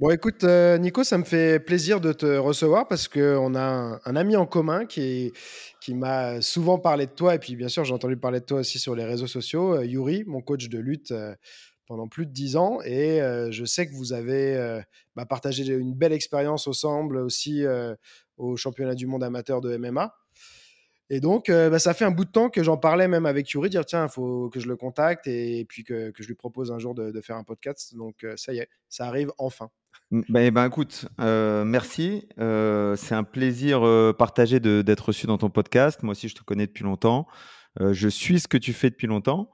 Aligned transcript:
Bon, 0.00 0.08
écoute, 0.08 0.44
euh, 0.44 0.78
Nico, 0.78 1.04
ça 1.04 1.18
me 1.18 1.24
fait 1.24 1.60
plaisir 1.60 2.00
de 2.00 2.14
te 2.14 2.24
recevoir 2.24 2.88
parce 2.88 3.06
qu'on 3.06 3.54
a 3.54 4.00
un, 4.02 4.16
ami 4.16 4.34
en 4.34 4.46
commun 4.46 4.86
qui, 4.86 5.30
m'a 5.88 6.40
souvent 6.40 6.78
parlé 6.78 7.04
de 7.04 7.10
toi. 7.10 7.34
Et 7.34 7.38
puis, 7.38 7.54
bien 7.54 7.68
sûr, 7.68 7.84
j'ai 7.84 7.92
entendu 7.92 8.16
parler 8.16 8.40
de 8.40 8.46
toi 8.46 8.60
aussi 8.60 8.78
sur 8.78 8.94
les 8.94 9.04
réseaux 9.04 9.26
sociaux. 9.26 9.74
Euh, 9.74 9.84
Yuri, 9.84 10.24
mon 10.26 10.40
coach 10.40 10.70
de 10.70 10.78
lutte 10.78 11.10
euh, 11.10 11.34
pendant 11.86 12.08
plus 12.08 12.24
de 12.24 12.32
10 12.32 12.56
ans. 12.56 12.78
Et 12.82 13.20
je 13.50 13.64
sais 13.66 13.86
que 13.86 13.92
vous 13.92 14.14
avez 14.14 14.80
bah, 15.16 15.26
partagé 15.26 15.66
une 15.66 15.92
belle 15.92 16.14
expérience 16.14 16.66
ensemble 16.66 17.18
aussi 17.18 17.64
au 18.38 18.56
championnat 18.56 18.94
du 18.94 19.06
monde 19.06 19.22
amateur 19.22 19.60
de 19.60 19.76
MMA. 19.76 20.14
Et 21.10 21.20
donc, 21.20 21.50
bah, 21.50 21.78
ça 21.80 21.92
fait 21.92 22.06
un 22.06 22.12
bout 22.12 22.24
de 22.24 22.30
temps 22.30 22.48
que 22.48 22.62
j'en 22.62 22.78
parlais 22.78 23.08
même 23.08 23.26
avec 23.26 23.50
Yuri, 23.50 23.68
dire 23.68 23.84
tiens, 23.84 24.06
il 24.06 24.10
faut 24.10 24.48
que 24.50 24.60
je 24.60 24.68
le 24.68 24.76
contacte 24.76 25.26
et, 25.26 25.66
puis 25.68 25.82
que, 25.82 26.12
je 26.16 26.26
lui 26.28 26.36
propose 26.36 26.70
un 26.70 26.78
jour 26.78 26.94
de, 26.94 27.20
faire 27.20 27.36
un 27.36 27.44
podcast. 27.44 27.96
Donc, 27.96 28.24
ça 28.36 28.54
y 28.54 28.60
est, 28.60 28.68
ça 28.88 29.06
arrive 29.06 29.32
enfin. 29.36 29.68
Ben, 30.10 30.40
eh 30.40 30.50
ben, 30.50 30.66
écoute, 30.66 31.06
euh, 31.20 31.64
merci. 31.64 32.26
Euh, 32.40 32.96
c'est 32.96 33.14
un 33.14 33.22
plaisir 33.22 33.86
euh, 33.86 34.12
partagé 34.12 34.58
de- 34.58 34.82
d'être 34.82 35.06
reçu 35.08 35.26
dans 35.28 35.38
ton 35.38 35.50
podcast. 35.50 36.02
Moi 36.02 36.12
aussi, 36.12 36.28
je 36.28 36.34
te 36.34 36.42
connais 36.42 36.66
depuis 36.66 36.82
longtemps. 36.82 37.28
Euh, 37.80 37.92
je 37.92 38.08
suis 38.08 38.40
ce 38.40 38.48
que 38.48 38.56
tu 38.58 38.72
fais 38.72 38.90
depuis 38.90 39.06
longtemps. 39.06 39.50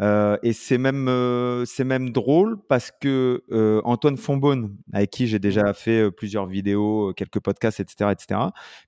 Euh, 0.00 0.36
et 0.42 0.52
c'est 0.52 0.78
même, 0.78 1.06
euh, 1.06 1.64
c'est 1.66 1.84
même 1.84 2.10
drôle 2.10 2.58
parce 2.68 2.90
que 2.90 3.44
euh, 3.52 3.80
Antoine 3.84 4.16
Fonbonne, 4.16 4.76
avec 4.92 5.10
qui 5.10 5.28
j'ai 5.28 5.38
déjà 5.38 5.72
fait 5.72 6.10
plusieurs 6.10 6.46
vidéos, 6.46 7.12
quelques 7.16 7.38
podcasts, 7.38 7.78
etc., 7.78 8.10
etc., 8.10 8.40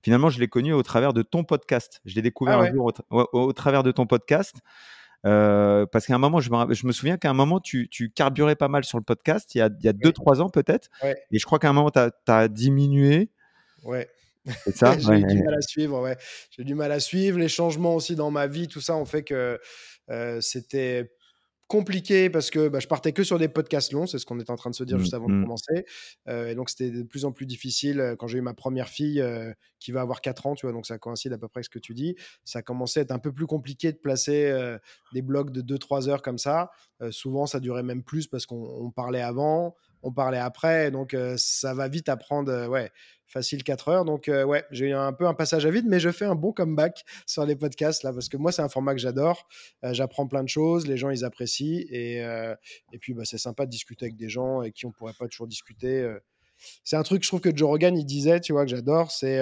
finalement, 0.03 0.29
je 0.29 0.41
l'ai 0.41 0.49
connu 0.49 0.73
au 0.73 0.83
travers 0.83 1.13
de 1.13 1.21
ton 1.21 1.45
podcast. 1.45 2.01
Je 2.03 2.15
l'ai 2.15 2.21
découvert 2.21 2.55
Ah 2.57 2.59
un 2.59 2.63
ouais, 2.63 2.73
jour 2.73 2.85
au, 2.87 2.91
tra- 2.91 3.05
au- 3.11 3.29
au 3.43 3.53
travers 3.53 3.83
de 3.83 3.91
ton 3.93 4.05
podcast. 4.05 4.57
Euh, 5.27 5.85
parce 5.85 6.05
qu'à 6.05 6.15
un 6.15 6.19
moment, 6.19 6.39
je 6.39 6.49
me, 6.49 6.55
rapp- 6.55 6.73
je 6.73 6.87
me 6.87 6.91
souviens 6.91 7.17
qu'à 7.17 7.29
un 7.29 7.33
moment, 7.33 7.59
tu, 7.59 7.89
tu 7.89 8.09
carburais 8.09 8.55
pas 8.55 8.67
mal 8.69 8.83
sur 8.85 8.97
le 8.97 9.03
podcast, 9.03 9.53
il 9.55 9.57
y 9.57 9.61
a, 9.61 9.69
il 9.79 9.85
y 9.85 9.89
a 9.89 9.93
deux, 9.93 10.09
oui, 10.09 10.13
trois 10.13 10.41
ans 10.41 10.49
peut-être. 10.49 10.89
ouais, 11.03 11.15
Et 11.31 11.39
je 11.39 11.45
crois 11.45 11.59
qu'à 11.59 11.69
un 11.69 11.73
moment, 11.73 11.91
tu 11.91 11.99
as, 12.31 12.47
diminué. 12.47 13.29
ouais. 13.83 14.07
C'est 14.63 14.77
ça? 14.77 14.95
J'ai 14.99 15.09
Ouais. 15.09 15.19
eu 15.19 15.25
du 15.25 15.43
mal 15.43 15.55
à 15.55 15.61
suivre, 15.61 15.99
ouais. 16.01 16.15
J'ai 16.51 16.63
du 16.63 16.73
mal 16.73 16.91
à 16.91 16.99
suivre. 17.01 17.37
Les 17.37 17.49
changements 17.49 17.95
aussi 17.95 18.15
dans 18.15 18.31
ma 18.31 18.47
vie, 18.47 18.67
tout 18.69 18.79
ça 18.79 18.95
ont 18.95 19.03
fait 19.05 19.23
que 19.23 19.59
euh, 20.09 20.39
c'était 20.39 21.11
compliqué 21.67 22.29
parce 22.29 22.49
que 22.49 22.67
bah, 22.67 22.79
je 22.79 22.87
partais 22.87 23.13
que 23.13 23.23
sur 23.23 23.39
des 23.39 23.47
podcasts 23.47 23.91
longs, 23.93 24.07
c'est 24.07 24.19
ce 24.19 24.25
qu'on 24.25 24.39
était 24.39 24.51
en 24.51 24.55
train 24.55 24.69
de 24.69 24.75
se 24.75 24.83
dire 24.83 24.97
Mm, 24.97 25.01
juste 25.01 25.13
avant 25.13 25.27
de 25.27 25.33
mm. 25.33 25.43
commencer. 25.43 25.85
Euh, 26.27 26.49
et 26.49 26.55
donc 26.55 26.69
c'était 26.69 26.91
de 26.91 27.03
plus 27.03 27.25
en 27.25 27.31
plus 27.31 27.45
difficile 27.45 27.99
euh, 27.99 28.15
quand 28.15 28.27
j'ai 28.27 28.39
eu 28.39 28.41
ma 28.41 28.53
première 28.53 28.89
fille 28.89 29.21
euh, 29.21 29.53
qui 29.79 29.91
va 29.91 30.01
avoir 30.01 30.21
4 30.21 30.47
ans, 30.47 30.55
tu 30.55 30.65
vois, 30.65 30.73
donc 30.73 30.85
ça 30.85 30.97
coïncide 30.97 31.33
à 31.33 31.37
peu 31.37 31.47
près 31.47 31.59
avec 31.59 31.65
ce 31.65 31.69
que 31.69 31.79
tu 31.79 31.93
dis. 31.93 32.15
Ça 32.43 32.61
commençait 32.61 33.01
à 33.01 33.03
être 33.03 33.11
un 33.11 33.19
peu 33.19 33.31
plus 33.31 33.47
compliqué 33.47 33.91
de 33.91 33.97
placer 33.97 34.45
euh, 34.47 34.77
des 35.13 35.21
blogs 35.21 35.51
de 35.51 35.61
2-3 35.61 36.09
heures 36.09 36.21
comme 36.21 36.37
ça. 36.37 36.69
Souvent 37.11 37.45
ça 37.45 37.59
durait 37.59 37.83
même 37.83 38.01
plus 38.01 38.25
parce 38.25 38.47
qu'on 38.47 38.63
on 38.81 38.89
parlait 38.89 39.21
avant, 39.21 39.75
on 40.03 40.11
parlait 40.11 40.37
après, 40.37 40.91
donc 40.91 41.13
euh, 41.13 41.35
ça 41.37 41.73
va 41.73 41.87
vite 41.87 42.09
à 42.09 42.17
prendre, 42.17 42.51
euh, 42.51 42.67
ouais, 42.67 42.91
facile 43.25 43.63
4 43.63 43.87
heures. 43.89 44.05
Donc 44.05 44.29
euh, 44.29 44.43
ouais, 44.43 44.63
j'ai 44.71 44.87
eu 44.87 44.93
un 44.93 45.11
peu 45.13 45.27
un 45.27 45.33
passage 45.33 45.65
à 45.65 45.69
vide, 45.69 45.85
mais 45.87 45.99
je 45.99 46.11
fais 46.11 46.25
un 46.25 46.35
bon 46.35 46.51
comeback 46.53 47.03
sur 47.25 47.45
les 47.45 47.55
podcasts 47.55 48.03
là 48.03 48.13
parce 48.13 48.29
que 48.29 48.37
moi 48.37 48.51
c'est 48.51 48.61
un 48.61 48.69
format 48.69 48.93
que 48.93 48.99
j'adore. 49.01 49.47
J'apprends 49.83 50.27
plein 50.27 50.43
de 50.43 50.49
choses, 50.49 50.87
les 50.87 50.97
gens 50.97 51.09
ils 51.09 51.25
apprécient 51.25 51.85
et, 51.89 52.17
et 52.93 52.97
puis 52.99 53.13
bah, 53.13 53.23
c'est 53.25 53.37
sympa 53.37 53.65
de 53.65 53.71
discuter 53.71 54.05
avec 54.05 54.15
des 54.15 54.29
gens 54.29 54.61
avec 54.61 54.73
qui 54.75 54.85
on 54.85 54.91
pourrait 54.91 55.13
pas 55.17 55.27
toujours 55.27 55.47
discuter. 55.47 56.09
C'est 56.83 56.95
un 56.95 57.03
truc, 57.03 57.23
je 57.23 57.27
trouve 57.29 57.41
que 57.41 57.55
Joe 57.55 57.67
Rogan 57.67 57.97
il 57.97 58.05
disait, 58.05 58.39
tu 58.39 58.53
vois, 58.53 58.63
que 58.65 58.71
j'adore, 58.71 59.11
c'est 59.11 59.41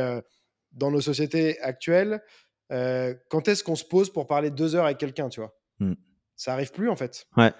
dans 0.71 0.89
nos 0.91 1.01
sociétés 1.01 1.59
actuelles, 1.61 2.21
quand 2.69 3.47
est-ce 3.47 3.63
qu'on 3.63 3.75
se 3.75 3.85
pose 3.85 4.11
pour 4.11 4.25
parler 4.25 4.49
deux 4.49 4.75
heures 4.75 4.85
avec 4.85 4.97
quelqu'un, 4.97 5.29
tu 5.29 5.39
vois? 5.41 5.55
Mm. 5.79 5.93
Ça 6.35 6.53
arrive 6.53 6.71
plus 6.71 6.89
en 6.89 6.95
fait, 6.95 7.27
Ouais. 7.37 7.53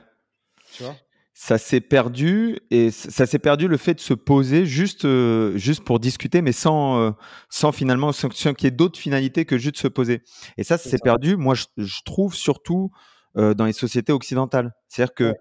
tu 0.73 0.83
vois? 0.83 0.95
Ça 1.38 1.58
s'est 1.58 1.81
perdu 1.81 2.59
et 2.72 2.91
ça 2.91 3.25
s'est 3.25 3.39
perdu 3.39 3.67
le 3.67 3.75
fait 3.75 3.95
de 3.95 4.00
se 4.00 4.14
poser 4.14 4.66
juste, 4.66 5.03
euh, 5.03 5.58
juste 5.58 5.83
pour 5.83 6.00
discuter, 6.00 6.41
mais 6.41 6.53
sans, 6.53 6.97
euh, 6.97 7.11
sans 7.50 7.73
finalement, 7.73 8.14
sans, 8.14 8.31
sans 8.33 8.53
qu'il 8.53 8.67
y 8.67 8.69
ait 8.69 8.72
d'autres 8.72 8.97
finalités 8.97 9.44
que 9.44 9.58
juste 9.58 9.75
se 9.78 9.89
poser. 9.89 10.22
Et 10.58 10.63
ça, 10.63 10.78
ça 10.78 10.90
s'est 10.90 10.97
perdu, 10.97 11.35
moi, 11.35 11.53
je, 11.53 11.66
je 11.75 12.00
trouve 12.06 12.34
surtout 12.34 12.90
euh, 13.35 13.53
dans 13.53 13.66
les 13.66 13.73
sociétés 13.73 14.13
occidentales. 14.13 14.72
C'est-à-dire 14.88 15.13
que 15.13 15.23
Ouais, 15.25 15.35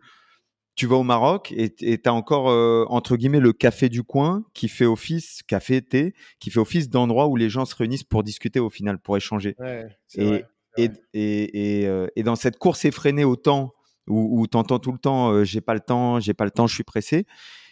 tu 0.75 0.89
vas 0.89 0.97
au 0.97 1.05
Maroc 1.05 1.55
et 1.57 1.73
tu 1.77 2.01
as 2.05 2.13
encore, 2.13 2.47
entre 2.91 3.17
guillemets, 3.17 3.39
le 3.39 3.53
café 3.53 3.89
du 3.89 4.03
coin 4.03 4.45
qui 4.53 4.67
fait 4.67 4.87
office, 4.87 5.45
café, 5.47 5.81
thé, 5.81 6.15
qui 6.41 6.51
fait 6.51 6.59
office 6.59 6.89
d'endroit 6.91 7.29
où 7.29 7.37
les 7.37 7.49
gens 7.49 7.65
se 7.65 7.77
réunissent 7.77 8.03
pour 8.03 8.25
discuter 8.25 8.59
au 8.59 8.71
final, 8.71 8.99
pour 8.99 9.17
échanger. 9.17 9.55
ouais, 9.61 9.87
Et, 10.17 10.43
et, 10.77 10.91
et, 11.13 11.83
et, 11.85 12.09
et 12.17 12.23
dans 12.25 12.35
cette 12.35 12.59
course 12.59 12.85
effrénée 12.85 13.23
au 13.23 13.37
temps, 13.37 13.73
où, 14.09 14.41
où 14.41 14.47
tu 14.47 14.57
entends 14.57 14.79
tout 14.79 14.93
le 14.93 14.99
temps, 14.99 15.31
euh, 15.31 15.45
j'ai 15.45 15.61
pas 15.61 15.75
le 15.75 15.81
temps, 15.81 16.21
j'ai 16.21 16.35
pas 16.35 16.45
le 16.45 16.51
temps, 16.51 16.67
je 16.67 16.75
suis 16.75 16.85
pressé. 16.85 17.27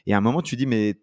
Et 0.07 0.15
à 0.15 0.19
un 0.19 0.21
moment, 0.21 0.43
tu 0.43 0.57
dis, 0.57 0.67
mais 0.67 0.97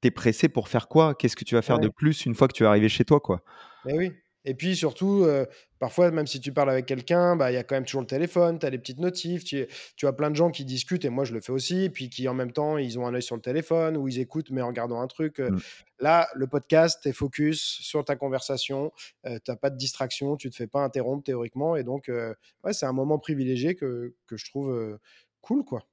t'es 0.00 0.10
pressé 0.10 0.48
pour 0.48 0.68
faire 0.68 0.88
quoi? 0.88 1.14
Qu'est-ce 1.14 1.36
que 1.36 1.44
tu 1.44 1.54
vas 1.54 1.62
faire 1.62 1.78
de 1.78 1.88
plus 1.88 2.26
une 2.26 2.34
fois 2.34 2.48
que 2.48 2.54
tu 2.54 2.64
es 2.64 2.66
arrivé 2.66 2.88
chez 2.88 3.04
toi, 3.04 3.20
quoi? 3.20 3.42
Mais 3.84 3.96
oui. 3.96 4.12
Et 4.44 4.54
puis 4.54 4.74
surtout, 4.74 5.22
euh, 5.24 5.46
parfois, 5.78 6.10
même 6.10 6.26
si 6.26 6.40
tu 6.40 6.52
parles 6.52 6.70
avec 6.70 6.86
quelqu'un, 6.86 7.36
bah, 7.36 7.52
il 7.52 7.54
y 7.54 7.58
a 7.58 7.62
quand 7.62 7.76
même 7.76 7.84
toujours 7.84 8.00
le 8.00 8.06
téléphone, 8.06 8.58
tu 8.58 8.66
as 8.66 8.70
les 8.70 8.78
petites 8.78 8.98
notifs, 8.98 9.44
tu, 9.44 9.66
tu 9.96 10.06
as 10.06 10.12
plein 10.12 10.30
de 10.30 10.36
gens 10.36 10.50
qui 10.50 10.64
discutent, 10.64 11.04
et 11.04 11.10
moi 11.10 11.24
je 11.24 11.32
le 11.32 11.40
fais 11.40 11.52
aussi, 11.52 11.90
puis 11.90 12.08
qui 12.08 12.26
en 12.28 12.34
même 12.34 12.52
temps, 12.52 12.76
ils 12.76 12.98
ont 12.98 13.06
un 13.06 13.14
œil 13.14 13.22
sur 13.22 13.36
le 13.36 13.42
téléphone, 13.42 13.96
ou 13.96 14.08
ils 14.08 14.18
écoutent, 14.18 14.50
mais 14.50 14.62
en 14.62 14.68
regardant 14.68 15.00
un 15.00 15.06
truc. 15.06 15.40
euh. 15.40 15.50
Mm. 15.50 15.60
Là, 16.00 16.28
le 16.34 16.48
podcast, 16.48 17.00
tu 17.02 17.08
es 17.08 17.12
focus 17.12 17.60
sur 17.60 18.04
ta 18.04 18.16
conversation, 18.16 18.92
euh, 19.26 19.38
tu 19.44 19.50
n'as 19.50 19.56
pas 19.56 19.70
de 19.70 19.76
distraction, 19.76 20.36
tu 20.36 20.50
te 20.50 20.56
fais 20.56 20.66
pas 20.66 20.80
interrompre 20.80 21.22
théoriquement, 21.22 21.76
et 21.76 21.84
donc, 21.84 22.08
euh, 22.08 22.34
ouais, 22.64 22.72
c'est 22.72 22.86
un 22.86 22.92
moment 22.92 23.18
privilégié 23.18 23.76
que, 23.76 24.14
que 24.26 24.36
je 24.36 24.44
trouve 24.50 24.98
cool, 25.40 25.64
quoi. 25.64 25.84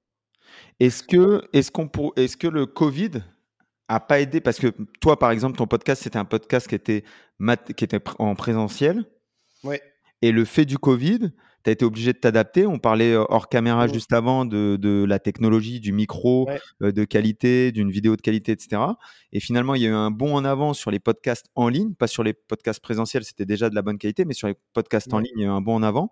Est-ce 0.79 1.03
que, 1.03 1.43
est-ce 1.53 1.71
qu'on 1.71 1.87
pour, 1.87 2.13
est-ce 2.15 2.37
que 2.37 2.47
le 2.47 2.65
Covid 2.65 3.21
a 3.89 3.99
pas 3.99 4.19
aidé 4.21 4.39
Parce 4.39 4.59
que 4.59 4.67
toi, 5.01 5.19
par 5.19 5.31
exemple, 5.31 5.57
ton 5.57 5.67
podcast, 5.67 6.03
c'était 6.03 6.17
un 6.19 6.25
podcast 6.25 6.67
qui 6.67 6.75
était, 6.75 7.03
mat- 7.39 7.73
qui 7.73 7.83
était 7.83 7.99
en 8.19 8.35
présentiel. 8.35 9.03
Ouais. 9.63 9.81
Et 10.21 10.31
le 10.31 10.45
fait 10.45 10.65
du 10.65 10.77
Covid, 10.77 11.31
tu 11.63 11.69
as 11.69 11.73
été 11.73 11.83
obligé 11.83 12.13
de 12.13 12.17
t'adapter. 12.17 12.65
On 12.65 12.77
parlait 12.79 13.11
euh, 13.13 13.25
hors 13.29 13.49
caméra 13.49 13.87
Mm. 13.87 13.93
juste 13.93 14.13
avant 14.13 14.45
de, 14.45 14.77
de 14.79 15.03
la 15.05 15.19
technologie, 15.19 15.79
du 15.81 15.91
micro, 15.91 16.47
Ouais. 16.47 16.59
euh, 16.83 16.91
de 16.93 17.03
qualité, 17.03 17.71
d'une 17.73 17.91
vidéo 17.91 18.15
de 18.15 18.21
qualité, 18.21 18.51
etc. 18.53 18.81
Et 19.33 19.39
finalement, 19.41 19.75
il 19.75 19.81
y 19.81 19.85
a 19.85 19.89
eu 19.89 19.93
un 19.93 20.11
bond 20.11 20.35
en 20.35 20.45
avant 20.45 20.73
sur 20.73 20.91
les 20.91 20.99
podcasts 20.99 21.47
en 21.55 21.67
ligne, 21.67 21.93
pas 21.95 22.07
sur 22.07 22.23
les 22.23 22.33
podcasts 22.33 22.81
présentiels, 22.81 23.23
c'était 23.25 23.45
déjà 23.45 23.69
de 23.69 23.75
la 23.75 23.81
bonne 23.81 23.97
qualité, 23.97 24.23
mais 24.23 24.33
sur 24.33 24.47
les 24.47 24.55
podcasts 24.73 25.13
en 25.13 25.19
ligne, 25.19 25.33
il 25.35 25.41
y 25.41 25.45
a 25.45 25.47
eu 25.47 25.51
un 25.51 25.61
bond 25.61 25.75
en 25.75 25.83
avant. 25.83 26.11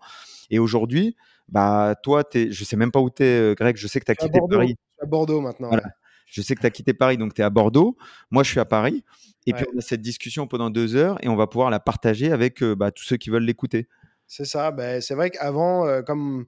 Et 0.49 0.59
aujourd'hui, 0.59 1.15
bah, 1.49 1.95
toi, 2.03 2.23
t'es, 2.25 2.51
je 2.51 2.63
sais 2.65 2.75
même 2.75 2.91
pas 2.91 2.99
où 2.99 3.09
tu 3.09 3.23
es, 3.23 3.55
Greg, 3.55 3.77
je 3.77 3.87
sais 3.87 3.99
que 4.01 4.05
tu 4.05 4.11
as 4.11 4.15
quitté 4.15 4.39
Bordeaux, 4.39 4.57
Paris. 4.57 4.69
je 4.69 4.73
suis 4.73 5.03
à 5.03 5.05
Bordeaux 5.05 5.39
maintenant, 5.41 5.67
Voilà. 5.69 5.83
Je 6.27 6.41
sais 6.41 6.55
que 6.55 6.61
tu 6.61 6.67
as 6.67 6.71
quitté 6.71 6.93
Paris, 6.93 7.17
donc 7.17 7.33
tu 7.33 7.41
es 7.41 7.43
à 7.43 7.49
Bordeaux. 7.49 7.97
Moi, 8.29 8.43
je 8.43 8.51
suis 8.51 8.59
à 8.59 8.65
Paris. 8.65 9.03
Et 9.47 9.53
puis, 9.53 9.65
on 9.73 9.77
a 9.77 9.81
cette 9.81 10.01
discussion 10.01 10.45
pendant 10.45 10.69
deux 10.69 10.95
heures 10.95 11.17
et 11.23 11.29
on 11.29 11.37
va 11.37 11.47
pouvoir 11.47 11.69
la 11.69 11.79
partager 11.79 12.31
avec 12.31 12.61
euh, 12.61 12.75
bah, 12.75 12.91
tous 12.91 13.05
ceux 13.05 13.15
qui 13.15 13.29
veulent 13.29 13.45
l'écouter. 13.45 13.87
C'est 14.27 14.43
ça. 14.43 14.71
Ben, 14.71 14.99
c'est 14.99 15.15
vrai 15.15 15.29
qu'avant, 15.29 15.87
euh, 15.87 16.01
comme 16.01 16.47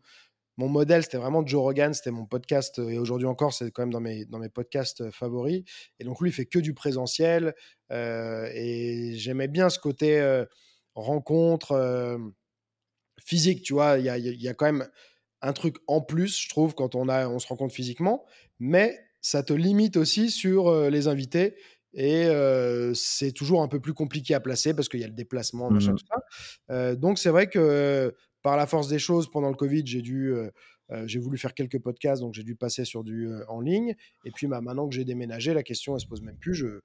mon 0.58 0.68
modèle, 0.68 1.04
c'était 1.04 1.18
vraiment 1.18 1.46
Joe 1.46 1.62
Rogan, 1.62 1.94
c'était 1.94 2.12
mon 2.12 2.26
podcast, 2.26 2.78
euh, 2.80 2.90
et 2.90 3.00
aujourd'hui 3.00 3.26
encore, 3.26 3.54
c'est 3.54 3.72
quand 3.72 3.84
même 3.84 3.94
dans 3.94 4.02
mes, 4.02 4.26
dans 4.26 4.38
mes 4.38 4.50
podcasts 4.50 5.10
favoris. 5.12 5.64
Et 6.00 6.04
donc, 6.04 6.20
lui, 6.20 6.30
il 6.30 6.34
fait 6.34 6.46
que 6.46 6.60
du 6.60 6.74
présentiel. 6.74 7.56
et 7.90 9.14
j'aimais 9.16 9.48
bien 9.48 9.70
ce 9.70 9.80
côté 9.80 10.44
rencontre 10.94 12.20
physique, 13.24 13.64
tu 13.64 13.74
vois. 13.74 13.98
Il 13.98 14.04
y 14.04 14.10
a, 14.10 14.18
y 14.18 14.48
a 14.50 14.54
quand 14.54 14.66
même 14.66 14.90
un 15.42 15.54
truc 15.54 15.78
en 15.88 16.02
plus, 16.02 16.38
je 16.38 16.50
trouve, 16.50 16.76
quand 16.76 16.96
on, 16.96 17.08
a, 17.08 17.30
on 17.30 17.40
se 17.40 17.48
rencontre 17.48 17.74
physiquement. 17.74 18.26
Mais 18.60 19.00
ça 19.22 19.44
te 19.44 19.54
limite 19.54 19.98
aussi 19.98 20.30
sur 20.32 20.90
les 20.90 21.08
invités. 21.08 21.56
Et 21.94 22.26
euh, 22.28 22.94
c'est 22.94 23.32
toujours 23.32 23.64
un 23.64 23.68
peu 23.68 23.80
plus 23.80 23.94
compliqué 23.94 24.36
à 24.36 24.40
placer 24.40 24.74
parce 24.76 24.88
qu'il 24.90 25.00
y 25.00 25.04
a 25.04 25.08
le 25.08 25.14
déplacement, 25.14 25.72
machin, 25.72 25.94
Mhm. 25.94 25.98
tout 25.98 26.06
ça. 26.08 26.22
Euh, 26.72 26.96
donc 26.96 27.18
c'est 27.18 27.30
vrai 27.32 27.48
que 27.50 28.14
par 28.44 28.58
la 28.58 28.68
force 28.68 28.88
des 28.88 29.00
choses, 29.00 29.30
pendant 29.32 29.50
le 29.50 29.56
Covid, 29.56 29.84
j'ai 29.86 30.02
dû, 30.02 30.34
euh, 30.92 31.08
j'ai 31.08 31.20
voulu 31.20 31.38
faire 31.38 31.54
quelques 31.54 31.80
podcasts, 31.80 32.22
donc 32.22 32.34
j'ai 32.34 32.44
dû 32.44 32.56
passer 32.56 32.86
sur 32.86 33.04
du 33.04 33.28
euh, 33.28 33.44
en 33.48 33.62
ligne. 33.62 33.96
Et 34.26 34.32
puis 34.32 34.48
bah, 34.48 34.62
maintenant 34.62 34.88
que 34.88 34.96
j'ai 34.96 35.06
déménagé, 35.06 35.54
la 35.54 35.64
question 35.64 35.96
elle 35.96 36.02
se 36.02 36.08
pose 36.08 36.22
même 36.22 36.38
plus. 36.38 36.56
Je, 36.56 36.82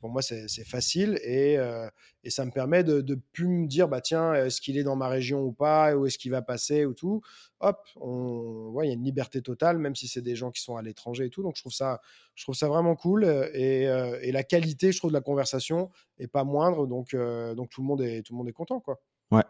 pour 0.00 0.10
moi, 0.10 0.20
c'est 0.20 0.48
facile 0.66 1.18
et, 1.24 1.56
euh, 1.56 1.88
et 2.22 2.28
ça 2.28 2.44
me 2.44 2.50
permet 2.50 2.84
de, 2.84 3.00
de 3.00 3.18
plus 3.32 3.48
me 3.48 3.66
dire 3.66 3.88
bah 3.88 4.02
tiens, 4.02 4.34
est-ce 4.34 4.60
qu'il 4.60 4.76
est 4.76 4.82
dans 4.82 4.96
ma 4.96 5.08
région 5.08 5.42
ou 5.42 5.52
pas, 5.52 5.96
où 5.96 6.04
est-ce 6.04 6.18
qu'il 6.18 6.30
va 6.30 6.42
passer 6.42 6.84
ou 6.84 6.92
tout? 6.92 7.22
Hop, 7.60 7.78
on, 7.96 8.70
ouais, 8.74 8.86
il 8.86 8.88
y 8.88 8.92
a 8.92 8.94
une 8.94 9.04
liberté 9.04 9.40
totale, 9.40 9.78
même 9.78 9.96
si 9.96 10.08
c'est 10.08 10.20
des 10.20 10.36
gens 10.36 10.50
qui 10.50 10.60
sont 10.62 10.76
à 10.76 10.82
l'étranger 10.82 11.24
et 11.24 11.30
tout. 11.30 11.42
Donc 11.42 11.56
je 11.56 11.62
trouve 11.62 11.72
ça, 11.72 12.00
je 12.34 12.44
trouve 12.44 12.54
ça 12.54 12.68
vraiment 12.68 12.96
cool 12.96 13.24
et, 13.54 13.84
et 14.22 14.32
la 14.32 14.44
qualité, 14.44 14.92
je 14.92 14.98
trouve, 14.98 15.10
de 15.10 15.16
la 15.16 15.22
conversation 15.22 15.90
est 16.18 16.28
pas 16.28 16.44
moindre. 16.44 16.86
Donc 16.86 17.16
donc 17.56 17.70
tout 17.70 17.80
le 17.80 17.86
monde 17.86 18.02
est 18.02 18.22
tout 18.22 18.34
le 18.34 18.38
monde 18.38 18.48
est 18.48 18.52
content 18.52 18.80
quoi. 18.80 19.00
Ouais, 19.30 19.44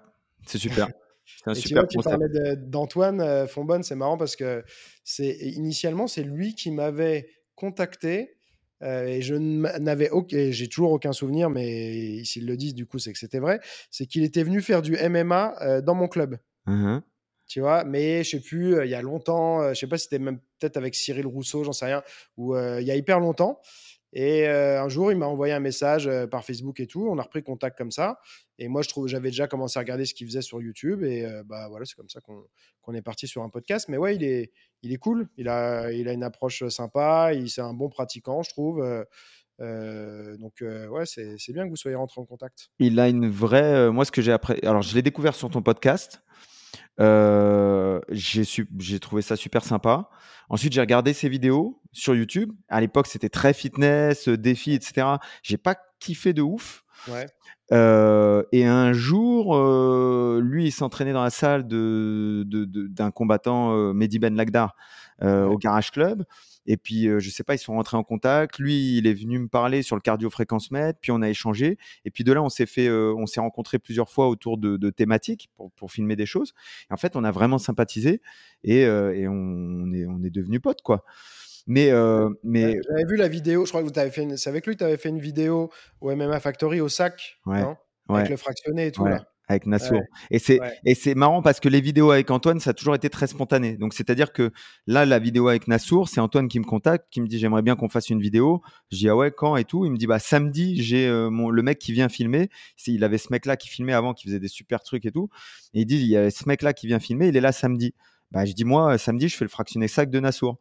c'est 0.46 0.58
super. 0.58 0.88
C'est 1.36 1.50
un 1.50 1.52
Et 1.52 1.56
tu 1.56 1.68
super 1.68 1.82
vois, 1.82 1.88
tu 1.88 1.98
parlais 1.98 2.56
d'Antoine 2.56 3.20
euh, 3.20 3.46
Fonbonne, 3.46 3.82
c'est 3.82 3.94
marrant 3.94 4.16
parce 4.16 4.36
que 4.36 4.64
c'est 5.04 5.36
initialement 5.38 6.06
c'est 6.06 6.22
lui 6.22 6.54
qui 6.54 6.70
m'avait 6.70 7.28
contacté 7.54 8.36
euh, 8.82 9.06
et 9.06 9.22
je 9.22 9.34
n'avais 9.34 10.10
aucun, 10.10 10.50
j'ai 10.50 10.68
toujours 10.68 10.92
aucun 10.92 11.12
souvenir, 11.12 11.50
mais 11.50 12.22
s'ils 12.24 12.46
le 12.46 12.56
disent 12.56 12.74
du 12.74 12.86
coup 12.86 12.98
c'est 12.98 13.12
que 13.12 13.18
c'était 13.18 13.40
vrai. 13.40 13.60
C'est 13.90 14.06
qu'il 14.06 14.22
était 14.22 14.42
venu 14.42 14.62
faire 14.62 14.82
du 14.82 14.96
MMA 14.96 15.56
euh, 15.62 15.80
dans 15.80 15.94
mon 15.94 16.08
club. 16.08 16.38
Mhm. 16.66 17.02
tu 17.46 17.60
vois. 17.60 17.84
Mais 17.84 18.22
je 18.24 18.30
sais 18.30 18.40
plus, 18.40 18.84
il 18.84 18.90
y 18.90 18.94
a 18.94 19.00
longtemps, 19.00 19.72
je 19.72 19.74
sais 19.74 19.86
pas 19.86 19.96
si 19.96 20.04
c'était 20.04 20.18
même 20.18 20.38
peut-être 20.58 20.76
avec 20.76 20.94
Cyril 20.94 21.26
Rousseau, 21.26 21.64
j'en 21.64 21.72
sais 21.72 21.86
rien, 21.86 22.02
ou 22.36 22.54
il 22.56 22.84
y 22.84 22.90
a 22.90 22.96
hyper 22.96 23.20
longtemps. 23.20 23.60
Et 24.12 24.46
un 24.46 24.88
jour, 24.88 25.12
il 25.12 25.18
m'a 25.18 25.26
envoyé 25.26 25.52
un 25.52 25.60
message 25.60 26.10
par 26.30 26.44
Facebook 26.44 26.80
et 26.80 26.86
tout. 26.86 27.06
On 27.08 27.18
a 27.18 27.22
repris 27.22 27.42
contact 27.42 27.76
comme 27.76 27.90
ça. 27.90 28.18
Et 28.58 28.68
moi, 28.68 28.82
je 28.82 28.88
trouve, 28.88 29.06
j'avais 29.06 29.28
déjà 29.28 29.46
commencé 29.46 29.78
à 29.78 29.80
regarder 29.80 30.04
ce 30.06 30.14
qu'il 30.14 30.26
faisait 30.26 30.42
sur 30.42 30.62
YouTube. 30.62 31.02
Et 31.04 31.26
bah 31.44 31.68
voilà, 31.68 31.84
c'est 31.84 31.94
comme 31.94 32.08
ça 32.08 32.20
qu'on 32.20 32.94
est 32.94 33.02
parti 33.02 33.26
sur 33.26 33.42
un 33.42 33.50
podcast. 33.50 33.88
Mais 33.88 33.98
ouais, 33.98 34.16
il 34.16 34.24
est, 34.24 34.52
il 34.82 34.92
est 34.92 34.96
cool. 34.96 35.28
Il 35.36 35.48
a, 35.48 35.92
il 35.92 36.08
a 36.08 36.12
une 36.12 36.22
approche 36.22 36.66
sympa. 36.68 37.32
Il 37.34 37.50
c'est 37.50 37.60
un 37.60 37.74
bon 37.74 37.88
pratiquant, 37.90 38.42
je 38.42 38.50
trouve. 38.50 38.78
donc 39.58 40.54
ouais, 40.62 41.04
c'est 41.04 41.52
bien 41.52 41.64
que 41.64 41.70
vous 41.70 41.76
soyez 41.76 41.96
rentré 41.96 42.20
en 42.20 42.24
contact. 42.24 42.70
Il 42.78 42.98
a 43.00 43.08
une 43.08 43.28
vraie. 43.28 43.90
moi, 43.90 44.06
ce 44.06 44.12
que 44.12 44.22
j'ai 44.22 44.32
appris. 44.32 44.58
Alors, 44.62 44.82
je 44.82 44.94
l'ai 44.94 45.02
découvert 45.02 45.34
sur 45.34 45.50
ton 45.50 45.60
podcast. 45.60 46.22
Euh, 47.00 48.00
j'ai 48.10 49.00
trouvé 49.00 49.22
ça 49.22 49.36
super 49.36 49.64
sympa. 49.64 50.08
Ensuite, 50.48 50.72
j'ai 50.72 50.80
regardé 50.80 51.12
ses 51.12 51.28
vidéos 51.28 51.80
sur 51.92 52.14
YouTube. 52.14 52.52
À 52.68 52.80
l'époque, 52.80 53.06
c'était 53.06 53.28
très 53.28 53.52
fitness, 53.52 54.28
défi, 54.28 54.72
etc. 54.72 55.06
J'ai 55.42 55.58
pas 55.58 55.76
kiffé 56.00 56.32
de 56.32 56.42
ouf. 56.42 56.84
Ouais. 57.08 57.26
Euh, 57.70 58.42
et 58.52 58.64
un 58.64 58.92
jour, 58.92 59.54
euh, 59.54 60.40
lui, 60.42 60.66
il 60.66 60.72
s'entraînait 60.72 61.12
dans 61.12 61.22
la 61.22 61.30
salle 61.30 61.66
de, 61.66 62.44
d'un 62.46 63.08
de, 63.08 63.12
combattant, 63.12 63.74
euh, 63.74 63.92
Mehdi 63.92 64.18
Ben 64.18 64.34
Lagdar, 64.34 64.74
euh, 65.22 65.44
au 65.44 65.58
Garage 65.58 65.90
Club. 65.90 66.24
Et 66.70 66.76
puis, 66.76 67.08
euh, 67.08 67.18
je 67.18 67.30
sais 67.30 67.42
pas, 67.42 67.54
ils 67.54 67.58
sont 67.58 67.72
rentrés 67.72 67.96
en 67.96 68.04
contact. 68.04 68.58
Lui, 68.58 68.98
il 68.98 69.06
est 69.06 69.14
venu 69.14 69.38
me 69.38 69.48
parler 69.48 69.82
sur 69.82 69.96
le 69.96 70.02
cardio 70.02 70.28
fréquence 70.28 70.70
mètre. 70.70 70.98
Puis 71.00 71.10
on 71.10 71.22
a 71.22 71.28
échangé. 71.28 71.78
Et 72.04 72.10
puis 72.10 72.24
de 72.24 72.32
là, 72.32 72.42
on 72.42 72.50
s'est 72.50 72.66
fait, 72.66 72.88
euh, 72.88 73.14
on 73.16 73.24
s'est 73.24 73.40
rencontrés 73.40 73.78
plusieurs 73.78 74.10
fois 74.10 74.28
autour 74.28 74.58
de, 74.58 74.76
de 74.76 74.90
thématiques 74.90 75.48
pour, 75.56 75.72
pour, 75.72 75.90
filmer 75.90 76.14
des 76.14 76.26
choses. 76.26 76.52
Et 76.90 76.92
en 76.92 76.98
fait, 76.98 77.16
on 77.16 77.24
a 77.24 77.30
vraiment 77.30 77.56
sympathisé 77.56 78.20
et, 78.64 78.84
euh, 78.84 79.14
et 79.14 79.26
on, 79.26 79.90
est, 79.94 80.04
on 80.06 80.22
est 80.22 80.30
devenus 80.30 80.60
potes, 80.60 80.82
quoi. 80.82 81.04
Mais, 81.66 81.90
euh, 81.90 82.28
mais... 82.44 82.78
j'avais 82.86 83.04
vu 83.06 83.16
la 83.16 83.28
vidéo. 83.28 83.64
Je 83.64 83.70
crois 83.70 83.82
que 83.82 83.88
vous 83.88 83.98
avez 83.98 84.10
fait. 84.10 84.22
Une... 84.22 84.36
C'est 84.36 84.50
avec 84.50 84.66
lui 84.66 84.74
que 84.74 84.80
tu 84.80 84.84
avais 84.84 84.98
fait 84.98 85.08
une 85.08 85.20
vidéo 85.20 85.70
au 86.02 86.14
MMA 86.14 86.38
Factory 86.40 86.82
au 86.82 86.90
sac, 86.90 87.38
ouais, 87.46 87.64
avec 88.10 88.28
le 88.28 88.36
fractionné 88.36 88.88
et 88.88 88.92
tout 88.92 89.02
ouais. 89.02 89.10
là 89.12 89.26
avec 89.48 89.66
Nassour. 89.66 90.02
Et 90.30 90.38
c'est 90.38 90.60
et 90.84 90.94
c'est 90.94 91.14
marrant 91.14 91.42
parce 91.42 91.58
que 91.58 91.68
les 91.68 91.80
vidéos 91.80 92.10
avec 92.10 92.30
Antoine, 92.30 92.60
ça 92.60 92.70
a 92.70 92.72
toujours 92.74 92.94
été 92.94 93.08
très 93.08 93.26
spontané. 93.26 93.76
Donc 93.76 93.94
c'est-à-dire 93.94 94.32
que 94.32 94.52
là, 94.86 95.06
la 95.06 95.18
vidéo 95.18 95.48
avec 95.48 95.68
Nassour, 95.68 96.08
c'est 96.08 96.20
Antoine 96.20 96.48
qui 96.48 96.60
me 96.60 96.64
contacte, 96.64 97.06
qui 97.10 97.20
me 97.22 97.26
dit 97.26 97.38
j'aimerais 97.38 97.62
bien 97.62 97.74
qu'on 97.74 97.88
fasse 97.88 98.10
une 98.10 98.20
vidéo. 98.20 98.62
Je 98.92 98.98
dis 98.98 99.08
ah 99.08 99.16
ouais 99.16 99.32
quand 99.34 99.56
et 99.56 99.64
tout. 99.64 99.86
Il 99.86 99.92
me 99.92 99.96
dit 99.96 100.06
bah 100.06 100.18
samedi 100.18 100.80
j'ai 100.82 101.08
euh, 101.08 101.30
mon 101.30 101.48
le 101.50 101.62
mec 101.62 101.78
qui 101.78 101.92
vient 101.92 102.08
filmer. 102.08 102.50
Il 102.86 103.02
avait 103.04 103.18
ce 103.18 103.28
mec 103.32 103.46
là 103.46 103.56
qui 103.56 103.68
filmait 103.68 103.94
avant, 103.94 104.12
qui 104.12 104.26
faisait 104.26 104.40
des 104.40 104.48
super 104.48 104.82
trucs 104.82 105.06
et 105.06 105.10
tout. 105.10 105.30
Et 105.72 105.80
il 105.80 105.86
dit 105.86 105.96
il 105.96 106.08
y 106.08 106.16
a 106.16 106.30
ce 106.30 106.46
mec 106.46 106.62
là 106.62 106.74
qui 106.74 106.86
vient 106.86 107.00
filmer, 107.00 107.28
il 107.28 107.36
est 107.36 107.40
là 107.40 107.52
samedi. 107.52 107.94
Bah 108.30 108.44
je 108.44 108.52
dis 108.52 108.64
moi 108.64 108.98
samedi 108.98 109.28
je 109.28 109.36
fais 109.36 109.44
le 109.44 109.50
fractionné 109.50 109.88
sac 109.88 110.10
de 110.10 110.20
Nassour. 110.20 110.58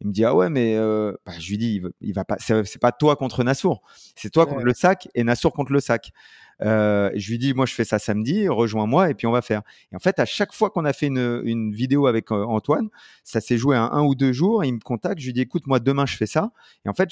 Il 0.00 0.08
me 0.08 0.12
dit 0.12 0.24
ah 0.24 0.34
ouais 0.34 0.48
mais 0.48 0.74
euh... 0.76 1.12
bah, 1.26 1.32
je 1.38 1.48
lui 1.50 1.58
dis 1.58 1.76
il, 1.76 1.88
il 2.00 2.12
va 2.14 2.24
pas 2.24 2.36
c'est 2.38 2.80
pas 2.80 2.90
toi 2.90 3.14
contre 3.14 3.44
Nassour 3.44 3.82
c'est 4.16 4.30
toi 4.30 4.44
ouais. 4.44 4.50
contre 4.50 4.64
le 4.64 4.74
sac 4.74 5.08
et 5.14 5.22
Nassour 5.22 5.52
contre 5.52 5.70
le 5.70 5.78
sac 5.78 6.10
euh, 6.60 7.10
je 7.14 7.30
lui 7.30 7.38
dis 7.38 7.54
moi 7.54 7.66
je 7.66 7.74
fais 7.74 7.84
ça 7.84 7.98
samedi 7.98 8.48
rejoins-moi 8.48 9.10
et 9.10 9.14
puis 9.14 9.26
on 9.26 9.32
va 9.32 9.42
faire 9.42 9.62
et 9.90 9.96
en 9.96 9.98
fait 9.98 10.18
à 10.18 10.24
chaque 10.24 10.52
fois 10.52 10.70
qu'on 10.70 10.84
a 10.84 10.92
fait 10.92 11.06
une, 11.06 11.42
une 11.44 11.72
vidéo 11.72 12.06
avec 12.06 12.30
euh, 12.30 12.44
Antoine 12.44 12.88
ça 13.24 13.40
s'est 13.40 13.58
joué 13.58 13.76
à 13.76 13.84
un 13.84 14.02
ou 14.02 14.14
deux 14.14 14.32
jours 14.32 14.64
il 14.64 14.74
me 14.74 14.80
contacte 14.80 15.20
je 15.20 15.26
lui 15.26 15.32
dis 15.32 15.40
écoute 15.40 15.66
moi 15.66 15.80
demain 15.80 16.06
je 16.06 16.16
fais 16.16 16.26
ça 16.26 16.52
et 16.84 16.88
en 16.88 16.94
fait 16.94 17.08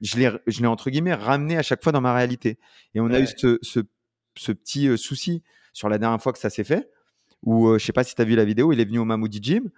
je 0.00 0.16
l'ai 0.16 0.30
je 0.46 0.60
l'ai 0.60 0.66
entre 0.66 0.90
guillemets 0.90 1.14
ramené 1.14 1.56
à 1.56 1.62
chaque 1.62 1.82
fois 1.82 1.92
dans 1.92 2.00
ma 2.00 2.14
réalité. 2.14 2.58
Et 2.94 3.00
on 3.00 3.06
ouais. 3.06 3.16
a 3.16 3.20
eu 3.20 3.26
ce, 3.26 3.58
ce, 3.62 3.80
ce 4.36 4.52
petit 4.52 4.88
euh, 4.88 4.96
souci 4.96 5.42
sur 5.72 5.88
la 5.88 5.98
dernière 5.98 6.22
fois 6.22 6.32
que 6.32 6.38
ça 6.38 6.50
s'est 6.50 6.64
fait 6.64 6.90
où 7.42 7.76
je 7.78 7.84
sais 7.84 7.92
pas 7.92 8.04
si 8.04 8.14
tu 8.14 8.22
as 8.22 8.24
vu 8.24 8.36
la 8.36 8.44
vidéo 8.44 8.72
il 8.72 8.80
est 8.80 8.84
venu 8.86 8.98
au 8.98 9.04
Mamoudi 9.04 9.38
Gym 9.42 9.70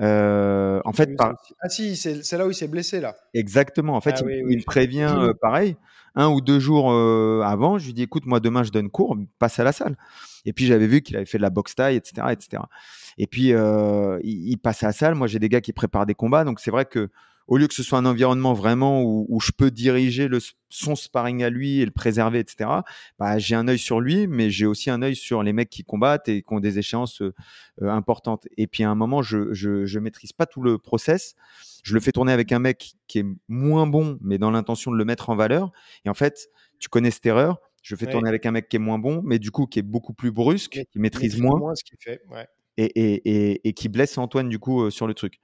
euh, 0.00 0.80
en 0.84 0.92
fait, 0.92 1.16
par... 1.16 1.34
ah 1.60 1.68
si, 1.68 1.96
c'est 1.96 2.38
là 2.38 2.46
où 2.46 2.50
il 2.50 2.54
s'est 2.54 2.68
blessé 2.68 3.00
là. 3.00 3.16
Exactement. 3.34 3.94
En 3.94 4.00
fait, 4.00 4.14
ah, 4.16 4.20
il, 4.20 4.26
oui, 4.26 4.42
oui. 4.44 4.54
il, 4.58 4.64
prévient 4.64 5.12
euh, 5.18 5.32
pareil 5.34 5.76
un 6.14 6.28
ou 6.28 6.40
deux 6.40 6.60
jours 6.60 6.92
euh, 6.92 7.42
avant. 7.44 7.78
Je 7.78 7.86
lui 7.86 7.94
dis, 7.94 8.02
écoute, 8.02 8.26
moi 8.26 8.40
demain 8.40 8.62
je 8.62 8.70
donne 8.70 8.90
cours, 8.90 9.16
passe 9.38 9.58
à 9.58 9.64
la 9.64 9.72
salle. 9.72 9.96
Et 10.44 10.52
puis 10.52 10.66
j'avais 10.66 10.86
vu 10.86 11.02
qu'il 11.02 11.16
avait 11.16 11.26
fait 11.26 11.38
de 11.38 11.42
la 11.42 11.50
boxe 11.50 11.74
taille, 11.74 11.96
etc., 11.96 12.28
etc. 12.30 12.62
Et 13.18 13.26
puis 13.26 13.48
il, 13.48 14.22
il, 14.22 14.56
passe 14.58 14.82
à 14.82 14.88
la 14.88 14.92
salle. 14.92 15.14
Moi, 15.14 15.26
j'ai 15.26 15.38
des 15.38 15.48
gars 15.48 15.60
qui 15.60 15.72
préparent 15.72 16.06
des 16.06 16.14
combats, 16.14 16.44
donc 16.44 16.60
c'est 16.60 16.70
vrai 16.70 16.84
que 16.84 17.10
au 17.48 17.56
lieu 17.56 17.66
que 17.66 17.74
ce 17.74 17.82
soit 17.82 17.98
un 17.98 18.04
environnement 18.04 18.52
vraiment 18.52 19.02
où, 19.02 19.26
où, 19.28 19.40
je 19.40 19.52
peux 19.52 19.70
diriger 19.70 20.28
le, 20.28 20.38
son 20.68 20.94
sparring 20.94 21.42
à 21.42 21.50
lui 21.50 21.80
et 21.80 21.84
le 21.86 21.90
préserver, 21.90 22.38
etc., 22.38 22.70
bah, 23.18 23.38
j'ai 23.38 23.54
un 23.54 23.66
œil 23.68 23.78
sur 23.78 24.00
lui, 24.00 24.26
mais 24.26 24.50
j'ai 24.50 24.66
aussi 24.66 24.90
un 24.90 25.00
œil 25.00 25.16
sur 25.16 25.42
les 25.42 25.54
mecs 25.54 25.70
qui 25.70 25.82
combattent 25.82 26.28
et 26.28 26.42
qui 26.42 26.52
ont 26.52 26.60
des 26.60 26.78
échéances 26.78 27.22
euh, 27.22 27.32
importantes. 27.80 28.46
Et 28.58 28.66
puis 28.66 28.84
à 28.84 28.90
un 28.90 28.94
moment, 28.94 29.22
je, 29.22 29.52
je, 29.54 29.86
je 29.86 29.98
maîtrise 29.98 30.32
pas 30.32 30.44
tout 30.44 30.60
le 30.60 30.76
process. 30.78 31.34
Je 31.82 31.94
le 31.94 32.00
fais 32.00 32.12
tourner 32.12 32.32
avec 32.32 32.52
un 32.52 32.58
mec 32.58 32.92
qui 33.06 33.20
est 33.20 33.26
moins 33.48 33.86
bon, 33.86 34.18
mais 34.20 34.36
dans 34.36 34.50
l'intention 34.50 34.92
de 34.92 34.98
le 34.98 35.06
mettre 35.06 35.30
en 35.30 35.34
valeur. 35.34 35.72
Et 36.04 36.10
en 36.10 36.14
fait, 36.14 36.50
tu 36.78 36.90
connais 36.90 37.10
cette 37.10 37.26
erreur. 37.26 37.58
Je 37.82 37.96
fais 37.96 38.04
ouais. 38.04 38.12
tourner 38.12 38.28
avec 38.28 38.44
un 38.44 38.50
mec 38.50 38.68
qui 38.68 38.76
est 38.76 38.80
moins 38.80 38.98
bon, 38.98 39.22
mais 39.24 39.38
du 39.38 39.50
coup 39.50 39.66
qui 39.66 39.78
est 39.78 39.82
beaucoup 39.82 40.12
plus 40.12 40.32
brusque, 40.32 40.82
qui 40.90 40.98
maîtrise 40.98 41.40
moins, 41.40 41.58
moins 41.58 41.74
ce 41.74 41.84
qu'il 41.84 41.96
fait. 41.98 42.20
Ouais. 42.28 42.46
Et, 42.78 42.84
et, 42.84 43.22
et, 43.24 43.68
et, 43.68 43.72
qui 43.72 43.88
blesse 43.88 44.16
Antoine 44.18 44.48
du 44.48 44.60
coup 44.60 44.82
euh, 44.82 44.90
sur 44.90 45.08
le 45.08 45.14
truc. 45.14 45.40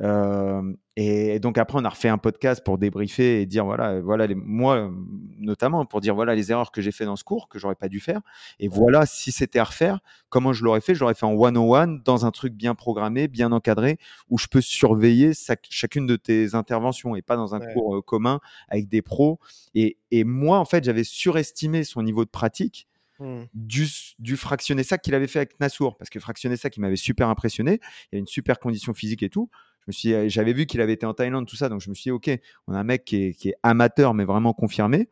Euh, 0.00 0.74
et 0.96 1.38
donc 1.38 1.56
après, 1.56 1.78
on 1.78 1.84
a 1.84 1.88
refait 1.88 2.08
un 2.08 2.18
podcast 2.18 2.64
pour 2.64 2.78
débriefer 2.78 3.40
et 3.40 3.46
dire 3.46 3.64
voilà, 3.64 4.00
voilà 4.00 4.26
les, 4.26 4.34
moi 4.34 4.90
notamment 5.38 5.86
pour 5.86 6.00
dire 6.00 6.16
voilà 6.16 6.34
les 6.34 6.50
erreurs 6.50 6.72
que 6.72 6.80
j'ai 6.80 6.90
fait 6.90 7.04
dans 7.04 7.14
ce 7.14 7.22
cours 7.22 7.48
que 7.48 7.60
j'aurais 7.60 7.76
pas 7.76 7.88
dû 7.88 8.00
faire. 8.00 8.20
Et 8.58 8.66
voilà 8.66 9.06
si 9.06 9.30
c'était 9.30 9.60
à 9.60 9.64
refaire, 9.64 10.00
comment 10.30 10.52
je 10.52 10.64
l'aurais 10.64 10.80
fait? 10.80 10.96
Je 10.96 11.00
l'aurais 11.00 11.14
fait 11.14 11.26
en 11.26 11.34
one 11.34 11.56
on 11.56 11.72
one 11.72 12.02
dans 12.04 12.26
un 12.26 12.32
truc 12.32 12.54
bien 12.54 12.74
programmé, 12.74 13.28
bien 13.28 13.52
encadré, 13.52 13.98
où 14.28 14.36
je 14.36 14.48
peux 14.48 14.60
surveiller 14.60 15.30
chacune 15.70 16.06
de 16.06 16.16
tes 16.16 16.56
interventions 16.56 17.14
et 17.14 17.22
pas 17.22 17.36
dans 17.36 17.54
un 17.54 17.60
ouais. 17.60 17.72
cours 17.72 17.96
euh, 17.96 18.02
commun 18.02 18.40
avec 18.68 18.88
des 18.88 19.00
pros. 19.00 19.38
Et, 19.76 19.98
et 20.10 20.24
moi, 20.24 20.58
en 20.58 20.64
fait, 20.64 20.82
j'avais 20.82 21.04
surestimé 21.04 21.84
son 21.84 22.02
niveau 22.02 22.24
de 22.24 22.30
pratique. 22.30 22.88
Mmh. 23.20 23.42
Du, 23.54 23.86
du, 24.18 24.36
fractionné 24.36 24.82
sac 24.82 25.00
qu'il 25.00 25.14
avait 25.14 25.28
fait 25.28 25.38
avec 25.38 25.60
Nassour 25.60 25.96
parce 25.96 26.10
que 26.10 26.18
fractionné 26.18 26.56
sac 26.56 26.76
il 26.76 26.80
m'avait 26.80 26.96
super 26.96 27.28
impressionné 27.28 27.78
il 28.10 28.16
y 28.16 28.16
a 28.16 28.18
une 28.18 28.26
super 28.26 28.58
condition 28.58 28.92
physique 28.92 29.22
et 29.22 29.28
tout 29.28 29.48
je 29.86 29.90
me 29.90 29.92
suis, 29.92 30.30
j'avais 30.30 30.52
vu 30.52 30.66
qu'il 30.66 30.80
avait 30.80 30.94
été 30.94 31.04
en 31.04 31.12
Thaïlande, 31.12 31.46
tout 31.46 31.56
ça, 31.56 31.68
donc 31.68 31.82
je 31.82 31.90
me 31.90 31.94
suis 31.94 32.04
dit, 32.04 32.10
ok, 32.10 32.30
on 32.66 32.72
a 32.72 32.78
un 32.78 32.84
mec 32.84 33.04
qui 33.04 33.22
est, 33.22 33.34
qui 33.34 33.50
est 33.50 33.54
amateur, 33.62 34.14
mais 34.14 34.24
vraiment 34.24 34.54
confirmé. 34.54 35.10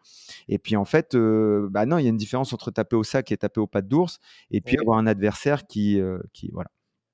Et 0.48 0.58
puis 0.58 0.76
en 0.76 0.86
fait, 0.86 1.14
euh, 1.14 1.68
bah 1.70 1.84
non, 1.84 1.98
il 1.98 2.04
y 2.04 2.06
a 2.06 2.08
une 2.08 2.16
différence 2.16 2.54
entre 2.54 2.70
taper 2.70 2.96
au 2.96 3.04
sac 3.04 3.30
et 3.32 3.36
taper 3.36 3.60
au 3.60 3.66
pas 3.66 3.82
d'ours, 3.82 4.18
et 4.50 4.62
puis 4.62 4.78
avoir 4.78 4.98
un 4.98 5.06
adversaire 5.06 5.66
qui, 5.66 6.00
euh, 6.00 6.18
qui 6.32 6.50
voilà. 6.52 6.70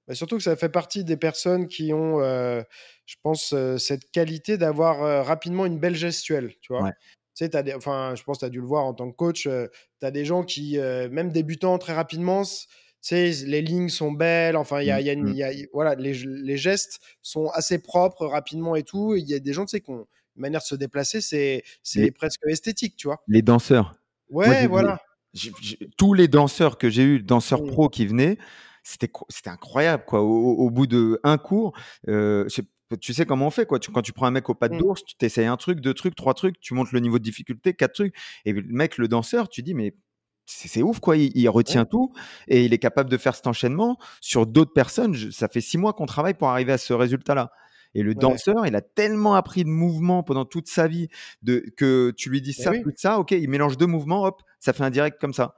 Bah 0.09 0.15
surtout 0.15 0.39
que 0.39 0.43
ça 0.43 0.57
fait 0.57 0.71
partie 0.71 1.05
des 1.05 1.19
personnes 1.19 1.69
qui 1.69 1.93
ont, 1.93 2.21
euh, 2.21 2.63
je 3.05 3.17
pense, 3.23 3.53
euh, 3.53 3.77
cette 3.77 4.11
qualité 4.11 4.57
d'avoir 4.57 5.03
euh, 5.03 5.23
rapidement 5.23 5.67
une 5.67 5.79
belle 5.79 5.97
gestuelle, 5.97 6.55
tu 6.63 6.73
vois? 6.73 6.83
Ouais. 6.83 6.93
Tu 7.39 7.45
sais, 7.45 7.55
as 7.55 7.63
des, 7.63 7.75
enfin, 7.75 8.15
je 8.17 8.25
pense 8.25 8.39
que 8.39 8.41
tu 8.41 8.47
as 8.47 8.51
dû 8.51 8.61
le 8.61 8.67
voir 8.67 8.85
en 8.85 8.95
tant 8.95 9.09
que 9.11 9.17
coach, 9.17 9.43
tu 9.43 10.07
as 10.07 10.11
des 10.11 10.25
gens 10.25 10.43
qui, 10.43 10.77
même 10.77 11.31
débutants 11.31 11.79
très 11.79 11.93
rapidement, 11.93 12.43
sais, 13.01 13.31
les 13.47 13.63
lignes 13.63 13.89
sont 13.89 14.13
belles. 14.13 14.57
Enfin, 14.57 14.81
il 14.81 14.87
y 14.87 14.91
a, 14.91 15.01
y 15.01 15.11
a, 15.11 15.13
une, 15.13 15.35
y 15.35 15.43
a 15.43 15.51
voilà, 15.73 15.95
les, 15.95 16.15
les, 16.25 16.57
gestes 16.57 17.01
sont 17.23 17.49
assez 17.49 17.79
propres 17.81 18.27
rapidement 18.27 18.77
et 18.77 18.83
tout. 18.83 19.15
Il 19.15 19.29
y 19.29 19.35
a 19.35 19.39
des 19.39 19.53
gens, 19.53 19.65
tu 19.65 19.71
sais, 19.71 19.81
qui 19.81 19.91
ont 19.91 20.07
une 20.37 20.43
manière 20.43 20.61
de 20.61 20.67
se 20.67 20.75
déplacer, 20.75 21.21
c'est 21.21 21.65
c'est 21.83 22.11
presque 22.11 22.41
esthétique, 22.47 22.97
tu 22.97 23.09
vois. 23.09 23.21
Les 23.27 23.43
danseurs. 23.43 23.95
Ouais, 24.31 24.47
Moi, 24.47 24.69
voilà. 24.69 25.01
J 25.35 25.49
ai, 25.49 25.53
j 25.61 25.77
ai, 25.81 25.89
tous 25.97 26.15
les 26.15 26.29
danseurs 26.29 26.79
que 26.79 26.89
j'ai 26.89 27.03
eu, 27.03 27.21
danseurs 27.21 27.63
mmh. 27.63 27.71
pro 27.71 27.89
qui 27.89 28.07
venaient, 28.07 28.39
c'était 28.83 29.11
c'était 29.29 29.51
incroyable, 29.51 30.05
quoi. 30.07 30.23
Au, 30.23 30.55
au, 30.55 30.71
bout 30.71 30.87
de 30.87 31.21
un 31.25 31.39
cours, 31.39 31.73
euh, 32.09 32.49
tu 32.97 33.13
sais 33.13 33.27
comment 33.27 33.49
on 33.49 33.51
fait 33.51 33.67
quoi 33.67 33.79
tu, 33.79 33.91
quand 33.91 34.03
tu 34.03 34.13
prends 34.13 34.27
un 34.27 34.31
mec 34.31 34.49
au 34.49 34.55
pas 34.55 34.69
de 34.69 34.75
mmh. 34.75 34.79
d'ours 34.79 35.05
tu 35.05 35.15
t'essayes 35.17 35.47
un 35.47 35.57
truc 35.57 35.81
deux 35.81 35.95
trucs 35.95 36.15
trois 36.15 36.35
trucs 36.35 36.59
tu 36.61 36.75
montes 36.75 36.93
le 36.93 37.01
niveau 37.01 37.19
de 37.19 37.25
difficulté 37.25 37.75
quatre 37.75 37.95
trucs 37.95 38.15
et 38.45 38.53
le 38.53 38.63
mec 38.63 38.97
le 38.99 39.09
danseur 39.09 39.49
tu 39.49 39.63
dis 39.63 39.75
mais 39.75 39.95
c'est 40.49 40.83
ouf 40.83 40.99
quoi, 41.01 41.17
il, 41.17 41.31
il 41.35 41.49
retient 41.49 41.83
ouais. 41.83 41.89
tout 41.89 42.13
et 42.49 42.65
il 42.65 42.73
est 42.73 42.79
capable 42.79 43.11
de 43.11 43.17
faire 43.17 43.35
cet 43.35 43.47
enchaînement 43.47 43.99
sur 44.21 44.47
d'autres 44.47 44.73
personnes. 44.73 45.15
Je, 45.15 45.31
ça 45.31 45.49
fait 45.49 45.61
six 45.61 45.79
mois 45.79 45.93
qu'on 45.93 46.07
travaille 46.07 46.35
pour 46.35 46.49
arriver 46.49 46.73
à 46.73 46.79
ce 46.79 46.93
résultat-là. 46.93 47.53
Et 47.95 48.03
le 48.03 48.11
ouais. 48.11 48.15
danseur, 48.15 48.67
il 48.67 48.75
a 48.75 48.81
tellement 48.81 49.35
appris 49.35 49.65
de 49.65 49.69
mouvements 49.69 50.23
pendant 50.23 50.45
toute 50.45 50.69
sa 50.69 50.89
vie 50.89 51.09
de, 51.43 51.65
que 51.77 52.13
tu 52.17 52.31
lui 52.31 52.43
dis 52.43 52.53
ça, 52.53 52.71
oui. 52.71 52.81
plus 52.81 52.93
de 52.93 52.99
ça, 52.99 53.19
ok, 53.19 53.33
il 53.33 53.49
mélange 53.49 53.77
deux 53.77 53.87
mouvements, 53.87 54.25
hop, 54.25 54.43
ça 54.61 54.73
fait 54.73 54.85
un 54.85 54.91
direct 54.91 55.21
comme 55.21 55.35
ça. 55.35 55.55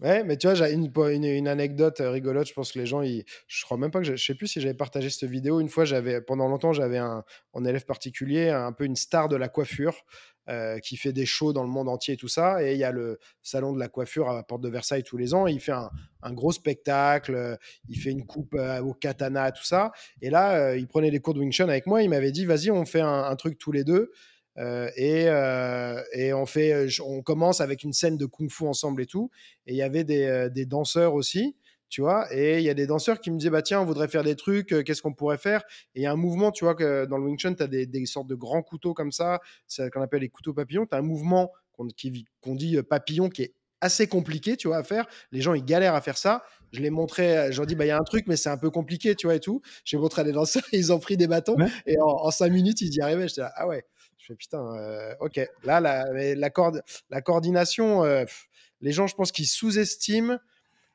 Ouais, 0.00 0.24
mais 0.24 0.36
tu 0.36 0.46
vois, 0.46 0.54
j'ai 0.54 0.72
une, 0.72 1.48
anecdote 1.48 1.96
rigolote. 2.00 2.48
Je 2.48 2.52
pense 2.52 2.72
que 2.72 2.78
les 2.78 2.86
gens, 2.86 3.02
ils, 3.02 3.24
je 3.46 3.64
crois 3.64 3.76
même 3.76 3.90
pas 3.90 4.00
que 4.00 4.16
je, 4.16 4.22
sais 4.22 4.34
plus 4.34 4.48
si 4.48 4.60
j'avais 4.60 4.74
partagé 4.74 5.08
cette 5.08 5.30
vidéo. 5.30 5.60
Une 5.60 5.68
fois, 5.68 5.84
j'avais 5.84 6.20
pendant 6.20 6.48
longtemps, 6.48 6.72
j'avais 6.72 6.98
un, 6.98 7.24
élève 7.64 7.84
particulier, 7.84 8.50
un 8.50 8.72
peu 8.72 8.84
une 8.84 8.96
star 8.96 9.28
de 9.28 9.36
la 9.36 9.48
coiffure. 9.48 10.04
Euh, 10.50 10.78
qui 10.78 10.98
fait 10.98 11.14
des 11.14 11.24
shows 11.24 11.54
dans 11.54 11.62
le 11.62 11.70
monde 11.70 11.88
entier 11.88 12.14
et 12.14 12.16
tout 12.18 12.28
ça. 12.28 12.62
Et 12.62 12.74
il 12.74 12.78
y 12.78 12.84
a 12.84 12.92
le 12.92 13.18
salon 13.40 13.72
de 13.72 13.78
la 13.78 13.88
coiffure 13.88 14.28
à 14.28 14.34
la 14.34 14.42
porte 14.42 14.60
de 14.60 14.68
Versailles 14.68 15.02
tous 15.02 15.16
les 15.16 15.32
ans. 15.32 15.46
il 15.46 15.58
fait 15.58 15.72
un, 15.72 16.32
gros 16.32 16.52
spectacle. 16.52 17.34
Euh, 17.34 17.56
il 17.88 17.98
fait 17.98 18.10
une 18.10 18.26
coupe 18.26 18.52
euh, 18.52 18.82
au 18.82 18.92
katana, 18.92 19.52
tout 19.52 19.64
ça. 19.64 19.90
Et 20.20 20.28
là, 20.28 20.54
euh, 20.56 20.76
il 20.76 20.86
prenait 20.86 21.10
les 21.10 21.20
cours 21.20 21.32
de 21.32 21.38
Wing 21.38 21.50
Chun 21.50 21.70
avec 21.70 21.86
moi. 21.86 22.02
Il 22.02 22.10
m'avait 22.10 22.30
dit, 22.30 22.44
vas-y, 22.44 22.70
on 22.70 22.84
fait 22.84 23.00
un, 23.00 23.24
un, 23.24 23.36
truc 23.36 23.56
tous 23.56 23.72
les 23.72 23.84
deux. 23.84 24.12
Et, 24.56 25.24
et 26.12 26.32
on 26.32 26.46
fait, 26.46 26.88
on 27.00 27.22
commence 27.22 27.60
avec 27.60 27.82
une 27.82 27.92
scène 27.92 28.16
de 28.16 28.26
kung-fu 28.26 28.64
ensemble 28.66 29.02
et 29.02 29.06
tout. 29.06 29.30
Et 29.66 29.72
il 29.72 29.76
y 29.76 29.82
avait 29.82 30.04
des, 30.04 30.48
des 30.52 30.66
danseurs 30.66 31.14
aussi 31.14 31.56
tu 31.94 32.00
vois. 32.00 32.26
Et 32.34 32.58
il 32.58 32.64
y 32.64 32.70
a 32.70 32.74
des 32.74 32.88
danseurs 32.88 33.20
qui 33.20 33.30
me 33.30 33.38
disaient, 33.38 33.50
bah 33.50 33.62
tiens, 33.62 33.80
on 33.80 33.84
voudrait 33.84 34.08
faire 34.08 34.24
des 34.24 34.34
trucs, 34.34 34.72
euh, 34.72 34.82
qu'est-ce 34.82 35.00
qu'on 35.00 35.14
pourrait 35.14 35.38
faire? 35.38 35.62
Et 35.94 36.00
il 36.00 36.02
y 36.02 36.06
a 36.06 36.10
un 36.10 36.16
mouvement, 36.16 36.50
tu 36.50 36.64
vois, 36.64 36.74
que 36.74 37.06
dans 37.06 37.18
le 37.18 37.24
Wing 37.24 37.38
Chun, 37.38 37.54
tu 37.54 37.62
as 37.62 37.68
des, 37.68 38.06
sortes 38.06 38.26
de 38.26 38.34
grands 38.34 38.62
couteaux 38.62 38.94
comme 38.94 39.12
ça, 39.12 39.38
c'est 39.68 39.90
qu'on 39.90 40.02
appelle 40.02 40.22
les 40.22 40.28
couteaux 40.28 40.52
papillons. 40.52 40.86
Tu 40.86 40.94
as 40.96 40.98
un 40.98 41.02
mouvement 41.02 41.52
qu'on 41.70 41.86
dit 41.86 42.76
euh, 42.76 42.82
papillon 42.82 43.28
qui 43.28 43.42
est 43.42 43.54
assez 43.80 44.08
compliqué, 44.08 44.56
tu 44.56 44.66
vois, 44.66 44.78
à 44.78 44.82
faire. 44.82 45.06
Les 45.30 45.40
gens, 45.40 45.54
ils 45.54 45.64
galèrent 45.64 45.94
à 45.94 46.00
faire 46.00 46.18
ça. 46.18 46.42
Je 46.72 46.80
l'ai 46.80 46.90
montré, 46.90 47.38
euh, 47.38 47.52
je 47.52 47.58
leur 47.58 47.66
dis, 47.66 47.76
bah, 47.76 47.84
il 47.84 47.88
y 47.88 47.92
a 47.92 47.96
un 47.96 48.02
truc, 48.02 48.26
mais 48.26 48.36
c'est 48.36 48.50
un 48.50 48.58
peu 48.58 48.70
compliqué, 48.70 49.14
tu 49.14 49.28
vois, 49.28 49.36
et 49.36 49.40
tout. 49.40 49.60
J'ai 49.84 49.96
montré 49.96 50.22
à 50.22 50.24
des 50.24 50.32
danseurs, 50.32 50.64
ils 50.72 50.92
ont 50.92 50.98
pris 50.98 51.16
des 51.16 51.28
bâtons, 51.28 51.56
et 51.86 51.96
en, 52.00 52.28
cinq 52.32 52.50
minutes, 52.50 52.80
ils 52.80 52.92
y 52.92 53.00
arrivaient. 53.00 53.28
J'étais 53.28 53.42
là, 53.42 53.52
ah 53.54 53.68
ouais. 53.68 53.84
Je 54.24 54.32
fais, 54.32 54.36
putain, 54.36 54.64
ok. 55.20 55.38
Là, 55.64 55.80
la, 55.80 56.06
la, 56.12 56.50
la 57.10 57.20
coordination, 57.20 58.02
les 58.80 58.92
gens, 58.92 59.06
je 59.06 59.14
pense 59.14 59.32
qu'ils 59.32 59.46
sous-estiment 59.46 60.38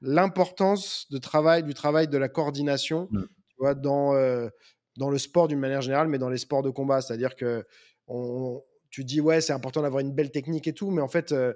l'importance 0.02 1.08
de 1.12 1.18
travail, 1.18 1.64
du 1.64 1.74
travail 1.74 2.08
de 2.08 2.18
la 2.18 2.30
coordination 2.30 3.08
mmh. 3.12 3.22
tu 3.22 3.56
vois, 3.60 3.76
dans, 3.76 4.16
euh, 4.16 4.50
dans 4.98 5.10
le 5.10 5.18
sport 5.18 5.48
d'une 5.48 5.60
manière 5.60 5.82
générale, 5.82 6.08
mais 6.08 6.18
dans 6.18 6.30
les 6.30 6.38
sports 6.38 6.64
de 6.64 6.70
combat. 6.70 7.02
C'est-à-dire 7.02 7.36
que 7.36 7.66
on, 8.08 8.64
tu 8.90 9.04
dis, 9.04 9.22
ouais, 9.22 9.42
c'est 9.42 9.54
important 9.54 9.82
d'avoir 9.82 10.02
une 10.02 10.14
belle 10.14 10.32
technique 10.32 10.68
et 10.68 10.74
tout, 10.74 10.90
mais 10.90 11.02
en 11.02 11.08
fait, 11.08 11.32
euh, 11.32 11.54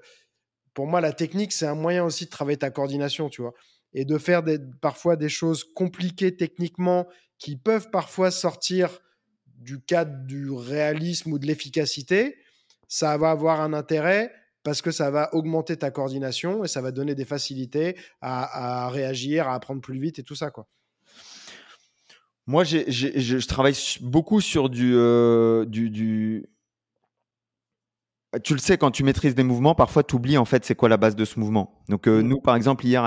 pour 0.74 0.88
moi, 0.88 1.02
la 1.02 1.14
technique, 1.14 1.54
c'est 1.54 1.66
un 1.66 1.76
moyen 1.76 2.04
aussi 2.04 2.26
de 2.26 2.30
travailler 2.30 2.58
ta 2.58 2.70
coordination, 2.70 3.30
tu 3.30 3.42
vois, 3.42 3.54
et 3.94 4.06
de 4.06 4.18
faire 4.18 4.44
des, 4.44 4.60
parfois 4.82 5.16
des 5.16 5.30
choses 5.30 5.64
compliquées 5.64 6.36
techniquement 6.36 7.08
qui 7.40 7.56
peuvent 7.56 7.90
parfois 7.90 8.30
sortir 8.32 9.00
du 9.60 9.82
cadre 9.82 10.26
du 10.26 10.52
réalisme 10.52 11.34
ou 11.34 11.40
de 11.40 11.46
l'efficacité. 11.46 12.38
Ça 12.88 13.18
va 13.18 13.32
avoir 13.32 13.62
un 13.62 13.74
intérêt, 13.74 14.32
parce 14.64 14.82
que 14.82 14.92
ça 14.92 15.12
va 15.12 15.34
augmenter 15.34 15.78
ta 15.78 15.92
coordination 15.92 16.64
et 16.64 16.68
ça 16.68 16.82
va 16.82 16.92
donner 16.92 17.16
des 17.16 17.26
facilités 17.26 17.98
à, 18.22 18.90
réagir, 18.90 19.48
à 19.48 19.56
apprendre 19.56 19.82
plus 19.82 20.00
vite 20.00 20.20
et 20.20 20.24
tout 20.24 20.36
ça. 20.36 20.52
Quoi. 20.52 20.68
Moi, 22.48 22.64
je 22.64 23.46
travaille 23.46 23.78
beaucoup 24.02 24.42
sur 24.42 24.70
du, 24.70 24.94
euh, 24.96 25.66
du, 25.66 25.90
du, 25.90 26.46
Tu 28.44 28.54
le 28.54 28.60
sais, 28.60 28.78
quand 28.78 28.90
tu 28.90 29.04
maîtrises 29.04 29.36
des 29.36 29.44
mouvements, 29.44 29.76
parfois 29.76 30.04
tu 30.04 30.16
oublies 30.16 30.38
en 30.38 30.46
fait 30.46 30.66
c'est 30.66 30.76
quoi 30.76 30.90
la 30.90 30.98
base 30.98 31.16
de 31.16 31.26
ce 31.26 31.40
mouvement. 31.40 31.80
Donc 31.90 32.08
euh, 32.08 32.22
mmh. 32.22 32.28
nous, 32.28 32.40
par 32.40 32.56
exemple, 32.56 32.86
hier 32.86 33.04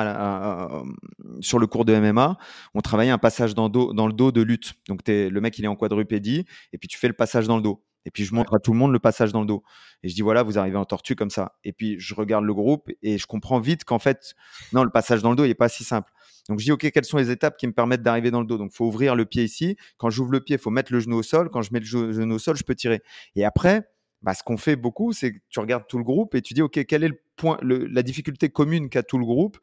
sur 1.41 1.59
le 1.59 1.67
cours 1.67 1.85
de 1.85 1.99
MMA, 1.99 2.39
on 2.75 2.81
travaillait 2.81 3.11
un 3.11 3.19
passage 3.19 3.55
dans, 3.55 3.69
dans 3.69 4.07
le 4.07 4.13
dos 4.13 4.31
de 4.31 4.43
lutte. 4.43 4.75
Donc 4.89 5.01
le 5.09 5.41
mec 5.41 5.59
il 5.59 5.65
est 5.65 5.69
en 5.69 5.77
quadrupédie 5.77 6.45
et 6.73 6.79
puis 6.79 6.89
tu 6.89 6.99
fais 6.99 7.09
le 7.09 7.15
passage 7.15 7.47
dans 7.47 7.57
le 7.57 7.63
dos. 7.63 7.83
Et 8.05 8.11
puis 8.11 8.25
je 8.25 8.33
montre 8.35 8.55
à 8.55 8.61
tout 8.61 8.73
le 8.73 8.79
monde 8.79 8.93
le 8.93 9.01
passage 9.01 9.33
dans 9.33 9.41
le 9.41 9.47
dos. 9.47 9.65
Et 10.05 10.09
je 10.09 10.15
dis 10.15 10.23
voilà, 10.23 10.45
vous 10.45 10.59
arrivez 10.59 10.77
en 10.77 10.85
tortue 10.85 11.17
comme 11.17 11.31
ça. 11.31 11.57
Et 11.65 11.73
puis 11.73 11.99
je 11.99 12.15
regarde 12.15 12.45
le 12.45 12.55
groupe 12.55 12.89
et 13.03 13.19
je 13.19 13.27
comprends 13.27 13.59
vite 13.59 13.85
qu'en 13.85 13.99
fait, 13.99 14.35
non, 14.73 14.85
le 14.85 14.91
passage 14.91 15.23
dans 15.23 15.31
le 15.31 15.37
dos, 15.37 15.45
il 15.45 15.49
n'est 15.49 15.55
pas 15.55 15.69
si 15.69 15.83
simple. 15.83 16.13
Donc 16.49 16.61
je 16.61 16.65
dis 16.65 16.73
ok, 16.73 16.89
quelles 16.93 17.05
sont 17.05 17.19
les 17.19 17.33
étapes 17.33 17.57
qui 17.57 17.67
me 17.67 17.73
permettent 17.73 18.03
d'arriver 18.03 18.31
dans 18.31 18.41
le 18.41 18.47
dos? 18.47 18.59
Donc 18.59 18.71
il 18.73 18.77
faut 18.77 18.87
ouvrir 18.87 19.17
le 19.17 19.25
pied 19.25 19.43
ici. 19.43 19.77
Quand 19.99 20.09
j'ouvre 20.09 20.31
le 20.31 20.41
pied, 20.41 20.55
il 20.55 20.63
faut 20.63 20.71
mettre 20.71 20.93
le 20.93 21.01
genou 21.01 21.17
au 21.17 21.25
sol. 21.25 21.51
Quand 21.51 21.63
je 21.63 21.73
mets 21.73 21.81
le 21.81 21.85
genou 21.85 22.37
au 22.37 22.39
sol, 22.39 22.57
je 22.57 22.63
peux 22.63 22.77
tirer. 22.77 23.03
Et 23.35 23.45
après, 23.45 23.89
bah, 24.27 24.35
ce 24.35 24.43
qu'on 24.43 24.57
fait 24.57 24.75
beaucoup, 24.75 25.13
c'est 25.13 25.35
que 25.35 25.39
tu 25.49 25.61
regardes 25.61 25.87
tout 25.87 25.99
le 25.99 26.05
groupe 26.05 26.35
et 26.35 26.43
tu 26.43 26.53
dis 26.53 26.61
ok, 26.61 26.85
quelle 26.85 27.05
est 27.05 27.09
le 27.09 27.23
point, 27.37 27.59
la 27.63 28.03
difficulté 28.03 28.49
commune 28.49 28.91
qu'a 28.91 29.05
tout 29.05 29.19
le 29.19 29.25
groupe 29.25 29.57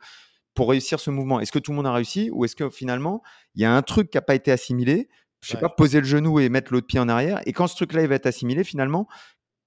pour 0.53 0.69
réussir 0.69 1.01
ce 1.01 1.11
mouvement? 1.11 1.41
Est-ce 1.41 1.51
que 1.51 1.59
tout 1.59 1.71
le 1.71 1.75
monde 1.75 1.85
a 1.85 1.91
réussi 1.91 2.29
ou 2.31 2.45
est-ce 2.45 2.55
que 2.55 2.69
finalement 2.69 3.21
il 3.55 3.61
y 3.61 3.65
a 3.65 3.75
un 3.75 3.81
truc 3.81 4.09
qui 4.09 4.17
n'a 4.17 4.21
pas 4.21 4.35
été 4.35 4.53
assimilé? 4.53 5.09
Je 5.41 5.49
sais 5.49 5.57
pas, 5.57 5.67
poser 5.67 5.99
le 5.99 6.05
genou 6.05 6.39
et 6.39 6.47
mettre 6.47 6.71
l'autre 6.71 6.87
pied 6.87 7.01
en 7.01 7.09
arrière. 7.09 7.41
Et 7.45 7.51
quand 7.51 7.67
ce 7.67 7.75
truc-là, 7.75 8.03
il 8.03 8.07
va 8.07 8.15
être 8.15 8.25
assimilé, 8.27 8.63
finalement, 8.63 9.09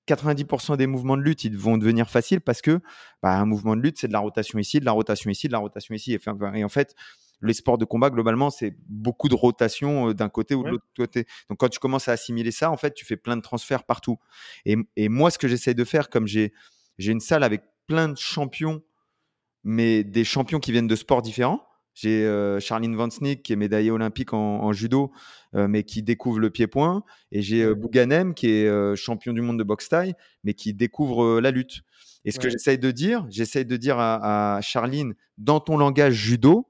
90% 0.08 0.78
des 0.78 0.86
mouvements 0.86 1.18
de 1.18 1.22
lutte, 1.22 1.44
ils 1.44 1.58
vont 1.58 1.76
devenir 1.76 2.08
faciles 2.08 2.40
parce 2.40 2.62
que 2.62 2.80
bah, 3.22 3.38
un 3.38 3.44
mouvement 3.44 3.76
de 3.76 3.82
lutte, 3.82 3.98
c'est 3.98 4.08
de 4.08 4.14
la 4.14 4.20
rotation 4.20 4.58
ici, 4.58 4.80
de 4.80 4.86
la 4.86 4.92
rotation 4.92 5.28
ici, 5.28 5.48
de 5.48 5.52
la 5.52 5.58
rotation 5.58 5.94
ici. 5.94 6.14
Et, 6.14 6.64
en 6.64 6.68
fait, 6.70 6.94
les 7.42 7.54
sports 7.54 7.78
de 7.78 7.84
combat, 7.84 8.10
globalement, 8.10 8.50
c'est 8.50 8.74
beaucoup 8.88 9.28
de 9.28 9.34
rotation 9.34 10.10
euh, 10.10 10.14
d'un 10.14 10.28
côté 10.28 10.54
ou 10.54 10.62
de 10.64 10.70
l'autre 10.70 10.86
côté. 10.96 11.26
Donc, 11.48 11.58
quand 11.58 11.68
tu 11.68 11.78
commences 11.78 12.08
à 12.08 12.12
assimiler 12.12 12.50
ça, 12.50 12.70
en 12.70 12.76
fait, 12.76 12.94
tu 12.94 13.04
fais 13.04 13.16
plein 13.16 13.36
de 13.36 13.42
transferts 13.42 13.84
partout. 13.84 14.18
Et, 14.64 14.76
et 14.96 15.08
moi, 15.08 15.30
ce 15.30 15.38
que 15.38 15.48
j'essaie 15.48 15.74
de 15.74 15.84
faire, 15.84 16.08
comme 16.10 16.26
j'ai 16.26 16.52
une 16.98 17.20
salle 17.20 17.42
avec 17.42 17.62
plein 17.86 18.08
de 18.08 18.16
champions, 18.16 18.82
mais 19.64 20.04
des 20.04 20.24
champions 20.24 20.60
qui 20.60 20.72
viennent 20.72 20.86
de 20.86 20.96
sports 20.96 21.22
différents, 21.22 21.66
j'ai 21.96 22.26
euh, 22.26 22.60
Charline 22.60 22.94
Van 22.94 23.08
Snick 23.08 23.42
qui 23.42 23.54
est 23.54 23.56
médaillée 23.56 23.90
olympique 23.90 24.34
en, 24.34 24.70
judo, 24.74 25.12
euh, 25.54 25.66
mais 25.66 25.82
qui 25.82 26.02
découvre 26.02 26.38
le 26.38 26.50
pied-point. 26.50 27.02
Et 27.32 27.40
j'ai 27.40 27.62
euh, 27.62 27.74
Bouganem 27.74 28.34
qui 28.34 28.50
est 28.50 28.96
champion 28.96 29.32
du 29.32 29.40
monde 29.40 29.58
de 29.58 29.64
boxe 29.64 29.88
taille, 29.88 30.14
mais 30.44 30.52
qui 30.52 30.74
découvre 30.74 31.40
la 31.40 31.50
lutte. 31.50 31.80
Et 32.26 32.32
ce 32.32 32.38
que 32.38 32.50
j'essaye 32.50 32.76
de 32.76 32.90
dire, 32.90 33.24
j'essaye 33.30 33.64
de 33.64 33.76
dire 33.76 33.96
à, 33.98 34.58
Charline, 34.60 35.14
dans 35.38 35.58
ton 35.58 35.78
langage 35.78 36.14
judo, 36.14 36.68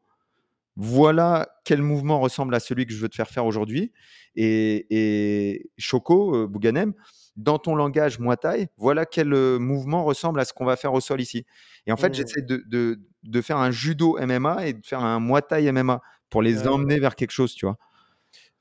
voilà 0.76 1.48
quel 1.64 1.82
mouvement 1.82 2.20
ressemble 2.20 2.54
à 2.54 2.60
celui 2.60 2.86
que 2.86 2.92
je 2.92 2.98
veux 2.98 3.08
te 3.08 3.16
faire 3.16 3.30
faire 3.30 3.46
aujourd'hui. 3.46 3.92
Et, 4.34 4.86
et 4.90 5.70
Choco, 5.78 6.46
Bouganem, 6.46 6.92
dans 7.36 7.58
ton 7.58 7.74
langage 7.74 8.18
Muay 8.18 8.36
Thai, 8.36 8.68
voilà 8.76 9.06
quel 9.06 9.28
mouvement 9.58 10.04
ressemble 10.04 10.40
à 10.40 10.44
ce 10.44 10.52
qu'on 10.52 10.64
va 10.64 10.76
faire 10.76 10.92
au 10.94 11.00
sol 11.00 11.20
ici. 11.20 11.46
Et 11.86 11.92
en 11.92 11.96
fait, 11.96 12.10
mmh. 12.10 12.14
j'essaie 12.14 12.42
de, 12.42 12.98
de, 13.22 13.40
faire 13.40 13.58
un 13.58 13.70
judo 13.70 14.18
MMA 14.20 14.66
et 14.66 14.72
de 14.74 14.84
faire 14.84 15.00
un 15.00 15.20
Muay 15.20 15.42
Thai 15.42 15.70
MMA 15.72 16.00
pour 16.30 16.42
les 16.42 16.66
emmener 16.66 16.98
vers 16.98 17.14
quelque 17.14 17.30
chose, 17.30 17.54
tu 17.54 17.66
vois. 17.66 17.78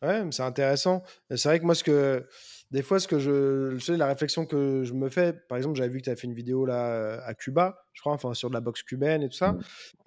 Ouais, 0.01 0.23
c'est 0.31 0.43
intéressant. 0.43 1.03
C'est 1.29 1.49
vrai 1.49 1.59
que 1.59 1.65
moi, 1.65 1.73
ce 1.73 1.83
que, 1.83 2.27
des 2.69 2.83
fois, 2.83 2.99
ce 2.99 3.07
que 3.07 3.17
je, 3.17 3.77
sais, 3.79 3.97
la 3.97 4.07
réflexion 4.07 4.45
que 4.45 4.83
je 4.83 4.93
me 4.93 5.09
fais, 5.09 5.33
par 5.33 5.57
exemple, 5.57 5.77
j'avais 5.77 5.89
vu 5.89 5.99
que 5.99 6.03
tu 6.03 6.09
avais 6.09 6.19
fait 6.19 6.27
une 6.27 6.35
vidéo 6.35 6.65
là 6.65 7.21
à 7.25 7.33
Cuba, 7.33 7.85
je 7.93 8.01
crois, 8.01 8.13
enfin 8.13 8.33
sur 8.33 8.49
de 8.49 8.53
la 8.53 8.61
boxe 8.61 8.83
cubaine 8.83 9.23
et 9.23 9.29
tout 9.29 9.37
ça. 9.37 9.55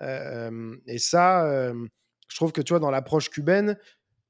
Mmh. 0.00 0.76
et 0.86 0.98
ça, 0.98 1.72
je 2.28 2.36
trouve 2.36 2.52
que 2.52 2.60
tu 2.60 2.72
vois, 2.72 2.80
dans 2.80 2.90
l'approche 2.90 3.30
cubaine, 3.30 3.76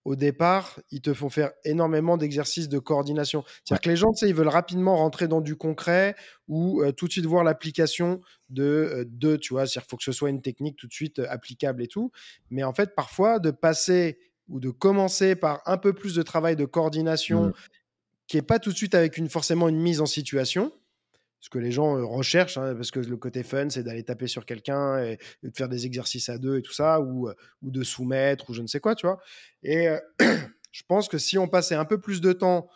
au 0.08 0.16
départ, 0.16 0.80
ils 0.90 1.02
te 1.02 1.12
font 1.12 1.28
faire 1.28 1.50
énormément 1.64 2.16
d'exercices 2.16 2.70
de 2.70 2.78
coordination. 2.78 3.44
C'est-à-dire 3.46 3.82
que 3.82 3.88
les 3.90 3.96
gens, 3.96 4.10
tu 4.12 4.20
sais, 4.20 4.28
ils 4.30 4.34
veulent 4.34 4.48
rapidement 4.48 4.96
rentrer 4.96 5.28
dans 5.28 5.42
du 5.42 5.54
concret 5.54 6.14
ou 6.46 6.82
euh, 6.82 6.92
tout 6.92 7.06
de 7.08 7.12
suite 7.12 7.26
voir 7.26 7.44
l'application 7.44 8.22
de, 8.48 9.06
euh, 9.22 9.36
tu 9.36 9.52
vois. 9.52 9.66
C'est-à-dire 9.66 9.82
qu'il 9.82 9.90
faut 9.90 9.96
que 9.98 10.04
ce 10.04 10.12
soit 10.12 10.30
une 10.30 10.40
technique 10.40 10.76
tout 10.76 10.86
de 10.86 10.94
suite 10.94 11.18
euh, 11.18 11.26
applicable 11.28 11.82
et 11.82 11.88
tout. 11.88 12.10
Mais 12.48 12.64
en 12.64 12.72
fait, 12.72 12.94
parfois, 12.94 13.38
de 13.38 13.50
passer 13.50 14.18
ou 14.48 14.60
de 14.60 14.70
commencer 14.70 15.36
par 15.36 15.60
un 15.66 15.76
peu 15.76 15.92
plus 15.92 16.14
de 16.14 16.22
travail 16.22 16.56
de 16.56 16.64
coordination 16.64 17.48
mmh. 17.48 17.52
qui 18.28 18.36
n'est 18.38 18.42
pas 18.42 18.58
tout 18.58 18.72
de 18.72 18.76
suite 18.76 18.94
avec 18.94 19.18
une, 19.18 19.28
forcément 19.28 19.68
une 19.68 19.78
mise 19.78 20.00
en 20.00 20.06
situation, 20.06 20.72
ce 21.40 21.50
que 21.50 21.58
les 21.58 21.70
gens 21.70 21.96
euh, 21.96 22.04
recherchent, 22.04 22.58
hein, 22.58 22.74
parce 22.74 22.90
que 22.90 23.00
le 23.00 23.16
côté 23.16 23.42
fun, 23.42 23.70
c'est 23.70 23.82
d'aller 23.82 24.02
taper 24.02 24.26
sur 24.26 24.44
quelqu'un 24.44 24.98
et, 25.02 25.18
de 25.42 25.50
faire 25.54 25.68
des 25.68 25.86
exercices 25.86 26.28
à 26.28 26.38
deux 26.38 26.58
et 26.58 26.62
tout 26.62 26.72
ça, 26.72 27.00
ou, 27.00 27.28
euh, 27.28 27.34
ou 27.62 27.70
de 27.70 27.82
soumettre, 27.84 28.50
ou 28.50 28.54
je 28.54 28.62
ne 28.62 28.66
sais 28.66 28.80
quoi, 28.80 28.94
tu 28.94 29.06
vois. 29.06 29.18
Et 29.62 29.88
euh, 29.88 29.98
je 30.72 30.82
pense 30.88 31.08
que 31.08 31.18
si 31.18 31.38
on 31.38 31.48
passait 31.48 31.74
un 31.74 31.84
peu 31.84 32.00
plus 32.00 32.20
de 32.20 32.32
temps 32.32 32.68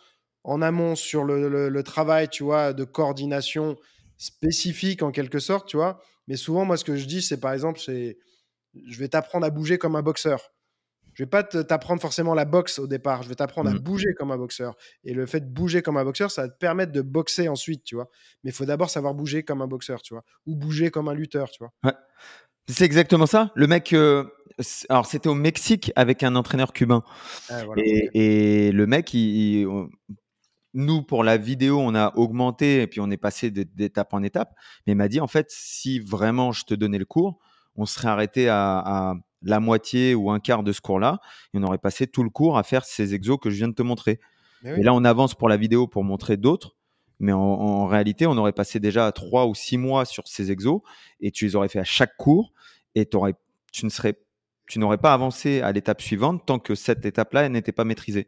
en 0.43 0.61
amont 0.61 0.95
sur 0.95 1.23
le, 1.23 1.83
travail, 1.83 2.29
tu 2.29 2.43
vois, 2.43 2.73
de 2.73 2.83
coordination 2.83 3.77
spécifique 4.17 5.01
en 5.01 5.11
quelque 5.11 5.39
sorte, 5.39 5.67
tu 5.67 5.77
vois. 5.77 6.01
Mais 6.27 6.35
souvent, 6.35 6.65
moi, 6.65 6.77
ce 6.77 6.83
que 6.83 6.95
je 6.95 7.05
dis, 7.05 7.21
c'est 7.21 7.39
par 7.39 7.53
exemple, 7.53 7.79
c'est 7.79 8.17
je 8.87 8.99
vais 8.99 9.07
t'apprendre 9.07 9.45
à 9.45 9.49
bouger 9.49 9.77
comme 9.77 9.95
un 9.95 10.01
boxeur. 10.01 10.51
Je 11.13 11.23
vais 11.23 11.29
pas 11.29 11.43
t'apprendre 11.43 12.01
forcément 12.01 12.33
la 12.33 12.45
boxe 12.45 12.79
au 12.79 12.87
départ. 12.87 13.23
Je 13.23 13.29
vais 13.29 13.35
t'apprendre 13.35 13.69
à 13.69 13.73
mmh. 13.73 13.79
bouger 13.79 14.13
comme 14.17 14.31
un 14.31 14.37
boxeur. 14.37 14.75
Et 15.03 15.13
le 15.13 15.25
fait 15.25 15.41
de 15.41 15.49
bouger 15.49 15.81
comme 15.81 15.97
un 15.97 16.03
boxeur, 16.03 16.31
ça 16.31 16.43
va 16.43 16.49
te 16.49 16.57
permettre 16.57 16.91
de 16.91 17.01
boxer 17.01 17.47
ensuite, 17.47 17.83
tu 17.83 17.95
vois. 17.95 18.09
Mais 18.43 18.49
il 18.49 18.53
faut 18.53 18.65
d'abord 18.65 18.89
savoir 18.89 19.13
bouger 19.13 19.43
comme 19.43 19.61
un 19.61 19.67
boxeur, 19.67 20.01
tu 20.01 20.13
vois. 20.13 20.23
Ou 20.45 20.55
bouger 20.55 20.89
comme 20.89 21.07
un 21.07 21.13
lutteur, 21.13 21.49
tu 21.51 21.63
vois. 21.63 21.93
C'est 22.67 22.85
exactement 22.85 23.25
ça. 23.25 23.51
Le 23.55 23.67
mec, 23.67 23.93
euh, 23.93 24.23
alors 24.89 25.05
c'était 25.05 25.27
au 25.27 25.35
Mexique 25.35 25.91
avec 25.95 26.23
un 26.23 26.35
entraîneur 26.35 26.73
cubain. 26.73 27.03
Ah, 27.49 27.63
et, 27.77 28.71
le 28.71 28.87
mec, 28.87 29.15
nous, 30.73 31.03
pour 31.03 31.23
la 31.23 31.37
vidéo, 31.37 31.79
on 31.79 31.93
a 31.93 32.15
augmenté 32.15 32.81
et 32.81 32.87
puis 32.87 33.01
on 33.01 33.11
est 33.11 33.17
passé 33.17 33.51
d'étape 33.51 34.13
en 34.13 34.23
étape. 34.23 34.55
Mais 34.87 34.93
il 34.93 34.95
m'a 34.95 35.09
dit, 35.09 35.19
en 35.19 35.27
fait, 35.27 35.47
si 35.49 35.99
vraiment 35.99 36.51
je 36.51 36.63
te 36.63 36.73
donnais 36.73 36.97
le 36.97 37.05
cours, 37.05 37.39
on 37.75 37.85
serait 37.85 38.07
arrêté 38.07 38.47
à 38.49 39.13
la 39.43 39.59
moitié 39.59 40.15
ou 40.15 40.31
un 40.31 40.39
quart 40.39 40.63
de 40.63 40.71
ce 40.71 40.81
cours-là, 40.81 41.19
et 41.53 41.57
on 41.57 41.63
aurait 41.63 41.77
passé 41.77 42.07
tout 42.07 42.23
le 42.23 42.29
cours 42.29 42.57
à 42.57 42.63
faire 42.63 42.85
ces 42.85 43.13
exos 43.13 43.37
que 43.41 43.49
je 43.49 43.57
viens 43.57 43.67
de 43.67 43.73
te 43.73 43.83
montrer. 43.83 44.19
Et 44.65 44.81
là, 44.81 44.93
on 44.93 45.03
avance 45.03 45.35
pour 45.35 45.49
la 45.49 45.57
vidéo 45.57 45.87
pour 45.87 46.05
montrer 46.05 46.37
d'autres, 46.37 46.77
mais 47.19 47.33
en, 47.33 47.85
réalité, 47.85 48.27
on 48.27 48.37
aurait 48.37 48.53
passé 48.53 48.79
déjà 48.79 49.11
trois 49.11 49.45
ou 49.45 49.53
six 49.55 49.77
mois 49.77 50.05
sur 50.05 50.27
ces 50.27 50.51
exos, 50.51 50.79
et 51.19 51.31
tu 51.31 51.45
les 51.45 51.55
aurais 51.55 51.67
fait 51.67 51.79
à 51.79 51.83
chaque 51.83 52.15
cours, 52.17 52.53
et 52.95 53.05
tu 53.05 53.85
ne 53.85 53.89
serais 53.89 54.17
tu 54.65 54.79
n'aurais 54.79 54.97
pas 54.97 55.13
avancé 55.13 55.61
à 55.61 55.73
l'étape 55.73 56.01
suivante 56.01 56.45
tant 56.45 56.57
que 56.57 56.73
cette 56.73 57.05
étape-là 57.05 57.49
n'était 57.49 57.73
pas 57.73 57.83
maîtrisée. 57.83 58.27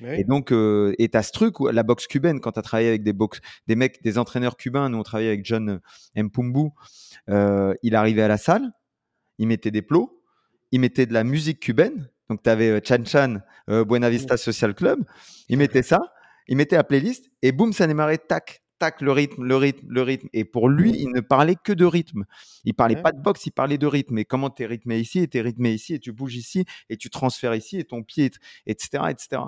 Et 0.00 0.22
donc, 0.22 0.52
euh, 0.52 0.94
et 0.98 1.08
tu 1.08 1.18
as 1.18 1.22
ce 1.24 1.32
truc, 1.32 1.58
où, 1.58 1.68
la 1.68 1.82
boxe 1.82 2.06
cubaine, 2.06 2.40
quand 2.40 2.52
tu 2.52 2.58
as 2.58 2.62
travaillé 2.62 2.88
avec 2.88 3.02
des, 3.02 3.12
box, 3.12 3.40
des 3.66 3.74
mecs, 3.74 4.00
des 4.02 4.16
entraîneurs 4.16 4.56
cubains, 4.56 4.88
nous 4.88 4.98
on 4.98 5.02
travaillait 5.02 5.30
avec 5.30 5.44
John 5.44 5.80
Mpumbu, 6.16 6.70
euh, 7.28 7.74
il 7.82 7.96
arrivait 7.96 8.22
à 8.22 8.28
la 8.28 8.36
salle, 8.36 8.70
il 9.38 9.48
mettait 9.48 9.72
des 9.72 9.82
plots, 9.82 10.17
il 10.72 10.80
mettait 10.80 11.06
de 11.06 11.12
la 11.12 11.24
musique 11.24 11.60
cubaine. 11.60 12.08
Donc, 12.28 12.42
tu 12.42 12.50
avais 12.50 12.68
euh, 12.70 12.80
Chan 12.84 13.04
Chan, 13.04 13.38
euh, 13.70 13.84
Buena 13.84 14.10
Vista 14.10 14.36
Social 14.36 14.74
Club. 14.74 15.04
Il 15.48 15.58
mettait 15.58 15.82
ça, 15.82 16.00
il 16.46 16.56
mettait 16.56 16.76
la 16.76 16.84
playlist 16.84 17.30
et 17.42 17.52
boum, 17.52 17.72
ça 17.72 17.86
démarrait, 17.86 18.18
tac, 18.18 18.62
tac, 18.78 19.00
le 19.00 19.12
rythme, 19.12 19.44
le 19.44 19.56
rythme, 19.56 19.86
le 19.88 20.02
rythme. 20.02 20.28
Et 20.32 20.44
pour 20.44 20.68
lui, 20.68 20.92
il 20.98 21.08
ne 21.10 21.20
parlait 21.20 21.56
que 21.56 21.72
de 21.72 21.84
rythme. 21.84 22.24
Il 22.64 22.74
parlait 22.74 23.00
pas 23.00 23.12
de 23.12 23.20
boxe, 23.20 23.46
il 23.46 23.52
parlait 23.52 23.78
de 23.78 23.86
rythme. 23.86 24.18
Et 24.18 24.24
comment 24.24 24.50
tu 24.50 24.62
es 24.62 24.66
rythmé 24.66 24.98
ici, 24.98 25.20
et 25.20 25.28
tu 25.28 25.38
es 25.38 25.40
rythmé 25.40 25.72
ici, 25.72 25.94
et 25.94 25.98
tu 25.98 26.12
bouges 26.12 26.36
ici, 26.36 26.64
et 26.88 26.96
tu 26.96 27.10
transfères 27.10 27.54
ici, 27.54 27.78
et 27.78 27.84
ton 27.84 28.02
pied, 28.02 28.30
etc., 28.66 29.04
etc. 29.10 29.42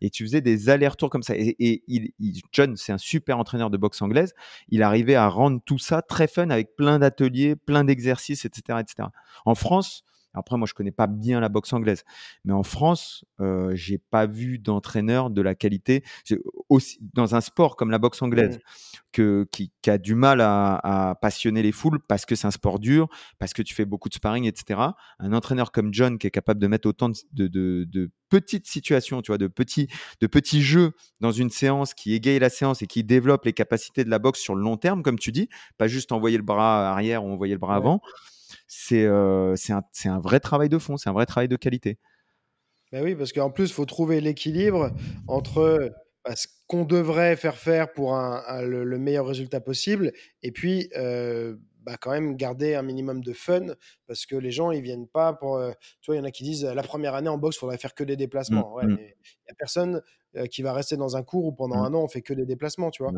Et 0.00 0.10
tu 0.10 0.24
faisais 0.24 0.40
des 0.40 0.68
allers-retours 0.68 1.10
comme 1.10 1.22
ça. 1.22 1.34
Et, 1.36 1.82
John, 2.52 2.76
c'est 2.76 2.92
un 2.92 2.98
super 2.98 3.38
entraîneur 3.38 3.70
de 3.70 3.76
boxe 3.76 4.02
anglaise. 4.02 4.34
Il 4.68 4.82
arrivait 4.82 5.14
à 5.14 5.28
rendre 5.28 5.60
tout 5.64 5.78
ça 5.78 6.02
très 6.02 6.28
fun 6.28 6.50
avec 6.50 6.76
plein 6.76 6.98
d'ateliers, 6.98 7.56
plein 7.56 7.84
d'exercices, 7.84 8.44
etc., 8.44 8.80
etc. 8.80 9.08
En 9.44 9.54
France, 9.54 10.04
après, 10.34 10.56
moi, 10.56 10.66
je 10.66 10.74
connais 10.74 10.92
pas 10.92 11.06
bien 11.06 11.40
la 11.40 11.48
boxe 11.48 11.72
anglaise, 11.72 12.04
mais 12.44 12.52
en 12.52 12.62
France, 12.62 13.24
euh, 13.40 13.72
j'ai 13.74 13.98
pas 13.98 14.26
vu 14.26 14.58
d'entraîneur 14.58 15.30
de 15.30 15.42
la 15.42 15.54
qualité 15.54 16.04
aussi 16.68 16.98
dans 17.12 17.34
un 17.34 17.40
sport 17.40 17.76
comme 17.76 17.90
la 17.90 17.98
boxe 17.98 18.22
anglaise, 18.22 18.56
mmh. 18.56 18.60
que, 19.12 19.46
qui, 19.50 19.70
a 19.86 19.98
du 19.98 20.14
mal 20.14 20.40
à, 20.40 21.18
passionner 21.20 21.62
les 21.62 21.72
foules 21.72 22.00
parce 22.00 22.24
que 22.24 22.34
c'est 22.34 22.46
un 22.46 22.52
sport 22.52 22.78
dur, 22.78 23.08
parce 23.38 23.52
que 23.52 23.62
tu 23.62 23.74
fais 23.74 23.84
beaucoup 23.84 24.08
de 24.08 24.14
sparring, 24.14 24.44
etc. 24.44 24.80
Un 25.18 25.32
entraîneur 25.32 25.70
comme 25.72 25.92
John 25.92 26.18
qui 26.18 26.26
est 26.26 26.30
capable 26.30 26.60
de 26.60 26.66
mettre 26.66 26.88
autant 26.88 27.10
de, 27.32 27.46
de, 27.46 28.10
petites 28.28 28.66
situations, 28.66 29.20
tu 29.20 29.30
vois, 29.30 29.36
de 29.36 29.46
petits, 29.46 29.88
de 30.20 30.26
petits 30.26 30.62
jeux 30.62 30.92
dans 31.20 31.32
une 31.32 31.50
séance 31.50 31.92
qui 31.92 32.14
égaye 32.14 32.38
la 32.38 32.48
séance 32.48 32.80
et 32.80 32.86
qui 32.86 33.04
développe 33.04 33.44
les 33.44 33.52
capacités 33.52 34.04
de 34.04 34.10
la 34.10 34.18
boxe 34.18 34.40
sur 34.40 34.54
le 34.54 34.62
long 34.62 34.78
terme, 34.78 35.02
comme 35.02 35.18
tu 35.18 35.32
dis, 35.32 35.50
pas 35.76 35.86
juste 35.86 36.12
envoyer 36.12 36.38
le 36.38 36.42
bras 36.42 36.90
arrière 36.90 37.24
ou 37.24 37.30
envoyer 37.30 37.52
le 37.52 37.60
bras 37.60 37.76
avant 37.76 38.00
c'est 38.66 39.04
euh, 39.04 39.54
un, 39.68 39.82
un, 40.04 40.20
vrai 40.20 40.40
travail 40.40 40.68
de 40.68 40.78
fond, 40.78 40.96
c'est 40.96 41.10
un 41.10 41.12
vrai 41.12 41.26
travail 41.26 41.48
de 41.48 41.56
qualité. 41.56 41.98
Ben 42.92 43.02
oui, 43.02 43.14
parce 43.14 43.32
qu'en 43.32 43.50
plus, 43.50 43.70
il 43.70 43.72
faut 43.72 43.86
trouver 43.86 44.20
l'équilibre 44.20 44.92
entre 45.26 45.92
bah, 46.24 46.36
ce 46.36 46.46
qu'on 46.68 46.84
devrait 46.84 47.36
faire 47.36 47.56
faire 47.56 47.92
pour 47.92 48.14
le, 48.14 48.98
meilleur 48.98 49.26
résultat 49.26 49.60
possible 49.60 50.12
et 50.42 50.52
puis 50.52 50.88
euh, 50.96 51.56
bah, 51.82 51.96
quand 52.00 52.10
même 52.10 52.36
garder 52.36 52.74
un 52.74 52.82
minimum 52.82 53.22
de 53.22 53.32
fun 53.32 53.74
parce 54.06 54.26
que 54.26 54.36
les 54.36 54.50
gens 54.50 54.70
ils 54.70 54.82
viennent 54.82 55.08
pas 55.08 55.32
pour 55.32 55.56
euh, 55.56 55.72
tu 56.00 56.10
vois 56.10 56.16
il 56.16 56.18
y 56.18 56.20
en 56.20 56.24
a 56.24 56.30
qui 56.30 56.44
disent 56.44 56.64
la 56.64 56.82
première 56.82 57.14
année 57.14 57.28
en 57.28 57.38
boxe 57.38 57.58
faudrait 57.58 57.78
faire 57.78 57.94
que 57.94 58.04
des 58.04 58.16
déplacements 58.16 58.76
mmh, 58.82 58.86
mmh. 58.86 58.98
y 58.98 59.50
a 59.50 59.54
personne 59.58 60.02
euh, 60.34 60.46
qui 60.46 60.62
va 60.62 60.72
rester 60.72 60.96
dans 60.96 61.14
un 61.14 61.22
cours 61.22 61.44
où 61.44 61.52
pendant 61.52 61.76
mmh. 61.82 61.84
un 61.84 61.94
an 61.94 62.04
on 62.04 62.08
fait 62.08 62.22
que 62.22 62.32
des 62.32 62.46
déplacements, 62.46 62.90
tu 62.90 63.02
vois. 63.02 63.12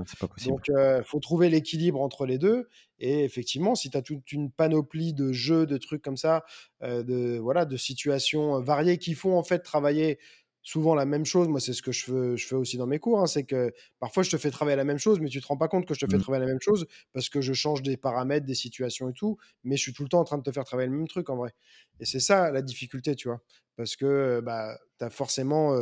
Donc 0.46 0.68
euh, 0.68 1.00
faut 1.04 1.20
trouver 1.20 1.48
l'équilibre 1.48 2.00
entre 2.00 2.26
les 2.26 2.38
deux. 2.38 2.68
Et 2.98 3.22
effectivement, 3.22 3.76
si 3.76 3.88
tu 3.88 3.96
as 3.96 4.02
toute 4.02 4.32
une 4.32 4.50
panoplie 4.50 5.14
de 5.14 5.30
jeux, 5.30 5.64
de 5.64 5.76
trucs 5.76 6.02
comme 6.02 6.16
ça, 6.16 6.44
euh, 6.82 7.04
de 7.04 7.38
voilà, 7.38 7.66
de 7.66 7.76
situations 7.76 8.60
variées 8.60 8.98
qui 8.98 9.14
font 9.14 9.38
en 9.38 9.44
fait 9.44 9.60
travailler 9.60 10.18
souvent 10.64 10.96
la 10.96 11.04
même 11.04 11.24
chose. 11.24 11.46
Moi, 11.46 11.60
c'est 11.60 11.72
ce 11.72 11.82
que 11.82 11.92
je 11.92 12.04
fais, 12.04 12.36
je 12.36 12.46
fais 12.46 12.56
aussi 12.56 12.76
dans 12.76 12.88
mes 12.88 12.98
cours. 12.98 13.20
Hein, 13.20 13.26
c'est 13.26 13.44
que 13.44 13.72
parfois, 14.00 14.24
je 14.24 14.30
te 14.30 14.36
fais 14.36 14.50
travailler 14.50 14.76
la 14.76 14.84
même 14.84 14.98
chose, 14.98 15.20
mais 15.20 15.28
tu 15.28 15.40
te 15.40 15.46
rends 15.46 15.56
pas 15.56 15.68
compte 15.68 15.86
que 15.86 15.94
je 15.94 16.00
te 16.00 16.10
fais 16.10 16.16
mmh. 16.16 16.22
travailler 16.22 16.46
la 16.46 16.50
même 16.50 16.60
chose 16.60 16.86
parce 17.12 17.28
que 17.28 17.40
je 17.40 17.52
change 17.52 17.82
des 17.82 17.96
paramètres, 17.96 18.46
des 18.46 18.56
situations 18.56 19.08
et 19.08 19.12
tout. 19.12 19.36
Mais 19.62 19.76
je 19.76 19.82
suis 19.82 19.92
tout 19.92 20.02
le 20.02 20.08
temps 20.08 20.20
en 20.20 20.24
train 20.24 20.38
de 20.38 20.42
te 20.42 20.50
faire 20.50 20.64
travailler 20.64 20.88
le 20.88 20.96
même 20.96 21.06
truc 21.06 21.30
en 21.30 21.36
vrai. 21.36 21.52
Et 22.00 22.04
c'est 22.04 22.20
ça 22.20 22.50
la 22.50 22.62
difficulté, 22.62 23.14
tu 23.14 23.28
vois. 23.28 23.40
Parce 23.76 23.94
que 23.94 24.40
bah, 24.44 24.76
tu 24.98 25.04
as 25.04 25.10
forcément 25.10 25.76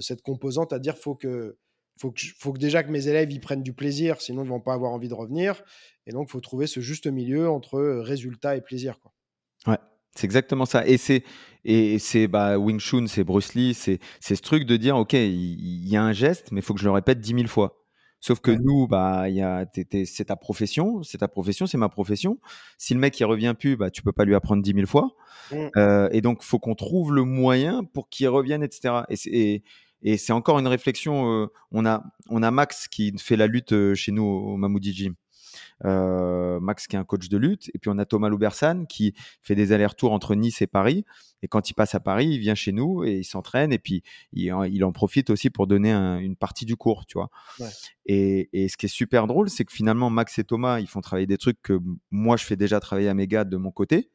cette 0.00 0.22
composante 0.22 0.72
à 0.72 0.78
dire 0.78 0.96
faut 0.96 1.14
que, 1.14 1.56
faut, 1.98 2.12
que, 2.12 2.20
faut 2.38 2.52
que 2.52 2.58
déjà 2.58 2.82
que 2.82 2.90
mes 2.90 3.08
élèves 3.08 3.32
ils 3.32 3.40
prennent 3.40 3.62
du 3.62 3.72
plaisir, 3.72 4.20
sinon 4.20 4.44
ils 4.44 4.48
vont 4.48 4.60
pas 4.60 4.74
avoir 4.74 4.92
envie 4.92 5.08
de 5.08 5.14
revenir. 5.14 5.62
Et 6.08 6.12
donc, 6.12 6.28
il 6.28 6.32
faut 6.32 6.40
trouver 6.40 6.66
ce 6.66 6.80
juste 6.80 7.06
milieu 7.06 7.50
entre 7.50 7.80
résultat 7.80 8.56
et 8.56 8.62
plaisir. 8.62 8.98
Quoi. 8.98 9.12
Ouais. 9.66 9.78
C'est 10.18 10.24
exactement 10.24 10.66
ça. 10.66 10.84
Et 10.84 10.96
c'est 10.96 11.22
et 11.64 12.00
c'est 12.00 12.26
bah, 12.26 12.58
Wing 12.58 12.80
Chun, 12.80 13.06
c'est 13.06 13.22
Bruce 13.22 13.54
Lee, 13.54 13.72
c'est 13.72 14.00
ce 14.20 14.34
truc 14.34 14.64
de 14.64 14.76
dire 14.76 14.96
ok, 14.96 15.12
il 15.12 15.88
y, 15.88 15.96
a 15.96 16.02
un 16.02 16.12
geste, 16.12 16.50
mais 16.50 16.58
il 16.58 16.64
faut 16.64 16.74
que 16.74 16.80
je 16.80 16.86
le 16.86 16.90
répète 16.90 17.20
dix 17.20 17.34
mille 17.34 17.46
fois. 17.46 17.84
Sauf 18.18 18.40
que 18.40 18.50
nous, 18.50 18.88
bah, 18.88 19.28
y 19.28 19.42
a, 19.42 19.64
c'est 20.06 20.24
ta 20.24 20.34
profession, 20.34 21.04
c'est 21.04 21.18
ta 21.18 21.28
profession, 21.28 21.66
c'est 21.66 21.78
ma 21.78 21.88
profession. 21.88 22.40
Si 22.78 22.94
le 22.94 23.00
mec 23.00 23.20
il 23.20 23.24
revient 23.26 23.54
plus, 23.56 23.76
bah, 23.76 23.92
tu 23.92 24.02
peux 24.02 24.10
pas 24.10 24.24
lui 24.24 24.34
apprendre 24.34 24.60
dix 24.60 24.74
mille 24.74 24.88
fois. 24.88 25.14
Mmh. 25.52 25.56
Euh, 25.76 26.08
et 26.10 26.20
donc, 26.20 26.42
faut 26.42 26.58
qu'on 26.58 26.74
trouve 26.74 27.14
le 27.14 27.22
moyen 27.22 27.84
pour 27.84 28.08
qu'il 28.08 28.28
revienne, 28.28 28.64
etc. 28.64 29.02
Et, 29.26 29.62
et, 30.02 30.16
c'est 30.16 30.32
encore 30.32 30.58
une 30.58 30.66
réflexion. 30.66 31.30
Euh, 31.32 31.46
on 31.70 31.86
a 31.86 32.02
on 32.28 32.42
a 32.42 32.50
Max 32.50 32.88
qui 32.88 33.14
fait 33.18 33.36
la 33.36 33.46
lutte 33.46 33.72
euh, 33.72 33.94
chez 33.94 34.10
nous 34.10 34.24
au 34.24 34.56
Mamoudi 34.56 34.92
Gym. 34.92 35.14
Euh, 35.84 36.58
Max 36.60 36.88
qui 36.88 36.96
est 36.96 36.98
un 36.98 37.04
coach 37.04 37.28
de 37.28 37.36
lutte, 37.36 37.70
et 37.72 37.78
puis 37.78 37.90
on 37.90 37.98
a 37.98 38.04
Thomas 38.04 38.28
Loubersan 38.28 38.84
qui 38.86 39.14
fait 39.42 39.54
des 39.54 39.72
allers-retours 39.72 40.12
entre 40.12 40.34
Nice 40.34 40.60
et 40.60 40.66
Paris. 40.66 41.04
Et 41.42 41.48
quand 41.48 41.70
il 41.70 41.74
passe 41.74 41.94
à 41.94 42.00
Paris, 42.00 42.26
il 42.26 42.38
vient 42.38 42.56
chez 42.56 42.72
nous 42.72 43.04
et 43.04 43.18
il 43.18 43.24
s'entraîne, 43.24 43.72
et 43.72 43.78
puis 43.78 44.02
il, 44.32 44.52
en 44.52 44.92
profite 44.92 45.30
aussi 45.30 45.50
pour 45.50 45.66
donner 45.68 45.92
une 45.92 46.34
partie 46.34 46.64
du 46.64 46.76
cours, 46.76 47.06
tu 47.06 47.18
vois. 47.18 47.30
Et, 48.06 48.48
ce 48.68 48.76
qui 48.76 48.86
est 48.86 48.88
super 48.88 49.26
drôle, 49.26 49.48
c'est 49.48 49.64
que 49.64 49.72
finalement 49.72 50.10
Max 50.10 50.38
et 50.38 50.44
Thomas, 50.44 50.80
ils 50.80 50.88
font 50.88 51.00
travailler 51.00 51.26
des 51.26 51.38
trucs 51.38 51.62
que 51.62 51.78
moi 52.10 52.36
je 52.36 52.44
fais 52.44 52.56
déjà 52.56 52.80
travailler 52.80 53.08
à 53.08 53.14
mes 53.14 53.28
gars 53.28 53.44
de 53.44 53.56
mon 53.56 53.70
côté, 53.70 54.10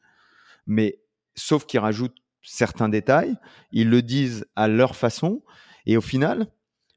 mais 0.67 0.99
sauf 1.35 1.65
qu'ils 1.65 1.79
rajoutent 1.79 2.17
certains 2.41 2.89
détails, 2.89 3.35
ils 3.71 3.89
le 3.89 4.01
disent 4.01 4.45
à 4.57 4.67
leur 4.67 4.97
façon, 4.97 5.43
et 5.85 5.95
au 5.95 6.01
final, 6.01 6.47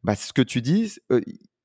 bah, 0.03 0.17
ce 0.17 0.33
que 0.33 0.43
tu 0.43 0.61
dis, 0.61 0.97
euh, 1.13 1.21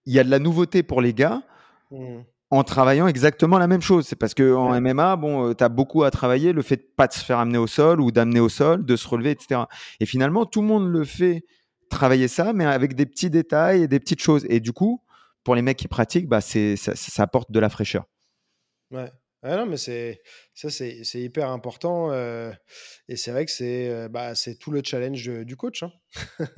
il 0.05 0.13
y 0.13 0.19
a 0.19 0.23
de 0.23 0.29
la 0.29 0.39
nouveauté 0.39 0.83
pour 0.83 1.01
les 1.01 1.13
gars. 1.13 1.41
Mmh 1.89 2.21
en 2.51 2.65
travaillant 2.65 3.07
exactement 3.07 3.57
la 3.57 3.67
même 3.67 3.81
chose. 3.81 4.05
C'est 4.05 4.17
parce 4.17 4.33
que 4.33 4.53
en 4.53 4.79
MMA, 4.79 5.15
bon, 5.15 5.49
euh, 5.49 5.53
tu 5.55 5.63
as 5.63 5.69
beaucoup 5.69 6.03
à 6.03 6.11
travailler, 6.11 6.51
le 6.51 6.61
fait 6.61 6.75
de 6.75 6.87
pas 6.95 7.09
se 7.09 7.23
faire 7.23 7.39
amener 7.39 7.57
au 7.57 7.67
sol 7.67 8.01
ou 8.01 8.11
d'amener 8.11 8.41
au 8.41 8.49
sol, 8.49 8.85
de 8.85 8.95
se 8.97 9.07
relever, 9.07 9.31
etc. 9.31 9.61
Et 10.01 10.05
finalement, 10.05 10.45
tout 10.45 10.61
le 10.61 10.67
monde 10.67 10.91
le 10.91 11.05
fait 11.05 11.45
travailler 11.89 12.27
ça, 12.27 12.51
mais 12.53 12.65
avec 12.65 12.93
des 12.93 13.05
petits 13.05 13.29
détails 13.29 13.83
et 13.83 13.87
des 13.87 13.99
petites 13.99 14.21
choses. 14.21 14.45
Et 14.49 14.59
du 14.59 14.73
coup, 14.73 15.01
pour 15.45 15.55
les 15.55 15.61
mecs 15.61 15.77
qui 15.77 15.87
pratiquent, 15.87 16.27
bah, 16.27 16.41
c'est, 16.41 16.75
ça, 16.75 17.23
apporte 17.23 17.51
de 17.51 17.59
la 17.59 17.69
fraîcheur. 17.69 18.03
Ouais. 18.91 19.09
non, 19.43 19.65
mais 19.65 19.77
c'est 19.77 20.21
ça, 20.53 20.69
c'est, 20.69 21.01
hyper 21.15 21.49
important. 21.49 22.11
Euh, 22.11 22.51
et 23.07 23.15
c'est 23.15 23.31
vrai 23.31 23.45
que 23.45 23.51
c'est, 23.51 23.89
euh, 23.89 24.09
bah, 24.09 24.35
c'est 24.35 24.55
tout 24.55 24.71
le 24.71 24.81
challenge 24.83 25.29
du 25.45 25.55
coach. 25.55 25.83
Hein. 25.83 25.91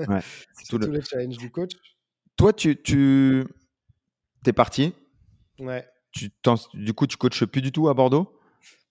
Ouais, 0.08 0.21
c'est, 0.56 0.65
tout, 0.69 0.79
le... 0.79 1.01
challenge 1.01 1.38
du 1.38 1.51
coach. 1.51 1.73
Toi, 2.36 2.51
tu, 2.51 2.82
tu 2.82 3.45
es 4.47 4.53
parti 4.53 4.95
Ouais. 5.60 5.86
Tu 6.12 6.32
du 6.74 6.94
coup, 6.94 7.08
tu 7.08 7.18
coaches 7.18 7.46
plus 7.46 7.62
du 7.62 7.72
tout 7.72 7.89
à 7.89 7.94
Bordeaux? 7.94 8.39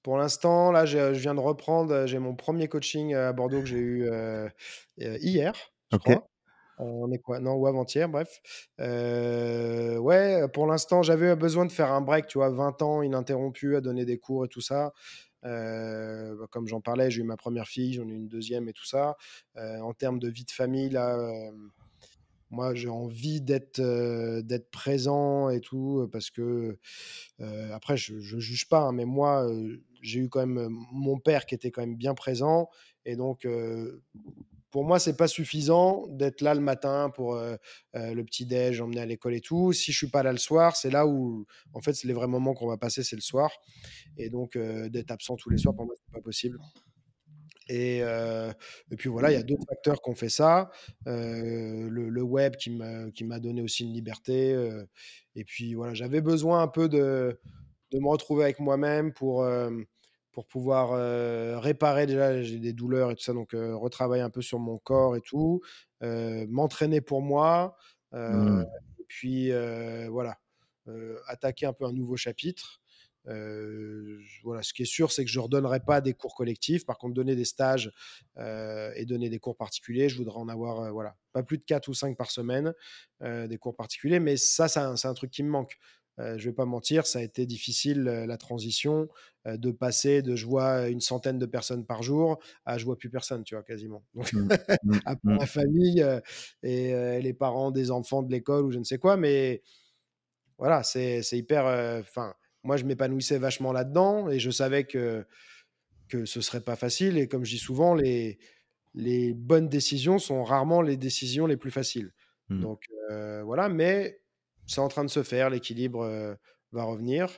Pour 0.03 0.19
l'instant, 0.19 0.73
là, 0.73 0.85
je 0.85 1.13
viens 1.13 1.35
de 1.35 1.41
reprendre. 1.41 2.07
J'ai 2.07 2.19
mon 2.19 2.35
premier 2.35 2.69
coaching 2.69 3.15
à 3.15 3.33
Bordeaux 3.33 3.61
que 3.61 3.67
j'ai 3.67 3.79
eu 3.79 4.09
euh, 4.09 4.49
euh, 5.01 5.17
hier, 5.21 5.55
je 5.93 5.97
crois. 5.97 6.29
On 6.79 7.13
est 7.13 7.19
quoi? 7.19 7.39
Non, 7.39 7.53
ou 7.53 7.69
avant-hier, 7.69 8.09
bref. 8.09 8.41
Euh, 8.81 9.99
ouais, 9.99 10.49
pour 10.49 10.67
l'instant, 10.67 11.03
j'avais 11.03 11.37
besoin 11.37 11.65
de 11.65 11.71
faire 11.71 11.93
un 11.93 12.01
break, 12.01 12.27
tu 12.27 12.39
vois, 12.39 12.51
20 12.51 12.83
ans 12.83 13.03
ininterrompu 13.03 13.77
à 13.77 13.81
donner 13.81 14.05
des 14.05 14.19
cours 14.19 14.45
et 14.45 14.49
tout 14.49 14.61
ça. 14.61 14.93
Bah, 15.45 16.47
comme 16.51 16.67
j'en 16.67 16.81
parlais, 16.81 17.09
j'ai 17.11 17.21
eu 17.21 17.25
ma 17.25 17.37
première 17.37 17.69
fille, 17.69 17.93
j'en 17.93 18.09
ai 18.09 18.13
eu 18.13 18.17
une 18.17 18.29
deuxième 18.29 18.69
et 18.69 18.73
tout 18.73 18.87
ça. 18.87 19.17
en 19.55 19.93
termes 19.93 20.19
de 20.19 20.29
vie 20.29 20.45
de 20.45 20.51
famille, 20.51 20.91
là, 20.91 21.17
moi, 22.53 22.75
j'ai 22.75 22.89
envie 22.89 23.41
d'être 23.41 23.81
présent 24.71 25.49
et 25.49 25.61
tout, 25.61 26.09
parce 26.13 26.31
que 26.31 26.79
après, 27.73 27.97
je, 27.97 28.15
ne 28.15 28.41
juge 28.41 28.69
pas, 28.69 28.81
hein, 28.81 28.93
mais 28.93 29.07
moi, 29.07 29.51
j'ai 30.03 30.21
eu 30.21 30.29
quand 30.29 30.47
même 30.47 30.69
mon 30.93 31.19
père 31.19 31.47
qui 31.47 31.55
était 31.55 31.71
quand 31.71 31.81
même 31.81 31.97
bien 31.97 32.15
présent, 32.15 32.69
et 33.05 33.17
donc 33.17 33.47
pour 34.71 34.85
moi, 34.85 34.99
c'est 34.99 35.17
pas 35.17 35.29
suffisant 35.29 36.07
d'être 36.09 36.41
là 36.41 36.55
le 36.55 36.61
matin 36.61 37.11
pour 37.15 37.35
le 37.95 38.23
petit 38.23 38.47
déj, 38.47 38.81
emmener 38.81 39.01
à 39.01 39.07
l'école 39.07 39.35
et 39.35 39.41
tout. 39.41 39.73
Si 39.73 39.91
je 39.91 39.97
suis 39.97 40.11
pas 40.11 40.23
là 40.23 40.33
le 40.33 40.39
soir, 40.39 40.77
c'est 40.77 40.91
là 40.91 41.07
où, 41.07 41.47
en 41.73 41.81
fait, 41.81 42.03
les 42.05 42.13
vrais 42.13 42.29
moments 42.29 42.55
qu'on 42.55 42.69
va 42.69 42.77
passer, 42.77 43.03
c'est 43.03 43.17
le 43.17 43.23
soir, 43.23 43.51
et 44.19 44.29
donc 44.29 44.59
d'être 44.59 45.11
absent 45.11 45.37
tous 45.37 45.51
les 45.51 45.59
soirs 45.59 45.75
pour 45.75 45.87
moi, 45.87 45.95
c'est 45.97 46.13
pas 46.13 46.21
possible. 46.21 46.59
Et, 47.69 47.99
et, 47.99 48.97
puis 48.97 49.09
voilà, 49.09 49.31
il 49.31 49.35
y 49.35 49.41
a 49.41 49.43
d'autres 49.43 49.65
facteurs 49.69 50.01
qui 50.03 50.11
ont 50.11 50.15
fait 50.15 50.29
ça. 50.29 50.71
le, 51.07 52.23
web 52.23 52.57
qui 52.57 52.71
m'a 52.71 53.39
donné 53.39 53.63
aussi 53.63 53.85
une 53.85 53.93
liberté. 53.93 54.57
et 55.35 55.45
puis 55.45 55.75
voilà, 55.75 55.95
j'avais 55.95 56.21
besoin 56.21 56.63
un 56.63 56.69
peu 56.69 56.89
de, 56.89 57.39
de 57.91 57.99
me 57.99 58.09
retrouver 58.09 58.45
avec 58.45 58.59
moi-même 58.59 59.13
pour, 59.13 59.47
pour 60.33 60.47
pouvoir 60.47 60.91
réparer 61.63 62.07
déjà, 62.07 62.43
j'ai 62.43 62.59
des 62.59 62.73
douleurs 62.73 63.11
et 63.11 63.15
tout 63.15 63.23
ça, 63.23 63.33
donc 63.33 63.51
retravailler 63.53 64.23
un 64.23 64.31
peu 64.31 64.43
sur 64.43 64.59
mon 64.59 64.79
corps 64.79 65.17
et 65.17 65.21
tout, 65.21 65.61
m'entraîner 66.01 67.01
pour 67.01 67.23
moi. 67.23 67.77
Mmh. 68.13 68.65
Et 68.99 69.05
puis 69.07 69.53
voilà, 70.09 70.39
attaquer 71.27 71.67
un 71.67 71.73
peu 71.73 71.85
un 71.85 71.93
nouveau 71.93 72.17
chapitre 72.17 72.82
voilà, 73.25 74.63
ce 74.63 74.73
qui 74.73 74.83
est 74.83 74.87
sûr, 74.87 75.13
c'est 75.13 75.25
que 75.25 75.31
je 75.31 75.39
ne 75.39 75.45
redonnerai 75.45 75.81
pas 75.81 76.01
des 76.01 76.15
cours 76.15 76.35
collectifs. 76.35 76.85
Par 76.85 76.99
contre, 76.99 77.15
donner 77.15 77.37
des 77.37 77.45
stages 77.45 77.93
et 78.37 79.05
donner 79.07 79.29
des 79.29 79.39
cours 79.39 79.57
particuliers, 79.57 80.09
je 80.09 80.17
voudrais 80.17 80.39
en 80.39 80.49
avoir 80.49 80.93
voilà, 80.93 81.17
pas 81.33 81.43
plus 81.43 81.59
de 81.59 81.65
4 81.65 81.89
ou 81.89 81.95
5 81.95 82.17
par 82.17 82.31
semaine, 82.31 82.73
des 83.21 83.59
cours 83.59 83.77
particuliers. 83.77 84.21
Mais 84.21 84.37
ça, 84.37 84.69
c'est 84.69 84.81
un, 84.81 85.15
truc 85.15 85.31
qui 85.31 85.43
me 85.43 85.51
manque. 85.51 85.79
je 86.19 86.33
ne 86.33 86.39
vais 86.39 86.53
pas 86.53 86.65
mentir, 86.65 87.07
ça 87.07 87.21
a 87.21 87.23
été 87.23 87.47
difficile 87.47 88.03
la 88.03 88.37
transition 88.37 89.09
de 89.47 89.71
passer 89.71 90.23
de 90.23 90.37
je 90.37 90.47
vois 90.47 90.89
une 90.89 91.01
centaine 91.01 91.39
de 91.39 91.47
personnes 91.47 91.85
par 91.85 92.03
jour 92.03 92.39
à 92.65 92.79
je 92.79 92.85
vois 92.85 92.97
plus 92.97 93.11
personne, 93.11 93.45
tu 93.45 93.55
vois, 93.55 93.65
quasiment. 93.65 94.05
Donc, 94.15 94.33
mmh, 94.33 94.49
mmh, 94.85 94.99
après 95.05 95.35
la 95.35 95.45
mmh. 95.45 95.47
famille 95.47 96.07
et 96.63 97.21
les 97.21 97.35
parents 97.35 97.71
des 97.71 97.91
enfants 97.91 98.23
de 98.23 98.31
l'école 98.33 98.65
ou 98.65 98.73
je 98.73 98.79
ne 98.79 98.85
sais 98.85 98.99
quoi, 98.99 99.17
mais 99.17 99.63
voilà, 100.59 100.83
c'est 100.85 101.23
hyper. 101.33 101.65
Enfin, 102.01 102.35
moi, 102.65 102.77
je 102.77 102.85
m'épanouissais 102.85 103.39
vachement 103.39 103.73
là-dedans 103.73 104.29
et 104.29 104.39
je 104.39 104.51
savais 104.51 104.85
que, 104.85 105.27
que 106.09 106.25
ce 106.25 106.41
serait 106.41 106.61
pas 106.61 106.77
facile. 106.77 107.19
Et 107.19 107.29
comme 107.29 107.45
je 107.45 107.53
dis 107.53 107.59
souvent, 107.59 107.95
les, 107.95 108.39
les 108.95 109.35
bonnes 109.35 109.69
décisions 109.69 110.19
sont 110.19 110.45
rarement 110.45 110.83
les 110.83 110.97
décisions 110.97 111.47
les 111.47 111.57
plus 111.57 111.71
faciles. 111.71 112.13
Mmh. 112.49 112.61
Donc 112.61 112.85
voilà, 113.45 113.69
mais 113.69 114.21
c'est 114.67 114.81
en 114.81 114.89
train 114.89 115.05
de 115.05 115.11
se 115.11 115.23
faire, 115.23 115.51
l'équilibre 115.51 116.37
va 116.73 116.85
revenir 116.85 117.29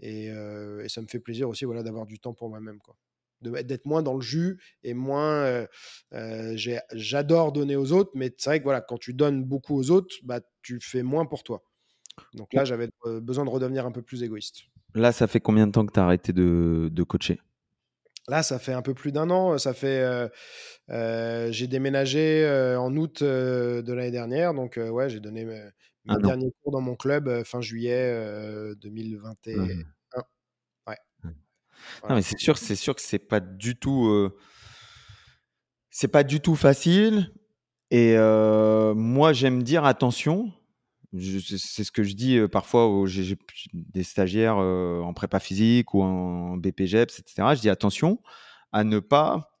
et, 0.00 0.24
et, 0.24 0.88
ça 0.88 1.00
me 1.00 1.06
fait 1.06 1.20
plaisir 1.20 1.48
aussi 1.48 1.64
voilà, 1.64 1.84
d'avoir 1.84 2.06
du 2.06 2.18
temps 2.18 2.34
pour 2.34 2.48
moi-même. 2.48 2.80
quoi 2.80 2.96
d'être 3.40 3.86
moins 3.86 4.02
dans 4.02 4.14
le 4.14 4.20
jus 4.20 4.60
et 4.82 4.94
moins. 4.94 5.66
J'adore 6.92 7.52
donner 7.52 7.76
aux 7.76 7.92
autres, 7.92 8.10
mais 8.14 8.34
c'est 8.36 8.50
vrai 8.50 8.58
que 8.58 8.64
voilà, 8.64 8.80
quand 8.80 8.98
tu 8.98 9.14
donnes 9.14 9.44
beaucoup 9.44 9.76
aux 9.76 9.90
autres, 9.90 10.14
bah, 10.22 10.40
tu 10.62 10.78
fais 10.80 11.02
moins 11.02 11.26
pour 11.26 11.42
toi. 11.42 11.62
Donc 12.34 12.52
là, 12.52 12.64
j'avais 12.64 12.88
besoin 13.04 13.44
de 13.44 13.50
redevenir 13.50 13.86
un 13.86 13.92
peu 13.92 14.02
plus 14.02 14.22
égoïste. 14.22 14.62
Là, 14.94 15.12
ça 15.12 15.26
fait 15.26 15.40
combien 15.40 15.66
de 15.66 15.72
temps 15.72 15.86
que 15.86 15.92
tu 15.92 16.00
as 16.00 16.04
arrêté 16.04 16.32
de, 16.32 16.88
de, 16.90 17.02
coacher? 17.02 17.40
Là, 18.28 18.42
ça 18.42 18.58
fait 18.58 18.72
un 18.72 18.82
peu 18.82 18.94
plus 18.94 19.12
d'un 19.12 19.30
an. 19.30 19.58
Ça 19.58 19.74
fait, 19.74 20.30
j'ai 20.88 21.66
déménagé 21.66 22.76
en 22.78 22.94
août 22.96 23.22
de 23.22 23.92
l'année 23.92 24.10
dernière, 24.10 24.54
donc 24.54 24.78
ouais, 24.78 25.08
j'ai 25.08 25.20
donné 25.20 25.44
mes, 25.44 26.18
derniers 26.20 26.52
cours 26.62 26.72
dans 26.72 26.80
mon 26.80 26.96
club 26.96 27.44
fin 27.44 27.60
juillet 27.60 28.74
2021. 28.76 29.66
Ouais. 30.86 30.96
Non, 32.08 32.14
mais 32.14 32.22
c'est 32.22 32.38
sûr, 32.38 32.58
c'est 32.58 32.76
sûr 32.76 32.94
que 32.94 33.02
c'est 33.02 33.18
pas 33.18 33.40
du 33.40 33.76
tout, 33.76 34.30
c'est 35.90 36.08
pas 36.08 36.24
du 36.24 36.40
tout 36.40 36.56
facile. 36.56 37.32
Et 37.90 38.16
moi, 38.16 39.32
j'aime 39.32 39.62
dire 39.62 39.84
attention. 39.84 40.52
C'est 41.18 41.84
ce 41.84 41.90
que 41.90 42.02
je 42.02 42.14
dis 42.14 42.38
parfois 42.52 42.86
aux 42.86 43.06
j'ai 43.06 43.36
des 43.72 44.04
stagiaires 44.04 44.56
en 44.56 45.12
prépa 45.12 45.40
physique 45.40 45.94
ou 45.94 46.02
en 46.02 46.56
BPGEPS, 46.56 47.18
etc. 47.18 47.54
Je 47.54 47.60
dis 47.60 47.70
attention 47.70 48.20
à 48.72 48.84
ne 48.84 49.00
pas 49.00 49.58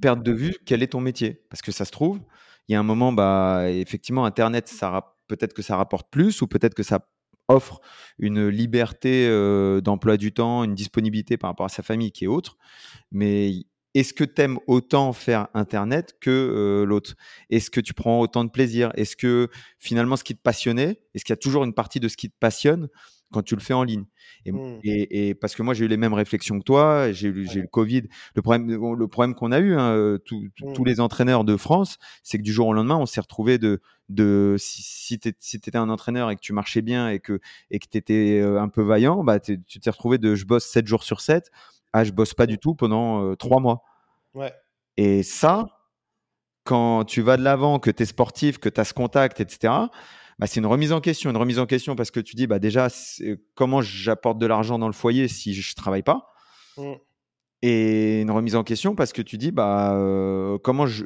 perdre 0.00 0.22
de 0.22 0.32
vue 0.32 0.56
quel 0.66 0.82
est 0.82 0.88
ton 0.88 1.00
métier. 1.00 1.44
Parce 1.48 1.62
que 1.62 1.72
ça 1.72 1.84
se 1.84 1.92
trouve, 1.92 2.20
il 2.68 2.72
y 2.72 2.74
a 2.74 2.80
un 2.80 2.82
moment, 2.82 3.12
bah, 3.12 3.70
effectivement, 3.70 4.24
Internet, 4.26 4.68
ça 4.68 5.16
peut-être 5.28 5.54
que 5.54 5.62
ça 5.62 5.76
rapporte 5.76 6.10
plus 6.10 6.42
ou 6.42 6.46
peut-être 6.46 6.74
que 6.74 6.82
ça 6.82 7.08
offre 7.48 7.80
une 8.18 8.48
liberté 8.48 9.28
d'emploi 9.82 10.16
du 10.16 10.32
temps, 10.32 10.64
une 10.64 10.74
disponibilité 10.74 11.36
par 11.36 11.50
rapport 11.50 11.66
à 11.66 11.70
sa 11.70 11.82
famille 11.82 12.12
qui 12.12 12.24
est 12.24 12.28
autre. 12.28 12.58
Mais 13.12 13.64
est-ce 13.96 14.12
que 14.12 14.24
tu 14.24 14.42
aimes 14.42 14.58
autant 14.66 15.14
faire 15.14 15.48
Internet 15.54 16.16
que 16.20 16.84
l'autre? 16.86 17.14
Est-ce 17.48 17.70
que 17.70 17.80
tu 17.80 17.94
prends 17.94 18.20
autant 18.20 18.44
de 18.44 18.50
plaisir? 18.50 18.92
Est-ce 18.94 19.16
que 19.16 19.48
finalement 19.78 20.16
ce 20.16 20.24
qui 20.24 20.36
te 20.36 20.42
passionnait, 20.42 21.00
est-ce 21.14 21.24
qu'il 21.24 21.32
y 21.32 21.38
a 21.38 21.38
toujours 21.38 21.64
une 21.64 21.72
partie 21.72 21.98
de 21.98 22.08
ce 22.08 22.18
qui 22.18 22.28
te 22.28 22.36
passionne 22.38 22.88
quand 23.32 23.42
tu 23.42 23.54
le 23.54 23.62
fais 23.62 23.72
en 23.72 23.84
ligne? 23.84 24.04
Mmh. 24.44 24.80
Et, 24.84 25.34
parce 25.34 25.54
que 25.54 25.62
moi, 25.62 25.72
j'ai 25.72 25.86
eu 25.86 25.88
les 25.88 25.96
mêmes 25.96 26.12
réflexions 26.12 26.58
que 26.58 26.64
toi, 26.64 27.10
j'ai 27.12 27.28
eu, 27.28 27.46
le 27.54 27.66
Covid. 27.68 28.02
Le 28.34 28.42
problème, 28.42 28.68
le 28.68 29.08
problème 29.08 29.34
qu'on 29.34 29.50
a 29.50 29.60
eu, 29.60 29.74
hein, 29.74 30.18
tous 30.26 30.42
mmh. 30.60 30.84
les 30.84 31.00
entraîneurs 31.00 31.44
de 31.44 31.56
France, 31.56 31.96
c'est 32.22 32.36
que 32.36 32.42
du 32.42 32.52
jour 32.52 32.66
au 32.66 32.74
lendemain, 32.74 32.98
on 32.98 33.06
s'est 33.06 33.22
retrouvé 33.22 33.56
de, 33.56 33.80
de 34.10 34.56
si, 34.58 35.18
tu 35.18 35.28
étais 35.30 35.76
un 35.76 35.88
entraîneur 35.88 36.30
et 36.30 36.36
que 36.36 36.42
tu 36.42 36.52
marchais 36.52 36.82
bien 36.82 37.08
et 37.08 37.18
que 37.18 37.40
et 37.70 37.78
que 37.78 37.86
tu 37.90 37.96
étais 37.96 38.42
un 38.42 38.68
peu 38.68 38.82
vaillant, 38.82 39.24
bah, 39.24 39.40
tu 39.40 39.58
t'es 39.58 39.88
retrouvé 39.88 40.18
de 40.18 40.34
je 40.34 40.44
bosse 40.44 40.66
7 40.66 40.86
jours 40.86 41.02
sur 41.02 41.22
7 41.22 41.50
à 41.96 42.04
je 42.04 42.12
bosse 42.12 42.34
pas 42.34 42.46
du 42.46 42.58
tout 42.58 42.74
pendant 42.74 43.34
3 43.36 43.60
mois. 43.60 43.82
Ouais. 44.34 44.52
Et 44.96 45.22
ça, 45.22 45.66
quand 46.64 47.04
tu 47.04 47.22
vas 47.22 47.36
de 47.36 47.42
l'avant, 47.42 47.78
que 47.78 47.90
tu 47.90 48.02
es 48.02 48.06
sportif, 48.06 48.58
que 48.58 48.68
tu 48.68 48.80
as 48.80 48.84
ce 48.84 48.94
contact, 48.94 49.40
etc., 49.40 49.72
bah, 50.38 50.46
c'est 50.46 50.60
une 50.60 50.66
remise 50.66 50.92
en 50.92 51.00
question. 51.00 51.30
Une 51.30 51.36
remise 51.36 51.58
en 51.58 51.66
question 51.66 51.96
parce 51.96 52.10
que 52.10 52.20
tu 52.20 52.36
dis, 52.36 52.46
bah, 52.46 52.58
déjà, 52.58 52.88
comment 53.54 53.80
j'apporte 53.80 54.38
de 54.38 54.46
l'argent 54.46 54.78
dans 54.78 54.86
le 54.86 54.92
foyer 54.92 55.28
si 55.28 55.54
je 55.54 55.72
ne 55.72 55.74
travaille 55.74 56.02
pas? 56.02 56.28
Mmh. 56.76 56.92
Et 57.62 58.20
une 58.20 58.30
remise 58.30 58.54
en 58.54 58.62
question 58.62 58.94
parce 58.94 59.12
que 59.12 59.22
tu 59.22 59.38
dis, 59.38 59.50
bah, 59.50 59.94
euh, 59.94 60.58
comment 60.58 60.86
je, 60.86 61.04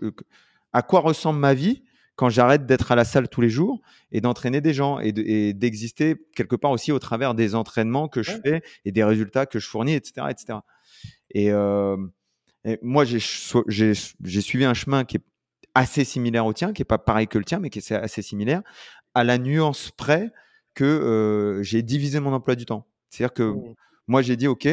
à 0.72 0.82
quoi 0.82 1.00
ressemble 1.00 1.38
ma 1.38 1.54
vie 1.54 1.84
quand 2.20 2.28
j'arrête 2.28 2.66
d'être 2.66 2.92
à 2.92 2.96
la 2.96 3.06
salle 3.06 3.30
tous 3.30 3.40
les 3.40 3.48
jours 3.48 3.80
et 4.12 4.20
d'entraîner 4.20 4.60
des 4.60 4.74
gens 4.74 4.98
et 5.00 5.54
d'exister 5.54 6.16
quelque 6.36 6.54
part 6.54 6.70
aussi 6.70 6.92
au 6.92 6.98
travers 6.98 7.34
des 7.34 7.54
entraînements 7.54 8.08
que 8.08 8.22
je 8.22 8.32
fais 8.44 8.60
et 8.84 8.92
des 8.92 9.02
résultats 9.02 9.46
que 9.46 9.58
je 9.58 9.66
fournis, 9.66 9.94
etc. 9.94 10.26
etc. 10.28 10.58
Et, 11.30 11.50
euh, 11.50 11.96
et 12.66 12.78
moi, 12.82 13.06
j'ai 13.06 13.94
suivi 13.94 14.66
un 14.66 14.74
chemin 14.74 15.04
qui 15.04 15.16
est 15.16 15.22
assez 15.74 16.04
similaire 16.04 16.44
au 16.44 16.52
tien, 16.52 16.74
qui 16.74 16.82
est 16.82 16.84
pas 16.84 16.98
pareil 16.98 17.26
que 17.26 17.38
le 17.38 17.44
tien, 17.46 17.58
mais 17.58 17.70
qui 17.70 17.78
est 17.78 17.92
assez 17.92 18.20
similaire, 18.20 18.60
à 19.14 19.24
la 19.24 19.38
nuance 19.38 19.90
près 19.90 20.30
que 20.74 21.60
j'ai 21.62 21.80
divisé 21.80 22.20
mon 22.20 22.34
emploi 22.34 22.54
du 22.54 22.66
temps. 22.66 22.86
C'est-à-dire 23.08 23.32
que 23.32 23.44
mmh. 23.44 23.74
moi, 24.08 24.20
j'ai 24.20 24.36
dit, 24.36 24.46
OK, 24.46 24.68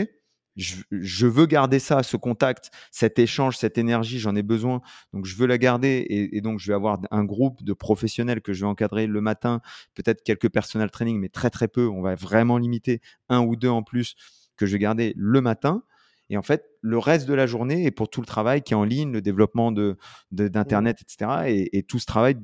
je, 0.58 1.28
veux 1.28 1.46
garder 1.46 1.80
ça, 1.80 2.04
ce 2.04 2.18
contact, 2.18 2.72
cet 2.92 3.20
échange, 3.20 3.58
cette 3.58 3.78
énergie, 3.78 4.20
j'en 4.20 4.36
ai 4.36 4.44
besoin. 4.44 4.82
Donc, 5.14 5.26
je 5.26 5.36
veux 5.36 5.46
la 5.46 5.58
garder. 5.58 6.06
Et, 6.10 6.42
donc, 6.42 6.60
je 6.60 6.68
vais 6.68 6.74
avoir 6.74 7.00
un 7.12 7.24
groupe 7.24 7.64
de 7.64 7.74
professionnels 7.74 8.42
que 8.42 8.54
je 8.54 8.62
vais 8.62 8.68
encadrer 8.68 9.08
le 9.08 9.22
matin, 9.22 9.62
peut-être 9.94 10.24
quelques 10.24 10.50
personal 10.50 10.90
training, 10.90 11.20
mais 11.20 11.30
très, 11.30 11.50
très 11.50 11.68
peu. 11.68 11.88
On 11.88 12.02
va 12.02 12.16
vraiment 12.16 12.58
limiter 12.58 13.02
un 13.30 13.42
ou 13.42 13.56
deux 13.56 13.70
en 13.70 13.84
plus 13.84 14.16
que 14.56 14.66
je 14.66 14.74
vais 14.74 14.80
garder 14.80 15.14
le 15.16 15.42
matin. 15.42 15.84
Et 16.30 16.38
en 16.38 16.42
fait, 16.42 16.66
le 16.82 16.98
reste 16.98 17.28
de 17.28 17.34
la 17.34 17.46
journée 17.46 17.86
est 17.86 17.92
pour 17.92 18.10
tout 18.10 18.20
le 18.20 18.26
travail 18.28 18.62
qui 18.62 18.74
est 18.74 18.76
en 18.76 18.84
ligne, 18.84 19.12
le 19.12 19.22
développement 19.22 19.72
de, 19.72 19.98
d'Internet, 20.32 21.02
etc. 21.02 21.44
Et, 21.48 21.78
et, 21.78 21.84
tout 21.84 22.00
ce 22.00 22.06
travail 22.06 22.36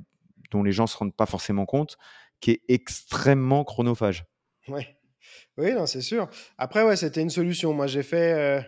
dont 0.52 0.64
les 0.64 0.72
gens 0.72 0.84
ne 0.84 0.88
se 0.88 0.96
rendent 0.96 1.16
pas 1.16 1.26
forcément 1.26 1.66
compte, 1.66 1.98
qui 2.40 2.52
est 2.52 2.62
extrêmement 2.70 3.64
chronophage. 3.64 4.26
Ouais. 4.68 4.96
Oui, 5.58 5.74
non, 5.74 5.86
c'est 5.86 6.02
sûr. 6.02 6.30
Après, 6.58 6.84
ouais, 6.84 6.96
c'était 6.96 7.22
une 7.22 7.30
solution. 7.30 7.74
Moi, 7.74 7.88
j'ai 7.88 8.04
fait. 8.04 8.34
Euh, 8.34 8.62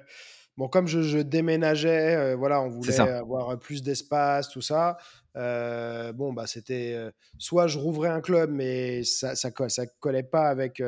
bon, 0.58 0.67
comme 0.67 0.88
je, 0.88 1.19
déménageais, 1.19 2.15
euh, 2.15 2.36
voilà, 2.36 2.62
on 2.62 2.69
voulait 2.69 3.00
avoir 3.00 3.58
plus 3.60 3.82
d'espace, 3.82 4.50
tout 4.50 4.62
ça. 4.62 4.98
Euh, 5.36 6.13
bon, 6.13 6.34
bah, 6.34 6.48
c'était. 6.48 6.95
soit 7.38 7.67
je 7.67 7.80
rouvrais 7.80 8.10
un 8.10 8.21
club, 8.21 8.52
mais 8.52 9.04
ça 9.04 9.36
ça, 9.36 9.52
ça 9.69 9.86
collait 10.00 10.24
pas 10.24 10.48
avec, 10.48 10.82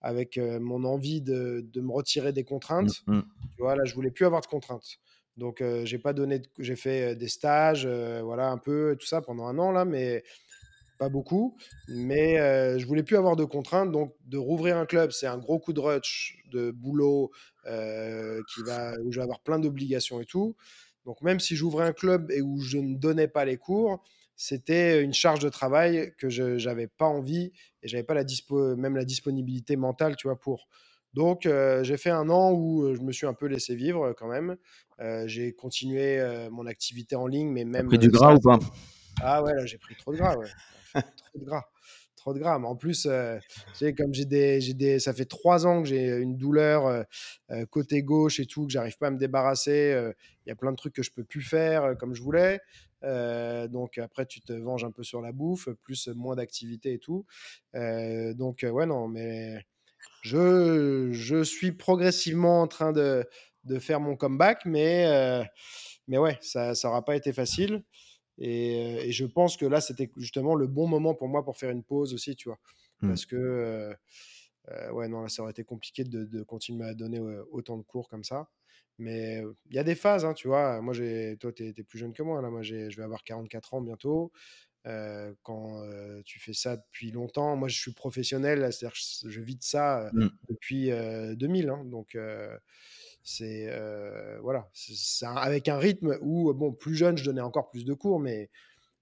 avec 0.00 0.38
mon 0.38 0.84
envie 0.84 1.20
de, 1.20 1.64
de, 1.72 1.80
me 1.80 1.92
retirer 1.92 2.32
des 2.32 2.44
contraintes. 2.44 3.02
Mmh, 3.06 3.16
mmh. 3.16 3.22
Tu 3.56 3.62
vois, 3.62 3.76
là, 3.76 3.84
je 3.84 3.94
voulais 3.94 4.10
plus 4.10 4.26
avoir 4.26 4.40
de 4.40 4.46
contraintes. 4.46 4.98
Donc, 5.36 5.62
j'ai 5.84 5.98
pas 5.98 6.12
donné, 6.12 6.42
j'ai 6.58 6.74
fait 6.74 7.14
des 7.14 7.28
stages, 7.28 7.86
voilà, 7.86 8.48
un 8.48 8.58
peu, 8.58 8.96
tout 8.98 9.06
ça 9.06 9.22
pendant 9.22 9.46
un 9.46 9.56
an 9.60 9.70
là, 9.70 9.84
mais 9.84 10.24
pas 10.98 11.08
beaucoup. 11.08 11.56
Mais 11.88 12.36
je 12.78 12.86
voulais 12.86 13.02
plus 13.02 13.16
avoir 13.16 13.36
de 13.36 13.44
contraintes, 13.44 13.92
donc 13.92 14.14
de 14.26 14.36
rouvrir 14.36 14.76
un 14.76 14.86
club, 14.86 15.10
c'est 15.12 15.26
un 15.26 15.38
gros 15.38 15.58
coup 15.58 15.72
de 15.72 15.80
rush, 15.80 16.38
de 16.50 16.70
boulot, 16.70 17.30
qui 17.64 18.62
va, 18.66 18.92
où 19.04 19.12
je 19.12 19.18
vais 19.18 19.22
avoir 19.22 19.40
plein 19.40 19.58
d'obligations 19.58 20.20
et 20.20 20.26
tout. 20.26 20.56
Donc, 21.06 21.22
même 21.22 21.40
si 21.40 21.56
j'ouvrais 21.56 21.86
un 21.86 21.92
club 21.92 22.30
et 22.30 22.42
où 22.42 22.60
je 22.60 22.76
ne 22.76 22.94
donnais 22.94 23.28
pas 23.28 23.46
les 23.46 23.56
cours, 23.56 24.02
c'était 24.36 25.02
une 25.02 25.14
charge 25.14 25.40
de 25.40 25.48
travail 25.48 26.12
que 26.18 26.28
je 26.28 26.62
n'avais 26.64 26.86
pas 26.86 27.06
envie 27.06 27.50
et 27.82 27.88
j'avais 27.88 28.02
pas 28.02 28.14
la 28.14 28.24
dispo, 28.24 28.76
même 28.76 28.94
la 28.94 29.04
disponibilité 29.04 29.76
mentale, 29.76 30.16
tu 30.16 30.28
vois, 30.28 30.38
pour. 30.38 30.68
Donc, 31.14 31.48
j'ai 31.82 31.96
fait 31.96 32.10
un 32.10 32.28
an 32.28 32.52
où 32.52 32.94
je 32.94 33.00
me 33.00 33.12
suis 33.12 33.26
un 33.26 33.32
peu 33.32 33.46
laissé 33.46 33.74
vivre 33.74 34.12
quand 34.12 34.28
même. 34.28 34.56
j'ai 35.26 35.52
continué 35.52 36.22
mon 36.50 36.66
activité 36.66 37.16
en 37.16 37.26
ligne, 37.26 37.48
mais 37.48 37.64
même. 37.64 37.88
pris 37.88 37.98
du 37.98 38.10
gras 38.10 38.34
ou 38.34 38.40
pas? 38.40 38.58
Ah 39.20 39.42
ouais, 39.42 39.54
là, 39.54 39.66
j'ai 39.66 39.78
pris 39.78 39.96
trop 39.96 40.12
de 40.12 40.18
gras, 40.18 40.36
ouais. 40.36 40.46
Trop 40.92 41.38
de 41.38 41.44
gras. 41.44 41.64
Trop 42.16 42.34
de 42.34 42.38
gras. 42.38 42.58
Mais 42.58 42.66
en 42.66 42.76
plus, 42.76 43.08
tu 43.78 43.94
comme 43.94 44.12
j'ai 44.12 44.24
des, 44.24 44.74
des. 44.74 44.98
Ça 44.98 45.12
fait 45.12 45.24
trois 45.24 45.66
ans 45.66 45.82
que 45.82 45.88
j'ai 45.88 46.08
une 46.16 46.36
douleur 46.36 47.04
côté 47.70 48.02
gauche 48.02 48.40
et 48.40 48.46
tout, 48.46 48.66
que 48.66 48.72
j'arrive 48.72 48.98
pas 48.98 49.08
à 49.08 49.10
me 49.10 49.18
débarrasser. 49.18 50.12
Il 50.44 50.48
y 50.48 50.52
a 50.52 50.56
plein 50.56 50.72
de 50.72 50.76
trucs 50.76 50.94
que 50.94 51.02
je 51.02 51.12
peux 51.12 51.24
plus 51.24 51.42
faire 51.42 51.96
comme 51.98 52.14
je 52.14 52.22
voulais. 52.22 52.60
donc 53.02 53.98
après, 53.98 54.26
tu 54.26 54.40
te 54.40 54.52
venges 54.52 54.84
un 54.84 54.90
peu 54.90 55.04
sur 55.04 55.20
la 55.20 55.32
bouffe, 55.32 55.68
plus 55.82 56.08
moins 56.08 56.34
d'activité 56.34 56.94
et 56.94 56.98
tout. 56.98 57.24
donc 57.72 58.66
ouais, 58.68 58.86
non, 58.86 59.06
mais 59.06 59.64
je, 60.22 61.10
je 61.12 61.42
suis 61.42 61.72
progressivement 61.72 62.62
en 62.62 62.66
train 62.66 62.92
de, 62.92 63.26
de 63.64 63.78
faire 63.78 64.00
mon 64.00 64.16
comeback, 64.16 64.64
mais, 64.64 65.06
euh, 65.06 65.44
mais 66.08 66.18
ouais, 66.18 66.38
ça 66.40 66.72
n'aura 66.84 67.04
pas 67.04 67.16
été 67.16 67.32
facile. 67.32 67.82
Et, 68.38 69.08
et, 69.08 69.12
je 69.12 69.24
pense 69.26 69.56
que 69.56 69.66
là, 69.66 69.80
c'était 69.80 70.10
justement 70.16 70.54
le 70.54 70.66
bon 70.66 70.86
moment 70.86 71.14
pour 71.14 71.28
moi 71.28 71.44
pour 71.44 71.56
faire 71.56 71.70
une 71.70 71.82
pause 71.82 72.14
aussi, 72.14 72.36
tu 72.36 72.48
vois. 72.48 72.58
Mmh. 73.00 73.08
Parce 73.08 73.26
que, 73.26 73.36
euh, 73.36 73.94
euh, 74.70 74.90
ouais, 74.92 75.08
non, 75.08 75.22
là, 75.22 75.28
ça 75.28 75.42
aurait 75.42 75.50
été 75.50 75.64
compliqué 75.64 76.04
de, 76.04 76.24
de 76.24 76.42
continuer 76.42 76.86
à 76.86 76.94
donner 76.94 77.20
autant 77.50 77.76
de 77.76 77.82
cours 77.82 78.08
comme 78.08 78.24
ça. 78.24 78.48
Mais 78.98 79.42
il 79.70 79.76
y 79.76 79.78
a 79.78 79.84
des 79.84 79.94
phases, 79.94 80.24
hein, 80.24 80.34
tu 80.34 80.48
vois. 80.48 80.80
Moi, 80.80 80.94
toi, 81.38 81.52
tu 81.52 81.64
es, 81.64 81.74
es, 81.76 81.82
plus 81.84 81.98
jeune 81.98 82.12
que 82.12 82.22
moi. 82.22 82.42
Là. 82.42 82.50
Moi, 82.50 82.62
je 82.62 82.96
vais 82.96 83.02
avoir 83.02 83.22
44 83.24 83.74
ans 83.74 83.80
bientôt 83.80 84.32
quand 85.42 85.82
tu 86.24 86.40
fais 86.40 86.54
ça 86.54 86.76
depuis 86.76 87.10
longtemps. 87.10 87.56
Moi, 87.56 87.68
je 87.68 87.78
suis 87.78 87.92
professionnel, 87.92 88.72
c'est-à-dire 88.72 88.96
que 88.96 89.28
je 89.30 89.40
vis 89.40 89.56
de 89.56 89.62
ça 89.62 90.10
mmh. 90.12 90.28
depuis 90.48 90.90
2000. 91.36 91.68
Hein, 91.68 91.84
donc, 91.84 92.16
c'est 93.22 93.70
voilà, 94.42 94.68
c'est 94.72 95.26
avec 95.26 95.68
un 95.68 95.78
rythme 95.78 96.18
où, 96.20 96.52
bon, 96.54 96.72
plus 96.72 96.94
jeune, 96.94 97.16
je 97.16 97.24
donnais 97.24 97.40
encore 97.40 97.68
plus 97.68 97.84
de 97.84 97.94
cours, 97.94 98.20
mais 98.20 98.50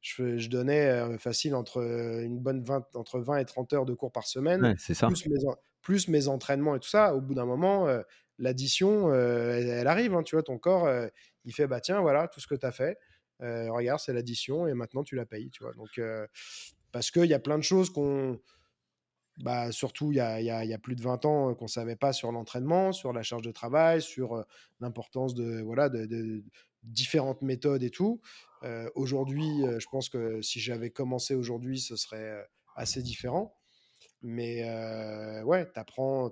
je, 0.01 0.39
je 0.39 0.49
donnais 0.49 1.19
facile 1.19 1.55
entre 1.55 1.83
une 2.23 2.39
bonne 2.39 2.63
20, 2.63 2.87
entre 2.95 3.21
20 3.21 3.39
et 3.39 3.45
30 3.45 3.73
heures 3.73 3.87
de 3.87 3.95
cours 3.95 4.13
par 4.13 4.27
semaine, 4.27 4.75
c'est 4.79 4.95
ça. 4.95 5.09
Plus, 5.09 5.27
mes, 5.27 5.39
plus 5.83 6.09
mes 6.09 6.29
entraînements 6.29 6.77
et 6.77 6.81
tout 6.81 6.89
ça. 6.89 7.15
Au 7.15 7.21
bout 7.21 7.35
d'un 7.35 7.47
moment, 7.47 7.87
l'addition, 8.39 9.13
elle, 9.15 9.87
arrive. 9.87 10.15
Hein, 10.15 10.23
tu 10.23 10.37
vois, 10.37 10.43
ton 10.43 10.59
corps, 10.59 10.89
il 11.45 11.53
fait 11.53 11.67
bah 11.67 11.81
tiens, 11.81 12.01
voilà, 12.01 12.29
tout 12.29 12.41
ce 12.41 12.47
que 12.47 12.55
tu 12.55 12.67
as 12.67 12.73
fait. 12.73 12.99
regarde, 13.41 14.01
c'est 14.01 14.13
l'addition 14.13 14.67
et 14.67 14.75
maintenant 14.75 15.03
tu 15.03 15.17
la 15.17 15.27
payes. 15.27 15.51
Tu 15.51 15.63
vois. 15.63 15.73
Donc, 15.75 16.01
parce 16.93 17.11
qu'il 17.11 17.27
y 17.27 17.35
a 17.35 17.39
plein 17.39 17.59
de 17.59 17.63
choses 17.63 17.91
qu'on 17.91 18.41
bah, 19.39 19.71
surtout 19.71 20.13
il 20.13 20.17
y, 20.17 20.21
a, 20.21 20.79
plus 20.79 20.97
de 20.97 21.03
20 21.03 21.25
ans 21.25 21.55
qu'on 21.55 21.67
ne 21.67 21.71
savait 21.71 21.97
pas 21.97 22.13
sur 22.13 22.33
l'entraînement, 22.33 22.93
sur 22.93 23.13
la 23.13 23.23
charge 23.23 23.43
de 23.43 23.51
travail, 23.51 24.01
sur 24.01 24.45
l'importance 24.81 25.35
de, 25.35 25.61
voilà, 25.63 25.89
de, 25.89 26.43
différentes 26.83 27.43
méthodes 27.43 27.83
et 27.83 27.91
tout. 27.91 28.21
aujourd'hui, 28.95 29.65
je 29.79 29.87
pense 29.91 30.09
que 30.09 30.41
si 30.41 30.61
j'avais 30.61 30.91
commencé 30.91 31.35
aujourd'hui, 31.35 31.81
ce 31.81 31.97
serait 31.97 32.47
assez 32.77 33.03
différent. 33.03 33.55
Mais 34.23 34.63
ouais, 35.45 35.71
tu 35.71 35.79
apprends, 35.79 36.31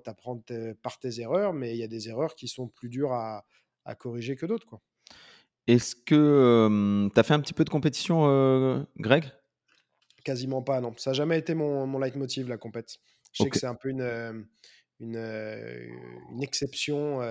par 0.81 0.99
tes 0.99 1.19
erreurs, 1.19 1.53
mais 1.53 1.75
il 1.75 1.77
y 1.77 1.83
a 1.83 1.87
des 1.87 2.09
erreurs 2.09 2.35
qui 2.35 2.47
sont 2.47 2.67
plus 2.67 2.89
dures 2.89 3.13
à, 3.13 3.45
à 3.85 3.95
corriger 3.95 4.35
que 4.35 4.45
d'autres. 4.45 4.79
Est-ce 5.67 5.95
que 5.95 7.09
tu 7.13 7.19
as 7.19 7.23
fait 7.23 7.33
un 7.33 7.39
petit 7.39 7.53
peu 7.53 7.65
de 7.65 7.69
compétition, 7.69 8.87
Greg? 8.97 9.31
Quasiment 10.25 10.61
pas, 10.61 10.81
non. 10.81 10.93
Ça 10.97 11.11
n'a 11.11 11.13
jamais 11.13 11.39
été 11.39 11.55
mon, 11.55 11.87
mon 11.87 11.99
leitmotiv, 11.99 12.49
la 12.49 12.57
compète. 12.57 12.97
Je 13.31 13.43
sais 13.43 13.49
que 13.49 13.57
c'est 13.57 13.67
un 13.67 13.75
peu 13.75 13.89
une, 13.89 14.47
une, 14.99 15.15
une 15.17 16.43
exception. 16.43 17.21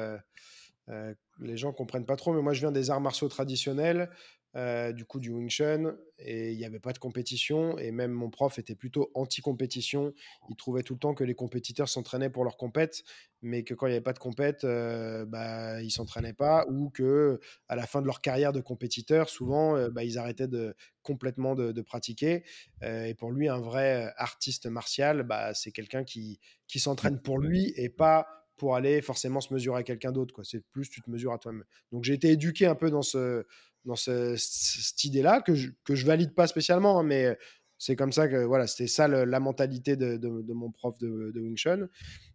les 0.88 1.56
gens 1.56 1.72
comprennent 1.72 2.06
pas 2.06 2.16
trop, 2.16 2.32
mais 2.32 2.40
moi 2.40 2.54
je 2.54 2.60
viens 2.60 2.72
des 2.72 2.90
arts 2.90 3.02
martiaux 3.02 3.28
traditionnels. 3.28 4.10
Euh, 4.56 4.92
du 4.92 5.04
coup 5.04 5.18
du 5.18 5.30
Wing 5.30 5.50
Chun 5.50 5.96
et 6.20 6.52
il 6.52 6.56
n'y 6.56 6.64
avait 6.64 6.78
pas 6.78 6.92
de 6.92 6.98
compétition 6.98 7.76
et 7.76 7.90
même 7.90 8.12
mon 8.12 8.30
prof 8.30 8.56
était 8.60 8.76
plutôt 8.76 9.10
anti-compétition. 9.14 10.14
Il 10.48 10.54
trouvait 10.54 10.84
tout 10.84 10.92
le 10.92 11.00
temps 11.00 11.12
que 11.12 11.24
les 11.24 11.34
compétiteurs 11.34 11.88
s'entraînaient 11.88 12.30
pour 12.30 12.44
leur 12.44 12.56
compète, 12.56 13.02
mais 13.42 13.64
que 13.64 13.74
quand 13.74 13.86
il 13.86 13.90
n'y 13.90 13.96
avait 13.96 14.04
pas 14.04 14.12
de 14.12 14.20
compète, 14.20 14.62
euh, 14.62 15.26
bah, 15.26 15.82
ils 15.82 15.90
s'entraînaient 15.90 16.34
pas 16.34 16.66
ou 16.70 16.90
que 16.90 17.40
à 17.66 17.74
la 17.74 17.84
fin 17.84 18.00
de 18.00 18.06
leur 18.06 18.20
carrière 18.20 18.52
de 18.52 18.60
compétiteur, 18.60 19.28
souvent 19.28 19.76
euh, 19.76 19.90
bah, 19.90 20.04
ils 20.04 20.18
arrêtaient 20.18 20.46
de, 20.46 20.76
complètement 21.02 21.56
de, 21.56 21.82
pratiquer. 21.82 22.44
et 22.82 23.14
pour 23.14 23.32
lui, 23.32 23.48
un 23.48 23.60
vrai 23.60 24.12
artiste 24.16 24.66
martial, 24.66 25.24
bah, 25.24 25.52
c'est 25.52 25.72
quelqu'un 25.72 26.04
qui, 26.04 26.38
qui 26.68 26.78
s'entraîne 26.78 27.20
pour 27.20 27.40
lui 27.40 27.74
et 27.76 27.88
pas 27.88 28.28
pour 28.56 28.76
aller 28.76 29.02
forcément 29.02 29.40
se 29.40 29.52
mesurer 29.52 29.80
à 29.80 29.82
quelqu'un 29.82 30.12
d'autre. 30.12 30.44
C'est 30.44 30.64
plus 30.70 30.88
tu 30.88 31.02
te 31.02 31.10
mesures 31.10 31.32
à 31.32 31.38
toi-même. 31.38 31.64
Donc 31.90 32.04
j'ai 32.04 32.14
été 32.14 32.30
éduqué 32.30 32.66
un 32.66 32.76
peu 32.76 32.88
dans 32.88 33.02
ce, 33.02 33.44
dans 33.84 33.96
cette 33.96 35.04
idée-là, 35.04 35.40
que 35.40 35.54
je, 35.54 35.70
que 35.84 35.94
je 35.94 36.06
valide 36.06 36.34
pas 36.34 36.46
spécialement, 36.46 36.98
hein, 36.98 37.02
mais 37.02 37.36
c'est 37.78 37.96
comme 37.96 38.12
ça 38.12 38.28
que 38.28 38.44
voilà, 38.44 38.66
c'était 38.66 38.86
ça 38.86 39.08
la 39.08 39.40
mentalité 39.40 39.96
de, 39.96 40.16
de, 40.16 40.52
mon 40.52 40.70
prof 40.70 40.96
de, 40.98 41.32
Wing 41.36 41.56
Chun. 41.56 41.88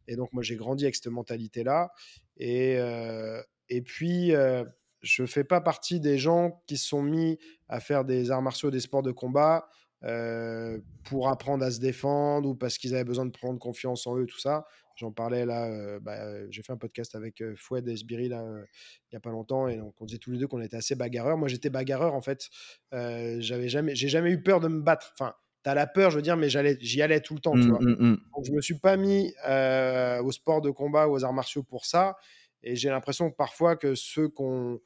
Et 0.08 0.16
donc, 0.16 0.32
moi, 0.34 0.44
j'ai 0.44 0.56
grandi 0.56 0.84
avec 0.86 0.96
cette 0.96 1.08
mentalité-là. 1.08 1.92
Et, 2.38 2.78
euh, 2.78 3.42
et 3.70 3.82
puis, 3.82 4.36
euh, 4.36 4.64
je 5.02 5.26
fais 5.26 5.44
pas 5.44 5.62
partie 5.62 6.00
des 6.00 6.18
gens 6.18 6.62
qui 6.68 6.78
se 6.78 6.88
sont 6.88 7.02
mis 7.02 7.40
à 7.68 7.80
faire 7.80 8.06
des 8.06 8.32
arts 8.32 8.42
martiaux, 8.42 8.70
des 8.70 8.80
sports 8.80 9.04
de 9.04 9.12
combat 9.12 9.70
euh, 10.04 10.80
pour 11.04 11.30
apprendre 11.30 11.66
à 11.66 11.72
se 11.72 11.80
défendre 11.80 12.50
ou 12.50 12.56
parce 12.56 12.78
qu'ils 12.78 12.94
avaient 12.94 13.04
besoin 13.04 13.26
de 13.26 13.32
prendre 13.32 13.60
confiance 13.60 14.08
en 14.08 14.18
eux, 14.18 14.26
tout 14.26 14.40
ça. 14.40 14.66
J'en 15.00 15.14
parlais 15.14 15.46
là, 15.46 15.98
bah, 16.02 16.50
j'ai 16.50 16.62
fait 16.62 16.74
un 16.74 16.78
podcast 16.78 17.16
avec 17.16 17.42
Foued 17.56 17.88
et 17.88 17.96
Sbiri 17.96 18.28
là, 18.28 18.44
il 18.44 19.14
n'y 19.14 19.16
a 19.16 19.22
pas 19.22 19.30
longtemps, 19.30 19.70
et 19.70 19.78
donc 19.78 19.94
on 20.02 20.06
disait 20.06 20.18
tous 20.18 20.32
les 20.32 20.40
deux 20.40 20.48
qu'on 20.48 20.60
était 20.60 20.76
assez 20.76 20.94
bagarreurs. 20.94 21.38
Moi 21.38 21.48
j'étais 21.48 21.70
bagarreur 21.70 22.14
en 22.14 22.22
fait, 22.22 22.50
j'avais 22.92 23.70
jamais, 23.70 23.96
j'ai 23.96 24.10
jamais 24.10 24.32
eu 24.32 24.44
peur 24.44 24.60
de 24.60 24.68
me 24.68 24.82
battre. 24.82 25.14
Enfin, 25.18 25.34
t'as 25.64 25.74
la 25.74 25.88
peur, 25.88 26.12
je 26.12 26.18
veux 26.18 26.22
dire, 26.22 26.36
mais 26.36 26.50
j'allais, 26.50 26.78
j'y 26.82 27.02
allais 27.02 27.22
tout 27.22 27.34
le 27.34 27.40
temps, 27.40 27.54
tu 27.54 27.60
mmh, 27.60 27.70
vois. 27.70 27.80
Mmh, 27.80 27.96
mmh. 27.98 28.18
Donc 28.36 28.46
je 28.46 28.52
me 28.52 28.60
suis 28.60 28.78
pas 28.78 28.98
mis 28.98 29.34
au 29.46 30.32
sport 30.34 30.60
de 30.60 30.70
combat 30.70 31.08
ou 31.08 31.14
aux 31.14 31.24
arts 31.24 31.32
martiaux 31.32 31.64
pour 31.64 31.86
ça, 31.86 32.18
et 32.62 32.76
j'ai 32.76 32.90
l'impression 32.90 33.32
parfois 33.32 33.78
que 33.78 33.96
ceux 33.96 34.28
qu'on 34.28 34.82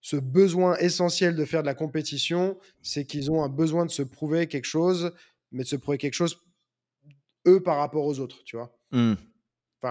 ce 0.00 0.14
besoin 0.14 0.76
essentiel 0.76 1.34
de 1.34 1.44
faire 1.44 1.62
de 1.62 1.66
la 1.66 1.74
compétition, 1.74 2.56
c'est 2.82 3.04
qu'ils 3.04 3.32
ont 3.32 3.42
un 3.42 3.48
besoin 3.48 3.84
de 3.84 3.90
se 3.90 4.02
prouver 4.02 4.46
quelque 4.46 4.66
chose, 4.66 5.12
mais 5.50 5.64
de 5.64 5.68
se 5.68 5.74
prouver 5.74 5.98
quelque 5.98 6.14
chose 6.14 6.40
eux 7.48 7.60
par 7.60 7.78
rapport 7.78 8.04
aux 8.04 8.20
autres, 8.20 8.44
tu 8.44 8.56
vois. 8.56 8.72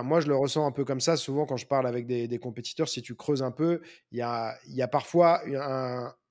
Moi, 0.04 0.20
je 0.20 0.28
le 0.28 0.36
ressens 0.36 0.66
un 0.66 0.72
peu 0.72 0.86
comme 0.86 1.00
ça. 1.00 1.18
Souvent, 1.18 1.46
quand 1.46 1.58
je 1.58 1.66
parle 1.66 1.88
avec 1.88 2.08
des, 2.08 2.40
compétiteurs, 2.40 2.90
si 2.90 3.02
tu 3.02 3.16
creuses 3.16 3.44
un 3.44 3.52
peu, 3.52 3.82
il 4.12 4.18
y 4.20 4.22
a, 4.22 4.56
y 4.68 4.82
a, 4.82 4.88
parfois, 4.88 5.42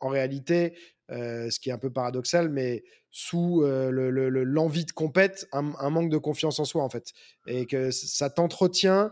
en 0.00 0.08
réalité, 0.08 0.74
euh, 1.10 1.50
ce 1.50 1.60
qui 1.60 1.68
est 1.68 1.72
un 1.72 1.78
peu 1.78 1.90
paradoxal, 1.90 2.48
mais 2.48 2.82
sous 3.10 3.62
euh, 3.62 3.90
l'envie 4.44 4.84
de 4.84 4.92
compète, 4.92 5.46
un, 5.52 5.90
manque 5.90 6.10
de 6.10 6.18
confiance 6.18 6.58
en 6.58 6.64
soi, 6.64 6.82
en 6.82 6.88
fait. 6.88 7.12
Et 7.46 7.66
que 7.66 7.90
ça 7.90 8.30
t'entretient 8.30 9.10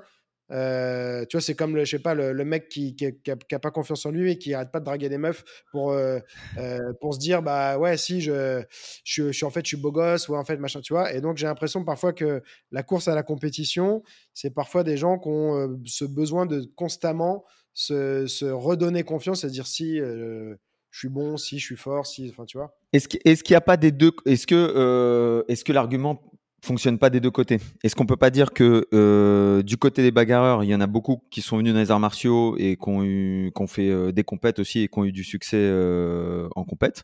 euh, 0.53 1.25
tu 1.27 1.37
vois, 1.37 1.41
c'est 1.41 1.55
comme 1.55 1.75
le, 1.75 1.85
je 1.85 1.91
sais 1.91 2.03
pas, 2.03 2.15
le, 2.15 2.45
mec 2.45 2.69
qui, 2.69 2.95
qui, 2.95 3.13
pas 3.23 3.71
confiance 3.71 4.05
en 4.05 4.11
lui 4.11 4.33
et 4.33 4.39
qui 4.39 4.53
arrête 4.55 4.71
pas 4.71 4.81
de 4.81 4.85
draguer 4.85 5.09
des 5.09 5.19
meufs 5.19 5.45
pour, 5.71 5.93
euh, 5.93 6.19
euh, 6.59 6.93
pour 7.01 7.15
se 7.15 7.19
dire, 7.19 7.43
bah 7.43 7.79
ouais, 7.79 7.97
si, 7.97 8.21
je, 8.21 8.63
je, 9.05 9.33
suis 9.33 9.45
en 9.45 9.51
fait, 9.51 9.65
je 9.65 9.69
suis 9.69 9.77
beau 9.77 9.93
gosse, 9.93 10.29
ou 10.29 10.37
en 10.37 10.45
fait, 10.45 10.59
machin, 10.59 10.81
tu 10.81 10.93
vois. 10.93 11.13
Et 11.15 11.21
donc, 11.21 11.39
j'ai 11.39 11.47
l'impression 11.47 11.85
parfois 11.85 12.13
que 12.13 12.43
la 12.71 12.83
course 12.83 13.09
à 13.09 13.15
la 13.15 13.23
compétition, 13.23 14.03
c'est 14.35 14.55
parfois 14.55 14.85
des 14.85 14.97
gens 14.97 15.19
qui 15.19 15.29
ont 15.29 15.81
ce 15.87 16.05
besoin 16.05 16.47
de 16.47 16.63
constamment 16.77 17.45
se, 17.73 18.27
se 18.27 18.45
redonner 18.45 19.05
confiance 19.05 19.45
et 19.45 19.49
dire 19.49 19.67
si 19.67 19.99
je 19.99 20.57
suis 20.91 21.09
bon, 21.09 21.39
si 21.39 21.59
je 21.59 21.65
suis 21.65 21.77
fort, 21.77 22.07
si, 22.07 22.29
enfin, 22.31 22.45
tu 22.45 22.59
vois. 22.59 22.77
Est-ce 22.93 23.09
qu'il 23.09 23.55
n'y 23.55 23.57
a 23.57 23.63
pas 23.63 23.79
des 23.79 23.93
deux, 23.93 24.13
est-ce 24.27 24.47
que, 24.47 25.45
est-ce 25.49 25.65
que 25.65 25.73
l'argument 25.73 26.32
fonctionne 26.63 26.99
pas 26.99 27.11
des 27.11 27.21
deux 27.21 27.31
côtés. 27.31 27.59
Est-ce 27.83 27.97
qu'on 27.97 28.07
peut 28.07 28.17
pas 28.17 28.31
dire 28.31 28.53
que 28.53 28.87
euh, 28.95 29.63
du 29.63 29.77
côté 29.77 30.03
des 30.03 30.13
bagarreurs, 30.13 30.63
il 30.63 30.71
y 30.71 30.75
en 30.75 30.81
a 30.81 30.87
beaucoup 30.87 31.23
qui 31.31 31.43
sont 31.43 31.57
venus 31.59 31.73
dans 31.73 31.81
les 31.81 31.91
arts 31.91 32.01
martiaux 32.01 32.57
et 32.57 32.77
qui 32.77 32.89
ont, 32.89 33.03
eu, 33.03 33.53
fait 33.67 33.91
euh, 33.91 34.13
des 34.13 34.23
compètes 34.23 34.61
aussi 34.61 34.81
et 34.81 34.89
qui 34.89 34.99
ont 34.99 35.05
eu 35.05 35.13
du 35.13 35.25
succès 35.25 35.59
euh, 35.59 36.49
en 36.55 36.65
compète? 36.65 37.03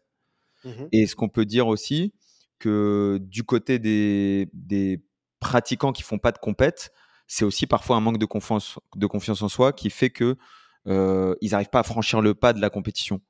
Mmh 0.65 0.71
Et 0.93 1.03
est-ce 1.03 1.17
qu'on 1.17 1.29
peut 1.29 1.45
dire 1.45 1.67
aussi 1.67 2.15
que 2.61 3.19
du 3.21 3.43
côté 3.43 3.79
des, 3.79 4.49
des 4.53 5.03
pratiquants 5.41 5.93
qui 5.93 6.03
font 6.03 6.19
pas 6.19 6.33
de 6.33 6.39
compète, 6.39 6.93
c'est 7.27 7.45
aussi 7.45 7.67
parfois 7.67 7.97
un 7.97 8.01
manque 8.01 8.19
de 8.19 8.27
confiance, 8.27 8.79
de 8.95 9.07
confiance 9.07 9.43
en 9.43 9.49
soi 9.49 9.73
qui 9.73 9.91
fait 9.91 10.11
que 10.11 10.37
ils 10.87 11.51
n'arrivent 11.51 11.69
pas 11.69 11.81
à 11.81 11.85
franchir 11.85 12.23
le 12.23 12.35
pas 12.35 12.53
de 12.55 12.61
la 12.61 12.71
compétition? 12.71 13.21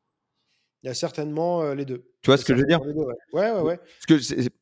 Il 0.89 0.91
y 0.91 0.93
a 0.93 0.95
certainement 0.95 1.75
les 1.75 1.85
deux. 1.85 2.07
Tu 2.23 2.31
vois 2.31 2.39
ce 2.39 2.45
que 2.47 2.55
je 2.55 2.61
veux 2.61 2.67
dire? 2.67 2.81
ouais. 2.83 3.15
ouais, 3.35 3.61
ouais, 3.61 3.81
que, 4.09 4.19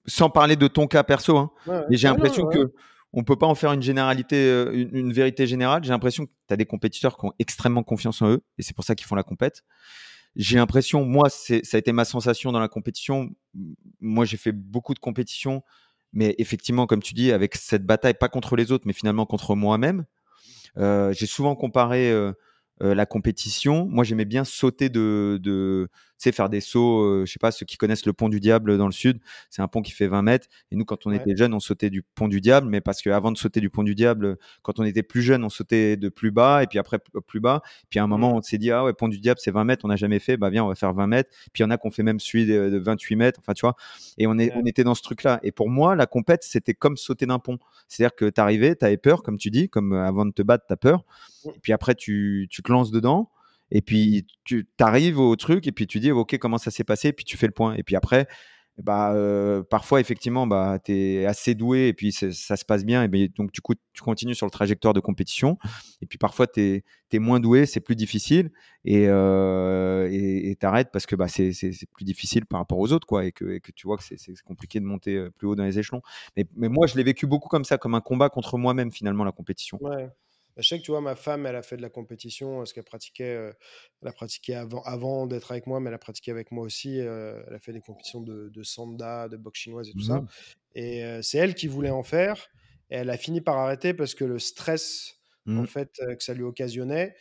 Sans 0.07 0.29
parler 0.29 0.57
de 0.57 0.67
ton 0.67 0.89
cas 0.89 1.05
perso, 1.05 1.37
hein, 1.37 1.53
mais 1.89 1.97
j'ai 1.97 2.09
l'impression 2.09 2.47
que 2.47 2.73
on 3.13 3.23
peut 3.23 3.37
pas 3.37 3.47
en 3.47 3.55
faire 3.55 3.73
une 3.73 3.81
généralité, 3.81 4.51
une, 4.73 5.13
vérité 5.13 5.47
générale. 5.47 5.85
J'ai 5.85 5.91
l'impression 5.91 6.27
que 6.27 6.31
tu 6.49 6.53
as 6.53 6.57
des 6.57 6.67
compétiteurs 6.67 7.17
qui 7.17 7.27
ont 7.27 7.33
extrêmement 7.39 7.85
confiance 7.85 8.21
en 8.23 8.31
eux, 8.31 8.43
et 8.59 8.63
c'est 8.63 8.75
pour 8.75 8.85
ça 8.85 8.97
qu'ils 8.97 9.07
font 9.07 9.15
la 9.15 9.23
compète. 9.23 9.63
J'ai 10.35 10.57
l'impression, 10.57 11.05
moi, 11.05 11.31
ça 11.31 11.55
a 11.55 11.79
été 11.79 11.93
ma 11.93 12.05
sensation 12.05 12.51
dans 12.51 12.61
la 12.61 12.69
compétition. 12.69 13.31
Moi, 14.01 14.25
j'ai 14.25 14.37
fait 14.37 14.53
beaucoup 14.53 14.95
de 14.95 14.99
compétitions, 14.99 15.63
mais 16.13 16.35
effectivement, 16.39 16.87
comme 16.87 17.03
tu 17.03 17.15
dis, 17.15 17.31
avec 17.31 17.55
cette 17.55 17.87
bataille, 17.87 18.15
pas 18.15 18.29
contre 18.29 18.57
les 18.57 18.73
autres, 18.73 18.85
mais 18.87 18.93
finalement 18.93 19.27
contre 19.27 19.55
moi-même. 19.55 20.05
j'ai 20.77 21.27
souvent 21.27 21.55
comparé 21.55 22.13
euh, 22.83 22.95
la 22.95 23.07
compétition. 23.07 23.87
Moi, 23.87 24.05
j'aimais 24.05 24.27
bien 24.27 24.45
sauter 24.45 24.91
de, 24.91 25.89
sais, 26.19 26.33
faire 26.33 26.49
des 26.49 26.61
sauts. 26.61 27.03
Euh, 27.03 27.25
je 27.27 27.33
sais 27.33 27.39
pas, 27.39 27.51
ceux 27.51 27.67
qui 27.67 27.77
connaissent 27.77 28.07
le 28.07 28.13
pont 28.13 28.29
du 28.29 28.41
diable 28.41 28.79
dans 28.79 28.87
le 28.87 28.93
sud, 28.93 29.19
c'est 29.51 29.63
un 29.63 29.69
pont 29.69 29.83
qui 29.83 29.93
fait 29.93 30.07
20 30.07 30.23
mètres. 30.23 30.49
Et 30.71 30.77
nous, 30.77 30.85
quand 30.85 31.07
on 31.07 31.13
était 31.13 31.37
jeunes, 31.37 31.55
on 31.55 31.61
sautait 31.61 31.91
du 31.91 32.03
pont 32.03 32.29
du 32.29 32.41
diable, 32.41 32.69
mais 32.69 32.81
parce 32.81 33.03
qu'avant 33.03 33.33
de 33.33 33.39
sauter 33.39 33.61
du 33.61 33.71
pont 33.71 33.83
du 33.83 33.95
diable, 33.95 34.39
quand 34.63 34.79
on 34.81 34.85
était 34.85 35.03
plus 35.03 35.23
jeune, 35.23 35.45
on 35.45 35.49
sautait 35.49 35.97
de 35.97 36.09
plus 36.09 36.31
bas, 36.31 36.63
et 36.63 36.67
puis 36.67 36.79
après 36.79 36.99
plus 37.27 37.41
bas. 37.41 37.63
Puis 37.91 37.99
à 37.99 38.05
un 38.05 38.07
moment, 38.07 38.33
mmh. 38.33 38.37
on 38.37 38.43
s'est 38.43 38.59
dit, 38.59 38.71
ah 38.71 38.85
ouais, 38.85 38.93
pont 38.93 39.09
du 39.09 39.19
diable, 39.19 39.41
c'est 39.43 39.51
20 39.51 39.65
mètres, 39.65 39.85
on 39.85 39.89
n'a 39.89 39.97
jamais 39.97 40.19
fait, 40.19 40.37
bah 40.37 40.51
viens, 40.51 40.65
on 40.65 40.69
va 40.69 40.75
faire 40.75 40.93
20 40.93 41.07
mètres. 41.07 41.31
Puis 41.53 41.63
il 41.63 41.65
y 41.65 41.67
en 41.67 41.71
a 41.71 41.79
qu'on 41.79 41.91
fait 41.91 42.03
même 42.03 42.21
celui 42.21 42.47
de, 42.47 42.79
28 42.79 43.17
mètres, 43.17 43.41
enfin, 43.41 43.53
tu 43.53 43.63
vois. 43.63 43.77
Et 44.19 44.27
on, 44.27 44.39
est, 44.39 44.53
on 44.55 44.65
était 44.65 44.85
dans 44.85 44.95
ce 44.95 45.03
truc-là. 45.03 45.41
Et 45.43 45.53
pour 45.53 45.69
moi, 45.69 45.97
la 45.97 46.07
compète, 46.07 46.43
c'était 46.43 46.75
comme 46.75 46.97
sauter 46.97 47.27
d'un 47.27 47.39
pont. 47.39 47.59
C'est-à-dire 47.89 48.15
que 48.15 48.29
tu 48.29 48.41
arrivais, 48.41 48.75
tu 48.77 48.85
avais 48.85 48.97
peur, 48.97 49.23
comme 49.23 49.39
tu 49.39 49.51
dis, 49.51 49.69
comme 49.69 49.93
avant 49.93 50.27
de 50.27 50.33
te 50.33 50.43
battre, 50.43 50.65
tu 50.67 50.73
as 50.73 50.77
peur. 50.77 51.05
Et 51.55 51.61
puis 51.61 51.73
après, 51.73 51.95
tu, 51.95 52.49
tu 52.51 52.63
te 52.63 52.73
lances 52.73 52.91
dedans. 52.91 53.31
Et 53.71 53.83
puis, 53.83 54.27
tu 54.45 54.67
arrives 54.79 55.19
au 55.19 55.35
truc 55.37 55.67
et 55.67 55.73
puis 55.73 55.87
tu 55.87 56.01
dis, 56.01 56.11
OK, 56.11 56.39
comment 56.39 56.59
ça 56.59 56.71
s'est 56.71 56.85
passé? 56.85 57.09
Et 57.09 57.13
puis 57.13 57.25
tu 57.25 57.37
fais 57.37 57.47
le 57.47 57.53
point. 57.53 57.75
Et 57.75 57.83
puis 57.83 57.97
après, 57.97 58.29
bah, 58.83 59.15
parfois, 59.71 60.01
effectivement, 60.01 60.47
bah, 60.47 60.79
tu 60.85 60.93
es 60.93 61.27
assez 61.27 61.55
doué 61.55 61.89
et 61.89 61.95
puis 61.95 62.13
ça 62.13 62.57
se 62.57 62.65
passe 62.65 62.85
bien. 62.85 63.03
Et 63.03 63.09
ben, 63.09 63.29
donc, 63.37 63.51
du 63.51 63.61
coup, 63.61 63.75
tu 63.93 64.03
continues 64.03 64.35
sur 64.35 64.47
le 64.47 64.51
trajectoire 64.51 64.93
de 64.93 65.01
compétition. 65.01 65.59
Et 66.03 66.07
puis 66.07 66.19
parfois, 66.19 66.47
tu 66.47 66.83
es, 67.13 67.19
moins 67.19 67.41
doué, 67.41 67.65
c'est 67.67 67.81
plus 67.81 67.97
difficile. 67.97 68.51
Et 68.85 69.07
euh, 69.09 70.09
tu 70.09 70.67
arrêtes 70.67 70.91
parce 70.93 71.07
que 71.07 71.17
bah, 71.17 71.29
c'est 71.29 71.53
plus 71.95 72.05
difficile 72.05 72.45
par 72.45 72.61
rapport 72.61 72.79
aux 72.79 72.93
autres. 72.93 73.07
Quoi, 73.07 73.25
et, 73.25 73.33
que, 73.33 73.59
que 73.59 73.73
tu 73.73 73.87
vois 73.87 73.97
que 73.97 74.05
c'est 74.05 74.19
compliqué 74.45 74.79
de 74.79 74.85
monter 74.85 75.27
plus 75.39 75.49
haut 75.49 75.57
dans 75.57 75.65
les 75.65 75.79
échelons. 75.79 76.03
Mais, 76.37 76.47
mais 76.55 76.69
moi, 76.69 76.87
je 76.87 76.97
l'ai 76.97 77.05
vécu 77.05 77.27
beaucoup 77.27 77.49
comme 77.49 77.65
ça, 77.65 77.79
comme 77.79 77.95
un 77.95 78.01
combat 78.01 78.29
contre 78.29 78.59
moi-même, 78.59 78.93
finalement, 78.93 79.25
la 79.25 79.33
compétition. 79.33 79.79
Ouais. 79.81 80.11
Je 80.57 80.67
sais 80.69 80.79
que 80.79 80.85
tu 80.85 80.91
vois, 80.91 81.01
ma 81.01 81.17
femme, 81.17 81.47
elle 81.47 81.57
a 81.57 81.63
fait 81.63 81.77
de 81.77 81.83
la 81.83 81.91
compétition, 81.91 82.65
ce 82.65 82.73
qu'elle 82.75 82.85
pratiquait, 82.85 83.53
elle 84.03 84.09
a 84.09 84.13
pratiqué 84.13 84.55
avant, 84.55 84.83
avant 84.83 85.27
d'être 85.27 85.51
avec 85.53 85.67
moi, 85.67 85.81
mais 85.81 85.89
elle 85.89 85.95
a 85.95 85.99
pratiqué 85.99 86.31
avec 86.31 86.51
moi 86.53 86.65
aussi. 86.65 86.99
elle 86.99 87.53
a 87.55 87.59
fait 87.61 87.73
des 87.73 87.81
compétitions 87.81 88.21
de, 88.23 88.49
de 88.49 88.63
sanda, 88.63 89.29
de 89.29 89.37
boxe 89.37 89.61
chinoise 89.61 89.89
et 89.91 89.95
tout 89.95 90.03
ça. 90.05 90.23
Mmh. 90.23 90.27
Et 90.75 91.03
c'est 91.23 91.39
elle 91.39 91.55
qui 91.55 91.67
voulait 91.69 91.91
en 91.91 92.03
faire. 92.03 92.49
Et 92.91 92.97
elle 92.97 93.11
a 93.11 93.17
fini 93.19 93.41
par 93.41 93.57
arrêter 93.59 93.95
parce 93.95 94.15
que 94.15 94.25
le 94.25 94.39
stress, 94.39 95.15
en 95.55 95.65
Mmh. 95.65 95.67
fait, 95.67 95.91
que 96.19 96.23
ça 96.25 96.35
lui 96.35 96.43
occasionnait, 96.45 97.17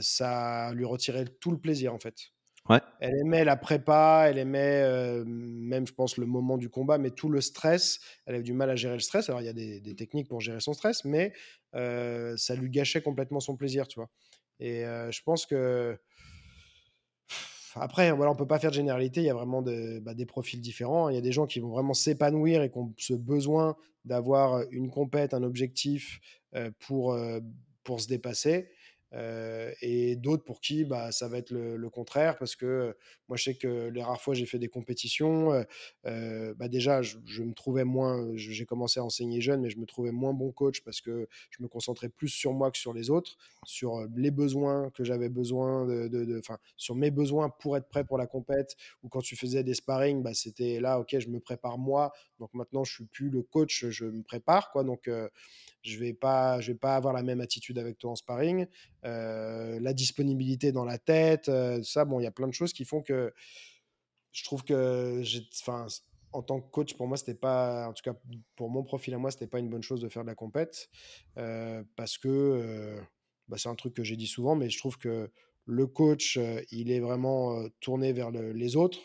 ça 0.00 0.72
lui 0.74 0.84
retirait 0.84 1.24
tout 1.26 1.50
le 1.50 1.58
plaisir, 1.60 1.94
en 1.94 1.98
fait. 1.98 2.30
Elle 3.00 3.14
aimait 3.16 3.44
la 3.44 3.56
prépa, 3.56 4.26
elle 4.28 4.38
aimait 4.38 5.24
même, 5.24 5.86
je 5.86 5.92
pense, 5.92 6.16
le 6.16 6.26
moment 6.26 6.58
du 6.58 6.68
combat, 6.68 6.98
mais 6.98 7.10
tout 7.10 7.28
le 7.28 7.40
stress, 7.40 8.00
elle 8.26 8.36
avait 8.36 8.44
du 8.44 8.52
mal 8.52 8.70
à 8.70 8.76
gérer 8.76 8.94
le 8.94 9.00
stress. 9.00 9.28
Alors, 9.28 9.40
il 9.40 9.46
y 9.46 9.48
a 9.48 9.52
des, 9.52 9.94
techniques 9.96 10.28
pour 10.28 10.40
gérer 10.40 10.60
son 10.60 10.72
stress, 10.72 11.04
mais 11.04 11.32
ça 11.72 12.54
lui 12.54 12.70
gâchait 12.70 13.02
complètement 13.02 13.40
son 13.40 13.56
plaisir, 13.56 13.88
tu 13.88 13.98
vois. 13.98 14.10
Et 14.60 14.82
je 14.82 15.22
pense 15.22 15.46
que. 15.46 15.98
Après, 17.76 18.10
voilà, 18.10 18.32
on 18.32 18.34
peut 18.34 18.48
pas 18.48 18.58
faire 18.58 18.70
de 18.70 18.76
généralité. 18.76 19.20
Il 19.20 19.26
y 19.26 19.30
a 19.30 19.34
vraiment 19.34 19.62
bah, 19.62 20.14
des 20.14 20.26
profils 20.26 20.60
différents. 20.60 21.08
Il 21.08 21.14
y 21.14 21.18
a 21.18 21.22
des 21.22 21.32
gens 21.32 21.46
qui 21.46 21.60
vont 21.60 21.70
vraiment 21.70 21.94
s'épanouir 21.94 22.62
et 22.62 22.70
qui 22.70 22.78
ont 22.78 22.92
ce 22.98 23.14
besoin 23.14 23.76
d'avoir 24.04 24.62
une 24.70 24.90
compète, 24.90 25.34
un 25.34 25.42
objectif 25.42 26.20
pour, 26.80 27.16
pour 27.84 28.00
se 28.00 28.08
dépasser. 28.08 28.70
Euh, 29.12 29.72
et 29.82 30.14
d'autres 30.14 30.44
pour 30.44 30.60
qui 30.60 30.84
bah, 30.84 31.10
ça 31.10 31.26
va 31.26 31.38
être 31.38 31.50
le, 31.50 31.90
contraire 31.90 32.38
parce 32.38 32.54
que 32.54 32.96
moi 33.28 33.36
je 33.36 33.42
sais 33.42 33.54
que 33.54 33.88
les 33.88 34.04
rares 34.04 34.20
fois 34.20 34.34
j'ai 34.34 34.46
fait 34.46 34.60
des 34.60 34.68
compétitions 34.68 35.52
euh, 35.52 35.64
euh, 36.06 36.54
bah 36.54 36.68
déjà 36.68 37.02
je, 37.02 37.18
me 37.42 37.52
trouvais 37.52 37.82
moins 37.82 38.28
j'ai 38.36 38.64
commencé 38.64 39.00
à 39.00 39.04
enseigner 39.04 39.40
jeune 39.40 39.62
mais 39.62 39.70
je 39.70 39.78
me 39.78 39.86
trouvais 39.86 40.12
moins 40.12 40.32
bon 40.32 40.52
coach 40.52 40.82
parce 40.82 41.00
que 41.00 41.26
je 41.50 41.60
me 41.60 41.66
concentrais 41.66 42.08
plus 42.08 42.28
sur 42.28 42.52
moi 42.52 42.70
que 42.70 42.78
sur 42.78 42.92
les 42.92 43.10
autres 43.10 43.36
sur 43.66 44.06
les 44.14 44.30
besoins 44.30 44.90
que 44.90 45.02
j'avais 45.02 45.28
besoin 45.28 45.86
de, 45.86 46.06
de, 46.06 46.24
de 46.24 46.40
sur 46.76 46.94
mes 46.94 47.10
besoins 47.10 47.50
pour 47.50 47.76
être 47.76 47.88
prêt 47.88 48.04
pour 48.04 48.16
la 48.16 48.28
compète 48.28 48.76
ou 49.02 49.08
quand 49.08 49.22
tu 49.22 49.34
faisais 49.34 49.64
des 49.64 49.74
sparring 49.74 50.22
bah, 50.22 50.34
c'était 50.34 50.78
là 50.78 51.00
ok 51.00 51.18
je 51.18 51.28
me 51.28 51.40
prépare 51.40 51.78
moi 51.78 52.12
donc 52.38 52.54
maintenant 52.54 52.84
je 52.84 52.92
suis 52.92 53.06
plus 53.06 53.28
le 53.28 53.42
coach 53.42 53.86
je 53.88 54.04
me 54.04 54.22
prépare 54.22 54.70
quoi 54.70 54.84
donc 54.84 55.10
je 55.82 55.98
vais 55.98 56.12
pas, 56.12 56.60
je 56.60 56.72
vais 56.72 56.78
pas 56.78 56.96
avoir 56.96 57.14
la 57.14 57.22
même 57.22 57.40
attitude 57.40 57.78
avec 57.78 57.98
toi 57.98 58.12
en 58.12 58.16
sparring. 58.16 58.66
Euh, 59.04 59.78
la 59.80 59.92
disponibilité 59.92 60.72
dans 60.72 60.84
la 60.84 60.98
tête, 60.98 61.48
euh, 61.48 61.82
ça, 61.82 62.04
bon, 62.04 62.20
il 62.20 62.24
y 62.24 62.26
a 62.26 62.30
plein 62.30 62.48
de 62.48 62.54
choses 62.54 62.72
qui 62.72 62.84
font 62.84 63.02
que 63.02 63.32
je 64.32 64.44
trouve 64.44 64.62
que, 64.62 65.22
enfin, 65.62 65.86
en 66.32 66.42
tant 66.42 66.60
que 66.60 66.70
coach, 66.70 66.94
pour 66.94 67.08
moi, 67.08 67.16
c'était 67.16 67.34
pas, 67.34 67.88
en 67.88 67.92
tout 67.92 68.02
cas 68.02 68.18
pour 68.56 68.70
mon 68.70 68.84
profil 68.84 69.14
à 69.14 69.18
moi, 69.18 69.30
c'était 69.30 69.48
pas 69.48 69.58
une 69.58 69.68
bonne 69.68 69.82
chose 69.82 70.00
de 70.00 70.08
faire 70.08 70.22
de 70.22 70.28
la 70.28 70.34
compète 70.34 70.88
euh, 71.38 71.82
parce 71.96 72.18
que 72.18 72.28
euh, 72.28 73.00
bah, 73.48 73.56
c'est 73.58 73.68
un 73.68 73.74
truc 73.74 73.94
que 73.94 74.04
j'ai 74.04 74.16
dit 74.16 74.28
souvent, 74.28 74.54
mais 74.54 74.70
je 74.70 74.78
trouve 74.78 74.98
que 74.98 75.30
le 75.66 75.86
coach, 75.86 76.38
il 76.70 76.90
est 76.90 77.00
vraiment 77.00 77.64
tourné 77.80 78.12
vers 78.12 78.30
le, 78.30 78.52
les 78.52 78.76
autres. 78.76 78.98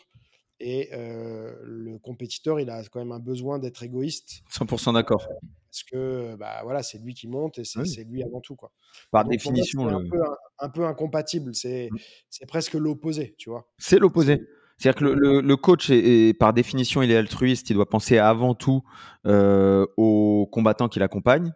Et 0.58 0.90
le 0.92 1.98
compétiteur, 1.98 2.60
il 2.60 2.70
a 2.70 2.82
quand 2.84 3.00
même 3.00 3.12
un 3.12 3.18
besoin 3.18 3.58
d'être 3.58 3.82
égoïste. 3.82 4.42
100% 4.50 4.94
d'accord 4.94 5.28
parce 5.76 5.84
que 5.84 6.36
bah, 6.36 6.60
voilà, 6.64 6.82
c'est 6.82 6.96
lui 6.96 7.12
qui 7.12 7.28
monte 7.28 7.58
et 7.58 7.64
c'est 7.64 7.80
oui. 7.80 8.04
lui 8.08 8.22
avant 8.22 8.40
tout. 8.40 8.56
Quoi. 8.56 8.72
Par 9.10 9.24
Donc, 9.24 9.32
définition. 9.32 9.82
Moi, 9.82 9.90
le... 9.90 9.96
un, 9.98 10.08
peu, 10.08 10.22
un, 10.22 10.36
un, 10.60 10.68
peu 10.70 10.86
incompatible, 10.86 11.54
c'est 11.54 11.90
mmh. 11.90 12.46
presque 12.46 12.74
l'opposé, 12.74 13.34
tu 13.36 13.50
vois. 13.50 13.68
C'est 13.76 13.98
l'opposé. 13.98 14.46
C'est-à-dire 14.78 14.98
que 14.98 15.04
le, 15.04 15.14
le, 15.14 15.40
le 15.42 15.56
coach, 15.56 15.90
est, 15.90 16.28
est, 16.28 16.34
par 16.34 16.54
définition, 16.54 17.02
il 17.02 17.10
est 17.10 17.16
altruiste, 17.16 17.68
il 17.68 17.74
doit 17.74 17.88
penser 17.88 18.16
avant 18.16 18.54
tout 18.54 18.84
euh, 19.26 19.86
aux 19.98 20.48
combattants 20.50 20.88
qui 20.88 20.98
l'accompagnent, 20.98 21.52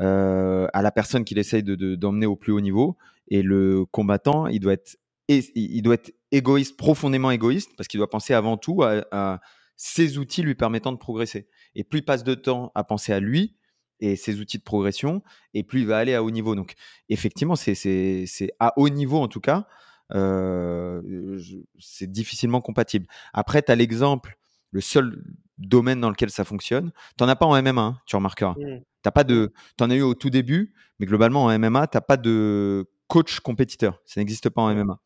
euh, 0.00 0.66
à 0.72 0.82
la 0.82 0.90
personne 0.90 1.24
qu'il 1.24 1.38
essaye 1.38 1.62
d'emmener 1.62 1.96
de, 1.96 1.96
de, 1.96 2.26
au 2.26 2.36
plus 2.36 2.52
haut 2.52 2.60
niveau. 2.60 2.96
Et 3.28 3.42
le 3.42 3.84
combattant, 3.86 4.48
il 4.48 4.58
doit 4.58 4.72
être, 4.72 4.96
il 5.28 5.82
doit 5.82 5.94
être 5.94 6.12
égoïste, 6.36 6.76
profondément 6.76 7.30
égoïste, 7.30 7.70
parce 7.76 7.88
qu'il 7.88 7.98
doit 7.98 8.10
penser 8.10 8.34
avant 8.34 8.56
tout 8.56 8.82
à, 8.82 9.04
à 9.10 9.40
ses 9.76 10.18
outils 10.18 10.42
lui 10.42 10.54
permettant 10.54 10.92
de 10.92 10.98
progresser. 10.98 11.48
Et 11.74 11.84
plus 11.84 12.00
il 12.00 12.04
passe 12.04 12.24
de 12.24 12.34
temps 12.34 12.70
à 12.74 12.84
penser 12.84 13.12
à 13.12 13.20
lui 13.20 13.56
et 14.00 14.16
ses 14.16 14.40
outils 14.40 14.58
de 14.58 14.62
progression, 14.62 15.22
et 15.54 15.62
plus 15.62 15.80
il 15.80 15.86
va 15.86 15.98
aller 15.98 16.14
à 16.14 16.22
haut 16.22 16.30
niveau. 16.30 16.54
Donc, 16.54 16.74
effectivement, 17.08 17.56
c'est 17.56 18.26
à 18.60 18.72
haut 18.76 18.88
niveau 18.88 19.18
en 19.18 19.28
tout 19.28 19.40
cas, 19.40 19.66
euh, 20.12 21.40
c'est 21.78 22.10
difficilement 22.10 22.60
compatible. 22.60 23.06
Après, 23.32 23.62
tu 23.62 23.72
as 23.72 23.76
l'exemple, 23.76 24.36
le 24.70 24.80
seul 24.80 25.22
domaine 25.58 26.00
dans 26.00 26.10
lequel 26.10 26.30
ça 26.30 26.44
fonctionne. 26.44 26.90
Tu 27.16 27.24
n'en 27.24 27.28
as 27.28 27.36
pas 27.36 27.46
en 27.46 27.60
MMA, 27.62 27.80
hein, 27.80 28.00
tu 28.06 28.16
remarqueras. 28.16 28.54
Mmh. 28.58 28.80
T'as 29.02 29.12
pas 29.12 29.24
de, 29.24 29.52
t'en 29.76 29.90
as 29.90 29.94
eu 29.94 30.02
au 30.02 30.14
tout 30.14 30.30
début, 30.30 30.74
mais 30.98 31.06
globalement 31.06 31.44
en 31.44 31.58
MMA, 31.58 31.86
t'as 31.86 32.00
pas 32.00 32.16
de 32.16 32.86
coach 33.14 33.38
compétiteur. 33.38 34.02
Ça 34.04 34.20
n'existe 34.20 34.50
pas 34.50 34.60
en 34.60 34.74
MMA. 34.74 34.98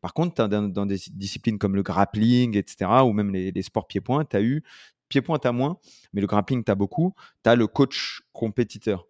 Par 0.00 0.14
contre, 0.14 0.46
dans, 0.46 0.68
dans, 0.68 0.86
des 0.86 0.98
disciplines 1.10 1.58
comme 1.58 1.74
le 1.74 1.82
grappling, 1.82 2.56
etc., 2.56 2.88
ou 3.04 3.12
même 3.12 3.32
les, 3.32 3.50
les 3.50 3.62
sports 3.62 3.88
pieds-points, 3.88 4.24
tu 4.24 4.36
as 4.36 4.40
eu 4.40 4.62
pieds-points, 5.08 5.40
tu 5.40 5.48
as 5.48 5.52
moins, 5.52 5.76
mais 6.12 6.20
le 6.20 6.28
grappling, 6.28 6.62
tu 6.62 6.70
as 6.70 6.76
beaucoup. 6.76 7.12
Tu 7.42 7.50
as 7.50 7.56
le 7.56 7.66
coach 7.66 8.22
compétiteur. 8.32 9.08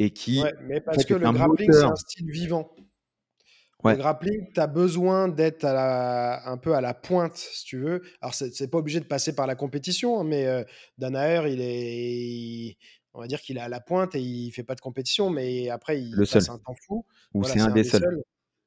Et 0.00 0.10
qui. 0.10 0.42
Ouais, 0.42 0.52
mais 0.64 0.80
parce 0.80 1.04
que 1.04 1.14
le 1.14 1.30
grappling, 1.30 1.70
c'est 1.70 1.84
un 1.84 1.94
style 1.94 2.28
vivant. 2.28 2.74
Ouais. 3.84 3.92
Le 3.92 3.98
grappling, 3.98 4.52
tu 4.52 4.60
as 4.60 4.66
besoin 4.66 5.28
d'être 5.28 5.64
un 5.64 6.56
peu 6.56 6.74
à 6.74 6.80
la 6.80 6.94
pointe, 6.94 7.36
si 7.36 7.64
tu 7.64 7.78
veux. 7.78 8.02
Alors, 8.20 8.34
c'est 8.34 8.68
pas 8.68 8.78
obligé 8.78 8.98
de 8.98 9.04
passer 9.04 9.32
par 9.32 9.46
la 9.46 9.54
compétition, 9.54 10.18
hein, 10.18 10.24
mais 10.24 10.46
euh, 10.46 10.64
Danaher, 10.98 11.52
il 11.52 11.60
est. 11.60 12.02
Il, 12.04 12.76
on 13.14 13.20
va 13.20 13.26
dire 13.26 13.40
qu'il 13.40 13.58
est 13.58 13.60
à 13.60 13.68
la 13.68 13.80
pointe 13.80 14.14
et 14.14 14.20
il 14.20 14.50
fait 14.52 14.62
pas 14.62 14.74
de 14.74 14.80
compétition, 14.80 15.30
mais 15.30 15.68
après, 15.68 16.00
il 16.00 16.12
le 16.12 16.24
passe 16.24 16.44
seul. 16.44 16.54
un 16.54 16.58
temps 16.58 16.76
fou. 16.86 17.04
Ou 17.34 17.40
voilà, 17.40 17.54
c'est 17.54 17.60
un, 17.60 17.66
un, 17.66 17.72
des 17.72 17.84
seuls. 17.84 18.22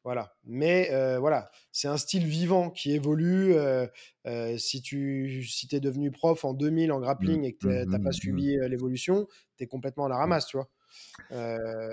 Voilà. 0.06 0.36
Mais 0.44 0.90
euh, 0.92 1.18
voilà, 1.18 1.50
c'est 1.72 1.88
un 1.88 1.98
style 1.98 2.28
vivant 2.28 2.70
qui 2.70 2.94
évolue. 2.94 3.56
Euh, 3.56 3.88
euh, 4.28 4.56
si 4.56 4.84
tu 4.84 5.44
si 5.44 5.68
es 5.76 5.80
devenu 5.80 6.12
prof 6.12 6.46
en 6.46 6.54
2000 6.54 6.92
en 6.92 7.00
grappling 7.00 7.44
et 7.44 7.54
que 7.54 7.58
tu 7.62 7.68
n'as 7.68 7.86
mmh, 7.86 8.04
pas 8.04 8.10
mmh, 8.10 8.14
suivi 8.14 8.58
mmh. 8.58 8.66
l'évolution, 8.66 9.28
tu 9.58 9.64
es 9.64 9.68
complètement 9.68 10.06
à 10.06 10.10
la 10.10 10.18
ramasse, 10.18 10.46
tu 10.46 10.58
vois. 10.58 10.70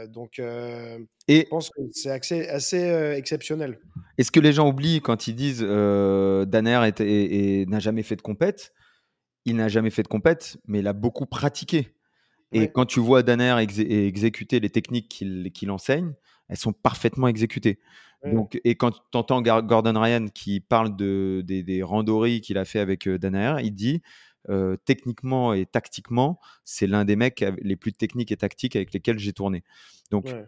donc, 0.08 0.38
et 0.38 1.08
je 1.28 1.48
pense 1.48 1.70
que 1.70 1.80
c'est 1.92 2.10
assez, 2.10 2.46
assez 2.48 3.14
exceptionnel. 3.16 3.80
Et 4.18 4.24
ce 4.24 4.30
que 4.30 4.40
les 4.40 4.52
gens 4.52 4.68
oublient 4.68 5.00
quand 5.00 5.26
ils 5.26 5.34
disent 5.34 5.62
Danner 5.62 6.90
n'a 7.66 7.78
jamais 7.80 8.02
fait 8.02 8.16
de 8.16 8.22
compète, 8.22 8.74
il 9.46 9.56
n'a 9.56 9.68
jamais 9.68 9.90
fait 9.90 10.02
de 10.02 10.08
compète, 10.08 10.58
mais 10.66 10.80
il 10.80 10.86
a 10.86 10.92
beaucoup 10.92 11.24
pratiqué. 11.24 11.94
Et 12.52 12.60
Ouais. 12.60 12.70
quand 12.72 12.86
tu 12.86 13.00
vois 13.00 13.22
Danner 13.22 13.54
exé- 13.58 13.88
exécuter 14.06 14.60
les 14.60 14.70
techniques 14.70 15.08
qu'il 15.08 15.70
enseigne, 15.70 16.12
elles 16.48 16.56
sont 16.56 16.72
parfaitement 16.72 17.28
exécutées. 17.28 17.78
Ouais. 18.22 18.32
Donc, 18.32 18.60
et 18.64 18.74
quand 18.76 18.90
tu 18.92 18.98
entends 19.16 19.42
Gordon 19.42 20.00
Ryan 20.00 20.26
qui 20.32 20.60
parle 20.60 20.94
de, 20.96 21.42
des, 21.44 21.62
des 21.62 21.82
randonnées 21.82 22.40
qu'il 22.40 22.58
a 22.58 22.64
fait 22.64 22.78
avec 22.78 23.08
euh, 23.08 23.18
Danner, 23.18 23.56
il 23.62 23.74
dit 23.74 24.02
euh, 24.48 24.76
techniquement 24.84 25.54
et 25.54 25.66
tactiquement, 25.66 26.38
c'est 26.64 26.86
l'un 26.86 27.04
des 27.04 27.16
mecs 27.16 27.44
les 27.62 27.76
plus 27.76 27.92
techniques 27.92 28.32
et 28.32 28.36
tactiques 28.36 28.76
avec 28.76 28.92
lesquels 28.92 29.18
j'ai 29.18 29.32
tourné. 29.32 29.64
Donc, 30.10 30.26
Ouais. 30.26 30.44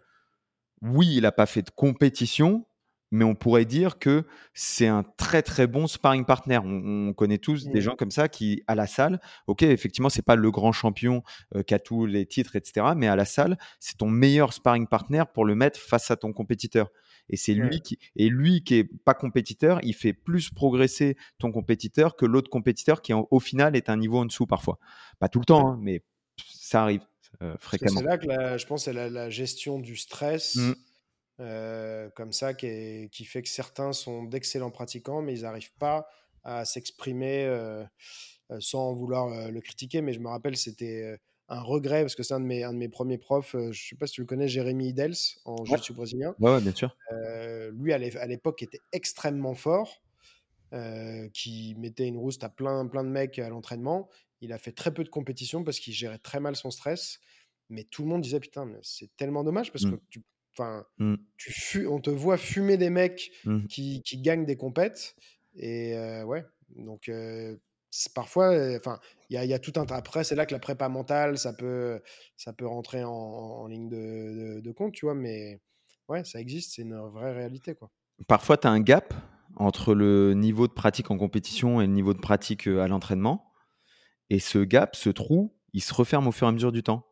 oui, 0.83 1.09
il 1.17 1.23
n'a 1.23 1.33
pas 1.33 1.47
fait 1.47 1.63
de 1.63 1.71
compétition, 1.71 2.67
mais 3.15 3.25
on 3.25 3.35
pourrait 3.35 3.65
dire 3.65 3.99
que 3.99 4.25
c'est 4.55 4.87
un 4.89 5.05
très 5.17 5.43
très 5.43 5.67
bon 5.67 5.87
sparring 5.87 6.25
partner. 6.25 6.59
On, 6.59 7.09
on 7.09 7.13
connaît 7.13 7.39
tous 7.39 7.67
des 7.69 7.79
Mm. 7.79 7.83
gens 7.83 7.97
comme 7.97 8.11
ça 8.11 8.29
qui, 8.29 8.63
à 8.67 8.75
la 8.75 8.87
salle, 8.87 9.21
ok, 9.47 9.63
effectivement, 9.63 10.09
c'est 10.11 10.23
pas 10.25 10.35
le 10.37 10.51
grand 10.51 10.73
champion 10.73 11.23
euh, 11.55 11.63
qui 11.63 11.75
a 11.75 11.79
tous 11.79 12.07
les 12.07 12.27
titres, 12.27 12.57
etc. 12.57 12.89
Mais 12.97 13.07
à 13.07 13.15
la 13.17 13.25
salle, 13.25 13.57
c'est 13.79 13.97
ton 13.99 14.09
meilleur 14.09 14.53
sparring 14.53 14.87
partner 14.89 15.23
pour 15.33 15.45
le 15.45 15.55
mettre 15.55 15.79
face 15.79 16.11
à 16.11 16.17
ton 16.17 16.33
compétiteur. 16.33 16.91
Et 17.31 17.37
c'est 17.37 17.55
lui 17.55 17.81
qui, 17.81 17.99
et 18.17 18.29
lui 18.29 18.63
qui 18.65 18.75
est 18.75 18.85
pas 19.05 19.15
compétiteur, 19.15 19.79
il 19.83 19.95
fait 19.95 20.13
plus 20.13 20.51
progresser 20.51 21.17
ton 21.39 21.53
compétiteur 21.53 22.17
que 22.17 22.27
l'autre 22.27 22.51
compétiteur 22.51 23.01
qui, 23.01 23.13
en- 23.15 23.29
au 23.31 23.41
final, 23.41 23.77
est 23.77 23.89
un 23.89 23.97
niveau 23.97 24.19
en 24.19 24.27
dessous 24.27 24.47
parfois. 24.47 24.79
Pas 25.21 25.29
tout 25.29 25.39
le 25.39 25.45
temps, 25.47 25.69
hein, 25.69 25.79
mais 25.81 26.03
ça 26.37 26.83
arrive 26.83 27.01
euh, 27.43 27.55
fréquemment. 27.61 28.01
c'est 28.01 28.05
là 28.07 28.19
que 28.19 28.27
la- 28.27 28.57
je 28.59 28.67
pense 28.67 28.87
la, 28.89 29.09
la 29.09 29.31
gestion 29.31 29.79
du 29.79 29.97
stress 29.97 30.57
Mm. 30.57 30.73
Euh, 31.41 32.09
comme 32.11 32.33
ça 32.33 32.55
qui, 32.55 32.67
est- 32.67 33.13
qui 33.13 33.25
fait 33.25 33.43
que 33.43 33.49
certains 33.49 33.93
sont 33.93 34.25
d'excellents 34.25 34.71
pratiquants, 34.71 35.23
mais 35.23 35.35
ils 35.37 35.43
n'arrivent 35.43 35.75
pas 35.79 36.07
à 36.45 36.65
s'exprimer 36.65 37.45
euh, 37.45 37.85
euh, 38.51 38.59
sans 38.61 38.95
vouloir 38.95 39.51
le 39.51 39.61
critiquer. 39.61 40.01
Mais 40.03 40.13
je 40.13 40.21
me 40.21 40.29
rappelle, 40.29 40.57
c'était 40.57 41.19
un 41.49 41.61
regret 41.61 42.03
parce 42.03 42.15
que 42.15 42.23
c'est 42.23 42.35
un, 42.35 42.41
de 42.41 42.45
mes- 42.47 42.63
un 42.63 42.73
de 42.73 42.79
mes 42.79 42.89
premiers 42.89 43.19
profs. 43.19 43.53
je 43.53 43.67
ne 43.69 43.73
sais 43.73 43.97
pas 43.97 44.07
si 44.07 44.15
tu 44.15 44.21
le 44.21 44.27
connais, 44.27 44.49
Jérémy 44.49 44.89
Idels 44.89 45.15
en 45.45 45.57
Ouais. 45.61 45.67
jiu-jitsu 45.67 45.93
brésilien. 45.95 46.35
Ouais, 46.39 46.53
ouais, 46.53 46.61
bien 46.61 46.75
sûr. 46.75 46.97
Euh, 47.13 47.71
lui, 47.73 47.93
à 47.93 47.99
l'é- 47.99 48.17
à 48.17 48.27
l'époque, 48.27 48.63
était 48.63 48.81
extrêmement 48.93 49.55
fort, 49.55 50.03
euh, 50.73 51.29
qui 51.31 51.75
mettait 51.79 52.07
une 52.07 52.17
rouste 52.19 52.45
à 52.45 52.49
plein, 52.49 52.87
plein 52.87 53.05
de 53.05 53.09
mecs 53.11 53.39
à 53.39 53.49
l'entraînement. 53.49 54.09
Il 54.41 54.53
a 54.53 54.59
fait 54.59 54.73
très 54.73 54.93
peu 54.93 55.05
de 55.05 55.09
compétition 55.09 55.65
parce 55.65 55.79
qu'il 55.81 55.93
gérait 55.95 56.19
très 56.19 56.41
mal 56.41 56.57
son 56.57 56.71
stress. 56.71 57.21
Mais 57.71 57.85
tout 57.85 58.03
le 58.03 58.09
monde 58.09 58.21
disait 58.23 58.41
Putain, 58.41 58.67
mais 58.67 58.79
c'est 58.83 59.09
tellement 59.17 59.43
dommage 59.45 59.73
parce 59.73 59.85
Mm. 59.85 59.93
que 59.93 60.03
tu, 60.11 60.23
enfin, 60.57 60.87
Mm. 60.99 61.17
tu 61.37 61.53
fu- 61.53 61.87
on 61.87 62.01
te 62.01 62.11
voit 62.11 62.37
fumer 62.37 62.77
des 62.77 62.91
mecs 62.91 63.33
Mm. 63.45 63.67
qui, 63.67 64.03
qui 64.03 64.19
gagnent 64.19 64.47
des 64.47 64.57
compètes. 64.57 65.17
Et 65.57 65.97
euh, 65.97 66.25
ouais, 66.25 66.45
donc 66.77 67.09
euh, 67.09 67.57
parfois, 68.15 68.51
enfin, 68.77 68.99
il 69.31 69.43
y, 69.43 69.55
a 69.55 69.59
tout 69.59 69.73
un. 69.77 69.87
Après, 69.91 70.25
c'est 70.25 70.35
là 70.35 70.47
que 70.47 70.53
la 70.53 70.59
prépa 70.61 70.89
mentale, 70.89 71.39
ça 71.39 71.53
peut, 71.53 72.01
ça 72.37 72.53
peut 72.53 72.67
rentrer 72.67 73.05
en, 73.05 73.67
ligne 73.67 73.89
de, 73.89 74.61
de, 74.61 74.73
compte, 74.73 74.93
tu 74.93 75.07
vois. 75.07 75.15
Mais 75.15 75.61
ouais, 76.09 76.25
ça 76.25 76.41
existe, 76.41 76.75
c'est 76.75 76.83
une 76.83 76.97
vraie 76.97 77.33
réalité, 77.33 77.75
quoi. 77.75 77.91
Parfois, 78.29 78.57
tu 78.57 78.67
as 78.67 78.71
un 78.71 78.81
gap 78.81 79.15
entre 79.57 79.95
le 79.95 80.35
niveau 80.35 80.67
de 80.67 80.73
pratique 80.73 81.11
en 81.11 81.19
compétition 81.19 81.81
et 81.81 81.87
le 81.87 81.93
niveau 81.93 82.15
de 82.15 82.21
pratique 82.21 82.67
à 82.67 82.89
l'entraînement. 82.89 83.53
Et 84.31 84.39
ce 84.39 84.59
gap, 84.59 84.97
ce 84.97 85.11
trou, 85.11 85.55
il 85.73 85.83
se 85.83 85.93
referme 85.95 86.27
au 86.27 86.33
fur 86.33 86.47
et 86.47 86.51
à 86.51 86.53
mesure 86.53 86.73
du 86.73 86.83
temps. 86.83 87.07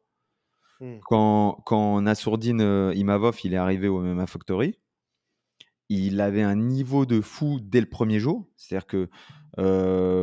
Mmh. 0.83 0.99
Quand, 1.03 1.63
quand 1.65 2.01
Nassourdine 2.01 2.91
Imavov 2.97 3.39
il 3.45 3.55
est 3.55 3.57
arrivé 3.57 3.87
au 3.87 4.01
MMA 4.01 4.27
Factory, 4.27 4.81
il 5.89 6.21
avait 6.21 6.43
un 6.43 6.57
niveau 6.57 7.07
de 7.07 7.21
fou 7.21 7.61
dès 7.63 7.81
le 7.81 7.89
premier 7.89 8.19
jour. 8.19 8.49
C'est-à-dire 8.57 8.89
que 8.89 9.09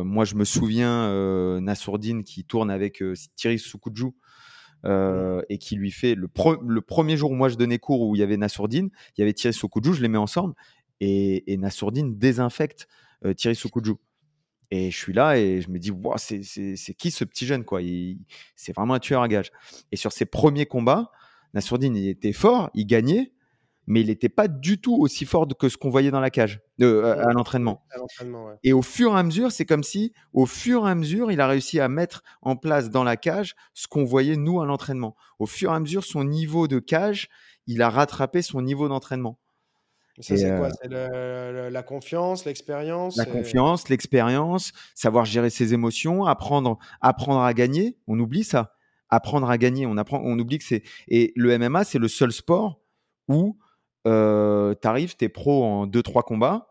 moi, 0.02 0.26
je 0.26 0.34
me 0.34 0.44
souviens 0.44 1.04
euh, 1.04 1.60
Nassourdine 1.60 2.24
qui 2.24 2.44
tourne 2.44 2.70
avec 2.70 3.02
Thierry 3.36 3.58
Soukudjou 3.58 4.14
mmh. 4.84 5.40
et 5.48 5.56
qui 5.56 5.76
lui 5.76 5.90
fait 5.90 6.14
le, 6.14 6.28
premier 6.28 7.16
jour 7.16 7.30
où 7.30 7.34
moi 7.34 7.48
je 7.48 7.56
donnais 7.56 7.78
cours 7.78 8.02
où 8.02 8.14
il 8.14 8.18
y 8.18 8.22
avait 8.22 8.36
Nassourdine, 8.36 8.90
il 9.16 9.20
y 9.20 9.22
avait 9.22 9.32
Thierry 9.32 9.54
Soukudjou, 9.54 9.94
je 9.94 10.02
les 10.02 10.08
mets 10.08 10.18
ensemble 10.18 10.54
et, 11.00 11.50
et 11.50 11.56
désinfecte 11.56 12.86
Thierry 13.34 13.56
Soukudjou. 13.56 13.98
Et 14.70 14.90
je 14.90 14.96
suis 14.96 15.12
là 15.12 15.36
et 15.36 15.60
je 15.60 15.70
me 15.70 15.78
dis, 15.78 15.90
wow, 15.90 16.14
c'est 16.16 16.94
qui 16.96 17.10
ce 17.10 17.24
petit 17.24 17.46
jeune 17.46 17.64
quoi? 17.64 17.80
C'est 18.54 18.74
vraiment 18.74 18.94
un 18.94 19.00
tueur 19.00 19.22
à 19.22 19.28
gage. 19.28 19.50
Et 19.90 19.96
sur 19.96 20.12
ses 20.12 20.26
premiers 20.26 20.66
combats, 20.66 21.10
Nassourdine, 21.54 21.96
il 21.96 22.08
était 22.08 22.32
fort, 22.32 22.70
il 22.74 22.86
gagnait, 22.86 23.32
mais 23.86 24.02
il 24.02 24.06
n'était 24.06 24.28
pas 24.28 24.46
du 24.46 24.80
tout 24.80 24.96
aussi 24.96 25.24
fort 25.24 25.48
que 25.58 25.68
ce 25.68 25.76
qu'on 25.76 25.90
voyait 25.90 26.12
dans 26.12 26.20
la 26.20 26.30
cage, 26.30 26.60
euh, 26.80 27.26
à, 27.26 27.32
l'entraînement. 27.32 27.84
Et 28.62 28.72
au 28.72 28.82
fur 28.82 29.16
et 29.16 29.18
à 29.18 29.22
mesure, 29.24 29.50
c'est 29.50 29.66
comme 29.66 29.82
si, 29.82 30.12
au 30.32 30.46
fur 30.46 30.86
et 30.86 30.90
à 30.90 30.94
mesure, 30.94 31.32
il 31.32 31.40
a 31.40 31.48
réussi 31.48 31.80
à 31.80 31.88
mettre 31.88 32.22
en 32.40 32.54
place 32.54 32.90
dans 32.90 33.02
la 33.02 33.16
cage 33.16 33.56
ce 33.74 33.88
qu'on 33.88 34.04
voyait 34.04 34.36
nous 34.36 34.60
à 34.60 34.66
l'entraînement. 34.66 35.16
Au 35.40 35.46
fur 35.46 35.72
et 35.72 35.74
à 35.74 35.80
mesure, 35.80 36.04
son 36.04 36.22
niveau 36.22 36.68
de 36.68 36.78
cage, 36.78 37.28
il 37.66 37.82
a 37.82 37.90
rattrapé 37.90 38.42
son 38.42 38.62
niveau 38.62 38.88
d'entraînement. 38.88 39.40
Ça, 40.20 40.36
c'est 40.36 40.56
quoi? 40.56 40.68
Euh, 40.90 41.64
C'est 41.66 41.70
la 41.70 41.82
confiance, 41.82 42.44
l'expérience 42.44 43.16
La 43.16 43.24
confiance, 43.24 43.88
l'expérience, 43.88 44.72
savoir 44.94 45.24
gérer 45.24 45.50
ses 45.50 45.74
émotions, 45.74 46.24
apprendre, 46.26 46.78
apprendre 47.00 47.40
à 47.40 47.54
gagner. 47.54 47.96
On 48.06 48.18
oublie 48.18 48.44
ça. 48.44 48.74
Apprendre 49.08 49.50
à 49.50 49.58
gagner. 49.58 49.86
On, 49.86 49.96
apprend, 49.96 50.20
on 50.22 50.38
oublie 50.38 50.58
que 50.58 50.64
c'est. 50.64 50.82
Et 51.08 51.32
le 51.36 51.56
MMA, 51.58 51.84
c'est 51.84 51.98
le 51.98 52.08
seul 52.08 52.32
sport 52.32 52.80
où 53.28 53.58
euh, 54.06 54.74
tu 54.80 54.86
arrives, 54.86 55.16
tu 55.16 55.24
es 55.24 55.28
pro 55.28 55.64
en 55.64 55.86
2-3 55.86 56.22
combats. 56.22 56.68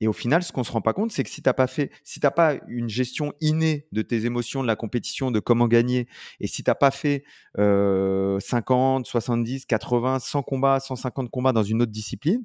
Et 0.00 0.08
au 0.08 0.12
final, 0.12 0.42
ce 0.42 0.50
qu'on 0.50 0.64
se 0.64 0.72
rend 0.72 0.80
pas 0.80 0.92
compte, 0.92 1.12
c'est 1.12 1.22
que 1.22 1.30
si 1.30 1.42
tu 1.42 1.48
n'as 1.48 1.54
pas 1.54 1.68
fait, 1.68 1.92
si 2.02 2.18
t'as 2.18 2.32
pas 2.32 2.56
une 2.66 2.88
gestion 2.88 3.34
innée 3.40 3.86
de 3.92 4.02
tes 4.02 4.26
émotions, 4.26 4.60
de 4.60 4.66
la 4.66 4.74
compétition, 4.74 5.30
de 5.30 5.38
comment 5.38 5.68
gagner, 5.68 6.08
et 6.40 6.48
si 6.48 6.64
tu 6.64 6.70
n'as 6.70 6.74
pas 6.74 6.90
fait 6.90 7.22
50, 7.56 9.06
70, 9.06 9.64
80, 9.64 10.18
100 10.18 10.42
combats, 10.42 10.80
150 10.80 11.30
combats 11.30 11.52
dans 11.52 11.62
une 11.62 11.82
autre 11.82 11.92
discipline, 11.92 12.44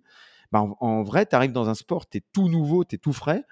bah, 0.52 0.66
en, 0.80 1.04
vrai, 1.04 1.26
tu 1.26 1.36
arrives 1.36 1.52
dans 1.52 1.70
un 1.70 1.76
sport, 1.76 2.08
tu 2.08 2.20
es 2.20 2.22
tout 2.34 2.50
nouveau, 2.50 2.84
tu 2.84 2.96
es 2.96 2.98
tout 2.98 3.14
frais, 3.14 3.44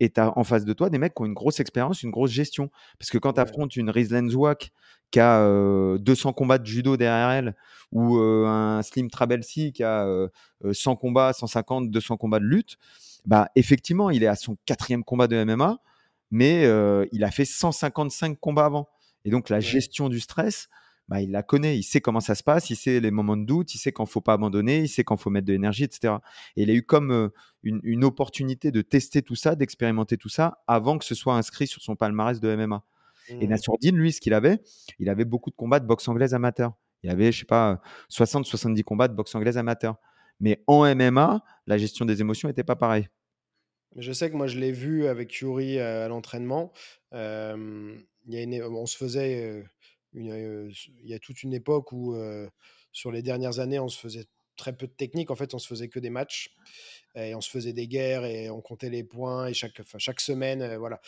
et 0.00 0.10
tu 0.10 0.20
as 0.20 0.36
en 0.38 0.44
face 0.44 0.64
de 0.64 0.72
toi 0.72 0.90
des 0.90 0.98
mecs 0.98 1.14
qui 1.14 1.22
ont 1.22 1.26
une 1.26 1.34
grosse 1.34 1.60
expérience, 1.60 2.02
une 2.02 2.10
grosse 2.10 2.30
gestion. 2.30 2.70
Parce 2.98 3.10
que 3.10 3.18
quand 3.18 3.34
tu 3.34 3.40
affrontes 3.40 3.76
une 3.76 3.90
Rizlenzwak 3.90 4.70
qui 5.10 5.20
a 5.20 5.46
200 5.98 6.32
combats 6.32 6.58
de 6.58 6.66
judo 6.66 6.96
derrière 6.96 7.30
elle, 7.30 7.56
ou 7.92 8.16
un 8.16 8.82
Slim 8.82 9.10
Trabelsi 9.10 9.72
qui 9.72 9.82
a 9.82 10.06
100 10.72 10.96
combats, 10.96 11.32
150, 11.32 11.90
200 11.90 12.16
combats 12.16 12.38
de 12.38 12.44
lutte, 12.44 12.76
bah, 13.26 13.50
effectivement, 13.56 14.08
il 14.08 14.22
est 14.22 14.28
à 14.28 14.36
son 14.36 14.56
quatrième 14.64 15.04
combat 15.04 15.26
de 15.26 15.44
MMA, 15.44 15.78
mais 16.30 16.62
il 17.12 17.22
a 17.24 17.30
fait 17.30 17.44
155 17.44 18.38
combats 18.40 18.64
avant. 18.64 18.88
Et 19.26 19.30
donc, 19.30 19.50
la 19.50 19.60
gestion 19.60 20.08
du 20.08 20.20
stress, 20.20 20.68
bah, 21.10 21.20
il 21.20 21.32
la 21.32 21.42
connaît, 21.42 21.76
il 21.76 21.82
sait 21.82 22.00
comment 22.00 22.20
ça 22.20 22.36
se 22.36 22.44
passe, 22.44 22.70
il 22.70 22.76
sait 22.76 23.00
les 23.00 23.10
moments 23.10 23.36
de 23.36 23.44
doute, 23.44 23.74
il 23.74 23.78
sait 23.78 23.90
quand 23.90 24.06
faut 24.06 24.20
pas 24.20 24.34
abandonner, 24.34 24.82
il 24.82 24.88
sait 24.88 25.02
quand 25.02 25.16
faut 25.16 25.28
mettre 25.28 25.48
de 25.48 25.52
l'énergie, 25.52 25.82
etc. 25.82 26.14
Et 26.56 26.62
il 26.62 26.70
a 26.70 26.72
eu 26.72 26.84
comme 26.84 27.32
une, 27.64 28.04
opportunité 28.04 28.70
de 28.70 28.80
tester 28.80 29.20
tout 29.20 29.34
ça, 29.34 29.56
d'expérimenter 29.56 30.16
tout 30.16 30.28
ça 30.28 30.62
avant 30.68 30.98
que 30.98 31.04
ce 31.04 31.16
soit 31.16 31.34
inscrit 31.34 31.66
sur 31.66 31.82
son 31.82 31.96
palmarès 31.96 32.38
de 32.38 32.54
MMA. 32.54 32.84
Et 33.28 33.46
mmh. 33.46 33.50
Nassourdine, 33.50 33.96
lui, 33.96 34.12
ce 34.12 34.20
qu'il 34.20 34.34
avait, 34.34 34.60
il 35.00 35.08
avait 35.08 35.24
beaucoup 35.24 35.50
de 35.50 35.56
combats 35.56 35.80
de 35.80 35.86
boxe 35.86 36.06
anglaise 36.06 36.32
amateur. 36.32 36.74
Il 37.02 37.10
avait, 37.10 37.32
je 37.32 37.40
sais 37.40 37.44
pas, 37.44 37.80
60-70 38.08 38.84
combats 38.84 39.08
de 39.08 39.14
boxe 39.14 39.34
anglaise 39.34 39.58
amateur. 39.58 39.96
Mais 40.38 40.62
en 40.68 40.84
MMA, 40.94 41.42
la 41.66 41.76
gestion 41.76 42.04
des 42.04 42.20
émotions 42.20 42.48
n'était 42.48 42.62
pas 42.62 42.76
pareille. 42.76 43.08
Je 43.96 44.12
sais 44.12 44.30
que 44.30 44.36
moi, 44.36 44.46
je 44.46 44.60
l'ai 44.60 44.70
vu 44.70 45.08
avec 45.08 45.34
Yuri 45.34 45.80
à 45.80 46.06
l'entraînement. 46.06 46.72
on 47.12 48.86
se 48.86 48.96
faisait 48.96 49.64
il 50.14 50.72
y 51.04 51.14
a 51.14 51.18
toute 51.18 51.42
une 51.42 51.54
époque 51.54 51.92
où, 51.92 52.16
sur 52.92 53.12
les 53.12 53.22
dernières 53.22 53.58
années, 53.58 53.78
on 53.78 53.88
se 53.88 53.98
faisait 53.98 54.26
très 54.56 54.72
peu 54.74 54.86
de 54.86 54.92
technique. 54.92 55.30
En 55.30 55.36
fait, 55.36 55.54
on 55.54 55.58
se 55.58 55.66
faisait 55.66 55.88
que 55.88 55.98
des 55.98 56.10
matchs 56.10 56.54
et 57.14 57.34
on 57.34 57.40
se 57.40 57.50
faisait 57.50 57.72
des 57.72 57.88
guerres 57.88 58.24
et 58.24 58.50
on 58.50 58.60
comptait 58.60 58.90
les 58.90 59.02
points 59.02 59.48
et 59.48 59.54
chaque, 59.54 59.80
semaine, 60.20 60.76
voilà, 60.76 61.00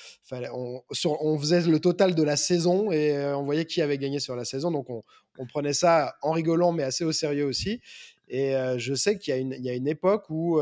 on, 0.52 1.38
faisait 1.38 1.60
le 1.60 1.78
total 1.78 2.14
de 2.14 2.22
la 2.22 2.36
saison 2.36 2.90
et 2.90 3.16
on 3.34 3.44
voyait 3.44 3.66
qui 3.66 3.82
avait 3.82 3.98
gagné 3.98 4.18
sur 4.18 4.34
la 4.34 4.44
saison. 4.44 4.70
Donc 4.70 4.88
on, 4.90 5.02
prenait 5.46 5.74
ça 5.74 6.16
en 6.22 6.32
rigolant, 6.32 6.72
mais 6.72 6.82
assez 6.82 7.04
au 7.04 7.12
sérieux 7.12 7.46
aussi. 7.46 7.80
Et 8.28 8.54
je 8.78 8.94
sais 8.94 9.18
qu'il 9.18 9.34
y, 9.34 9.68
a 9.68 9.74
une 9.74 9.88
époque 9.88 10.24
où 10.30 10.60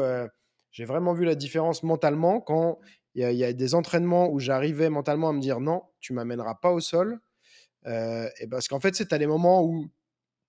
j'ai 0.72 0.84
vraiment 0.84 1.14
vu 1.14 1.24
la 1.24 1.34
différence 1.36 1.82
mentalement 1.82 2.40
quand 2.40 2.78
il 3.14 3.28
y, 3.28 3.34
y, 3.36 3.44
a 3.44 3.52
des 3.52 3.74
entraînements 3.74 4.30
où 4.30 4.38
j'arrivais 4.38 4.88
mentalement 4.88 5.30
à 5.30 5.32
me 5.32 5.40
dire 5.40 5.60
non, 5.60 5.82
tu 6.00 6.12
m'amèneras 6.12 6.54
pas 6.54 6.70
au 6.70 6.80
sol 6.80 7.20
et 7.86 8.46
parce 8.50 8.68
qu'en 8.68 8.80
fait, 8.80 8.94
c'est 8.94 9.12
à 9.12 9.18
des 9.18 9.26
moments 9.26 9.64
où 9.64 9.88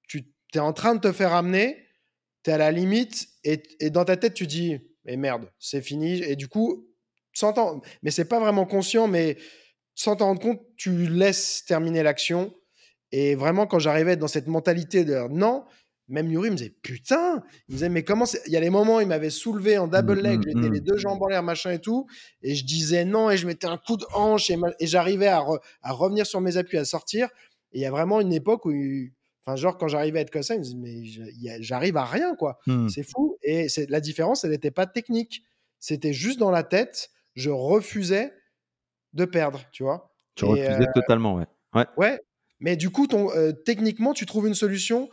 tu 0.07 0.25
es 0.53 0.59
en 0.59 0.73
train 0.73 0.95
de 0.95 0.99
te 0.99 1.11
faire 1.11 1.33
amener, 1.33 1.87
tu 2.43 2.49
es 2.49 2.53
à 2.53 2.57
la 2.57 2.71
limite, 2.71 3.29
et, 3.43 3.63
et, 3.79 3.89
dans 3.89 4.03
ta 4.03 4.17
tête, 4.17 4.33
tu 4.33 4.47
dis, 4.47 4.79
mais 5.05 5.15
merde, 5.15 5.49
c'est 5.59 5.81
fini. 5.81 6.21
Et 6.23 6.35
du 6.35 6.47
coup, 6.47 6.87
sans 7.33 7.81
mais 8.03 8.11
c'est 8.11 8.25
pas 8.25 8.39
vraiment 8.39 8.65
conscient, 8.65 9.07
mais 9.07 9.37
sans 9.95 10.15
t'en 10.15 10.27
rendre 10.27 10.41
compte, 10.41 10.61
tu 10.77 11.07
laisses 11.07 11.63
terminer 11.65 12.03
l'action. 12.03 12.53
Et 13.11 13.35
vraiment, 13.35 13.67
quand 13.67 13.79
j'arrivais 13.79 14.15
dans 14.15 14.27
cette 14.27 14.47
mentalité 14.47 15.03
de 15.03 15.27
non, 15.29 15.65
même 16.07 16.29
Yuri 16.29 16.51
me 16.51 16.55
disait 16.55 16.73
putain, 16.81 17.43
il 17.67 17.73
me 17.73 17.75
disait 17.75 17.89
mais 17.89 18.03
comment 18.03 18.25
Il 18.45 18.51
y 18.51 18.57
a 18.57 18.59
les 18.59 18.69
moments 18.69 18.99
il 18.99 19.07
m'avait 19.07 19.29
soulevé 19.29 19.77
en 19.77 19.87
double 19.87 20.17
mmh, 20.17 20.23
leg, 20.23 20.39
mmh, 20.39 20.43
j'étais 20.47 20.69
les 20.69 20.81
mmh. 20.81 20.83
deux 20.83 20.97
jambes 20.97 21.21
en 21.21 21.27
l'air 21.27 21.43
machin 21.43 21.71
et 21.71 21.79
tout, 21.79 22.07
et 22.41 22.55
je 22.55 22.65
disais 22.65 23.05
non 23.05 23.29
et 23.29 23.37
je 23.37 23.47
mettais 23.47 23.67
un 23.67 23.77
coup 23.77 23.97
de 23.97 24.05
hanche 24.13 24.49
et, 24.49 24.57
j'arrivais 24.81 25.27
à, 25.27 25.41
revenir 25.85 26.25
sur 26.25 26.41
mes 26.41 26.57
appuis, 26.57 26.77
à 26.77 26.85
sortir. 26.85 27.29
Et 27.71 27.79
il 27.79 27.81
y 27.81 27.85
a 27.85 27.91
vraiment 27.91 28.19
une 28.19 28.33
époque 28.33 28.65
où, 28.65 28.73
enfin 29.45 29.55
genre 29.55 29.77
quand 29.77 29.87
j'arrivais 29.87 30.19
à 30.19 30.21
être 30.23 30.31
comme 30.31 30.43
ça, 30.43 30.55
il 30.55 30.59
me 30.59 30.63
disait 30.63 30.77
mais 30.77 31.61
j'arrive 31.61 31.97
à 31.97 32.05
rien 32.05 32.35
quoi, 32.35 32.59
c'est 32.89 33.03
fou. 33.03 33.37
Et 33.41 33.69
c'est 33.69 33.89
la 33.89 34.01
différence, 34.01 34.43
elle 34.43 34.51
n'était 34.51 34.71
pas 34.71 34.85
technique, 34.85 35.43
c'était 35.79 36.13
juste 36.13 36.39
dans 36.39 36.51
la 36.51 36.63
tête. 36.63 37.09
Je 37.33 37.49
refusais 37.49 38.33
de 39.13 39.25
perdre, 39.25 39.61
tu 39.71 39.83
vois. 39.83 40.11
Tu 40.35 40.45
refusais 40.45 40.81
euh, 40.81 40.93
totalement, 40.93 41.35
ouais. 41.35 41.45
Ouais. 41.73 41.85
Ouais. 41.97 42.19
Mais 42.59 42.75
du 42.75 42.89
coup, 42.89 43.07
ton, 43.07 43.31
euh, 43.31 43.51
techniquement, 43.51 44.13
tu 44.13 44.25
trouves 44.25 44.47
une 44.47 44.53
solution 44.53 45.09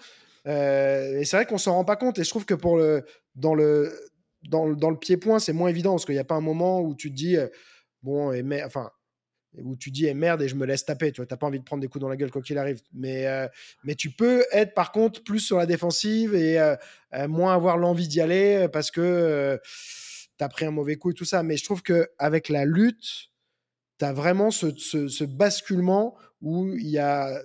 euh, 0.49 1.19
et 1.19 1.25
c'est 1.25 1.37
vrai 1.37 1.47
qu'on 1.47 1.59
s'en 1.59 1.75
rend 1.75 1.85
pas 1.85 1.97
compte. 1.97 2.19
Et 2.19 2.25
je 2.25 2.31
trouve 2.31 2.47
que 2.47 2.55
pour 2.55 2.79
le, 2.79 3.05
dans, 3.35 3.55
le, 3.55 3.93
dans, 4.49 4.65
le 4.67 4.99
pied-point, 4.99 5.39
c'est 5.39 5.53
moins 5.53 5.69
évident 5.69 5.93
parce 5.93 6.07
qu'il 6.07 6.15
n'y 6.15 6.21
a 6.21 6.25
pas 6.25 6.37
un 6.37 6.41
moment 6.41 6.81
où 6.81 6.95
tu 6.95 7.11
te 7.11 7.17
dis, 7.17 7.37
euh, 7.37 7.49
bon, 8.03 8.33
et 8.33 8.43
mais, 8.43 8.63
enfin, 8.65 8.91
où 9.59 9.77
tu 9.77 9.91
dis, 9.91 10.07
eh, 10.07 10.15
merde, 10.15 10.43
et 10.43 10.49
je 10.49 10.55
me 10.55 10.65
laisse 10.65 10.85
taper. 10.85 11.13
Tu 11.13 11.21
n'as 11.21 11.27
pas 11.27 11.47
envie 11.47 11.59
de 11.59 11.65
prendre 11.65 11.83
des 11.83 11.89
coups 11.89 12.01
dans 12.01 12.09
la 12.09 12.17
gueule 12.17 12.31
quoi 12.31 12.43
qu'il 12.43 12.59
arrive. 12.59 12.81
Mais, 12.93 13.27
euh, 13.27 13.47
mais 13.85 13.95
tu 13.95 14.11
peux 14.11 14.45
être 14.53 14.75
par 14.75 14.93
contre 14.93 15.23
plus 15.23 15.41
sur 15.41 15.59
la 15.59 15.67
défensive 15.67 16.35
et 16.35 16.59
moins 17.29 17.55
avoir 17.55 17.77
l'envie 17.77 18.09
d'y 18.09 18.21
aller 18.21 18.69
parce 18.73 18.91
que 18.91 19.59
tu 20.39 20.45
as 20.45 20.49
pris 20.49 20.67
un 20.67 20.71
mauvais 20.71 20.97
coup 20.97 21.11
et 21.11 21.15
tout 21.15 21.25
ça. 21.25 21.43
Mais 21.43 21.57
je 21.57 21.65
trouve 21.65 21.83
qu'avec 21.83 22.49
la 22.49 22.65
lutte, 22.65 23.31
tu 23.99 24.05
as 24.05 24.13
vraiment 24.13 24.51
ce, 24.51 24.77
ce 24.77 25.25
basculement 25.25 26.17
où 26.41 26.69
il 26.75 26.89
y 26.89 26.99
a 26.99 27.43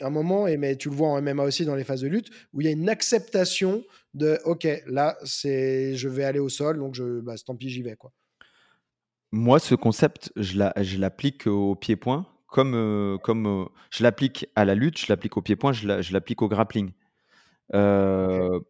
un 0.00 0.10
moment, 0.10 0.46
et 0.46 0.56
mais 0.56 0.76
tu 0.76 0.88
le 0.90 0.94
vois 0.94 1.08
en 1.08 1.22
MMA 1.22 1.44
aussi 1.44 1.64
dans 1.64 1.74
les 1.74 1.84
phases 1.84 2.02
de 2.02 2.08
lutte, 2.08 2.30
où 2.52 2.60
il 2.60 2.64
y 2.64 2.68
a 2.68 2.72
une 2.72 2.88
acceptation 2.88 3.84
de 4.14 4.38
OK, 4.44 4.66
là, 4.86 5.16
c'est 5.24 5.94
je 5.94 6.08
vais 6.08 6.24
aller 6.24 6.38
au 6.38 6.48
sol, 6.48 6.78
donc 6.78 6.94
je, 6.94 7.20
bah, 7.20 7.34
tant 7.44 7.56
pis, 7.56 7.70
j'y 7.70 7.82
vais. 7.82 7.96
Quoi. 7.96 8.12
Moi, 9.32 9.58
ce 9.58 9.74
concept, 9.74 10.32
je 10.36 10.98
l'applique 10.98 11.46
au 11.46 11.74
pied-point, 11.74 12.26
comme, 12.46 12.74
euh, 12.74 13.18
comme 13.18 13.46
euh, 13.46 13.64
je 13.90 14.02
l'applique 14.02 14.48
à 14.56 14.64
la 14.64 14.74
lutte, 14.74 14.98
je 14.98 15.06
l'applique 15.08 15.36
au 15.36 15.42
pied-point, 15.42 15.72
je 15.72 16.12
l'applique 16.12 16.42
au 16.42 16.48
grappling. 16.48 16.92
Euh, 17.74 18.60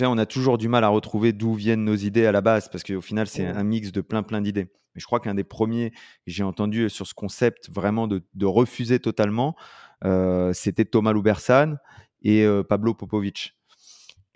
on 0.00 0.18
a 0.18 0.26
toujours 0.26 0.58
du 0.58 0.68
mal 0.68 0.84
à 0.84 0.88
retrouver 0.88 1.32
d'où 1.32 1.54
viennent 1.54 1.84
nos 1.84 1.96
idées 1.96 2.26
à 2.26 2.32
la 2.32 2.40
base, 2.40 2.68
parce 2.68 2.84
qu'au 2.84 3.00
final, 3.00 3.26
c'est 3.26 3.52
mmh. 3.52 3.56
un 3.56 3.64
mix 3.64 3.92
de 3.92 4.00
plein, 4.00 4.22
plein 4.22 4.40
d'idées. 4.40 4.70
Mais 4.94 5.00
je 5.00 5.06
crois 5.06 5.20
qu'un 5.20 5.34
des 5.34 5.44
premiers 5.44 5.90
que 5.90 5.96
j'ai 6.26 6.44
entendu 6.44 6.88
sur 6.88 7.06
ce 7.06 7.14
concept 7.14 7.68
vraiment 7.70 8.06
de, 8.06 8.22
refuser 8.44 9.00
totalement, 9.00 9.56
euh, 10.04 10.52
c'était 10.52 10.84
Thomas 10.84 11.12
Loubersan 11.12 11.76
et 12.22 12.44
euh, 12.44 12.62
Pablo 12.62 12.94
Popovic. 12.94 13.56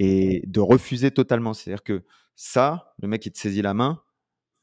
Et 0.00 0.42
de 0.46 0.60
refuser 0.60 1.10
totalement. 1.10 1.54
C'est-à-dire 1.54 1.82
que 1.82 2.04
ça, 2.36 2.94
le 3.02 3.08
mec, 3.08 3.26
il 3.26 3.32
te 3.32 3.38
saisit 3.38 3.62
la 3.62 3.74
main, 3.74 4.00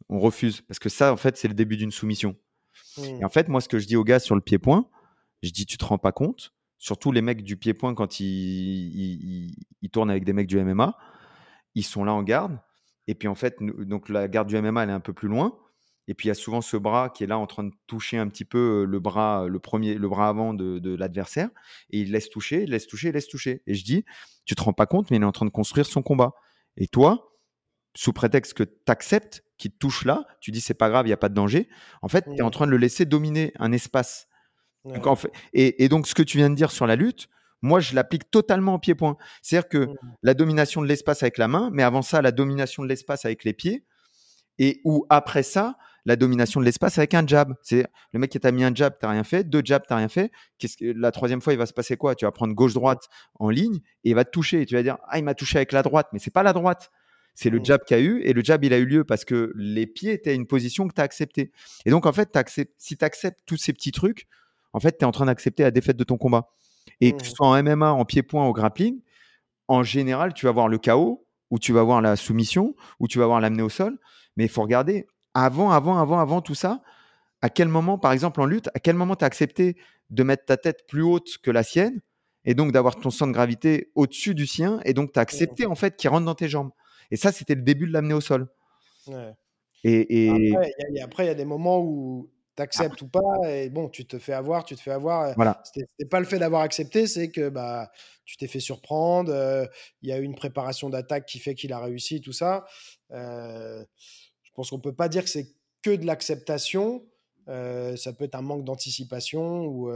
on 0.07 0.19
refuse. 0.19 0.61
Parce 0.61 0.79
que 0.79 0.89
ça, 0.89 1.11
en 1.11 1.17
fait, 1.17 1.35
c'est 1.37 1.49
le 1.49 1.53
début 1.53 1.75
d'une 1.75 1.91
soumission. 1.91 2.35
Mmh. 2.97 3.03
Et 3.03 3.25
en 3.25 3.29
fait, 3.29 3.49
moi, 3.49 3.59
ce 3.59 3.67
que 3.67 3.79
je 3.79 3.87
dis 3.87 3.97
aux 3.97 4.05
gars 4.05 4.19
sur 4.19 4.35
le 4.35 4.41
pied-point, 4.41 4.89
je 5.43 5.51
dis, 5.51 5.65
tu 5.65 5.77
te 5.77 5.85
rends 5.85 5.97
pas 5.97 6.11
compte, 6.11 6.54
surtout 6.85 7.11
les 7.11 7.23
mecs 7.23 7.41
du 7.41 7.57
pied-point 7.57 7.95
quand 7.95 8.19
ils, 8.19 8.25
ils, 8.25 9.55
ils, 9.81 9.89
tournent 9.89 10.11
avec 10.11 10.23
des 10.23 10.33
mecs 10.33 10.45
du 10.45 10.63
MMA, 10.63 10.95
ils 11.73 11.83
sont 11.83 12.03
là 12.03 12.13
en 12.13 12.21
garde. 12.21 12.59
Et 13.07 13.15
puis 13.15 13.27
en 13.27 13.33
fait, 13.33 13.57
donc 13.59 14.07
la 14.07 14.27
garde 14.27 14.47
du 14.47 14.61
MMA, 14.61 14.83
elle 14.83 14.91
est 14.91 14.93
un 14.93 14.99
peu 14.99 15.11
plus 15.11 15.27
loin. 15.27 15.57
Et 16.07 16.13
puis 16.13 16.27
il 16.27 16.29
y 16.29 16.31
a 16.31 16.35
souvent 16.35 16.61
ce 16.61 16.77
bras 16.77 17.09
qui 17.09 17.23
est 17.23 17.27
là 17.27 17.39
en 17.39 17.47
train 17.47 17.63
de 17.63 17.71
toucher 17.87 18.19
un 18.19 18.27
petit 18.27 18.45
peu 18.45 18.85
le 18.87 18.99
bras, 18.99 19.47
le 19.47 19.57
premier, 19.57 19.95
le 19.95 20.07
bras 20.07 20.29
avant 20.29 20.53
de, 20.53 20.77
de 20.77 20.95
l'adversaire. 20.95 21.49
Et 21.89 22.01
il 22.01 22.11
laisse 22.11 22.29
toucher, 22.29 22.61
il 22.61 22.69
laisse 22.69 22.85
toucher, 22.85 23.07
il 23.07 23.13
laisse 23.13 23.27
toucher. 23.27 23.63
Et 23.65 23.73
je 23.73 23.83
dis, 23.83 24.05
tu 24.45 24.53
te 24.53 24.61
rends 24.61 24.73
pas 24.73 24.85
compte, 24.85 25.09
mais 25.09 25.17
il 25.17 25.23
est 25.23 25.25
en 25.25 25.31
train 25.31 25.47
de 25.47 25.51
construire 25.51 25.87
son 25.87 26.03
combat. 26.03 26.33
Et 26.77 26.87
toi, 26.87 27.31
sous 27.95 28.13
prétexte 28.13 28.53
que 28.53 28.63
tu 28.63 28.75
acceptes 28.85 29.43
qu'il 29.57 29.71
te 29.71 29.77
touche 29.79 30.05
là, 30.05 30.27
tu 30.39 30.51
dis 30.51 30.61
c'est 30.61 30.75
pas 30.75 30.89
grave, 30.89 31.07
il 31.07 31.09
n'y 31.09 31.13
a 31.13 31.17
pas 31.17 31.29
de 31.29 31.33
danger. 31.33 31.67
En 32.03 32.09
fait, 32.09 32.25
tu 32.25 32.37
es 32.37 32.41
en 32.43 32.51
train 32.51 32.67
de 32.67 32.71
le 32.71 32.77
laisser 32.77 33.05
dominer 33.05 33.53
un 33.57 33.71
espace. 33.71 34.27
Donc, 34.85 35.07
en 35.07 35.15
fait, 35.15 35.31
et, 35.53 35.83
et, 35.83 35.89
donc, 35.89 36.07
ce 36.07 36.15
que 36.15 36.23
tu 36.23 36.37
viens 36.37 36.49
de 36.49 36.55
dire 36.55 36.71
sur 36.71 36.87
la 36.87 36.95
lutte, 36.95 37.27
moi, 37.61 37.79
je 37.79 37.95
l'applique 37.95 38.29
totalement 38.29 38.75
au 38.75 38.79
pied-point. 38.79 39.17
C'est-à-dire 39.41 39.67
que 39.67 39.87
la 40.21 40.33
domination 40.33 40.81
de 40.81 40.87
l'espace 40.87 41.23
avec 41.23 41.37
la 41.37 41.47
main, 41.47 41.69
mais 41.73 41.83
avant 41.83 42.01
ça, 42.01 42.21
la 42.21 42.31
domination 42.31 42.83
de 42.83 42.87
l'espace 42.87 43.25
avec 43.25 43.43
les 43.43 43.53
pieds, 43.53 43.83
et 44.59 44.81
ou 44.85 45.05
après 45.09 45.43
ça, 45.43 45.75
la 46.05 46.15
domination 46.15 46.59
de 46.59 46.65
l'espace 46.65 46.97
avec 46.97 47.13
un 47.13 47.25
jab. 47.25 47.53
C'est 47.63 47.87
le 48.13 48.19
mec 48.19 48.31
qui 48.31 48.39
t'a 48.39 48.51
mis 48.51 48.63
un 48.63 48.73
jab, 48.73 48.93
t'as 48.99 49.09
rien 49.09 49.23
fait, 49.23 49.43
deux 49.43 49.61
jabs, 49.63 49.83
t'as 49.87 49.97
rien 49.97 50.07
fait. 50.07 50.31
Qu'est-ce 50.59 50.77
que 50.77 50.85
la 50.85 51.11
troisième 51.11 51.41
fois, 51.41 51.53
il 51.53 51.59
va 51.59 51.65
se 51.65 51.73
passer 51.73 51.97
quoi? 51.97 52.15
Tu 52.15 52.25
vas 52.25 52.31
prendre 52.31 52.53
gauche-droite 52.53 53.09
en 53.39 53.49
ligne 53.49 53.77
et 54.03 54.11
il 54.11 54.15
va 54.15 54.23
te 54.23 54.29
toucher. 54.29 54.61
Et 54.61 54.65
tu 54.65 54.75
vas 54.75 54.83
dire 54.83 54.97
ah 55.09 55.17
il 55.17 55.23
m'a 55.23 55.33
touché 55.33 55.57
avec 55.57 55.71
la 55.71 55.81
droite, 55.81 56.07
mais 56.13 56.19
c'est 56.19 56.31
pas 56.31 56.43
la 56.43 56.53
droite. 56.53 56.91
C'est 57.33 57.49
le 57.49 57.59
jab 57.61 57.83
qu'il 57.83 57.97
a 57.97 57.99
eu 57.99 58.21
et 58.21 58.31
le 58.31 58.41
jab 58.41 58.63
il 58.63 58.71
a 58.71 58.77
eu 58.77 58.85
lieu 58.85 59.03
parce 59.03 59.25
que 59.25 59.51
les 59.55 59.87
pieds 59.87 60.13
étaient 60.13 60.29
à 60.29 60.33
une 60.33 60.47
position 60.47 60.87
que 60.87 60.93
tu 60.93 61.01
as 61.01 61.03
acceptée. 61.03 61.51
Et 61.85 61.89
donc 61.89 62.05
en 62.05 62.13
fait, 62.13 62.37
si 62.77 62.97
tu 62.97 63.03
acceptes 63.03 63.39
tous 63.45 63.57
ces 63.57 63.73
petits 63.73 63.91
trucs, 63.91 64.27
en 64.75 64.79
fait, 64.81 64.97
tu 64.97 65.05
es 65.05 65.07
en 65.07 65.11
train 65.11 65.25
d'accepter 65.25 65.63
la 65.63 65.71
défaite 65.71 65.95
de 65.95 66.03
ton 66.03 66.17
combat. 66.17 66.51
Et 66.99 67.13
que 67.13 67.23
ce 67.23 67.31
soit 67.31 67.47
en 67.47 67.63
MMA, 67.63 67.93
en 67.93 68.03
pied-point, 68.03 68.45
au 68.45 68.51
grappling, 68.51 68.99
en 69.69 69.83
général, 69.83 70.33
tu 70.33 70.45
vas 70.47 70.51
voir 70.51 70.67
le 70.67 70.77
chaos, 70.77 71.25
ou 71.49 71.59
tu 71.59 71.71
vas 71.71 71.81
voir 71.81 72.01
la 72.01 72.17
soumission, 72.17 72.75
ou 72.99 73.07
tu 73.07 73.17
vas 73.17 73.25
voir 73.25 73.39
l'amener 73.39 73.63
au 73.63 73.69
sol. 73.69 73.97
Mais 74.35 74.43
il 74.43 74.49
faut 74.49 74.61
regarder 74.61 75.07
avant, 75.33 75.71
avant, 75.71 75.97
avant, 75.97 76.19
avant 76.19 76.41
tout 76.41 76.55
ça, 76.55 76.81
à 77.41 77.49
quel 77.49 77.69
moment, 77.69 77.97
par 77.97 78.11
exemple 78.11 78.41
en 78.41 78.45
lutte, 78.45 78.67
à 78.73 78.79
quel 78.81 78.97
moment 78.97 79.15
tu 79.15 79.23
as 79.23 79.27
accepté 79.27 79.77
de 80.09 80.23
mettre 80.23 80.43
ta 80.43 80.57
tête 80.57 80.85
plus 80.89 81.03
haute 81.03 81.37
que 81.41 81.51
la 81.51 81.63
sienne, 81.63 82.01
et 82.43 82.53
donc 82.53 82.73
d'avoir 82.73 82.97
ton 82.97 83.11
centre 83.11 83.31
de 83.31 83.33
gravité 83.33 83.91
au-dessus 83.95 84.35
du 84.35 84.45
sien, 84.45 84.81
et 84.83 84.93
donc 84.93 85.13
tu 85.13 85.19
as 85.19 85.21
accepté 85.21 85.65
en 85.65 85.75
fait 85.75 85.95
qu'il 85.95 86.09
rentre 86.09 86.25
dans 86.25 86.35
tes 86.35 86.49
jambes. 86.49 86.71
Et 87.11 87.15
ça, 87.15 87.31
c'était 87.31 87.55
le 87.55 87.61
début 87.61 87.87
de 87.87 87.93
l'amener 87.93 88.13
au 88.13 88.21
sol. 88.21 88.49
Et, 89.85 90.29
Après, 91.01 91.23
il 91.23 91.27
y, 91.27 91.29
a 91.29 91.35
des 91.35 91.45
moments 91.45 91.79
où 91.79 92.29
tu 92.55 92.61
acceptes 92.61 93.01
ou 93.01 93.07
pas, 93.07 93.21
et 93.47 93.69
bon, 93.69 93.89
tu 93.89 94.05
te 94.05 94.17
fais 94.17 94.33
avoir, 94.33 94.63
tu 94.63 94.75
te 94.75 94.81
fais 94.81 94.91
avoir. 94.91 95.33
Voilà. 95.35 95.61
C'était 95.65 96.09
pas 96.09 96.19
le 96.19 96.25
fait 96.25 96.39
d'avoir 96.39 96.61
accepté, 96.61 97.07
c'est 97.07 97.29
que 97.29 97.49
bah, 97.49 97.91
tu 98.25 98.37
t'es 98.37 98.47
fait 98.47 98.59
surprendre, 98.59 99.33
il 100.01 100.09
y 100.09 100.11
a 100.11 100.17
eu 100.17 100.23
une 100.23 100.35
préparation 100.35 100.89
d'attaque 100.89 101.25
qui 101.25 101.39
fait 101.39 101.55
qu'il 101.55 101.73
a 101.73 101.79
réussi, 101.79 102.21
tout 102.21 102.33
ça. 102.33 102.65
je 103.11 103.85
pense 104.55 104.69
qu'on 104.69 104.79
peut 104.79 104.95
pas 104.95 105.09
dire 105.09 105.23
que 105.23 105.29
c'est 105.29 105.47
que 105.81 105.95
de 105.95 106.05
l'acceptation, 106.05 107.05
ça 107.47 108.13
peut 108.17 108.25
être 108.25 108.35
un 108.35 108.41
manque 108.41 108.63
d'anticipation, 108.63 109.65
ou, 109.65 109.91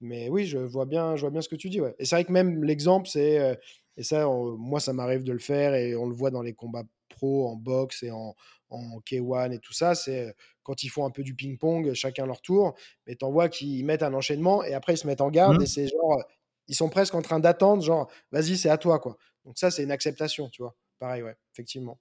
mais 0.00 0.28
oui, 0.28 0.46
je 0.46 0.58
vois, 0.58 0.86
bien, 0.86 1.16
je 1.16 1.22
vois 1.22 1.30
bien 1.30 1.40
ce 1.40 1.48
que 1.48 1.56
tu 1.56 1.70
dis. 1.70 1.80
Ouais. 1.80 1.94
Et 1.98 2.04
c'est 2.04 2.16
vrai 2.16 2.24
que 2.24 2.32
même 2.32 2.64
l'exemple, 2.64 3.08
c'est, 3.08 3.58
et 3.96 4.02
ça, 4.02 4.26
moi, 4.58 4.78
ça 4.78 4.92
m'arrive 4.92 5.24
de 5.24 5.32
le 5.32 5.38
faire, 5.38 5.74
et 5.74 5.96
on 5.96 6.06
le 6.06 6.14
voit 6.14 6.30
dans 6.30 6.42
les 6.42 6.52
combats 6.52 6.84
pro, 7.16 7.48
en 7.48 7.56
boxe 7.56 8.02
et 8.02 8.10
en, 8.10 8.34
en 8.70 9.00
K1 9.00 9.52
et 9.52 9.58
tout 9.58 9.72
ça, 9.72 9.94
c'est 9.94 10.34
quand 10.62 10.82
ils 10.82 10.88
font 10.88 11.06
un 11.06 11.10
peu 11.10 11.22
du 11.22 11.34
ping-pong, 11.34 11.94
chacun 11.94 12.26
leur 12.26 12.40
tour, 12.40 12.74
mais 13.06 13.14
t'en 13.14 13.30
vois 13.30 13.48
qu'ils 13.48 13.84
mettent 13.84 14.02
un 14.02 14.14
enchaînement 14.14 14.64
et 14.64 14.74
après 14.74 14.94
ils 14.94 14.98
se 14.98 15.06
mettent 15.06 15.20
en 15.20 15.30
garde 15.30 15.58
mmh. 15.60 15.62
et 15.62 15.66
c'est 15.66 15.88
genre, 15.88 16.22
ils 16.68 16.74
sont 16.74 16.88
presque 16.88 17.14
en 17.14 17.22
train 17.22 17.40
d'attendre, 17.40 17.82
genre, 17.82 18.10
vas-y, 18.32 18.56
c'est 18.56 18.68
à 18.68 18.78
toi, 18.78 18.98
quoi. 18.98 19.16
Donc 19.44 19.58
ça, 19.58 19.70
c'est 19.70 19.84
une 19.84 19.92
acceptation, 19.92 20.48
tu 20.48 20.62
vois. 20.62 20.74
Pareil, 20.98 21.22
ouais, 21.22 21.36
effectivement. 21.52 22.00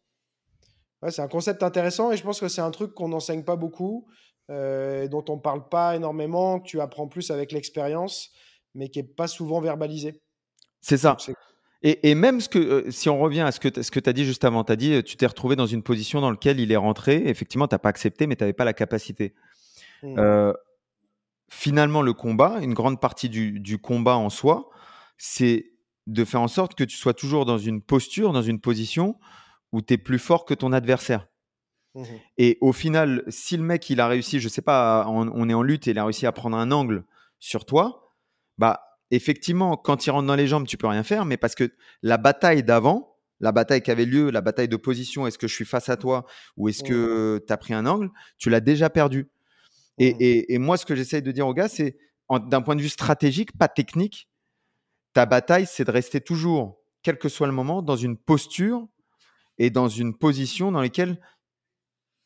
Ouais, 1.01 1.11
c'est 1.11 1.21
un 1.21 1.27
concept 1.27 1.61
intéressant 1.61 2.11
et 2.11 2.17
je 2.17 2.23
pense 2.23 2.39
que 2.39 2.47
c'est 2.47 2.61
un 2.61 2.71
truc 2.71 2.93
qu'on 2.93 3.09
n'enseigne 3.09 3.43
pas 3.43 3.55
beaucoup, 3.55 4.07
euh, 4.49 5.07
dont 5.07 5.25
on 5.29 5.37
parle 5.37 5.69
pas 5.69 5.95
énormément, 5.95 6.59
que 6.59 6.67
tu 6.67 6.81
apprends 6.81 7.07
plus 7.07 7.29
avec 7.31 7.51
l'expérience, 7.51 8.31
mais 8.73 8.89
qui 8.89 8.99
est 8.99 9.03
pas 9.03 9.27
souvent 9.27 9.61
verbalisé. 9.61 10.21
C'est 10.81 10.97
ça. 10.97 11.17
Et, 11.81 12.15
même 12.15 12.41
ce 12.41 12.49
que, 12.49 12.57
euh, 12.57 12.91
si 12.91 13.09
on 13.09 13.19
revient 13.19 13.41
à 13.41 13.51
ce 13.51 13.59
que, 13.59 13.67
tu 13.69 14.09
as 14.09 14.13
dit 14.13 14.25
juste 14.25 14.43
avant, 14.43 14.63
tu 14.63 14.71
as 14.71 14.75
dit 14.75 14.93
euh, 14.93 15.03
tu 15.03 15.17
t'es 15.17 15.27
retrouvé 15.27 15.55
dans 15.55 15.67
une 15.67 15.83
position 15.83 16.19
dans 16.19 16.31
laquelle 16.31 16.59
il 16.59 16.71
est 16.71 16.77
rentré. 16.77 17.21
Effectivement, 17.27 17.67
tu 17.67 17.75
n'as 17.75 17.79
pas 17.79 17.89
accepté, 17.89 18.25
mais 18.25 18.35
tu 18.35 18.43
n'avais 18.43 18.53
pas 18.53 18.65
la 18.65 18.73
capacité. 18.73 19.35
Mmh. 20.01 20.15
Euh, 20.17 20.53
finalement, 21.49 22.01
le 22.01 22.13
combat, 22.13 22.57
une 22.61 22.73
grande 22.73 22.99
partie 22.99 23.29
du, 23.29 23.77
combat 23.77 24.17
en 24.17 24.31
soi, 24.31 24.69
c'est 25.17 25.73
de 26.07 26.25
faire 26.25 26.41
en 26.41 26.47
sorte 26.47 26.75
que 26.75 26.83
tu 26.83 26.97
sois 26.97 27.13
toujours 27.13 27.45
dans 27.45 27.59
une 27.59 27.81
posture, 27.81 28.33
dans 28.33 28.41
une 28.41 28.59
position 28.59 29.17
où 29.71 29.81
tu 29.81 29.93
es 29.93 29.97
plus 29.97 30.19
fort 30.19 30.45
que 30.45 30.53
ton 30.53 30.71
adversaire. 30.71 31.27
Mmh 31.93 32.03
et 32.37 32.57
au 32.61 32.73
final, 32.73 33.23
si 33.29 33.55
le 33.57 33.63
mec, 33.63 33.89
il 33.89 34.01
a 34.01 34.07
réussi, 34.07 34.39
je 34.39 34.49
sais 34.49 34.61
pas, 34.61 35.05
on, 35.07 35.49
est 35.49 35.53
en 35.53 35.61
lutte 35.61 35.87
et 35.87 35.91
il 35.91 35.99
a 35.99 36.03
réussi 36.03 36.25
à 36.25 36.31
prendre 36.31 36.57
un 36.57 36.71
angle 36.71 37.05
sur 37.39 37.63
toi, 37.63 38.11
bah, 38.57 38.94
effectivement, 39.11 39.77
quand 39.77 40.05
il 40.05 40.11
rentre 40.11 40.27
dans 40.27 40.35
les 40.35 40.47
jambes, 40.47 40.67
tu 40.67 40.77
peux 40.77 40.87
rien 40.87 41.03
faire, 41.03 41.25
mais 41.25 41.37
parce 41.37 41.55
que 41.55 41.71
la 42.01 42.17
bataille 42.17 42.63
d'avant, 42.63 43.17
la 43.39 43.51
bataille 43.51 43.81
qui 43.81 43.91
avait 43.91 44.05
lieu, 44.05 44.29
la 44.31 44.41
bataille 44.41 44.67
de 44.67 44.77
position, 44.77 45.27
est-ce 45.27 45.37
que 45.37 45.47
je 45.47 45.53
suis 45.53 45.65
face 45.65 45.89
à 45.89 45.97
toi 45.97 46.25
ou 46.57 46.69
est-ce 46.69 46.83
que 46.83 47.43
tu 47.45 47.53
as 47.53 47.57
pris 47.57 47.73
un 47.73 47.85
angle, 47.85 48.09
tu 48.37 48.49
l'as 48.49 48.61
déjà 48.61 48.89
perdu. 48.89 49.29
Et, 49.97 50.57
moi, 50.57 50.77
ce 50.77 50.85
que 50.85 50.95
j'essaye 50.95 51.21
de 51.21 51.31
dire 51.31 51.47
aux 51.47 51.53
gars, 51.53 51.67
c'est 51.67 51.97
d'un 52.29 52.61
point 52.61 52.75
de 52.75 52.81
vue 52.81 52.89
stratégique, 52.89 53.57
pas 53.57 53.67
technique, 53.67 54.29
ta 55.13 55.25
bataille, 55.25 55.65
c'est 55.65 55.85
de 55.85 55.91
rester 55.91 56.19
toujours, 56.19 56.81
quel 57.01 57.17
que 57.17 57.29
soit 57.29 57.47
le 57.47 57.53
moment, 57.53 57.81
dans 57.81 57.95
une 57.95 58.17
posture 58.17 58.87
et 59.57 59.69
dans 59.69 59.87
une 59.87 60.17
position 60.17 60.71
dans 60.71 60.81
laquelle 60.81 61.21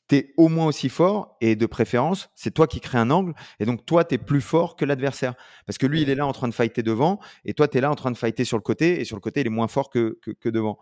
tu 0.09 0.15
es 0.15 0.33
au 0.37 0.49
moins 0.49 0.65
aussi 0.65 0.89
fort 0.89 1.37
et 1.39 1.55
de 1.55 1.65
préférence, 1.65 2.29
c'est 2.35 2.51
toi 2.51 2.67
qui 2.67 2.79
crée 2.79 2.97
un 2.97 3.11
angle 3.11 3.33
et 3.59 3.65
donc 3.65 3.85
toi, 3.85 4.03
tu 4.03 4.15
es 4.15 4.17
plus 4.17 4.41
fort 4.41 4.75
que 4.75 4.83
l'adversaire. 4.83 5.35
Parce 5.65 5.77
que 5.77 5.85
lui, 5.85 6.01
il 6.01 6.09
est 6.09 6.15
là 6.15 6.25
en 6.25 6.33
train 6.33 6.47
de 6.47 6.53
fighter 6.53 6.83
devant 6.83 7.19
et 7.45 7.53
toi, 7.53 7.67
tu 7.67 7.77
es 7.77 7.81
là 7.81 7.91
en 7.91 7.95
train 7.95 8.11
de 8.11 8.17
fighter 8.17 8.43
sur 8.43 8.57
le 8.57 8.63
côté 8.63 8.99
et 8.99 9.05
sur 9.05 9.15
le 9.15 9.21
côté, 9.21 9.41
il 9.41 9.47
est 9.47 9.51
moins 9.51 9.67
fort 9.67 9.89
que, 9.89 10.19
que, 10.39 10.49
devant. 10.49 10.79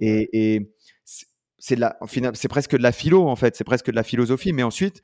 Et, 0.00 0.72
c'est 1.58 1.78
c'est 2.34 2.48
presque 2.48 2.76
de 2.76 2.82
la 2.82 2.90
philo 2.90 3.28
en 3.28 3.36
fait, 3.36 3.54
c'est 3.54 3.62
presque 3.62 3.90
de 3.90 3.94
la 3.94 4.02
philosophie, 4.02 4.52
mais 4.52 4.64
ensuite, 4.64 5.02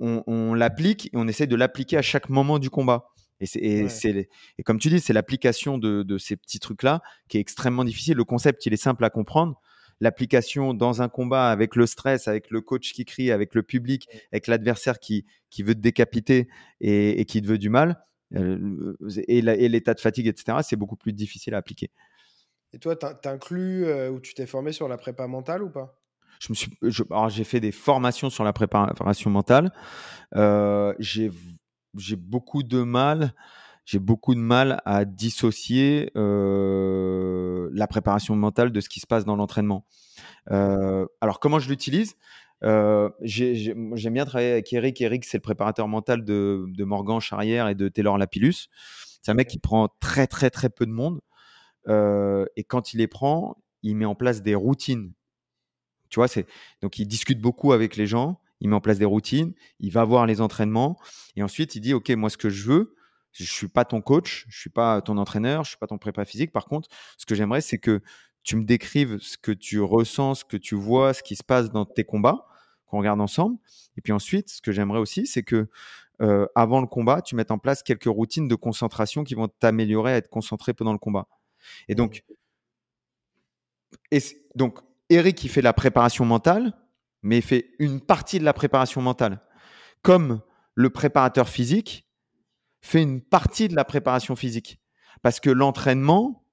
on, 0.00 0.54
l'applique 0.54 1.06
et 1.06 1.16
on 1.16 1.26
essaie 1.26 1.48
de 1.48 1.56
l'appliquer 1.56 1.96
à 1.96 2.02
chaque 2.02 2.28
moment 2.30 2.58
du 2.58 2.70
combat. 2.70 3.08
Et, 3.40 3.46
c'est, 3.88 4.28
et, 4.58 4.62
comme 4.62 4.78
tu 4.78 4.88
dis, 4.88 5.00
c'est 5.00 5.12
l'application 5.12 5.76
de, 5.76 6.02
de 6.02 6.18
ces 6.18 6.36
petits 6.36 6.60
trucs-là 6.60 7.02
qui 7.28 7.36
est 7.36 7.40
extrêmement 7.40 7.84
difficile. 7.84 8.16
Le 8.16 8.24
concept, 8.24 8.64
il 8.66 8.72
est 8.72 8.78
simple 8.78 9.04
à 9.04 9.10
comprendre 9.10 9.60
l'application 10.00 10.74
dans 10.74 11.02
un 11.02 11.08
combat 11.08 11.50
avec 11.50 11.76
le 11.76 11.86
stress, 11.86 12.28
avec 12.28 12.50
le 12.50 12.60
coach 12.60 12.92
qui 12.92 13.04
crie, 13.04 13.30
avec 13.30 13.54
le 13.54 13.62
public, 13.62 14.08
avec 14.32 14.46
l'adversaire 14.46 14.98
qui, 14.98 15.26
qui 15.50 15.62
veut 15.62 15.74
te 15.74 15.80
décapiter 15.80 16.48
et, 16.80 17.24
qui 17.24 17.42
te 17.42 17.46
veut 17.46 17.58
du 17.58 17.68
mal, 17.68 18.02
euh, 18.34 18.96
et 19.26 19.40
l'état 19.40 19.94
de 19.94 20.00
fatigue, 20.00 20.26
etc., 20.26 20.58
c'est 20.62 20.76
beaucoup 20.76 20.96
plus 20.96 21.12
difficile 21.12 21.54
à 21.54 21.58
appliquer. 21.58 21.90
Et 22.72 22.78
toi, 22.78 22.96
t'inclus 22.96 23.86
euh, 23.86 24.10
où 24.10 24.20
tu 24.20 24.34
t'es 24.34 24.46
formé 24.46 24.72
sur 24.72 24.88
la 24.88 24.98
prépa 24.98 25.26
mentale 25.26 25.62
ou 25.62 25.70
pas? 25.70 25.98
Je 26.38 26.48
me 26.50 26.54
suis, 26.54 26.70
j'ai 27.28 27.44
fait 27.44 27.60
des 27.60 27.72
formations 27.72 28.30
sur 28.30 28.44
la 28.44 28.52
préparation 28.52 29.30
mentale. 29.30 29.72
Euh, 30.36 30.94
j'ai 31.00 31.30
beaucoup 32.16 32.62
de 32.62 32.82
mal 32.82 33.34
j'ai 33.88 33.98
beaucoup 33.98 34.34
de 34.34 34.40
mal 34.40 34.82
à 34.84 35.06
dissocier 35.06 36.12
euh, 36.14 37.70
la 37.72 37.86
préparation 37.86 38.36
mentale 38.36 38.70
de 38.70 38.80
ce 38.82 38.90
qui 38.90 39.00
se 39.00 39.06
passe 39.06 39.24
dans 39.24 39.34
l'entraînement. 39.34 39.86
Euh, 40.50 41.06
alors, 41.22 41.40
comment 41.40 41.58
je 41.58 41.70
l'utilise? 41.70 42.14
Euh, 42.64 43.08
J'aime 43.22 44.12
bien 44.12 44.26
travailler 44.26 44.52
avec 44.52 44.70
Eric. 44.74 45.00
Eric, 45.00 45.24
c'est 45.24 45.38
le 45.38 45.42
préparateur 45.42 45.88
mental 45.88 46.22
de, 46.22 46.66
Morgan 46.80 47.18
Charrière 47.18 47.66
et 47.68 47.74
de 47.74 47.88
Taylor 47.88 48.18
Lapillus. 48.18 48.68
C'est 49.22 49.30
un 49.30 49.34
mec 49.34 49.48
qui 49.48 49.58
prend 49.58 49.88
très, 50.00 50.26
très, 50.26 50.50
très 50.50 50.68
peu 50.68 50.84
de 50.84 50.92
monde. 50.92 51.20
et 51.88 52.64
quand 52.64 52.92
il 52.92 52.98
les 52.98 53.08
prend, 53.08 53.56
il 53.82 53.96
met 53.96 54.04
en 54.04 54.14
place 54.14 54.42
des 54.42 54.54
routines. 54.54 55.14
Tu 56.10 56.20
vois, 56.20 56.28
c'est 56.28 56.44
donc 56.82 56.98
il 56.98 57.06
discute 57.06 57.40
beaucoup 57.40 57.72
avec 57.72 57.96
les 57.96 58.06
gens, 58.06 58.38
il 58.60 58.68
met 58.68 58.76
en 58.76 58.82
place 58.82 58.98
des 58.98 59.06
routines, 59.06 59.54
il 59.80 59.92
va 59.92 60.04
voir 60.04 60.26
les 60.26 60.42
entraînements 60.42 60.98
et 61.36 61.42
ensuite 61.42 61.74
il 61.74 61.80
dit 61.80 61.94
OK, 61.94 62.10
moi 62.10 62.28
ce 62.28 62.36
que 62.36 62.50
je 62.50 62.64
veux, 62.64 62.94
je 63.44 63.52
suis 63.52 63.68
pas 63.68 63.84
ton 63.84 64.00
coach, 64.00 64.46
je 64.48 64.58
suis 64.58 64.70
pas 64.70 65.00
ton 65.00 65.18
entraîneur, 65.18 65.64
je 65.64 65.70
suis 65.70 65.78
pas 65.78 65.86
ton 65.86 65.98
prépa 65.98 66.24
physique. 66.24 66.52
Par 66.52 66.66
contre, 66.66 66.88
ce 67.16 67.26
que 67.26 67.34
j'aimerais, 67.34 67.60
c'est 67.60 67.78
que 67.78 68.02
tu 68.42 68.56
me 68.56 68.64
décrives 68.64 69.18
ce 69.18 69.36
que 69.36 69.52
tu 69.52 69.80
ressens, 69.80 70.36
ce 70.36 70.44
que 70.44 70.56
tu 70.56 70.74
vois, 70.74 71.14
ce 71.14 71.22
qui 71.22 71.36
se 71.36 71.44
passe 71.44 71.70
dans 71.70 71.84
tes 71.84 72.04
combats, 72.04 72.46
qu'on 72.86 72.98
regarde 72.98 73.20
ensemble. 73.20 73.58
Et 73.96 74.00
puis 74.00 74.12
ensuite, 74.12 74.48
ce 74.48 74.62
que 74.62 74.72
j'aimerais 74.72 74.98
aussi, 74.98 75.26
c'est 75.26 75.42
que 75.42 75.68
euh, 76.20 76.46
avant 76.54 76.80
le 76.80 76.86
combat, 76.86 77.22
tu 77.22 77.36
mettes 77.36 77.50
en 77.50 77.58
place 77.58 77.82
quelques 77.82 78.04
routines 78.04 78.48
de 78.48 78.54
concentration 78.54 79.22
qui 79.22 79.34
vont 79.34 79.48
t'améliorer 79.48 80.12
à 80.12 80.16
être 80.16 80.30
concentré 80.30 80.74
pendant 80.74 80.92
le 80.92 80.98
combat. 80.98 81.28
Et 81.88 81.94
donc, 81.94 82.24
et 84.10 84.20
donc, 84.54 84.78
Eric, 85.10 85.36
qui 85.36 85.48
fait 85.48 85.62
la 85.62 85.72
préparation 85.72 86.24
mentale, 86.24 86.72
mais 87.22 87.40
fait 87.40 87.70
une 87.78 88.00
partie 88.00 88.38
de 88.38 88.44
la 88.44 88.52
préparation 88.52 89.00
mentale. 89.00 89.40
Comme 90.02 90.40
le 90.74 90.90
préparateur 90.90 91.48
physique 91.48 92.07
fait 92.80 93.02
une 93.02 93.20
partie 93.20 93.68
de 93.68 93.74
la 93.74 93.84
préparation 93.84 94.36
physique. 94.36 94.80
Parce 95.22 95.40
que 95.40 95.50
l'entraînement, 95.50 96.44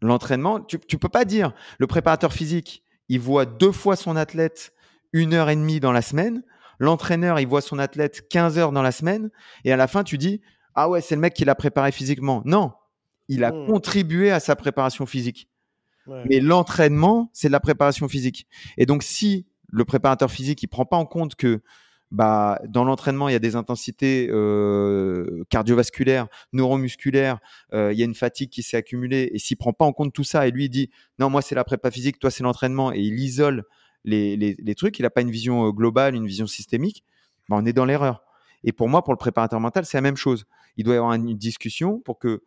l'entraînement, 0.00 0.60
tu 0.60 0.78
ne 0.78 0.98
peux 0.98 1.08
pas 1.08 1.24
dire 1.24 1.52
le 1.78 1.86
préparateur 1.86 2.32
physique, 2.32 2.82
il 3.08 3.20
voit 3.20 3.46
deux 3.46 3.72
fois 3.72 3.96
son 3.96 4.16
athlète 4.16 4.72
une 5.12 5.34
heure 5.34 5.50
et 5.50 5.56
demie 5.56 5.80
dans 5.80 5.92
la 5.92 6.02
semaine. 6.02 6.42
L'entraîneur, 6.78 7.40
il 7.40 7.46
voit 7.46 7.60
son 7.60 7.78
athlète 7.78 8.28
15 8.28 8.58
heures 8.58 8.72
dans 8.72 8.82
la 8.82 8.92
semaine. 8.92 9.30
Et 9.64 9.72
à 9.72 9.76
la 9.76 9.88
fin, 9.88 10.04
tu 10.04 10.18
dis, 10.18 10.40
ah 10.74 10.88
ouais, 10.88 11.00
c'est 11.00 11.14
le 11.14 11.20
mec 11.20 11.34
qui 11.34 11.44
l'a 11.44 11.54
préparé 11.54 11.90
physiquement. 11.92 12.42
Non, 12.44 12.72
il 13.28 13.44
a 13.44 13.52
mmh. 13.52 13.66
contribué 13.66 14.30
à 14.30 14.40
sa 14.40 14.56
préparation 14.56 15.06
physique. 15.06 15.48
Mais 16.30 16.40
l'entraînement, 16.40 17.30
c'est 17.34 17.48
de 17.48 17.52
la 17.52 17.60
préparation 17.60 18.08
physique. 18.08 18.46
Et 18.78 18.86
donc, 18.86 19.02
si 19.02 19.46
le 19.68 19.84
préparateur 19.84 20.30
physique, 20.30 20.62
il 20.62 20.68
prend 20.68 20.86
pas 20.86 20.96
en 20.96 21.04
compte 21.04 21.34
que 21.34 21.62
bah, 22.10 22.60
dans 22.66 22.84
l'entraînement, 22.84 23.28
il 23.28 23.32
y 23.32 23.36
a 23.36 23.40
des 23.40 23.56
intensités 23.56 24.28
euh, 24.30 25.44
cardiovasculaires, 25.50 26.28
neuromusculaires, 26.52 27.38
euh, 27.74 27.92
il 27.92 27.98
y 27.98 28.02
a 28.02 28.04
une 28.04 28.14
fatigue 28.14 28.48
qui 28.48 28.62
s'est 28.62 28.76
accumulée, 28.76 29.30
et 29.32 29.38
s'il 29.38 29.56
prend 29.56 29.72
pas 29.72 29.84
en 29.84 29.92
compte 29.92 30.12
tout 30.12 30.24
ça, 30.24 30.46
et 30.46 30.50
lui 30.50 30.66
il 30.66 30.68
dit 30.70 30.90
non, 31.18 31.28
moi 31.28 31.42
c'est 31.42 31.54
la 31.54 31.64
prépa 31.64 31.90
physique, 31.90 32.18
toi 32.18 32.30
c'est 32.30 32.42
l'entraînement, 32.42 32.92
et 32.92 33.00
il 33.00 33.18
isole 33.20 33.64
les, 34.04 34.36
les, 34.36 34.74
trucs, 34.74 34.98
il 34.98 35.02
n'a 35.02 35.10
pas 35.10 35.20
une 35.20 35.30
vision 35.30 35.66
euh, 35.66 35.70
globale, 35.70 36.14
une 36.14 36.26
vision 36.26 36.46
systémique, 36.46 37.04
bah, 37.48 37.56
on 37.58 37.66
est 37.66 37.72
dans 37.72 37.84
l'erreur. 37.84 38.22
Et 38.64 38.72
pour 38.72 38.88
moi, 38.88 39.04
pour 39.04 39.12
le 39.12 39.18
préparateur 39.18 39.60
mental, 39.60 39.84
c'est 39.84 39.96
la 39.96 40.02
même 40.02 40.16
chose. 40.16 40.46
Il 40.76 40.84
doit 40.84 40.94
y 40.94 40.96
avoir 40.96 41.12
une 41.12 41.36
discussion 41.36 42.00
pour 42.00 42.18
que 42.18 42.42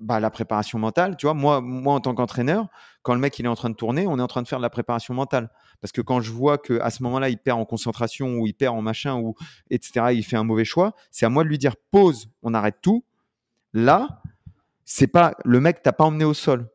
bah, 0.00 0.18
la 0.18 0.30
préparation 0.30 0.78
mentale, 0.78 1.16
tu 1.16 1.26
vois, 1.26 1.34
moi, 1.34 1.60
moi 1.60 1.94
en 1.94 2.00
tant 2.00 2.14
qu'entraîneur, 2.14 2.68
quand 3.02 3.14
le 3.14 3.20
mec 3.20 3.38
il 3.38 3.44
est 3.44 3.48
en 3.48 3.54
train 3.54 3.70
de 3.70 3.74
tourner, 3.74 4.06
on 4.06 4.18
est 4.18 4.22
en 4.22 4.26
train 4.26 4.42
de 4.42 4.48
faire 4.48 4.58
de 4.58 4.62
la 4.62 4.70
préparation 4.70 5.14
mentale. 5.14 5.50
Parce 5.80 5.92
que 5.92 6.00
quand 6.00 6.20
je 6.20 6.30
vois 6.30 6.58
qu'à 6.58 6.90
ce 6.90 7.02
moment-là, 7.02 7.28
il 7.28 7.38
perd 7.38 7.60
en 7.60 7.64
concentration 7.64 8.38
ou 8.38 8.46
il 8.46 8.54
perd 8.54 8.74
en 8.76 8.82
machin 8.82 9.16
ou 9.16 9.34
etc., 9.70 10.06
il 10.12 10.22
fait 10.22 10.36
un 10.36 10.44
mauvais 10.44 10.64
choix, 10.64 10.94
c'est 11.10 11.26
à 11.26 11.28
moi 11.28 11.44
de 11.44 11.48
lui 11.48 11.58
dire 11.58 11.76
pause, 11.90 12.30
on 12.42 12.54
arrête 12.54 12.76
tout. 12.82 13.04
Là, 13.72 14.22
c'est 14.84 15.06
pas 15.06 15.34
le 15.44 15.60
mec 15.60 15.82
t'as 15.82 15.92
pas 15.92 16.04
emmené 16.04 16.24
au 16.24 16.34
sol. 16.34 16.68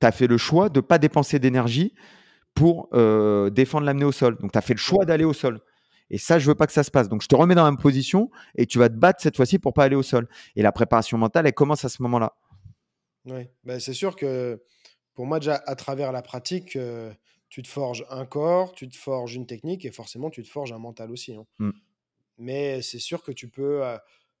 Tu 0.00 0.06
as 0.06 0.12
fait 0.12 0.26
le 0.26 0.38
choix 0.38 0.68
de 0.68 0.80
pas 0.80 0.98
dépenser 0.98 1.38
d'énergie 1.38 1.94
pour 2.54 2.88
euh, 2.92 3.50
défendre 3.50 3.86
l'amener 3.86 4.04
au 4.04 4.12
sol. 4.12 4.36
Donc 4.38 4.52
tu 4.52 4.58
as 4.58 4.62
fait 4.62 4.74
le 4.74 4.78
choix 4.78 5.04
d'aller 5.04 5.24
au 5.24 5.32
sol. 5.32 5.60
Et 6.10 6.18
ça, 6.18 6.38
je 6.38 6.46
veux 6.46 6.54
pas 6.54 6.66
que 6.66 6.72
ça 6.72 6.82
se 6.82 6.90
passe. 6.90 7.08
Donc 7.08 7.22
je 7.22 7.28
te 7.28 7.34
remets 7.34 7.54
dans 7.54 7.64
la 7.64 7.70
même 7.70 7.80
position 7.80 8.30
et 8.54 8.66
tu 8.66 8.78
vas 8.78 8.88
te 8.88 8.94
battre 8.94 9.22
cette 9.22 9.36
fois-ci 9.36 9.58
pour 9.58 9.72
pas 9.72 9.84
aller 9.84 9.96
au 9.96 10.02
sol. 10.02 10.28
Et 10.56 10.62
la 10.62 10.72
préparation 10.72 11.16
mentale, 11.16 11.46
elle 11.46 11.54
commence 11.54 11.84
à 11.84 11.88
ce 11.88 12.02
moment-là. 12.02 12.34
Oui, 13.26 13.48
bah, 13.64 13.78
c'est 13.80 13.94
sûr 13.94 14.16
que 14.16 14.62
pour 15.14 15.26
moi, 15.26 15.38
déjà, 15.38 15.62
à 15.66 15.76
travers 15.76 16.12
la 16.12 16.22
pratique, 16.22 16.76
euh, 16.76 17.12
tu 17.48 17.62
te 17.62 17.68
forges 17.68 18.06
un 18.10 18.24
corps, 18.24 18.72
tu 18.72 18.88
te 18.88 18.96
forges 18.96 19.34
une 19.34 19.46
technique 19.46 19.84
et 19.84 19.90
forcément, 19.90 20.30
tu 20.30 20.42
te 20.42 20.48
forges 20.48 20.72
un 20.72 20.78
mental 20.78 21.10
aussi. 21.10 21.34
Hein. 21.34 21.46
Mmh. 21.58 21.70
Mais 22.38 22.82
c'est 22.82 22.98
sûr 22.98 23.22
que 23.22 23.30
tu 23.30 23.48
peux, 23.48 23.84
euh, 23.84 23.98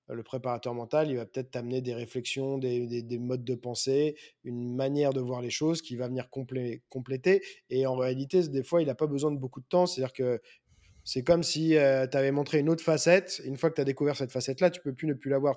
le 0.08 0.22
préparateur 0.22 0.74
mental, 0.74 1.10
il 1.10 1.16
va 1.16 1.26
peut-être 1.26 1.50
t'amener 1.50 1.82
des 1.82 1.94
réflexions, 1.94 2.58
des, 2.58 3.02
des, 3.02 3.18
modes 3.18 3.44
de 3.44 3.54
pensée, 3.54 4.16
une 4.44 4.74
manière 4.74 5.12
de 5.12 5.20
voir 5.20 5.42
les 5.42 5.50
choses 5.50 5.82
qui 5.82 5.94
va 5.96 6.08
venir 6.08 6.28
compléter. 6.30 7.42
Et 7.70 7.86
en 7.86 7.94
réalité, 7.94 8.48
des 8.48 8.62
fois, 8.62 8.82
il 8.82 8.86
n'a 8.86 8.94
pas 8.94 9.06
besoin 9.06 9.30
de 9.30 9.38
beaucoup 9.38 9.60
de 9.60 9.66
temps. 9.66 9.86
C'est-à-dire 9.86 10.12
que 10.12 10.40
c'est 11.04 11.22
comme 11.22 11.42
si 11.42 11.70
tu 11.70 11.76
avais 12.16 12.32
montré 12.32 12.58
une 12.58 12.68
autre 12.68 12.82
facette. 12.82 13.40
Une 13.44 13.56
fois 13.56 13.70
que 13.70 13.76
tu 13.76 13.80
as 13.80 13.84
découvert 13.84 14.16
cette 14.16 14.32
facette-là, 14.32 14.70
tu 14.70 14.80
peux 14.80 14.92
plus 14.92 15.06
ne 15.06 15.14
plus 15.14 15.30
la 15.30 15.38
voir. 15.38 15.56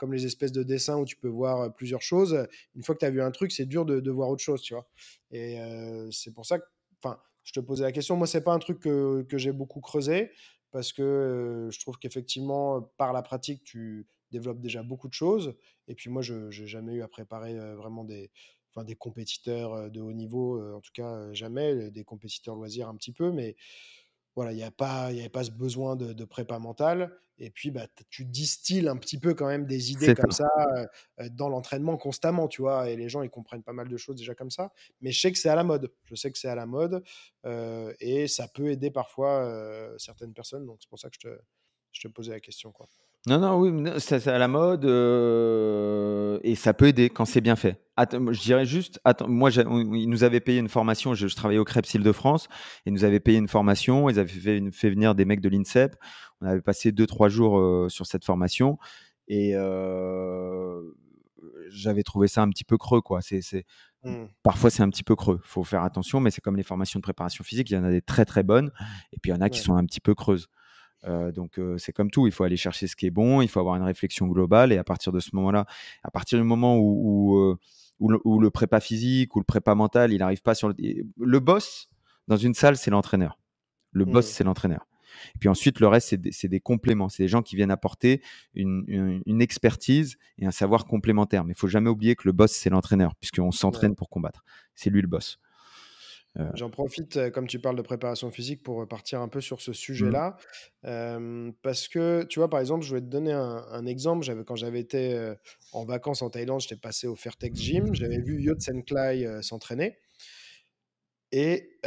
Comme 0.00 0.14
les 0.14 0.24
espèces 0.24 0.50
de 0.50 0.62
dessins 0.62 0.96
où 0.96 1.04
tu 1.04 1.14
peux 1.14 1.28
voir 1.28 1.72
plusieurs 1.74 2.00
choses. 2.00 2.46
Une 2.74 2.82
fois 2.82 2.94
que 2.94 3.00
tu 3.00 3.04
as 3.04 3.10
vu 3.10 3.20
un 3.20 3.30
truc, 3.30 3.52
c'est 3.52 3.66
dur 3.66 3.84
de, 3.84 4.10
voir 4.10 4.30
autre 4.30 4.42
chose, 4.42 4.62
tu 4.62 4.72
vois. 4.72 4.88
Et 5.30 5.58
c'est 6.10 6.32
pour 6.32 6.46
ça 6.46 6.58
que, 6.58 6.64
enfin, 7.02 7.20
je 7.44 7.52
te 7.52 7.60
posais 7.60 7.84
la 7.84 7.92
question. 7.92 8.16
Moi, 8.16 8.26
c'est 8.26 8.40
pas 8.40 8.54
un 8.54 8.58
truc 8.58 8.80
que, 8.80 9.26
que 9.28 9.36
j'ai 9.36 9.52
beaucoup 9.52 9.80
creusé 9.80 10.30
parce 10.70 10.94
que 10.94 11.68
je 11.70 11.80
trouve 11.80 11.98
qu'effectivement, 11.98 12.80
par 12.96 13.12
la 13.12 13.20
pratique, 13.20 13.62
tu 13.62 14.06
développes 14.30 14.60
déjà 14.60 14.82
beaucoup 14.82 15.08
de 15.08 15.14
choses. 15.14 15.54
Et 15.86 15.94
puis 15.94 16.08
moi, 16.08 16.22
je 16.22 16.48
n'ai 16.48 16.66
jamais 16.66 16.94
eu 16.94 17.02
à 17.02 17.08
préparer 17.08 17.58
vraiment 17.74 18.04
des, 18.04 18.30
enfin, 18.70 18.84
des 18.84 18.96
compétiteurs 18.96 19.90
de 19.90 20.00
haut 20.00 20.14
niveau, 20.14 20.74
en 20.74 20.80
tout 20.80 20.92
cas 20.94 21.30
jamais, 21.34 21.90
des 21.90 22.04
compétiteurs 22.04 22.56
loisirs 22.56 22.88
un 22.88 22.96
petit 22.96 23.12
peu, 23.12 23.32
mais 23.32 23.54
voilà, 24.36 24.52
il 24.52 24.56
n'y 24.56 24.62
avait 24.62 25.28
pas 25.28 25.44
ce 25.44 25.50
besoin 25.50 25.96
de, 25.96 26.24
prépa 26.24 26.58
mentale. 26.58 27.12
Et 27.40 27.50
puis, 27.50 27.70
bah, 27.70 27.86
tu 28.10 28.24
distilles 28.24 28.86
un 28.86 28.96
petit 28.96 29.18
peu 29.18 29.34
quand 29.34 29.46
même 29.46 29.66
des 29.66 29.92
idées 29.92 30.14
comme 30.14 30.30
ça, 30.30 30.48
dans 31.32 31.48
l'entraînement 31.48 31.96
constamment, 31.96 32.48
tu 32.48 32.62
vois. 32.62 32.90
Et 32.90 32.96
les 32.96 33.08
gens, 33.08 33.22
ils 33.22 33.30
comprennent 33.30 33.62
pas 33.62 33.72
mal 33.72 33.88
de 33.88 33.96
choses 33.96 34.16
déjà 34.16 34.34
comme 34.34 34.50
ça. 34.50 34.72
Mais 35.00 35.10
je 35.10 35.20
sais 35.20 35.32
que 35.32 35.38
c'est 35.38 35.48
à 35.48 35.54
la 35.56 35.64
mode. 35.64 35.90
Je 36.04 36.14
sais 36.14 36.30
que 36.30 36.38
c'est 36.38 36.48
à 36.48 36.54
la 36.54 36.66
mode. 36.66 37.02
et 38.00 38.28
ça 38.28 38.46
peut 38.46 38.70
aider 38.70 38.90
parfois 38.90 39.94
certaines 39.98 40.34
personnes. 40.34 40.66
Donc, 40.66 40.78
c'est 40.80 40.88
pour 40.88 40.98
ça 40.98 41.08
que 41.08 41.16
je 41.20 41.28
te, 41.28 41.40
je 41.92 42.02
te 42.02 42.08
posais 42.08 42.32
la 42.32 42.40
question, 42.40 42.72
quoi. 42.72 42.86
Non, 43.26 43.38
non, 43.38 43.58
oui, 43.58 43.90
c'est 43.98 44.26
à 44.28 44.38
la 44.38 44.48
mode 44.48 44.86
euh, 44.86 46.38
et 46.42 46.54
ça 46.54 46.72
peut 46.72 46.86
aider 46.86 47.10
quand 47.10 47.26
c'est 47.26 47.42
bien 47.42 47.54
fait. 47.54 47.78
je 47.98 48.40
dirais 48.40 48.64
juste, 48.64 48.98
attends, 49.04 49.28
moi, 49.28 49.50
ils 49.50 50.08
nous 50.08 50.24
avaient 50.24 50.40
payé 50.40 50.58
une 50.58 50.70
formation. 50.70 51.12
Je, 51.12 51.26
travaillais 51.34 51.58
au 51.58 51.64
Crêpes 51.64 51.98
de 51.98 52.12
France. 52.12 52.48
Ils 52.86 52.94
nous 52.94 53.04
avaient 53.04 53.20
payé 53.20 53.36
une 53.36 53.48
formation. 53.48 54.08
Ils 54.08 54.18
avaient 54.18 54.70
fait, 54.70 54.90
venir 54.90 55.14
des 55.14 55.26
mecs 55.26 55.42
de 55.42 55.50
l'INSEP. 55.50 55.96
On 56.40 56.46
avait 56.46 56.62
passé 56.62 56.92
deux, 56.92 57.06
trois 57.06 57.28
jours 57.28 57.58
euh, 57.58 57.88
sur 57.90 58.06
cette 58.06 58.24
formation 58.24 58.78
et 59.28 59.52
euh, 59.54 60.80
j'avais 61.68 62.02
trouvé 62.02 62.26
ça 62.26 62.40
un 62.40 62.48
petit 62.48 62.64
peu 62.64 62.78
creux, 62.78 63.02
quoi. 63.02 63.20
C'est, 63.20 63.42
mmh. 64.02 64.24
Parfois, 64.42 64.70
c'est 64.70 64.82
un 64.82 64.88
petit 64.88 65.04
peu 65.04 65.14
creux. 65.14 65.40
Il 65.44 65.48
faut 65.48 65.62
faire 65.62 65.82
attention, 65.82 66.20
mais 66.20 66.30
c'est 66.30 66.40
comme 66.40 66.56
les 66.56 66.62
formations 66.62 66.98
de 66.98 67.02
préparation 67.02 67.44
physique. 67.44 67.70
Il 67.70 67.74
y 67.74 67.76
en 67.76 67.84
a 67.84 67.90
des 67.90 68.00
très, 68.02 68.24
très 68.24 68.42
bonnes 68.42 68.70
et 69.12 69.18
puis 69.20 69.30
il 69.30 69.34
y 69.34 69.36
en 69.36 69.42
a 69.42 69.50
qui 69.50 69.60
sont 69.60 69.76
un 69.76 69.84
petit 69.84 70.00
peu 70.00 70.14
creuses. 70.14 70.48
Euh, 71.04 71.32
donc 71.32 71.58
c'est 71.78 71.92
comme 71.92 72.10
tout, 72.10 72.26
il 72.26 72.32
faut 72.32 72.44
aller 72.44 72.56
chercher 72.56 72.86
ce 72.86 72.96
qui 72.96 73.06
est 73.06 73.10
bon, 73.10 73.40
il 73.40 73.48
faut 73.48 73.60
avoir 73.60 73.76
une 73.76 73.82
réflexion 73.82 74.26
globale 74.26 74.72
et 74.72 74.78
à 74.78 74.84
partir 74.84 75.12
de 75.12 75.20
ce 75.20 75.30
moment-là, 75.34 75.66
à 76.02 76.10
partir 76.10 76.38
du 76.38 76.44
moment 76.44 76.76
où, 76.76 77.56
où, 77.98 78.38
le, 78.38 78.50
prépa 78.50 78.80
physique 78.80 79.34
ou 79.36 79.40
le 79.40 79.44
prépa 79.44 79.74
mental, 79.74 80.12
il 80.12 80.18
n'arrive 80.18 80.42
pas 80.42 80.54
sur 80.54 80.68
le... 80.68 80.74
Le 81.18 81.40
boss 81.40 81.88
dans 82.28 82.36
une 82.36 82.54
salle, 82.54 82.76
c'est 82.76 82.90
l'entraîneur. 82.90 83.38
Le 83.92 84.04
boss, 84.04 84.26
mmh. 84.26 84.32
c'est 84.32 84.44
l'entraîneur. 84.44 84.86
Et 85.34 85.38
puis 85.38 85.48
ensuite, 85.48 85.80
le 85.80 85.88
reste, 85.88 86.16
c'est 86.30 86.48
des, 86.48 86.60
compléments. 86.60 87.08
C'est 87.08 87.24
des 87.24 87.28
gens 87.28 87.42
qui 87.42 87.56
viennent 87.56 87.70
apporter 87.70 88.22
une, 88.54 88.84
une, 89.26 89.42
expertise 89.42 90.16
et 90.38 90.46
un 90.46 90.50
savoir 90.50 90.84
complémentaire. 90.86 91.44
Mais 91.44 91.52
il 91.52 91.58
faut 91.58 91.68
jamais 91.68 91.90
oublier 91.90 92.14
que 92.14 92.22
le 92.26 92.32
boss, 92.32 92.52
c'est 92.52 92.70
l'entraîneur, 92.70 93.14
puisqu'on 93.16 93.50
s'entraîne 93.50 93.94
pour 93.94 94.08
combattre. 94.08 94.44
C'est 94.74 94.90
lui 94.90 95.02
le 95.02 95.08
boss. 95.08 95.38
Euh, 96.38 96.48
J'en 96.54 96.70
profite, 96.70 97.30
comme 97.32 97.46
tu 97.46 97.58
parles 97.58 97.76
de 97.76 97.82
préparation 97.82 98.30
physique, 98.30 98.62
pour 98.62 98.86
partir 98.86 99.20
un 99.20 99.28
peu 99.28 99.40
sur 99.40 99.60
ce 99.60 99.72
mmh. 99.72 99.74
sujet-là. 99.74 100.36
parce 101.62 101.88
que, 101.88 102.24
tu 102.24 102.38
vois, 102.38 102.48
par 102.48 102.60
exemple, 102.60 102.84
je 102.84 102.94
vais 102.94 103.00
te 103.00 103.06
donner 103.06 103.32
un, 103.32 103.86
exemple. 103.86 104.24
J'avais, 104.24 104.44
quand 104.44 104.56
j'avais 104.56 104.80
été 104.80 105.34
en 105.72 105.84
vacances 105.84 106.22
en 106.22 106.30
Thaïlande, 106.30 106.60
j'étais 106.60 106.76
passé 106.76 107.06
au 107.06 107.16
Fairtex 107.16 107.58
Gym. 107.58 107.94
J'avais 107.94 108.20
vu 108.20 108.40
Yotsen 108.40 108.84
Klai 108.84 109.42
s'entraîner. 109.42 109.98
Et 111.32 111.78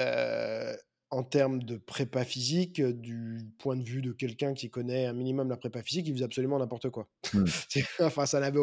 en 1.14 1.24
termes 1.24 1.62
de 1.62 1.78
prépa 1.78 2.26
physique, 2.26 2.82
du 2.82 3.38
point 3.60 3.76
de 3.76 3.84
vue 3.84 4.02
de 4.02 4.12
quelqu'un 4.12 4.56
qui 4.56 4.72
connaît 4.72 5.06
un 5.06 5.14
minimum 5.14 5.48
la 5.48 5.58
prépa 5.58 5.84
physique, 5.84 6.08
il 6.08 6.14
faisait 6.14 6.26
absolument 6.26 6.58
n'importe 6.58 6.90
quoi. 6.90 7.08
Mmh. 7.34 7.46
enfin, 8.00 8.26
ça 8.26 8.40
n'avait, 8.40 8.60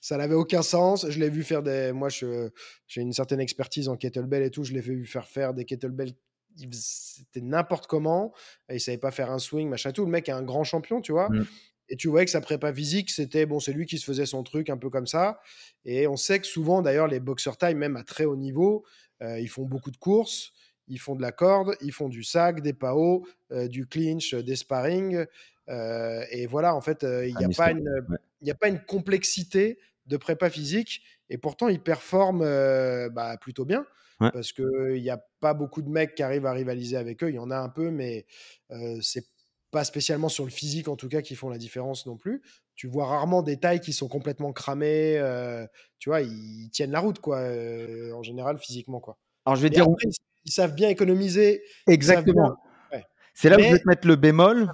ça 0.00 0.16
n'avait 0.16 0.34
aucun 0.34 0.62
sens. 0.62 1.06
Je 1.10 1.18
l'ai 1.18 1.28
vu 1.28 1.42
faire 1.42 1.62
des. 1.62 1.92
Moi, 1.92 2.08
j'ai 2.08 3.00
une 3.00 3.12
certaine 3.12 3.40
expertise 3.40 3.88
en 3.88 3.96
kettlebell 3.96 4.42
et 4.42 4.50
tout. 4.50 4.64
Je 4.64 4.72
l'ai 4.72 4.80
vu 4.80 5.04
faire 5.04 5.28
faire 5.28 5.52
des 5.52 5.66
kettlebells. 5.66 6.14
C'était 6.72 7.42
n'importe 7.42 7.86
comment. 7.86 8.32
Il 8.70 8.80
savait 8.80 8.98
pas 8.98 9.10
faire 9.10 9.30
un 9.30 9.38
swing, 9.38 9.68
machin 9.68 9.92
tout. 9.92 10.06
Le 10.06 10.10
mec 10.10 10.28
est 10.28 10.32
un 10.32 10.42
grand 10.42 10.64
champion, 10.64 11.02
tu 11.02 11.12
vois. 11.12 11.28
Mmh. 11.28 11.46
Et 11.90 11.96
tu 11.96 12.08
voyais 12.08 12.24
que 12.24 12.30
sa 12.30 12.40
prépa 12.40 12.72
physique, 12.72 13.10
c'était 13.10 13.44
bon, 13.44 13.60
c'est 13.60 13.72
lui 13.72 13.84
qui 13.84 13.98
se 13.98 14.04
faisait 14.04 14.26
son 14.26 14.42
truc 14.42 14.70
un 14.70 14.78
peu 14.78 14.88
comme 14.88 15.08
ça. 15.08 15.40
Et 15.84 16.06
on 16.06 16.16
sait 16.16 16.38
que 16.38 16.46
souvent, 16.46 16.80
d'ailleurs, 16.80 17.08
les 17.08 17.20
boxers 17.20 17.58
taille, 17.58 17.74
même 17.74 17.96
à 17.96 18.04
très 18.04 18.24
haut 18.24 18.36
niveau, 18.36 18.84
euh, 19.22 19.38
ils 19.38 19.48
font 19.48 19.64
beaucoup 19.64 19.90
de 19.90 19.96
courses 19.96 20.52
ils 20.90 20.98
font 20.98 21.14
de 21.14 21.22
la 21.22 21.32
corde, 21.32 21.76
ils 21.80 21.92
font 21.92 22.08
du 22.08 22.22
sac, 22.22 22.60
des 22.60 22.72
PAO, 22.72 23.26
euh, 23.52 23.68
du 23.68 23.86
clinch, 23.86 24.34
des 24.34 24.56
sparring. 24.56 25.24
Euh, 25.68 26.24
et 26.30 26.46
voilà, 26.46 26.74
en 26.74 26.80
fait, 26.80 27.04
euh, 27.04 27.26
il 27.26 27.36
n'y 27.36 27.44
a, 27.44 27.48
pas 27.56 27.70
une, 27.70 27.88
a 28.46 28.54
pas 28.54 28.68
une 28.68 28.80
complexité 28.80 29.78
de 30.06 30.16
prépa 30.16 30.50
physique. 30.50 31.02
Et 31.30 31.38
pourtant, 31.38 31.68
ils 31.68 31.80
performent 31.80 32.44
bah, 33.10 33.36
plutôt 33.40 33.64
bien. 33.64 33.86
Parce 34.18 34.52
qu'il 34.52 35.00
n'y 35.00 35.08
a 35.08 35.24
pas 35.40 35.54
beaucoup 35.54 35.80
de 35.80 35.88
mecs 35.88 36.14
qui 36.14 36.22
arrivent 36.22 36.44
à 36.44 36.52
rivaliser 36.52 36.98
avec 36.98 37.24
eux. 37.24 37.30
Il 37.30 37.36
y 37.36 37.38
en 37.38 37.50
a 37.50 37.56
un 37.56 37.70
peu, 37.70 37.90
mais 37.90 38.26
c'est 39.00 39.24
pas 39.70 39.84
spécialement 39.84 40.28
sur 40.28 40.44
le 40.44 40.50
physique, 40.50 40.88
en 40.88 40.96
tout 40.96 41.08
cas, 41.08 41.22
qui 41.22 41.34
font 41.36 41.48
la 41.48 41.56
différence 41.56 42.04
non 42.04 42.18
plus. 42.18 42.42
Tu 42.74 42.86
vois 42.86 43.06
rarement 43.06 43.42
des 43.42 43.56
tailles 43.56 43.80
qui 43.80 43.94
sont 43.94 44.08
complètement 44.08 44.52
cramées. 44.52 45.22
tu 45.98 46.10
vois, 46.10 46.20
ils 46.20 46.68
tiennent 46.70 46.90
la 46.90 47.00
route, 47.00 47.20
quoi, 47.20 47.38
en 48.12 48.22
général, 48.22 48.58
physiquement, 48.58 49.00
quoi. 49.00 49.16
Alors, 49.46 49.56
je 49.56 49.62
vais 49.62 49.70
dire 49.70 49.86
ils 50.44 50.52
savent 50.52 50.74
bien 50.74 50.88
économiser. 50.88 51.62
Exactement. 51.86 52.56
C'est 53.34 53.48
là 53.48 53.56
où 53.56 53.62
je 53.62 53.70
vais 53.70 53.78
te 53.78 53.88
mettre 53.88 54.06
le 54.06 54.16
bémol. 54.16 54.70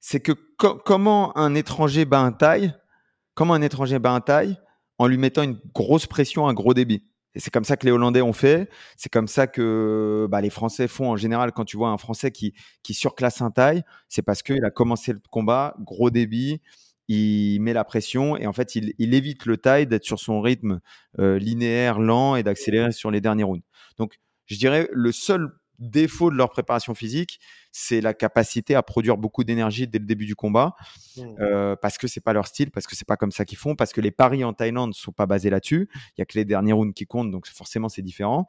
C'est 0.00 0.20
que 0.20 0.32
comment 0.32 1.36
un 1.36 1.54
étranger 1.54 2.04
bat 2.04 2.20
un 2.20 2.32
taille, 2.32 2.74
comment 3.34 3.54
un 3.54 3.62
étranger 3.62 3.98
bat 3.98 4.12
un 4.12 4.20
taille 4.20 4.56
en 4.98 5.06
lui 5.06 5.18
mettant 5.18 5.42
une 5.42 5.58
grosse 5.74 6.06
pression, 6.06 6.48
un 6.48 6.54
gros 6.54 6.74
débit. 6.74 7.04
Et 7.34 7.40
c'est 7.40 7.50
comme 7.50 7.64
ça 7.64 7.76
que 7.76 7.86
les 7.86 7.92
Hollandais 7.92 8.20
ont 8.20 8.32
fait. 8.32 8.68
C'est 8.96 9.10
comme 9.10 9.28
ça 9.28 9.46
que 9.46 10.26
bah, 10.30 10.40
les 10.40 10.50
Français 10.50 10.86
font 10.86 11.10
en 11.10 11.16
général. 11.16 11.52
Quand 11.52 11.64
tu 11.64 11.76
vois 11.76 11.88
un 11.88 11.98
Français 11.98 12.30
qui, 12.30 12.54
qui 12.82 12.94
surclasse 12.94 13.40
un 13.40 13.50
taille, 13.50 13.82
c'est 14.08 14.22
parce 14.22 14.42
qu'il 14.42 14.64
a 14.64 14.70
commencé 14.70 15.12
le 15.12 15.20
combat, 15.30 15.74
gros 15.80 16.10
débit, 16.10 16.60
il 17.08 17.60
met 17.60 17.72
la 17.72 17.84
pression 17.84 18.36
et 18.36 18.46
en 18.46 18.52
fait, 18.52 18.74
il, 18.76 18.92
il 18.98 19.14
évite 19.14 19.46
le 19.46 19.56
taille 19.56 19.86
d'être 19.86 20.04
sur 20.04 20.18
son 20.18 20.40
rythme 20.40 20.80
euh, 21.18 21.38
linéaire, 21.38 21.98
lent 21.98 22.36
et 22.36 22.42
d'accélérer 22.42 22.92
sur 22.92 23.10
les 23.10 23.20
derniers 23.20 23.44
rounds. 23.44 23.64
Donc, 23.98 24.18
je 24.46 24.56
dirais 24.56 24.88
le 24.92 25.12
seul 25.12 25.50
défaut 25.82 26.30
de 26.30 26.36
leur 26.36 26.50
préparation 26.50 26.94
physique, 26.94 27.40
c'est 27.72 28.00
la 28.00 28.14
capacité 28.14 28.74
à 28.74 28.82
produire 28.82 29.16
beaucoup 29.16 29.44
d'énergie 29.44 29.88
dès 29.88 29.98
le 29.98 30.06
début 30.06 30.26
du 30.26 30.36
combat, 30.36 30.74
mmh. 31.16 31.22
euh, 31.40 31.76
parce 31.76 31.98
que 31.98 32.06
c'est 32.06 32.20
pas 32.20 32.32
leur 32.32 32.46
style, 32.46 32.70
parce 32.70 32.86
que 32.86 32.94
c'est 32.94 33.06
pas 33.06 33.16
comme 33.16 33.32
ça 33.32 33.44
qu'ils 33.44 33.58
font, 33.58 33.74
parce 33.74 33.92
que 33.92 34.00
les 34.00 34.12
paris 34.12 34.44
en 34.44 34.52
Thaïlande 34.52 34.90
ne 34.90 34.94
sont 34.94 35.12
pas 35.12 35.26
basés 35.26 35.50
là-dessus. 35.50 35.88
Il 36.16 36.20
y 36.20 36.22
a 36.22 36.24
que 36.24 36.38
les 36.38 36.44
derniers 36.44 36.72
rounds 36.72 36.94
qui 36.94 37.06
comptent, 37.06 37.30
donc 37.30 37.46
forcément 37.46 37.88
c'est 37.88 38.02
différent. 38.02 38.46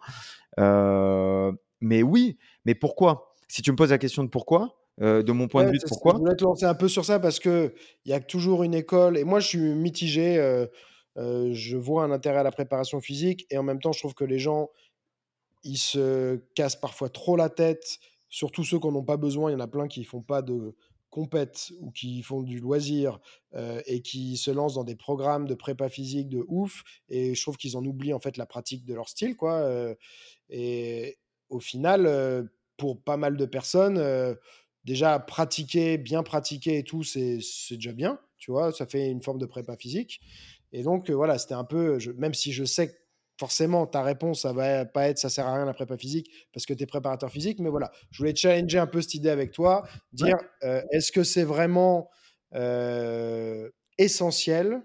Euh, 0.60 1.52
mais 1.82 2.04
oui, 2.04 2.38
mais 2.66 2.76
pourquoi? 2.76 3.34
Si 3.48 3.62
tu 3.62 3.72
me 3.72 3.76
poses 3.76 3.92
la 3.92 3.98
question 3.98 4.24
de 4.24 4.30
pourquoi, 4.30 4.80
euh, 5.02 5.24
de 5.24 5.32
mon 5.32 5.48
point 5.48 5.66
de 5.66 5.72
vue, 5.72 5.80
pourquoi 5.88 6.14
Je 6.14 6.20
voulais 6.20 6.36
te 6.36 6.44
lancer 6.44 6.66
un 6.66 6.76
peu 6.76 6.88
sur 6.88 7.04
ça 7.04 7.20
parce 7.20 7.40
que 7.40 7.74
il 8.06 8.12
y 8.12 8.14
a 8.14 8.20
toujours 8.20 8.64
une 8.64 8.76
école, 8.76 9.18
et 9.18 9.24
moi 9.24 9.40
je 9.40 9.48
suis 9.48 9.60
mitigé. 9.60 10.36
je 11.16 11.78
vois 11.78 12.04
un 12.04 12.12
intérêt 12.12 12.40
à 12.40 12.44
la 12.44 12.52
préparation 12.52 13.02
physique 13.02 13.48
et 13.50 13.58
en 13.58 13.64
même 13.64 13.80
temps, 13.80 13.92
je 13.92 14.00
trouve 14.00 14.14
que 14.14 14.26
les 14.26 14.40
gens 14.40 14.70
ils 15.64 15.78
se 15.78 16.38
cassent 16.56 16.76
parfois 16.76 17.10
trop 17.10 17.36
la 17.36 17.50
tête, 17.50 18.00
surtout 18.30 18.64
ceux 18.64 18.80
qui 18.80 18.88
n'en 18.88 19.04
pas 19.04 19.18
besoin. 19.18 19.52
Il 19.52 19.54
y 19.54 19.56
en 19.56 19.60
a 19.60 19.68
plein 19.68 19.88
qui 19.88 20.04
font 20.04 20.22
pas 20.22 20.42
de 20.42 20.76
compète 21.14 21.72
ou 21.80 21.92
qui 21.92 22.24
font 22.24 22.42
du 22.42 22.60
loisir 22.60 23.20
euh, 23.54 23.82
et 23.86 24.02
qui 24.02 24.36
se 24.36 24.50
lancent 24.50 24.74
dans 24.74 24.84
des 24.84 24.96
programmes 24.96 25.48
de 25.48 25.54
prépa 25.54 25.88
physique 25.88 26.28
de 26.28 26.44
ouf. 26.48 26.84
Et 27.08 27.36
je 27.36 27.42
trouve 27.42 27.56
qu'ils 27.56 27.78
en 27.78 27.86
oublient 27.86 28.16
en 28.16 28.20
fait 28.20 28.36
la 28.36 28.48
pratique 28.48 28.84
de 28.84 28.96
leur 28.96 29.08
style. 29.08 29.36
quoi. 29.36 29.54
Euh, 29.60 29.94
et 30.50 31.20
au 31.50 31.60
final, 31.60 32.08
euh, 32.08 32.44
pour 32.78 33.00
pas 33.00 33.16
mal 33.16 33.38
de 33.38 33.46
personnes, 33.46 34.04
déjà 34.84 35.20
pratiquer, 35.20 36.00
bien 36.00 36.24
pratiquer 36.24 36.80
et 36.80 36.84
tout, 36.84 37.04
c'est 37.04 37.38
déjà 37.72 37.94
bien. 37.94 38.20
Tu 38.40 38.52
vois, 38.52 38.74
ça 38.74 38.88
fait 38.88 39.10
une 39.10 39.22
forme 39.22 39.38
de 39.38 39.46
prépa 39.46 39.78
physique. 39.78 40.20
Et 40.72 40.82
donc, 40.82 41.12
voilà, 41.12 41.38
c'était 41.38 41.54
un 41.54 41.64
peu, 41.64 42.00
même 42.18 42.34
si 42.34 42.52
je 42.52 42.66
sais 42.66 42.98
forcément, 43.38 43.88
ta 43.88 44.02
réponse, 44.04 44.42
ça 44.42 44.54
va 44.54 44.86
pas 44.86 45.10
être 45.10 45.18
ça 45.18 45.30
sert 45.30 45.48
à 45.48 45.56
rien 45.56 45.66
la 45.66 45.74
prépa 45.74 45.98
physique 45.98 46.32
parce 46.54 46.66
que 46.66 46.74
tu 46.74 46.84
es 46.84 46.86
préparateur 46.86 47.32
physique. 47.32 47.60
Mais 47.60 47.70
voilà, 47.70 47.92
je 48.12 48.20
voulais 48.20 48.36
challenger 48.36 48.80
un 48.80 48.88
peu 48.88 49.02
cette 49.02 49.16
idée 49.16 49.30
avec 49.30 49.52
toi, 49.52 49.88
dire 50.12 50.38
euh, 50.64 50.82
est-ce 50.92 51.12
que 51.12 51.24
c'est 51.24 51.44
vraiment 51.44 52.10
euh, 52.54 53.70
essentiel 53.98 54.82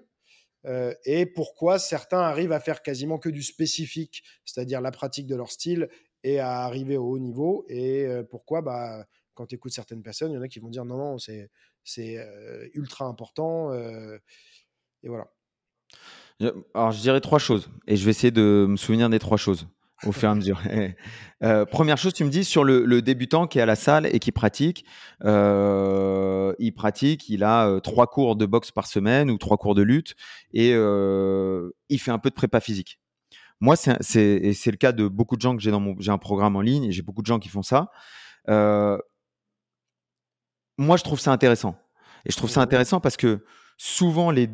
euh, 0.67 0.93
et 1.05 1.25
pourquoi 1.27 1.79
certains 1.79 2.21
arrivent 2.21 2.53
à 2.53 2.61
faire 2.61 2.83
quasiment 2.83 3.19
que 3.19 3.29
du 3.29 3.43
spécifique, 3.43 4.25
c'est-à-dire 4.45 4.81
la 4.81 4.91
pratique 4.91 5.27
de 5.27 5.37
leur 5.37 5.51
style 5.51 5.89
et 6.25 6.41
à 6.41 6.63
arriver 6.63 6.97
au 6.97 7.11
haut 7.11 7.19
niveau. 7.19 7.65
Et 7.69 8.07
pourquoi, 8.29 8.61
bah, 8.61 9.07
quand 9.35 9.47
tu 9.47 9.55
écoutes 9.55 9.73
certaines 9.73 10.03
personnes, 10.03 10.33
il 10.33 10.35
y 10.35 10.39
en 10.39 10.43
a 10.43 10.49
qui 10.49 10.59
vont 10.59 10.69
dire 10.69 10.85
non, 10.85 10.97
non, 10.97 11.19
c'est 11.19 12.19
ultra 12.75 13.05
important. 13.05 13.73
et 13.73 15.09
voilà. 15.09 15.31
Alors, 16.75 16.93
je 16.93 17.01
dirais 17.01 17.21
trois 17.21 17.39
choses 17.39 17.69
et 17.87 17.97
je 17.97 18.05
vais 18.05 18.11
essayer 18.11 18.31
de 18.31 18.67
me 18.69 18.77
souvenir 18.77 19.11
des 19.11 19.19
trois 19.19 19.37
choses 19.37 19.67
au 20.05 20.13
fur 20.13 20.29
et 20.29 20.33
à 20.33 20.35
mesure. 20.35 20.61
euh, 21.43 21.65
première 21.65 21.99
chose, 21.99 22.13
tu 22.13 22.25
me 22.25 22.31
dis 22.31 22.45
sur 22.45 22.63
le, 22.63 22.85
le, 22.85 23.03
débutant 23.03 23.49
qui 23.49 23.59
est 23.59 23.63
à 23.63 23.67
la 23.67 23.77
salle 23.77 24.07
et 24.07 24.21
qui 24.21 24.31
pratique. 24.31 24.85
Euh, 25.25 26.55
il 26.59 26.73
pratique, 26.73 27.29
il 27.29 27.43
a 27.43 27.67
euh, 27.67 27.81
trois 27.81 28.07
cours 28.07 28.37
de 28.37 28.47
boxe 28.47 28.71
par 28.71 28.87
semaine 28.87 29.31
ou 29.31 29.39
trois 29.39 29.57
cours 29.57 29.75
de 29.75 29.83
lutte 29.83 30.15
et 30.53 30.71
il 30.71 31.99
fait 31.99 32.11
un 32.11 32.19
peu 32.19 32.31
de 32.31 32.35
prépa 32.35 32.61
physique. 32.61 33.01
Moi, 33.61 33.75
c'est 33.75 33.99
le 34.01 34.77
cas 34.77 34.93
de 34.93 35.09
beaucoup 35.09 35.37
de 35.37 35.41
gens 35.41 35.57
que 35.57 35.63
j'ai 35.63 35.73
dans 35.73 35.81
mon 35.81 35.97
j'ai 35.99 36.13
un 36.13 36.19
programme 36.19 36.55
en 36.55 36.61
ligne 36.61 36.85
et 36.85 36.93
j'ai 36.93 37.03
beaucoup 37.03 37.23
de 37.23 37.27
gens 37.27 37.41
qui 37.41 37.49
font 37.49 37.63
ça. 37.63 37.91
Moi, 38.47 39.01
je 40.97 41.03
trouve 41.03 41.19
ça 41.19 41.33
intéressant 41.33 41.77
et 42.25 42.31
je 42.31 42.37
trouve 42.37 42.51
ça 42.51 42.61
intéressant 42.61 43.01
parce 43.01 43.17
que 43.17 43.45
souvent 43.77 44.31
les 44.31 44.49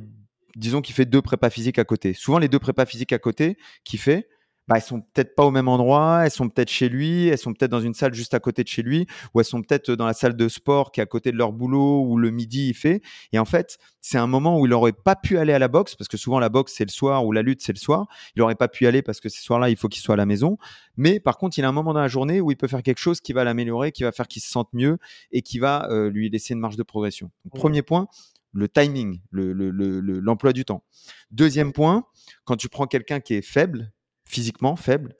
disons 0.57 0.80
qu'il 0.80 0.94
fait 0.94 1.07
deux 1.07 1.22
prépas 1.22 1.50
physiques 1.50 1.78
à 1.78 1.84
côté. 1.84 2.14
Souvent, 2.14 2.38
les 2.38 2.48
deux 2.48 2.59
prépas 2.59 2.86
physiques 2.86 3.12
à 3.12 3.18
côté 3.18 3.57
qu'il 3.84 3.98
fait, 3.98 4.28
bah, 4.66 4.76
elles 4.76 4.82
sont 4.82 5.02
peut-être 5.02 5.34
pas 5.34 5.44
au 5.44 5.50
même 5.50 5.68
endroit, 5.68 6.22
elles 6.24 6.30
sont 6.30 6.48
peut-être 6.48 6.70
chez 6.70 6.88
lui, 6.88 7.28
elles 7.28 7.38
sont 7.38 7.52
peut-être 7.52 7.70
dans 7.70 7.80
une 7.80 7.92
salle 7.92 8.14
juste 8.14 8.32
à 8.32 8.40
côté 8.40 8.62
de 8.62 8.68
chez 8.68 8.82
lui, 8.82 9.07
ou 9.34 9.40
elles 9.40 9.46
sont 9.46 9.62
peut-être 9.62 9.92
dans 9.92 10.07
la 10.07 10.14
salle 10.14 10.36
de 10.36 10.48
sport 10.48 10.90
qui 10.90 11.00
est 11.00 11.02
à 11.02 11.07
côté 11.07 11.32
de 11.32 11.36
leur 11.36 11.52
boulot, 11.52 12.02
ou 12.02 12.16
le 12.16 12.30
midi 12.30 12.68
il 12.68 12.74
fait. 12.74 13.02
Et 13.32 13.38
en 13.38 13.44
fait, 13.44 13.78
c'est 14.00 14.16
un 14.16 14.26
moment 14.26 14.59
où 14.59 14.66
il 14.66 14.72
aurait 14.72 14.92
pas 14.92 15.16
pu 15.16 15.36
aller 15.36 15.52
à 15.52 15.59
la 15.59 15.68
boxe, 15.68 15.96
parce 15.96 16.09
que 16.09 16.16
souvent 16.16 16.38
la 16.38 16.48
boxe 16.48 16.72
c'est 16.74 16.84
le 16.84 16.90
soir, 16.90 17.26
ou 17.26 17.32
la 17.32 17.42
lutte 17.42 17.61
c'est 17.62 17.72
le 17.72 17.78
soir. 17.78 18.07
Il 18.36 18.42
aurait 18.42 18.55
pas 18.55 18.68
pu 18.68 18.86
aller 18.86 19.02
parce 19.02 19.20
que 19.20 19.28
ce 19.28 19.42
soir-là, 19.42 19.68
il 19.68 19.76
faut 19.76 19.88
qu'il 19.88 20.02
soit 20.02 20.14
à 20.14 20.16
la 20.16 20.26
maison. 20.26 20.57
Mais 20.96 21.20
par 21.20 21.36
contre, 21.36 21.59
il 21.59 21.64
a 21.64 21.68
un 21.68 21.72
moment 21.72 21.92
dans 21.92 22.00
la 22.00 22.09
journée 22.09 22.40
où 22.40 22.50
il 22.50 22.57
peut 22.57 22.68
faire 22.68 22.82
quelque 22.82 23.00
chose 23.00 23.20
qui 23.20 23.34
va 23.34 23.44
l'améliorer, 23.44 23.92
qui 23.92 24.02
va 24.02 24.12
faire 24.12 24.28
qu'il 24.28 24.40
se 24.40 24.50
sente 24.50 24.68
mieux 24.72 24.98
et 25.30 25.42
qui 25.42 25.59
va 25.59 25.88
euh, 25.90 26.09
lui 26.09 26.30
laisser 26.30 26.55
une 26.55 26.61
marge 26.61 26.76
de 26.76 26.82
progression. 26.82 27.30
Premier 27.55 27.82
point, 27.82 28.07
le 28.55 28.68
timing, 28.68 29.20
l'emploi 29.32 30.50
le, 30.50 30.52
du 30.55 30.64
temps. 30.64 30.84
Deuxième 31.30 31.72
point, 31.72 32.05
quand 32.44 32.57
tu 32.57 32.68
prends 32.68 32.86
quelqu'un 32.86 33.20
qui 33.20 33.34
est 33.34 33.42
faible, 33.42 33.92
physiquement 34.24 34.76
faible, 34.76 35.16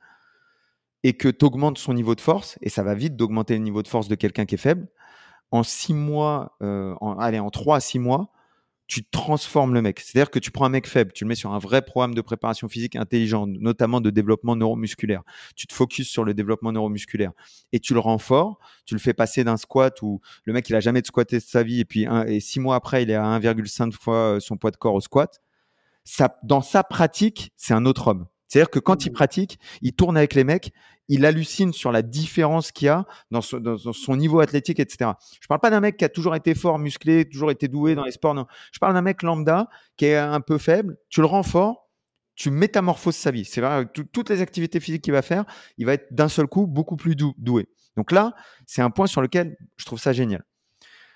et 1.03 1.15
que 1.15 1.29
tu 1.29 1.45
augmentes 1.45 1.79
son 1.79 1.93
niveau 1.93 2.15
de 2.15 2.21
force, 2.21 2.57
et 2.63 2.71
ça 2.71 2.83
va 2.83 2.95
vite 2.95 3.17
d'augmenter 3.17 3.55
le 3.55 3.61
niveau 3.61 3.83
de 3.83 3.89
force 3.89 4.09
de 4.09 4.15
quelqu'un 4.15 4.47
qui 4.47 4.55
est 4.55 4.59
faible, 4.59 4.89
en 5.51 5.63
six 5.63 5.95
mois, 5.95 6.57
euh, 6.63 6.95
en, 7.01 7.19
allez, 7.19 7.39
en 7.39 7.51
trois 7.51 7.77
à 7.77 7.81
six 7.81 7.99
mois, 7.99 8.33
tu 8.87 9.05
transformes 9.05 9.75
le 9.75 9.83
mec. 9.83 10.01
C'est-à-dire 10.01 10.31
que 10.31 10.39
tu 10.39 10.51
prends 10.51 10.65
un 10.65 10.71
mec 10.71 10.87
faible, 10.87 11.13
tu 11.13 11.25
le 11.25 11.29
mets 11.29 11.35
sur 11.35 11.53
un 11.53 11.59
vrai 11.59 11.83
programme 11.83 12.15
de 12.15 12.21
préparation 12.21 12.69
physique 12.69 12.97
intelligent, 12.97 13.47
notamment 13.47 14.01
de 14.01 14.11
développement 14.11 14.57
neuromusculaire. 14.57 15.23
Tu 15.57 15.67
te 15.67 15.75
focuses 15.75 16.09
sur 16.09 16.25
le 16.25 16.35
développement 16.35 16.73
neuromusculaire 16.73 17.33
et 17.73 17.81
tu 17.81 17.95
le 17.95 18.01
rends. 18.01 18.15
Tu 18.87 18.95
le 18.95 19.01
fais 19.01 19.13
passer 19.13 19.45
d'un 19.45 19.57
squat 19.57 20.01
où 20.03 20.21
le 20.45 20.53
mec 20.53 20.69
il 20.69 20.77
a 20.77 20.81
jamais 20.81 21.03
de 21.03 21.07
squatté 21.07 21.41
sa 21.41 21.63
vie 21.63 21.81
et 21.81 21.85
puis 21.85 22.07
six 22.41 22.61
mois 22.61 22.77
après 22.77 23.03
il 23.03 23.11
est 23.11 23.15
à 23.15 23.25
1,5 23.25 23.93
fois 23.93 24.39
son 24.41 24.57
poids 24.57 24.71
de 24.71 24.77
corps 24.77 24.95
au 24.95 25.01
squat. 25.01 25.41
Dans 26.43 26.61
sa 26.61 26.85
pratique, 26.85 27.53
c'est 27.57 27.75
un 27.75 27.87
autre 27.87 28.09
homme. 28.09 28.27
C'est-à-dire 28.55 28.71
que 28.71 28.79
quand 28.79 29.05
il 29.05 29.11
mmh. 29.11 29.15
pratique, 29.15 29.59
il 29.83 29.95
tourne 29.95 30.17
avec 30.17 30.33
les 30.35 30.45
mecs, 30.45 30.73
il 31.09 31.27
hallucine 31.27 31.73
sur 31.73 31.91
la 31.91 32.03
différence 32.03 32.71
qu'il 32.71 32.87
y 32.87 32.89
a 32.89 33.05
dans, 33.33 33.41
son 33.41 34.17
niveau 34.17 34.39
athlétique, 34.39 34.79
etc. 34.79 35.11
Je 35.41 35.49
parle 35.49 35.59
pas 35.59 35.71
d'un 35.71 35.81
mec 35.81 35.97
qui 35.97 36.05
a 36.05 36.09
toujours 36.09 36.37
été 36.37 36.55
fort, 36.55 36.79
musclé, 36.79 37.29
toujours 37.29 37.51
été 37.51 37.67
doué 37.67 37.97
dans 37.97 38.05
les 38.05 38.13
sports. 38.13 38.33
Non. 38.33 38.47
Je 38.71 38.79
parle 38.79 38.95
d'un 38.95 39.03
mec 39.03 39.25
lambda 39.25 39.69
qui 39.97 40.05
est 40.05 40.17
un 40.17 40.41
peu 40.41 40.59
faible. 40.59 40.97
Tu 41.09 41.19
le 41.19 41.27
rends 41.27 41.43
fort, 41.43 41.91
tu 42.37 42.53
métamorphoses 42.53 43.17
sa 43.17 43.33
vie. 43.33 43.45
C'est 43.45 43.61
vrai, 43.61 43.87
toutes 44.13 44.31
les 44.31 44.41
activités 44.41 44.79
physiques 44.79 45.03
qu'il 45.03 45.15
va 45.15 45.23
faire, 45.23 45.45
il 45.77 45.87
va 45.87 45.95
être 45.95 46.15
d'un 46.15 46.29
seul 46.29 46.47
coup 46.47 46.69
beaucoup 46.69 46.95
plus 46.95 47.17
doué. 47.17 47.67
Donc 47.97 48.13
là, 48.13 48.37
c'est 48.67 48.83
un 48.83 48.91
point 48.91 49.09
sur 49.09 49.21
lequel 49.21 49.57
je 49.79 49.85
trouve 49.85 49.99
ça 49.99 50.13
génial. 50.13 50.45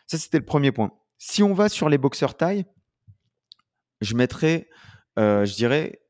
Ça, 0.08 0.18
c'était 0.18 0.38
le 0.38 0.44
premier 0.44 0.72
point. 0.72 0.90
Si 1.18 1.44
on 1.44 1.54
va 1.54 1.68
sur 1.68 1.88
les 1.88 1.98
boxeurs 1.98 2.36
taille, 2.36 2.64
je 4.00 4.16
mettrais, 4.16 4.68
euh, 5.20 5.44
je 5.44 5.54
dirais, 5.54 6.00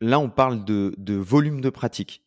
là, 0.00 0.18
on 0.18 0.28
parle 0.28 0.64
de, 0.64 1.14
volume 1.14 1.60
de 1.60 1.70
pratique. 1.70 2.22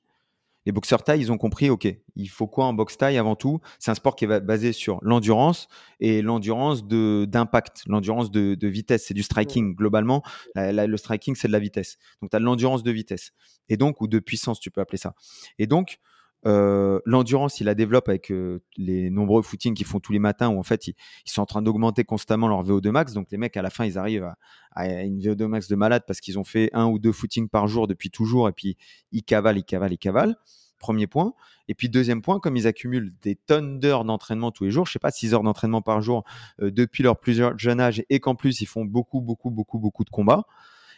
Les 0.65 0.71
boxeurs 0.71 1.03
taille, 1.03 1.21
ils 1.21 1.31
ont 1.31 1.37
compris, 1.37 1.69
OK, 1.69 1.87
il 2.15 2.29
faut 2.29 2.45
quoi 2.45 2.65
en 2.65 2.73
boxe 2.73 2.97
taille 2.97 3.17
avant 3.17 3.35
tout? 3.35 3.59
C'est 3.79 3.91
un 3.91 3.95
sport 3.95 4.15
qui 4.15 4.25
est 4.25 4.39
basé 4.41 4.73
sur 4.73 4.99
l'endurance 5.01 5.67
et 5.99 6.21
l'endurance 6.21 6.85
d'impact, 6.85 7.83
l'endurance 7.87 8.29
de, 8.29 8.67
vitesse. 8.67 9.05
C'est 9.07 9.13
du 9.13 9.23
striking 9.23 9.73
globalement. 9.73 10.21
le 10.55 10.97
striking, 10.97 11.35
c'est 11.35 11.47
de 11.47 11.53
la 11.53 11.59
vitesse. 11.59 11.97
Donc, 12.21 12.31
tu 12.31 12.35
as 12.35 12.39
de 12.39 12.45
l'endurance 12.45 12.83
de 12.83 12.91
vitesse. 12.91 13.31
Et 13.69 13.77
donc, 13.77 14.01
ou 14.01 14.07
de 14.07 14.19
puissance, 14.19 14.59
tu 14.59 14.69
peux 14.69 14.81
appeler 14.81 14.97
ça. 14.97 15.15
Et 15.57 15.65
donc, 15.65 15.99
euh, 16.45 16.99
l'endurance, 17.05 17.59
il 17.59 17.65
la 17.65 17.75
développe 17.75 18.07
avec 18.07 18.31
euh, 18.31 18.61
les 18.77 19.09
nombreux 19.09 19.41
footings 19.41 19.73
qu'ils 19.73 19.85
font 19.85 19.99
tous 19.99 20.13
les 20.13 20.19
matins 20.19 20.47
où 20.49 20.57
en 20.57 20.63
fait 20.63 20.87
ils, 20.87 20.95
sont 21.25 21.41
en 21.41 21.45
train 21.45 21.61
d'augmenter 21.61 22.05
constamment 22.05 22.47
leur 22.47 22.63
VO2 22.63 22.89
max. 22.91 23.13
Donc 23.13 23.27
les 23.31 23.37
mecs 23.37 23.57
à 23.57 23.61
la 23.61 23.69
fin 23.69 23.85
ils 23.85 23.97
arrivent 23.97 24.31
à, 24.71 25.03
une 25.03 25.19
VO2 25.19 25.45
max 25.47 25.67
de 25.67 25.75
malade 25.75 26.03
parce 26.07 26.21
qu'ils 26.21 26.39
ont 26.39 26.43
fait 26.43 26.69
un 26.73 26.85
ou 26.87 26.97
deux 26.97 27.11
footings 27.11 27.49
par 27.49 27.67
jour 27.67 27.87
depuis 27.87 28.09
toujours 28.09 28.47
et 28.47 28.53
puis 28.53 28.77
ils 29.11 29.23
cavalent, 29.23 29.57
ils 29.57 29.63
cavalent, 29.63 29.93
ils 29.93 29.97
cavalent. 29.97 30.35
Premier 30.79 31.07
point. 31.07 31.33
Et 31.67 31.75
puis 31.75 31.89
deuxième 31.89 32.21
point, 32.21 32.39
comme 32.39 32.55
ils 32.55 32.65
accumulent 32.65 33.13
des 33.21 33.35
tonnes 33.35 33.81
d'heures 33.81 34.05
d'entraînement 34.05 34.49
tous 34.49 34.63
les 34.63 34.71
jours, 34.71 34.85
je 34.85 34.93
sais 34.93 34.99
pas, 34.99 35.11
6 35.11 35.33
heures 35.33 35.43
d'entraînement 35.43 35.81
par 35.81 36.01
jour 36.01 36.23
euh, 36.61 36.71
depuis 36.71 37.03
leur 37.03 37.19
plus 37.19 37.43
jeune 37.57 37.81
âge 37.81 38.01
et 38.09 38.21
qu'en 38.21 38.35
plus 38.35 38.61
ils 38.61 38.65
font 38.65 38.85
beaucoup, 38.85 39.19
beaucoup, 39.19 39.49
beaucoup, 39.49 39.77
beaucoup 39.77 40.05
de 40.05 40.09
combats. 40.09 40.45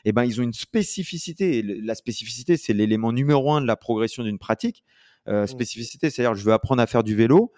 Eh 0.05 0.11
ben, 0.11 0.23
ils 0.23 0.39
ont 0.39 0.43
une 0.43 0.53
spécificité. 0.53 1.63
la 1.63 1.95
spécificité, 1.95 2.57
c'est 2.57 2.73
l'élément 2.73 3.11
numéro 3.11 3.53
un 3.53 3.61
de 3.61 3.67
la 3.67 3.75
progression 3.75 4.23
d'une 4.23 4.39
pratique 4.39 4.83
euh, 5.27 5.43
mmh. 5.43 5.47
spécificité. 5.47 6.09
C'est-à-dire, 6.09 6.35
je 6.35 6.43
veux 6.43 6.53
apprendre 6.53 6.81
à 6.81 6.87
faire 6.87 7.03
du 7.03 7.15
vélo, 7.15 7.51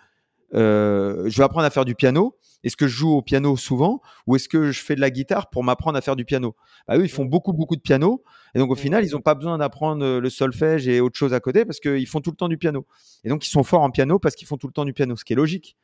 euh, 0.53 1.29
je 1.29 1.37
veux 1.37 1.43
apprendre 1.43 1.65
à 1.65 1.69
faire 1.69 1.85
du 1.85 1.95
piano. 1.95 2.37
Est-ce 2.63 2.77
que 2.77 2.87
je 2.87 2.95
joue 2.95 3.11
au 3.11 3.21
piano 3.21 3.57
souvent 3.57 4.01
ou 4.25 4.37
est-ce 4.37 4.47
que 4.47 4.71
je 4.71 4.81
fais 4.81 4.95
de 4.95 5.01
la 5.01 5.09
guitare 5.09 5.49
pour 5.49 5.65
m'apprendre 5.65 5.97
à 5.97 6.01
faire 6.01 6.15
du 6.15 6.23
piano? 6.23 6.55
Bah, 6.87 6.97
Eux, 6.97 7.03
ils 7.03 7.09
font 7.09 7.25
mmh. 7.25 7.29
beaucoup, 7.29 7.53
beaucoup 7.53 7.75
de 7.75 7.81
piano. 7.81 8.23
Et 8.55 8.59
donc, 8.59 8.69
au 8.69 8.75
mmh. 8.75 8.77
final, 8.77 9.05
ils 9.05 9.11
n'ont 9.11 9.21
pas 9.21 9.35
besoin 9.35 9.57
d'apprendre 9.57 10.05
euh, 10.05 10.19
le 10.19 10.29
solfège 10.29 10.87
et 10.87 11.01
autre 11.01 11.17
chose 11.17 11.33
à 11.33 11.39
côté 11.39 11.65
parce 11.65 11.79
qu'ils 11.79 12.07
font 12.07 12.21
tout 12.21 12.31
le 12.31 12.37
temps 12.37 12.47
du 12.47 12.57
piano. 12.57 12.85
Et 13.23 13.29
donc, 13.29 13.45
ils 13.45 13.49
sont 13.49 13.63
forts 13.63 13.81
en 13.81 13.91
piano 13.91 14.19
parce 14.19 14.35
qu'ils 14.35 14.47
font 14.47 14.57
tout 14.57 14.67
le 14.67 14.73
temps 14.73 14.85
du 14.85 14.93
piano, 14.93 15.15
ce 15.15 15.25
qui 15.25 15.33
est 15.33 15.37
logique. 15.37 15.75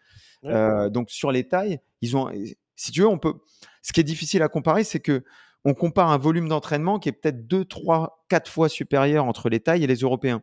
donc, 0.44 1.10
sur 1.10 1.32
les 1.32 1.48
tailles, 1.48 1.80
ils 2.02 2.16
ont, 2.16 2.32
si 2.76 2.92
tu 2.92 3.02
veux, 3.02 3.08
on 3.08 3.18
peut. 3.18 3.34
Ce 3.82 3.92
qui 3.92 4.00
est 4.00 4.06
difficile 4.06 4.42
à 4.42 4.48
comparer, 4.48 4.84
c'est 4.84 5.00
que 5.00 5.24
on 5.66 5.74
compare 5.74 6.10
un 6.10 6.18
volume 6.18 6.48
d'entraînement 6.48 7.00
qui 7.00 7.10
est 7.10 7.14
peut-être 7.14 7.46
2, 7.48 7.66
3, 7.66 8.26
4 8.30 8.50
fois 8.50 8.70
supérieur 8.70 9.26
entre 9.26 9.50
les 9.50 9.60
tailles 9.60 9.84
et 9.84 9.88
les 9.88 9.98
Européens. 9.98 10.42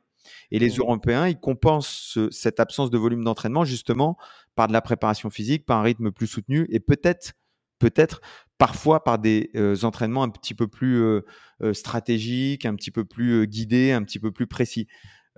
Et 0.50 0.58
les 0.58 0.68
Mmh. 0.76 0.80
Européens, 0.80 1.28
ils 1.28 1.38
compensent 1.38 1.88
ce- 1.88 2.30
cette 2.30 2.60
absence 2.60 2.90
de 2.90 2.98
volume 2.98 3.24
d'entraînement 3.24 3.64
justement 3.64 4.16
par 4.54 4.68
de 4.68 4.72
la 4.72 4.80
préparation 4.80 5.30
physique, 5.30 5.66
par 5.66 5.78
un 5.78 5.82
rythme 5.82 6.10
plus 6.12 6.26
soutenu 6.26 6.66
et 6.70 6.80
peut-être, 6.80 7.32
peut-être 7.78 8.20
parfois 8.58 9.04
par 9.04 9.18
des 9.18 9.50
euh, 9.54 9.76
entraînements 9.82 10.22
un 10.22 10.30
petit 10.30 10.54
peu 10.54 10.66
plus 10.66 10.96
euh, 11.02 11.20
euh, 11.62 11.74
stratégiques, 11.74 12.64
un 12.64 12.74
petit 12.74 12.90
peu 12.90 13.04
plus 13.04 13.32
euh, 13.42 13.44
guidés, 13.44 13.92
un 13.92 14.02
petit 14.02 14.18
peu 14.18 14.32
plus 14.32 14.46
précis. 14.46 14.86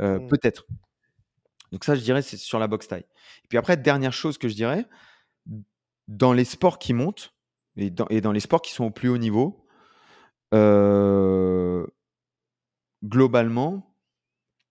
Euh, 0.01 0.19
Mm. 0.21 0.29
Peut-être. 0.29 0.67
Donc 1.73 1.85
ça, 1.85 1.95
je 1.97 2.01
dirais, 2.01 2.23
c'est 2.23 2.37
sur 2.37 2.59
la 2.59 2.69
boxe 2.69 2.87
taille. 2.89 3.05
Et 3.45 3.49
puis 3.49 3.59
après, 3.59 3.77
dernière 3.77 4.13
chose 4.13 4.39
que 4.39 4.49
je 4.49 4.55
dirais, 4.55 4.87
dans 6.07 6.33
les 6.33 6.45
sports 6.45 6.79
qui 6.79 6.95
montent 6.95 7.35
et 7.77 7.91
dans, 7.91 8.07
et 8.09 8.21
dans 8.21 8.33
les 8.33 8.41
sports 8.41 8.63
qui 8.63 8.73
sont 8.73 8.85
au 8.85 8.91
plus 8.91 9.09
haut 9.09 9.19
niveau, 9.19 9.67
euh, 10.55 11.87
globalement, 13.05 13.88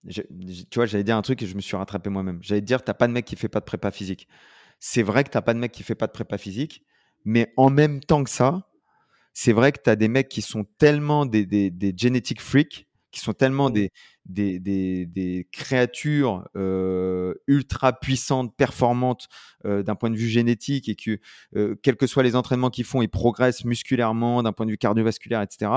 tu 0.10 0.76
vois, 0.76 0.86
j'allais 0.86 1.04
dire 1.04 1.18
un 1.18 1.22
truc 1.22 1.42
et 1.42 1.48
je 1.48 1.56
me 1.56 1.62
suis 1.62 1.76
rattrapé 1.76 2.10
moi-même. 2.10 2.40
J'allais 2.42 2.62
dire, 2.62 2.84
t'as 2.84 2.94
pas 2.94 3.08
de 3.08 3.14
mec 3.14 3.26
qui 3.26 3.36
fait 3.36 3.50
pas 3.50 3.60
de 3.60 3.66
prépa 3.66 3.92
physique. 3.92 4.28
C'est 4.80 5.04
vrai 5.04 5.24
que 5.24 5.30
t'as 5.30 5.42
pas 5.42 5.54
de 5.54 5.60
mec 5.60 5.72
qui 5.72 5.84
fait 5.84 5.96
pas 5.96 6.08
de 6.08 6.12
prépa 6.12 6.38
physique, 6.38 6.84
mais 7.26 7.52
en 7.58 7.70
même 7.70 8.00
temps 8.00 8.24
que 8.24 8.30
ça, 8.30 8.70
c'est 9.34 9.54
vrai 9.54 9.72
que 9.72 9.80
tu 9.84 9.90
as 9.90 9.96
des 9.96 10.08
mecs 10.08 10.30
qui 10.30 10.42
sont 10.42 10.66
tellement 10.78 11.26
des, 11.26 11.46
des, 11.46 11.70
des 11.72 11.94
genetic 11.96 12.42
freaks, 12.42 12.88
qui 13.12 13.20
sont 13.20 13.34
tellement 13.34 13.70
Mm. 13.70 13.74
des, 13.74 13.92
des, 14.26 14.60
des, 14.60 15.06
des 15.06 15.48
créatures 15.52 16.48
euh, 16.56 17.34
ultra 17.48 17.94
puissantes, 17.94 18.56
performantes 18.56 19.28
euh, 19.66 19.84
d'un 19.84 19.96
point 19.96 20.10
de 20.10 20.16
vue 20.16 20.28
génétique 20.28 20.90
et 20.90 20.96
que, 20.96 21.20
euh, 21.56 21.76
quels 21.82 21.96
que 21.96 22.08
soient 22.08 22.24
les 22.24 22.36
entraînements 22.36 22.70
qu'ils 22.70 22.86
font, 22.86 23.02
ils 23.02 23.10
progressent 23.10 23.66
musculairement, 23.66 24.44
d'un 24.44 24.54
point 24.54 24.66
de 24.66 24.72
vue 24.72 24.78
cardiovasculaire, 24.78 25.42
etc., 25.42 25.72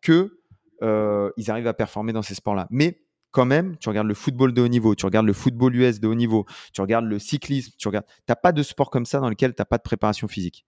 que 0.00 0.40
euh, 0.82 1.30
ils 1.36 1.50
arrivent 1.50 1.68
à 1.68 1.74
performer 1.74 2.12
dans 2.12 2.22
ces 2.22 2.34
sports-là. 2.34 2.66
Mais 2.70 3.03
quand 3.34 3.44
même, 3.44 3.76
tu 3.78 3.88
regardes 3.88 4.06
le 4.06 4.14
football 4.14 4.54
de 4.54 4.62
haut 4.62 4.68
niveau, 4.68 4.94
tu 4.94 5.04
regardes 5.04 5.26
le 5.26 5.32
football 5.32 5.74
US 5.74 5.98
de 5.98 6.06
haut 6.06 6.14
niveau, 6.14 6.46
tu 6.72 6.80
regardes 6.80 7.04
le 7.04 7.18
cyclisme, 7.18 7.72
tu 7.76 7.88
regardes, 7.88 8.06
t'as 8.26 8.36
pas 8.36 8.52
de 8.52 8.62
sport 8.62 8.90
comme 8.90 9.04
ça 9.06 9.18
dans 9.18 9.28
lequel 9.28 9.54
t'as 9.54 9.64
pas 9.64 9.76
de 9.76 9.82
préparation 9.82 10.28
physique. 10.28 10.64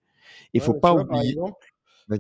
Il 0.53 0.61
Ouais, 0.61 0.67
faut 0.67 0.75
pas 0.75 0.93
vois, 0.93 1.03
oublier. 1.03 1.31
exemple, 1.31 1.73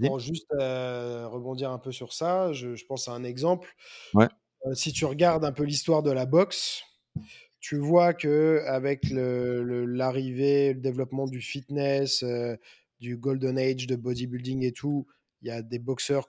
pour 0.03 0.21
juste 0.21 0.47
euh, 0.53 1.27
rebondir 1.27 1.73
un 1.73 1.81
peu 1.81 1.91
sur 1.91 2.13
ça, 2.13 2.53
je, 2.53 2.77
je 2.77 2.87
pense 2.87 3.09
à 3.09 3.13
un 3.13 3.25
exemple. 3.25 3.75
Ouais. 4.15 4.29
Euh, 4.67 4.75
si 4.75 4.93
tu 4.93 5.05
regardes 5.05 5.45
un 5.45 5.51
peu 5.51 5.65
l'histoire 5.65 6.05
de 6.05 6.13
la 6.13 6.27
boxe, 6.27 6.85
tu 7.59 7.77
vois 7.77 8.15
que 8.15 8.63
avec 8.69 9.11
le- 9.11 9.65
le- 9.65 9.85
l'arrivée, 9.85 10.75
le, 10.75 10.81
développement 10.81 11.27
du 11.27 11.41
fitness, 11.41 12.23
euh, 12.23 12.57
du 13.01 13.17
golden 13.17 13.59
age 13.59 13.89
de 13.89 13.97
bodybuilding 13.97 14.63
et 14.65 14.73
tout, 14.73 15.09
il 15.43 15.49
y 15.49 15.51
a 15.51 15.61
des 15.61 15.81
boxeurs 15.81 16.29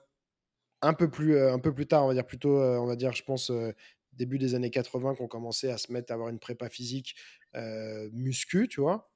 un 0.82 0.92
peu 0.92 1.08
plus, 1.08 1.38
un 1.40 1.60
peu 1.60 1.72
plus 1.72 1.86
tard, 1.86 2.04
on 2.04 2.08
va 2.08 2.14
dire 2.14 2.26
plutôt, 2.26 2.60
on 2.60 2.86
va 2.86 2.96
dire, 2.96 3.12
je 3.12 3.22
pense, 3.22 3.52
début 4.18 4.38
des 4.38 4.54
années 4.54 4.70
80, 4.70 5.14
qui 5.14 5.22
ont 5.22 5.28
commencé 5.28 5.70
à 5.70 5.78
se 5.78 5.92
mettre 5.92 6.12
à 6.12 6.14
avoir 6.14 6.28
une 6.28 6.38
prépa 6.38 6.68
physique 6.68 7.14
euh, 7.54 8.08
muscu, 8.12 8.68
tu 8.68 8.80
vois. 8.80 9.10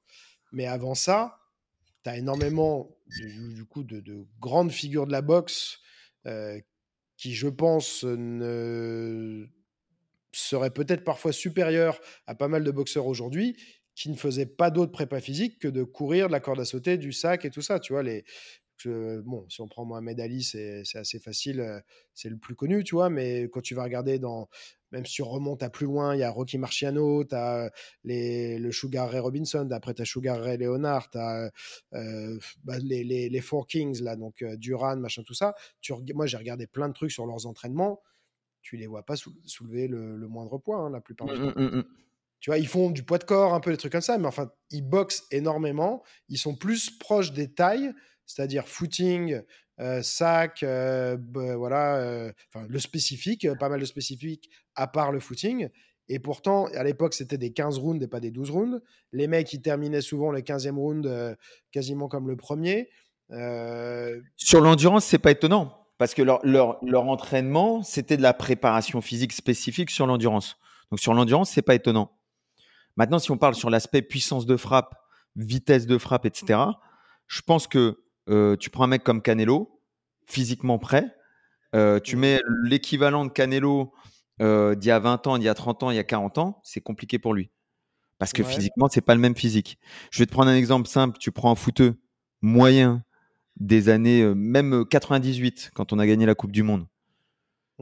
Mais 0.51 0.65
avant 0.65 0.95
ça, 0.95 1.39
tu 2.03 2.09
as 2.09 2.17
énormément, 2.17 2.97
du, 3.07 3.53
du 3.53 3.65
coup, 3.65 3.83
de, 3.83 3.99
de 3.99 4.25
grandes 4.39 4.71
figures 4.71 5.07
de 5.07 5.11
la 5.11 5.21
boxe 5.21 5.79
qui, 7.17 7.33
je 7.33 7.47
pense, 7.49 8.03
ne 8.03 9.45
seraient 10.31 10.71
peut-être 10.71 11.03
parfois 11.03 11.31
supérieurs 11.31 11.99
à 12.27 12.35
pas 12.35 12.47
mal 12.47 12.63
de 12.63 12.71
boxeurs 12.71 13.07
aujourd'hui 13.07 13.55
qui 13.95 14.09
ne 14.09 14.15
faisaient 14.15 14.47
pas 14.47 14.71
d'autre 14.71 14.91
prépa 14.91 15.21
physique 15.21 15.59
que 15.59 15.67
de 15.67 15.83
courir, 15.83 16.27
de 16.27 16.31
la 16.31 16.39
corde 16.39 16.59
à 16.59 16.65
sauter, 16.65 16.97
du 16.97 17.11
sac 17.11 17.45
et 17.45 17.51
tout 17.51 17.61
ça. 17.61 17.79
Tu 17.79 17.93
vois, 17.93 18.03
les, 18.03 18.25
bon, 18.85 19.47
si 19.49 19.61
on 19.61 19.67
prend 19.67 19.85
Mohamed 19.85 20.19
Ali, 20.19 20.43
c'est 20.43 20.83
assez 20.95 21.19
facile, 21.19 21.83
c'est 22.13 22.29
le 22.29 22.37
plus 22.37 22.55
connu, 22.55 22.83
tu 22.83 22.95
vois, 22.95 23.09
mais 23.09 23.43
quand 23.51 23.61
tu 23.61 23.75
vas 23.75 23.83
regarder 23.83 24.19
dans, 24.19 24.49
même 24.93 25.05
si 25.05 25.21
on 25.21 25.29
remonte 25.29 25.61
à 25.63 25.69
plus 25.69 25.85
loin, 25.85 26.15
il 26.15 26.19
y 26.19 26.23
a 26.23 26.29
Rocky 26.31 26.57
Marciano, 26.57 27.25
tu 27.25 27.35
as 27.35 27.69
les, 28.05 28.57
le 28.59 28.71
Sugar 28.71 29.09
Ray 29.09 29.19
Robinson, 29.19 29.67
après 29.71 29.93
tu 29.93 30.03
as 30.03 30.05
Sugar 30.05 30.39
Ray 30.39 30.57
Leonard, 30.57 31.09
tu 31.09 31.17
as 31.17 31.49
les, 31.91 33.03
les, 33.03 33.27
les 33.27 33.41
Four 33.41 33.67
Kings, 33.67 34.01
là, 34.01 34.15
donc 34.15 34.43
Duran, 34.57 34.95
machin, 34.97 35.23
tout 35.23 35.33
ça. 35.33 35.55
Tu, 35.81 35.93
moi, 36.13 36.27
j'ai 36.27 36.37
regardé 36.37 36.67
plein 36.67 36.87
de 36.87 36.93
trucs 36.93 37.11
sur 37.11 37.25
leurs 37.25 37.45
entraînements, 37.47 38.01
tu 38.61 38.77
les 38.77 38.87
vois 38.87 39.03
pas 39.03 39.15
sou- 39.15 39.35
soulever 39.45 39.87
le, 39.87 40.15
le 40.15 40.27
moindre 40.27 40.57
poids, 40.57 40.77
hein, 40.77 40.89
la 40.89 41.01
plupart 41.01 41.27
du 41.27 41.39
temps. 41.39 41.59
Mm, 41.59 41.63
mm, 41.63 41.77
mm. 41.79 41.83
Tu 42.39 42.49
vois, 42.49 42.57
ils 42.57 42.67
font 42.67 42.91
du 42.91 43.03
poids 43.03 43.19
de 43.19 43.23
corps, 43.23 43.53
un 43.53 43.59
peu 43.61 43.71
des 43.71 43.77
trucs 43.77 43.91
comme 43.91 44.01
ça, 44.01 44.17
mais 44.17 44.27
enfin, 44.27 44.51
ils 44.69 44.81
boxent 44.81 45.25
énormément. 45.31 46.03
Ils 46.29 46.37
sont 46.37 46.55
plus 46.55 46.89
proches 46.89 47.31
des 47.31 47.53
tailles, 47.53 47.93
c'est-à-dire 48.25 48.67
footing, 48.67 49.41
sac, 50.01 50.63
euh, 50.63 51.17
b- 51.17 51.55
voilà, 51.55 51.95
euh, 51.97 52.31
enfin, 52.53 52.65
le 52.69 52.79
spécifique, 52.79 53.45
euh, 53.45 53.55
pas 53.55 53.69
mal 53.69 53.79
de 53.79 53.85
spécifiques, 53.85 54.49
à 54.75 54.87
part 54.87 55.11
le 55.11 55.19
footing. 55.19 55.69
Et 56.09 56.19
pourtant, 56.19 56.65
à 56.75 56.83
l'époque, 56.83 57.13
c'était 57.13 57.37
des 57.37 57.53
15 57.53 57.77
rounds 57.79 58.03
et 58.03 58.07
pas 58.07 58.19
des 58.19 58.29
12 58.31 58.49
rounds. 58.51 58.81
Les 59.13 59.27
mecs, 59.27 59.51
ils 59.53 59.61
terminaient 59.61 60.01
souvent 60.01 60.31
le 60.31 60.41
15e 60.41 60.75
round 60.75 61.05
euh, 61.05 61.33
quasiment 61.71 62.07
comme 62.07 62.27
le 62.27 62.35
premier. 62.35 62.89
Euh, 63.31 64.19
Sur 64.35 64.61
l'endurance, 64.61 65.05
c'est 65.05 65.17
pas 65.17 65.31
étonnant 65.31 65.79
parce 65.97 66.13
que 66.13 66.21
leur, 66.21 66.39
leur, 66.45 66.77
leur 66.83 67.07
entraînement, 67.07 67.81
c'était 67.83 68.17
de 68.17 68.21
la 68.21 68.33
préparation 68.33 68.99
physique 68.99 69.31
spécifique 69.31 69.89
sur 69.89 70.05
l'endurance. 70.05 70.57
Donc 70.91 70.99
sur 70.99 71.13
l'endurance, 71.13 71.49
c'est 71.51 71.61
pas 71.61 71.75
étonnant. 71.75 72.11
Maintenant, 72.97 73.17
si 73.19 73.31
on 73.31 73.37
parle 73.37 73.55
sur 73.55 73.69
l'aspect 73.69 74.01
puissance 74.01 74.45
de 74.45 74.57
frappe, 74.57 74.93
vitesse 75.35 75.87
de 75.87 75.97
frappe, 75.97 76.25
etc., 76.25 76.59
je 77.27 77.41
pense 77.41 77.65
que 77.67 78.02
euh, 78.29 78.55
tu 78.57 78.69
prends 78.69 78.85
un 78.85 78.87
mec 78.87 79.03
comme 79.03 79.21
Canelo, 79.21 79.81
physiquement 80.25 80.79
prêt, 80.79 81.15
euh, 81.75 81.99
tu 81.99 82.15
Mhm. 82.15 82.21
mets 82.21 82.39
l'équivalent 82.63 83.25
de 83.25 83.31
Canelo 83.31 83.93
euh, 84.41 84.75
d'il 84.75 84.89
y 84.89 84.91
a 84.91 84.99
20 84.99 85.25
ans, 85.27 85.37
d'il 85.37 85.45
y 85.45 85.49
a 85.49 85.53
30 85.53 85.83
ans, 85.83 85.91
il 85.91 85.95
y 85.95 85.99
a 85.99 86.03
40 86.03 86.37
ans, 86.37 86.59
c'est 86.63 86.81
compliqué 86.81 87.19
pour 87.19 87.33
lui. 87.33 87.51
Parce 88.19 88.33
que 88.33 88.43
Ouais. 88.43 88.49
physiquement, 88.49 88.87
c'est 88.89 89.01
pas 89.01 89.15
le 89.15 89.21
même 89.21 89.35
physique. 89.35 89.79
Je 90.11 90.19
vais 90.19 90.25
te 90.25 90.31
prendre 90.31 90.49
un 90.49 90.55
exemple 90.55 90.87
simple. 90.87 91.17
Tu 91.19 91.31
prends 91.31 91.51
un 91.51 91.55
footeux 91.55 91.95
moyen 92.41 93.03
des 93.59 93.89
années, 93.89 94.23
même 94.35 94.73
euh, 94.73 94.85
98, 94.85 95.71
quand 95.75 95.93
on 95.93 95.99
a 95.99 96.07
gagné 96.07 96.25
la 96.25 96.35
Coupe 96.35 96.51
du 96.51 96.63
Monde. 96.63 96.87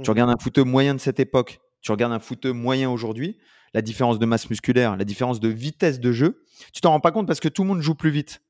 Tu 0.02 0.10
Mhm. 0.10 0.10
regardes 0.12 0.30
un 0.32 0.38
footeux 0.42 0.64
moyen 0.64 0.96
de 0.96 1.00
cette 1.00 1.20
époque, 1.20 1.60
tu 1.82 1.92
regardes 1.92 2.14
un 2.14 2.20
footeux 2.20 2.54
moyen 2.54 2.90
aujourd'hui, 2.90 3.38
la 3.74 3.82
différence 3.82 4.20
de 4.20 4.26
masse 4.26 4.50
musculaire, 4.50 4.98
la 4.98 5.06
différence 5.06 5.40
de 5.40 5.48
vitesse 5.50 6.00
de 6.00 6.12
jeu, 6.12 6.44
tu 6.74 6.82
t'en 6.82 6.92
rends 6.92 7.00
pas 7.00 7.12
compte 7.12 7.28
parce 7.28 7.40
que 7.40 7.50
tout 7.50 7.64
le 7.64 7.70
monde 7.70 7.82
joue 7.82 7.96
plus 7.96 8.10
vite. 8.10 8.42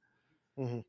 Mhm. 0.58 0.84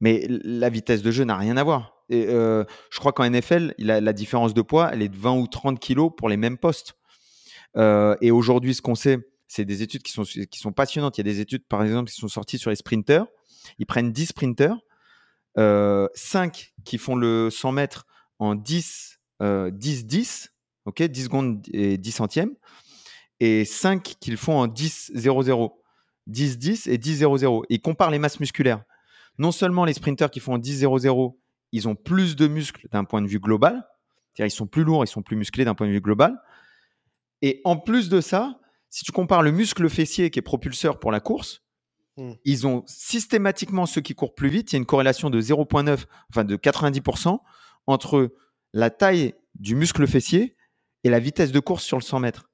Mais 0.00 0.26
la 0.28 0.68
vitesse 0.68 1.02
de 1.02 1.10
jeu 1.10 1.24
n'a 1.24 1.36
rien 1.36 1.56
à 1.56 1.64
voir. 1.64 2.02
Et, 2.08 2.26
euh, 2.28 2.64
je 2.90 2.98
crois 2.98 3.12
qu'en 3.12 3.28
NFL, 3.28 3.74
la, 3.78 4.00
la 4.00 4.12
différence 4.12 4.54
de 4.54 4.62
poids, 4.62 4.90
elle 4.92 5.02
est 5.02 5.08
de 5.08 5.16
20 5.16 5.38
ou 5.38 5.46
30 5.46 5.80
kilos 5.80 6.12
pour 6.16 6.28
les 6.28 6.36
mêmes 6.36 6.58
postes. 6.58 6.94
Euh, 7.76 8.16
et 8.20 8.30
aujourd'hui, 8.30 8.74
ce 8.74 8.82
qu'on 8.82 8.94
sait, 8.94 9.18
c'est 9.48 9.64
des 9.64 9.82
études 9.82 10.02
qui 10.02 10.12
sont, 10.12 10.24
qui 10.24 10.58
sont 10.58 10.72
passionnantes. 10.72 11.18
Il 11.18 11.20
y 11.20 11.28
a 11.28 11.32
des 11.32 11.40
études, 11.40 11.64
par 11.66 11.82
exemple, 11.82 12.10
qui 12.10 12.16
sont 12.18 12.28
sorties 12.28 12.58
sur 12.58 12.70
les 12.70 12.76
sprinters. 12.76 13.26
Ils 13.78 13.86
prennent 13.86 14.12
10 14.12 14.26
sprinters, 14.26 14.78
euh, 15.58 16.08
5 16.14 16.72
qui 16.84 16.98
font 16.98 17.16
le 17.16 17.50
100 17.50 17.72
mètres 17.72 18.06
en 18.38 18.54
10, 18.54 19.20
euh, 19.42 19.70
10, 19.70 20.06
10, 20.06 20.52
ok, 20.84 21.02
10 21.02 21.24
secondes 21.24 21.66
et 21.72 21.98
10 21.98 22.12
centièmes, 22.12 22.54
et 23.40 23.64
5 23.64 24.02
qui 24.02 24.30
le 24.30 24.36
font 24.36 24.58
en 24.58 24.66
10, 24.66 25.12
0, 25.14 25.42
0. 25.42 25.82
10, 26.26 26.58
10 26.58 26.86
et 26.88 26.98
10, 26.98 27.16
0, 27.16 27.38
0. 27.38 27.64
Ils 27.68 27.80
comparent 27.80 28.10
les 28.10 28.18
masses 28.18 28.40
musculaires. 28.40 28.82
Non 29.38 29.52
seulement 29.52 29.84
les 29.84 29.92
sprinters 29.92 30.30
qui 30.30 30.40
font 30.40 30.54
en 30.54 30.58
10, 30.58 30.78
0, 30.78 30.98
0, 30.98 31.40
ils 31.72 31.88
ont 31.88 31.94
plus 31.94 32.36
de 32.36 32.46
muscles 32.46 32.86
d'un 32.90 33.04
point 33.04 33.22
de 33.22 33.26
vue 33.26 33.40
global, 33.40 33.86
c'est-à-dire 34.34 34.54
ils 34.54 34.56
sont 34.56 34.66
plus 34.66 34.84
lourds, 34.84 35.04
ils 35.04 35.08
sont 35.08 35.22
plus 35.22 35.36
musclés 35.36 35.64
d'un 35.64 35.74
point 35.74 35.86
de 35.86 35.92
vue 35.92 36.00
global. 36.00 36.40
Et 37.42 37.60
en 37.64 37.76
plus 37.76 38.08
de 38.08 38.20
ça, 38.20 38.58
si 38.88 39.04
tu 39.04 39.12
compares 39.12 39.42
le 39.42 39.50
muscle 39.50 39.88
fessier 39.88 40.30
qui 40.30 40.38
est 40.38 40.42
propulseur 40.42 40.98
pour 40.98 41.12
la 41.12 41.20
course, 41.20 41.62
Mm. 42.16 42.32
ils 42.44 42.66
ont 42.66 42.82
systématiquement 42.86 43.86
ceux 43.86 44.00
qui 44.00 44.14
courent 44.14 44.34
plus 44.34 44.48
vite. 44.48 44.72
Il 44.72 44.76
y 44.76 44.76
a 44.76 44.78
une 44.78 44.86
corrélation 44.86 45.30
de 45.30 45.40
0,9, 45.40 46.06
enfin 46.30 46.44
de 46.44 46.56
90% 46.56 47.38
entre 47.86 48.34
la 48.72 48.90
taille 48.90 49.34
du 49.54 49.74
muscle 49.74 50.06
fessier 50.06 50.56
et 51.04 51.10
la 51.10 51.18
vitesse 51.18 51.52
de 51.52 51.60
course 51.60 51.84
sur 51.84 51.98
le 51.98 52.02
100 52.02 52.20
mètres. 52.20 52.50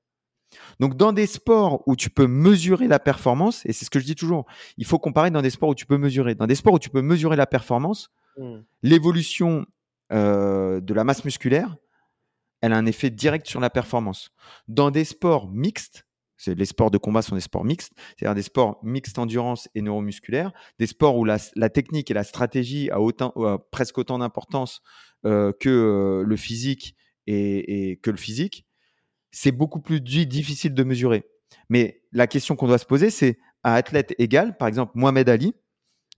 Donc, 0.80 0.96
dans 0.96 1.12
des 1.12 1.26
sports 1.26 1.82
où 1.86 1.96
tu 1.96 2.10
peux 2.10 2.26
mesurer 2.26 2.88
la 2.88 2.98
performance, 2.98 3.64
et 3.66 3.72
c'est 3.72 3.84
ce 3.84 3.90
que 3.90 3.98
je 4.00 4.04
dis 4.04 4.14
toujours, 4.14 4.46
il 4.76 4.84
faut 4.86 4.98
comparer 4.98 5.30
dans 5.30 5.42
des 5.42 5.50
sports 5.50 5.70
où 5.70 5.74
tu 5.74 5.86
peux 5.86 5.98
mesurer. 5.98 6.34
Dans 6.34 6.46
des 6.46 6.54
sports 6.54 6.74
où 6.74 6.78
tu 6.78 6.90
peux 6.90 7.02
mesurer 7.02 7.36
la 7.36 7.46
performance, 7.46 8.10
Mhm. 8.38 8.64
l'évolution 8.82 9.66
euh, 10.12 10.80
de 10.80 10.94
la 10.94 11.04
masse 11.04 11.24
musculaire, 11.24 11.76
elle 12.60 12.72
a 12.72 12.76
un 12.76 12.86
effet 12.86 13.10
direct 13.10 13.46
sur 13.46 13.60
la 13.60 13.70
performance. 13.70 14.30
Dans 14.68 14.90
des 14.90 15.04
sports 15.04 15.50
mixtes, 15.50 16.06
les 16.46 16.64
sports 16.64 16.90
de 16.90 16.98
combat 16.98 17.22
sont 17.22 17.34
des 17.34 17.40
sports 17.40 17.64
mixtes, 17.64 17.92
c'est-à-dire 18.16 18.34
des 18.34 18.42
sports 18.42 18.78
mixtes 18.82 19.18
endurance 19.18 19.68
et 19.74 19.82
neuromusculaire, 19.82 20.52
des 20.78 20.86
sports 20.86 21.16
où 21.16 21.24
la, 21.24 21.38
la 21.56 21.68
technique 21.70 22.10
et 22.10 22.14
la 22.14 22.24
stratégie 22.24 22.90
a 22.90 23.00
autant, 23.00 23.30
a 23.36 23.58
presque 23.58 23.98
autant 23.98 24.18
d'importance 24.18 24.80
euh, 25.24 25.52
que 25.60 25.68
euh, 25.68 26.24
le 26.24 26.36
physique 26.36 26.96
et, 27.26 27.90
et 27.90 27.96
que 27.98 28.10
le 28.10 28.16
physique, 28.16 28.66
c'est 29.32 29.52
beaucoup 29.52 29.80
plus 29.80 30.00
di- 30.00 30.26
difficile 30.26 30.74
de 30.74 30.84
mesurer. 30.84 31.24
Mais 31.68 32.02
la 32.12 32.26
question 32.26 32.54
qu'on 32.54 32.68
doit 32.68 32.78
se 32.78 32.86
poser, 32.86 33.10
c'est 33.10 33.38
à 33.64 33.74
athlète 33.74 34.14
égal, 34.18 34.56
par 34.56 34.68
exemple 34.68 34.92
Mohamed 34.94 35.28
Ali, 35.28 35.54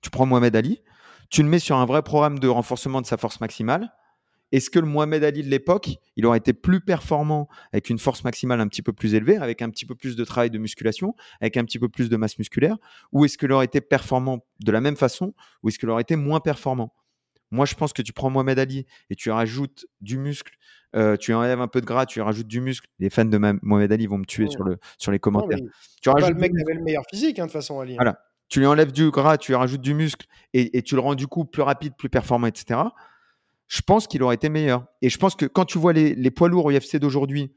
tu 0.02 0.10
prends 0.10 0.26
Mohamed 0.26 0.54
Ali, 0.54 0.82
tu 1.30 1.42
le 1.42 1.48
mets 1.48 1.58
sur 1.58 1.76
un 1.76 1.86
vrai 1.86 2.02
programme 2.02 2.38
de 2.38 2.48
renforcement 2.48 3.00
de 3.00 3.06
sa 3.06 3.16
force 3.16 3.40
maximale. 3.40 3.92
Est-ce 4.52 4.70
que 4.70 4.78
le 4.78 4.86
Mohamed 4.86 5.24
Ali 5.24 5.42
de 5.42 5.48
l'époque, 5.48 5.96
il 6.16 6.26
aurait 6.26 6.38
été 6.38 6.52
plus 6.52 6.80
performant 6.80 7.48
avec 7.72 7.90
une 7.90 7.98
force 7.98 8.22
maximale 8.22 8.60
un 8.60 8.68
petit 8.68 8.82
peu 8.82 8.92
plus 8.92 9.14
élevée, 9.14 9.36
avec 9.36 9.62
un 9.62 9.70
petit 9.70 9.86
peu 9.86 9.94
plus 9.94 10.14
de 10.14 10.24
travail 10.24 10.50
de 10.50 10.58
musculation, 10.58 11.16
avec 11.40 11.56
un 11.56 11.64
petit 11.64 11.78
peu 11.78 11.88
plus 11.88 12.08
de 12.08 12.16
masse 12.16 12.38
musculaire, 12.38 12.76
ou 13.10 13.24
est-ce 13.24 13.36
qu'il 13.36 13.50
aurait 13.50 13.64
été 13.64 13.80
performant 13.80 14.44
de 14.60 14.70
la 14.70 14.80
même 14.80 14.96
façon, 14.96 15.34
ou 15.62 15.68
est-ce 15.68 15.78
qu'il 15.78 15.90
aurait 15.90 16.02
été 16.02 16.14
moins 16.14 16.40
performant? 16.40 16.92
Moi, 17.54 17.66
je 17.66 17.74
pense 17.74 17.92
que 17.92 18.02
tu 18.02 18.12
prends 18.12 18.30
Mohamed 18.30 18.58
Ali 18.58 18.86
et 19.10 19.14
tu 19.14 19.30
rajoutes 19.30 19.86
du 20.00 20.18
muscle, 20.18 20.54
euh, 20.94 21.16
tu 21.16 21.32
enlèves 21.32 21.60
un 21.60 21.68
peu 21.68 21.80
de 21.80 21.86
gras, 21.86 22.06
tu 22.06 22.20
rajoutes 22.20 22.46
du 22.46 22.60
muscle. 22.60 22.86
Les 22.98 23.10
fans 23.10 23.24
de 23.24 23.38
Mohamed 23.62 23.92
Ali 23.92 24.06
vont 24.06 24.18
me 24.18 24.26
tuer 24.26 24.48
sur, 24.48 24.64
le, 24.64 24.78
sur 24.98 25.12
les 25.12 25.18
commentaires. 25.18 25.58
tu 26.02 26.10
rajoutes 26.10 26.30
le 26.30 26.40
mec 26.40 26.52
avait 26.60 26.74
le 26.74 26.82
meilleur 26.82 27.04
physique, 27.10 27.38
hein, 27.38 27.46
de 27.46 27.48
toute 27.48 27.60
façon, 27.60 27.80
Ali. 27.80 27.92
Hein. 27.92 27.98
Voilà. 27.98 28.18
Tu 28.48 28.60
lui 28.60 28.66
enlèves 28.66 28.92
du 28.92 29.10
gras, 29.10 29.38
tu 29.38 29.52
lui 29.52 29.56
rajoutes 29.56 29.80
du 29.80 29.94
muscle 29.94 30.26
et, 30.52 30.76
et 30.76 30.82
tu 30.82 30.94
le 30.94 31.00
rends 31.00 31.14
du 31.14 31.26
coup 31.26 31.44
plus 31.44 31.62
rapide, 31.62 31.94
plus 31.96 32.10
performant, 32.10 32.46
etc 32.46 32.82
je 33.66 33.82
pense 33.82 34.06
qu'il 34.06 34.22
aurait 34.22 34.34
été 34.34 34.48
meilleur. 34.48 34.86
Et 35.02 35.08
je 35.08 35.18
pense 35.18 35.34
que 35.34 35.46
quand 35.46 35.64
tu 35.64 35.78
vois 35.78 35.92
les, 35.92 36.30
poids 36.30 36.48
lourds 36.48 36.66
au 36.66 36.72
UFC 36.72 36.96
d'aujourd'hui, 36.96 37.52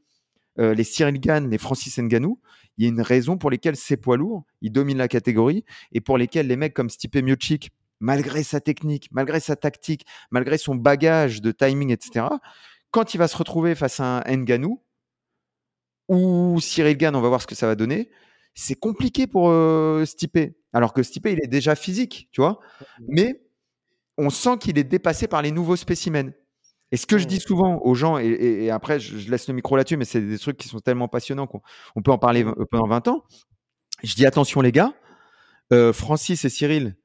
euh, 0.58 0.74
les 0.74 0.84
Cyril 0.84 1.20
Gann, 1.20 1.48
les 1.48 1.58
Francis 1.58 1.98
Ngannou, 1.98 2.40
il 2.76 2.84
y 2.84 2.86
a 2.86 2.90
une 2.90 3.00
raison 3.00 3.36
pour 3.36 3.50
lesquelles 3.50 3.76
ces 3.76 3.96
poids 3.96 4.16
lourds, 4.16 4.44
ils 4.60 4.72
dominent 4.72 4.98
la 4.98 5.08
catégorie 5.08 5.64
et 5.92 6.00
pour 6.00 6.18
lesquels 6.18 6.46
les 6.46 6.56
mecs 6.56 6.74
comme 6.74 6.90
Stipe 6.90 7.16
Miocic, 7.16 7.70
malgré 8.00 8.42
sa 8.42 8.60
technique, 8.60 9.08
malgré 9.12 9.40
sa 9.40 9.56
tactique, 9.56 10.06
malgré 10.30 10.58
son 10.58 10.74
bagage 10.74 11.40
de 11.40 11.52
timing, 11.52 11.90
etc., 11.90 12.26
quand 12.90 13.14
il 13.14 13.18
va 13.18 13.28
se 13.28 13.36
retrouver 13.36 13.74
face 13.74 14.00
à 14.00 14.22
un 14.26 14.36
Ngannou 14.36 14.82
ou 16.08 16.58
Cyril 16.60 16.96
Gann, 16.96 17.14
on 17.14 17.20
va 17.20 17.28
voir 17.28 17.42
ce 17.42 17.46
que 17.46 17.54
ça 17.54 17.66
va 17.66 17.74
donner, 17.74 18.10
c'est 18.54 18.74
compliqué 18.74 19.26
pour 19.26 19.50
euh, 19.50 20.04
Stipe. 20.04 20.38
Alors 20.72 20.92
que 20.92 21.02
Stipe, 21.02 21.26
il 21.26 21.38
est 21.42 21.48
déjà 21.48 21.74
physique, 21.74 22.28
tu 22.32 22.40
vois. 22.40 22.60
Mais 23.06 23.42
on 24.16 24.30
sent 24.30 24.58
qu'il 24.58 24.78
est 24.78 24.84
dépassé 24.84 25.28
par 25.28 25.42
les 25.42 25.52
nouveaux 25.52 25.76
spécimens. 25.76 26.32
Et 26.90 26.96
ce 26.96 27.06
que 27.06 27.18
je 27.18 27.26
dis 27.26 27.38
souvent 27.40 27.80
aux 27.82 27.94
gens, 27.94 28.18
et, 28.18 28.70
après 28.70 28.98
je, 28.98 29.30
laisse 29.30 29.46
le 29.48 29.54
micro 29.54 29.76
là-dessus, 29.76 29.98
mais 29.98 30.06
c'est 30.06 30.22
des 30.22 30.38
trucs 30.38 30.56
qui 30.56 30.68
sont 30.68 30.80
tellement 30.80 31.06
passionnants 31.06 31.46
qu'on 31.46 32.02
peut 32.02 32.10
en 32.10 32.18
parler 32.18 32.44
pendant 32.70 32.88
20 32.88 33.08
ans. 33.08 33.24
Je 34.02 34.14
dis 34.14 34.24
attention 34.24 34.62
les 34.62 34.72
gars, 34.72 34.94
euh, 35.72 35.92
Francis 35.92 36.44
et 36.44 36.48
Cyril, 36.48 36.96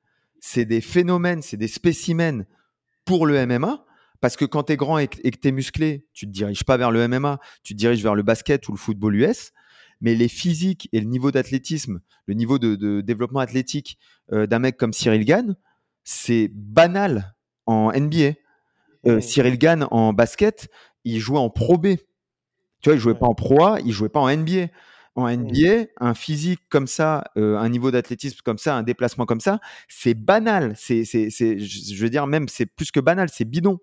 c'est 0.46 0.66
des 0.66 0.82
phénomènes, 0.82 1.42
c'est 1.42 1.56
des 1.56 1.70
spécimens 1.70 2.44
pour 3.06 3.26
le 3.26 3.46
MMA. 3.46 3.86
Parce 4.20 4.36
que 4.36 4.44
quand 4.44 4.64
tu 4.64 4.74
es 4.74 4.76
grand 4.76 4.98
et 4.98 5.08
que 5.08 5.18
tu 5.22 5.48
es 5.48 5.52
musclé, 5.54 6.06
tu 6.12 6.26
te 6.26 6.32
diriges 6.32 6.66
pas 6.66 6.76
vers 6.76 6.92
le 6.92 7.08
MMA, 7.08 7.40
tu 7.64 7.74
te 7.74 7.78
diriges 7.78 8.04
vers 8.04 8.14
le 8.14 8.24
basket 8.24 8.68
ou 8.68 8.74
le 8.74 8.78
football 8.78 9.16
US. 9.16 9.54
Mais 10.02 10.16
les 10.16 10.28
physiques 10.28 10.90
et 10.92 11.00
le 11.00 11.06
niveau 11.06 11.32
d'athlétisme, 11.32 12.02
le 12.26 12.34
niveau 12.34 12.60
de, 12.60 13.00
développement 13.00 13.40
athlétique 13.40 13.98
euh, 14.34 14.46
d'un 14.46 14.60
mec 14.60 14.76
comme 14.76 14.92
Cyril 14.92 15.24
Gann, 15.24 15.56
c'est 16.04 16.52
banal 16.54 17.36
en 17.66 17.94
NBA. 17.94 18.34
Euh, 19.08 19.22
Cyril 19.22 19.58
Gann 19.58 19.88
en 19.92 20.12
basket, 20.12 20.68
il 21.06 21.20
jouait 21.20 21.40
en 21.40 21.50
Pro 21.50 21.78
B. 21.78 21.96
Tu 22.82 22.90
vois, 22.90 22.96
il 22.96 23.00
jouait 23.00 23.16
pas 23.16 23.28
en 23.28 23.36
Pro 23.36 23.64
A, 23.64 23.80
il 23.80 23.94
jouait 23.94 24.10
pas 24.10 24.20
en 24.20 24.30
NBA. 24.30 24.68
En 25.16 25.30
NBA, 25.30 25.86
un 26.00 26.16
physique 26.16 26.62
comme 26.70 26.88
ça, 26.88 27.24
euh, 27.38 27.58
un 27.58 27.70
niveau 27.70 27.92
d'athlétisme 27.92 28.40
comme 28.44 28.58
ça, 28.58 28.76
un 28.76 28.82
déplacement 28.82 29.26
comme 29.28 29.42
ça, 29.42 29.60
c'est 29.88 30.16
banal. 30.16 30.74
C'est, 30.76 31.06
c'est, 31.06 31.30
je 31.30 32.04
veux 32.04 32.10
dire 32.10 32.26
même, 32.26 32.48
c'est 32.48 32.66
plus 32.66 32.92
que 32.92 33.00
banal, 33.00 33.30
c'est 33.32 33.46
bidon. 33.46 33.80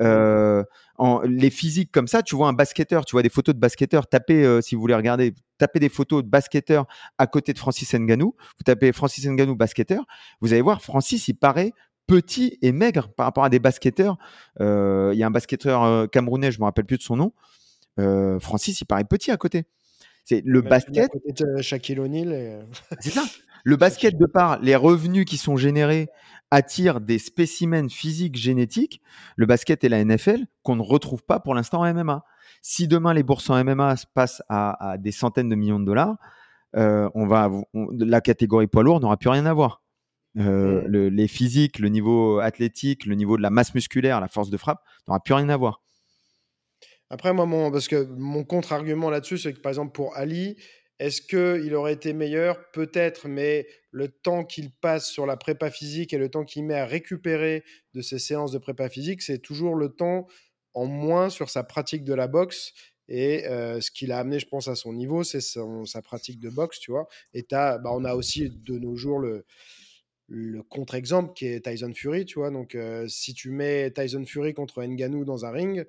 Euh, 0.00 0.64
en, 0.96 1.20
les 1.22 1.50
physiques 1.50 1.92
comme 1.92 2.06
ça, 2.06 2.22
tu 2.22 2.36
vois 2.36 2.48
un 2.48 2.52
basketteur, 2.52 3.04
tu 3.04 3.12
vois 3.12 3.22
des 3.22 3.28
photos 3.28 3.54
de 3.54 3.60
basketteurs, 3.60 4.06
tapez, 4.06 4.44
euh, 4.44 4.60
si 4.60 4.74
vous 4.74 4.80
voulez 4.80 4.94
regarder, 4.94 5.34
tapez 5.58 5.78
des 5.78 5.88
photos 5.88 6.22
de 6.22 6.28
basketteurs 6.28 6.86
à 7.18 7.26
côté 7.26 7.52
de 7.52 7.58
Francis 7.58 7.94
Nganou, 7.94 8.34
vous 8.36 8.64
tapez 8.64 8.92
Francis 8.92 9.26
Nganou 9.26 9.56
basketteur, 9.56 10.04
vous 10.40 10.52
allez 10.52 10.62
voir, 10.62 10.82
Francis, 10.82 11.28
il 11.28 11.34
paraît 11.34 11.72
petit 12.06 12.58
et 12.60 12.72
maigre 12.72 13.08
par 13.08 13.26
rapport 13.26 13.44
à 13.44 13.50
des 13.50 13.60
basketteurs. 13.60 14.18
Euh, 14.60 15.10
il 15.12 15.18
y 15.18 15.22
a 15.22 15.26
un 15.26 15.30
basketteur 15.30 16.10
camerounais, 16.10 16.50
je 16.50 16.58
me 16.58 16.64
rappelle 16.64 16.86
plus 16.86 16.98
de 16.98 17.02
son 17.02 17.16
nom. 17.16 17.32
Francis, 18.40 18.80
il 18.80 18.86
paraît 18.86 19.04
petit 19.04 19.30
à 19.30 19.36
côté. 19.36 19.66
C'est 20.24 20.42
le 20.44 20.60
basket. 20.60 21.10
Shaquille 21.60 22.00
O'Neal. 22.00 22.66
C'est 23.00 23.10
ça. 23.10 23.22
Le 23.64 23.76
basket, 23.76 24.16
de 24.16 24.26
par 24.26 24.58
les 24.60 24.74
revenus 24.74 25.26
qui 25.26 25.36
sont 25.36 25.56
générés, 25.56 26.08
attire 26.50 27.00
des 27.00 27.18
spécimens 27.18 27.88
physiques 27.88 28.36
génétiques, 28.36 29.00
le 29.36 29.46
basket 29.46 29.84
et 29.84 29.88
la 29.88 30.04
NFL, 30.04 30.46
qu'on 30.62 30.76
ne 30.76 30.82
retrouve 30.82 31.22
pas 31.22 31.40
pour 31.40 31.54
l'instant 31.54 31.82
en 31.82 31.94
MMA. 31.94 32.24
Si 32.62 32.88
demain 32.88 33.14
les 33.14 33.22
bourses 33.22 33.50
en 33.50 33.62
MMA 33.62 33.94
passent 34.14 34.42
à, 34.48 34.96
des 34.98 35.12
centaines 35.12 35.48
de 35.48 35.54
millions 35.54 35.80
de 35.80 35.84
dollars, 35.84 36.16
euh, 36.76 37.08
on 37.14 37.26
va, 37.26 37.50
la 37.74 38.20
catégorie 38.20 38.66
poids 38.66 38.82
lourd 38.82 39.00
n'aura 39.00 39.16
plus 39.16 39.28
rien 39.28 39.46
à 39.46 39.52
voir. 39.52 39.82
Euh, 40.38 40.86
mmh. 40.88 41.08
les 41.08 41.28
physiques, 41.28 41.80
le 41.80 41.88
niveau 41.88 42.38
athlétique, 42.38 43.04
le 43.04 43.16
niveau 43.16 43.36
de 43.36 43.42
la 43.42 43.50
masse 43.50 43.74
musculaire, 43.74 44.20
la 44.20 44.28
force 44.28 44.48
de 44.48 44.56
frappe 44.56 44.80
n'aura 45.08 45.20
plus 45.20 45.34
rien 45.34 45.48
à 45.48 45.56
voir. 45.56 45.82
Après, 47.10 47.32
moi, 47.32 47.44
mon, 47.44 47.70
parce 47.70 47.88
que 47.88 48.04
mon 48.04 48.44
contre-argument 48.44 49.10
là-dessus, 49.10 49.38
c'est 49.38 49.52
que 49.52 49.60
par 49.60 49.70
exemple 49.70 49.92
pour 49.92 50.16
Ali, 50.16 50.56
est-ce 51.00 51.22
qu'il 51.22 51.74
aurait 51.74 51.94
été 51.94 52.12
meilleur? 52.12 52.70
Peut-être, 52.72 53.26
mais 53.26 53.66
le 53.90 54.08
temps 54.08 54.44
qu'il 54.44 54.70
passe 54.70 55.10
sur 55.10 55.26
la 55.26 55.36
prépa 55.36 55.70
physique 55.70 56.12
et 56.12 56.18
le 56.18 56.28
temps 56.28 56.44
qu'il 56.44 56.64
met 56.64 56.74
à 56.74 56.86
récupérer 56.86 57.64
de 57.94 58.02
ses 58.02 58.18
séances 58.18 58.52
de 58.52 58.58
prépa 58.58 58.88
physique, 58.88 59.22
c'est 59.22 59.38
toujours 59.38 59.74
le 59.74 59.88
temps 59.88 60.26
en 60.74 60.86
moins 60.86 61.30
sur 61.30 61.50
sa 61.50 61.64
pratique 61.64 62.04
de 62.04 62.14
la 62.14 62.28
boxe. 62.28 62.72
Et 63.08 63.48
euh, 63.48 63.80
ce 63.80 63.90
qu'il 63.90 64.12
a 64.12 64.18
amené, 64.18 64.38
je 64.38 64.46
pense, 64.46 64.68
à 64.68 64.76
son 64.76 64.92
niveau, 64.92 65.24
c'est 65.24 65.40
sa 65.40 66.02
pratique 66.02 66.38
de 66.38 66.48
boxe, 66.48 66.78
tu 66.78 66.92
vois. 66.92 67.08
Et 67.34 67.44
bah, 67.50 67.80
on 67.86 68.04
a 68.04 68.14
aussi 68.14 68.50
de 68.50 68.78
nos 68.78 68.94
jours 68.94 69.18
le, 69.18 69.46
le 70.30 70.62
contre-exemple 70.62 71.32
qui 71.34 71.46
est 71.46 71.64
Tyson 71.64 71.92
Fury, 71.94 72.24
tu 72.24 72.38
vois? 72.38 72.50
Donc, 72.50 72.74
euh, 72.74 73.06
si 73.08 73.34
tu 73.34 73.50
mets 73.50 73.90
Tyson 73.90 74.24
Fury 74.24 74.54
contre 74.54 74.82
Ngannou 74.82 75.24
dans 75.24 75.44
un 75.44 75.50
ring, 75.50 75.86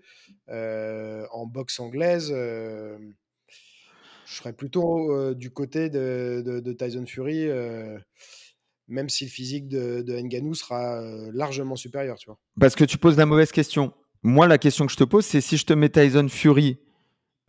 euh, 0.50 1.26
en 1.32 1.46
boxe 1.46 1.80
anglaise, 1.80 2.34
je 4.32 4.38
serais 4.38 4.54
plutôt 4.54 5.12
euh, 5.12 5.36
du 5.36 5.52
côté 5.52 5.90
de, 5.90 6.74
Tyson 6.78 7.06
Fury, 7.06 7.50
euh, 7.50 7.98
même 8.88 9.10
si 9.10 9.26
le 9.26 9.30
physique 9.30 9.68
de, 9.68 10.02
de 10.02 10.18
Nganou 10.18 10.54
sera 10.54 11.02
euh, 11.02 11.30
largement 11.34 11.76
supérieur, 11.76 12.18
tu 12.18 12.28
vois? 12.28 12.40
Parce 12.60 12.76
que 12.76 12.86
tu 12.86 12.98
poses 12.98 13.18
la 13.18 13.26
mauvaise 13.26 13.52
question. 13.52 13.94
Moi, 14.24 14.48
la 14.48 14.58
question 14.58 14.86
que 14.86 14.92
je 14.92 14.98
te 14.98 15.04
pose, 15.04 15.26
c'est 15.26 15.42
si 15.42 15.58
je 15.58 15.66
te 15.66 15.74
mets 15.74 15.90
Tyson 15.90 16.28
Fury, 16.30 16.78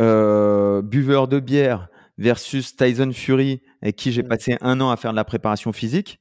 buveur 0.01 1.29
de 1.29 1.39
bière, 1.39 1.89
versus 2.19 2.75
Tyson 2.77 3.13
Fury, 3.13 3.63
avec 3.81 3.97
qui 3.97 4.11
j'ai 4.11 4.23
mmh. 4.23 4.29
passé 4.29 4.57
un 4.61 4.81
an 4.81 4.91
à 4.91 4.97
faire 4.97 5.13
de 5.13 5.17
la 5.17 5.25
préparation 5.25 5.73
physique, 5.73 6.19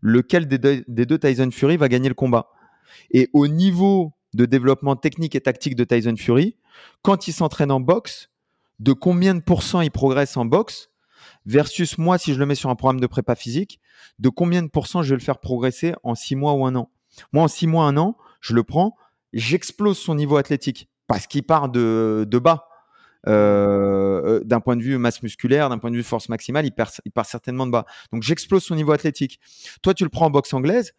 lequel 0.00 0.46
des 0.48 0.58
deux, 1.06 1.18
Tyson 1.18 1.50
Fury 1.50 1.76
va 1.76 1.88
gagner 1.88 2.08
le 2.08 2.14
combat 2.14 2.50
Et 3.10 3.30
au 3.32 3.48
niveau 3.48 4.12
de 4.34 4.46
développement 4.46 4.96
technique 4.96 5.34
et 5.34 5.40
tactique 5.40 5.76
de 5.76 5.84
Tyson 5.84 6.16
Fury, 6.16 6.56
quand 7.02 7.28
il 7.28 7.32
s'entraîne 7.32 7.70
en 7.70 7.80
boxe, 7.80 8.30
de 8.80 8.92
combien 8.92 9.34
de 9.34 9.40
pourcents 9.40 9.80
il 9.80 9.90
progresse 9.90 10.36
en 10.36 10.44
boxe 10.44 10.90
versus 11.46 11.98
moi, 11.98 12.18
si 12.18 12.34
je 12.34 12.38
le 12.38 12.46
mets 12.46 12.54
sur 12.54 12.70
un 12.70 12.74
programme 12.74 13.00
de 13.00 13.06
prépa 13.06 13.34
physique, 13.34 13.80
de 14.18 14.28
combien 14.28 14.62
de 14.62 14.68
pourcents 14.68 15.02
je 15.02 15.10
vais 15.10 15.16
le 15.16 15.22
faire 15.22 15.38
progresser 15.38 15.94
en 16.02 16.14
six 16.14 16.36
mois 16.36 16.54
ou 16.54 16.66
un 16.66 16.74
an? 16.74 16.90
Moi, 17.32 17.44
en 17.44 17.48
six 17.48 17.66
mois, 17.66 17.84
un 17.84 17.96
an, 17.96 18.16
je 18.40 18.54
le 18.54 18.64
prends, 18.64 18.96
j'explose 19.32 19.98
son 19.98 20.14
niveau 20.14 20.36
athlétique 20.36 20.88
parce 21.06 21.26
qu'il 21.26 21.42
part 21.42 21.68
de, 21.68 22.26
bas. 22.42 22.68
Euh, 23.26 24.22
euh, 24.24 24.40
d'un 24.44 24.60
point 24.60 24.76
de 24.76 24.82
vue 24.82 24.98
masse 24.98 25.22
musculaire, 25.22 25.70
d'un 25.70 25.78
point 25.78 25.90
de 25.90 25.96
vue 25.96 26.02
force 26.02 26.28
maximale, 26.28 26.66
il, 26.66 26.74
il 27.04 27.12
part 27.12 27.26
certainement 27.26 27.66
de 27.66 27.72
bas. 27.72 27.86
Donc 28.12 28.22
j'explose 28.22 28.62
son 28.62 28.74
niveau 28.74 28.92
athlétique. 28.92 29.40
Toi, 29.82 29.94
tu 29.94 30.04
le 30.04 30.10
prends 30.10 30.26
en 30.26 30.30
boxe 30.30 30.52
anglaise, 30.52 30.92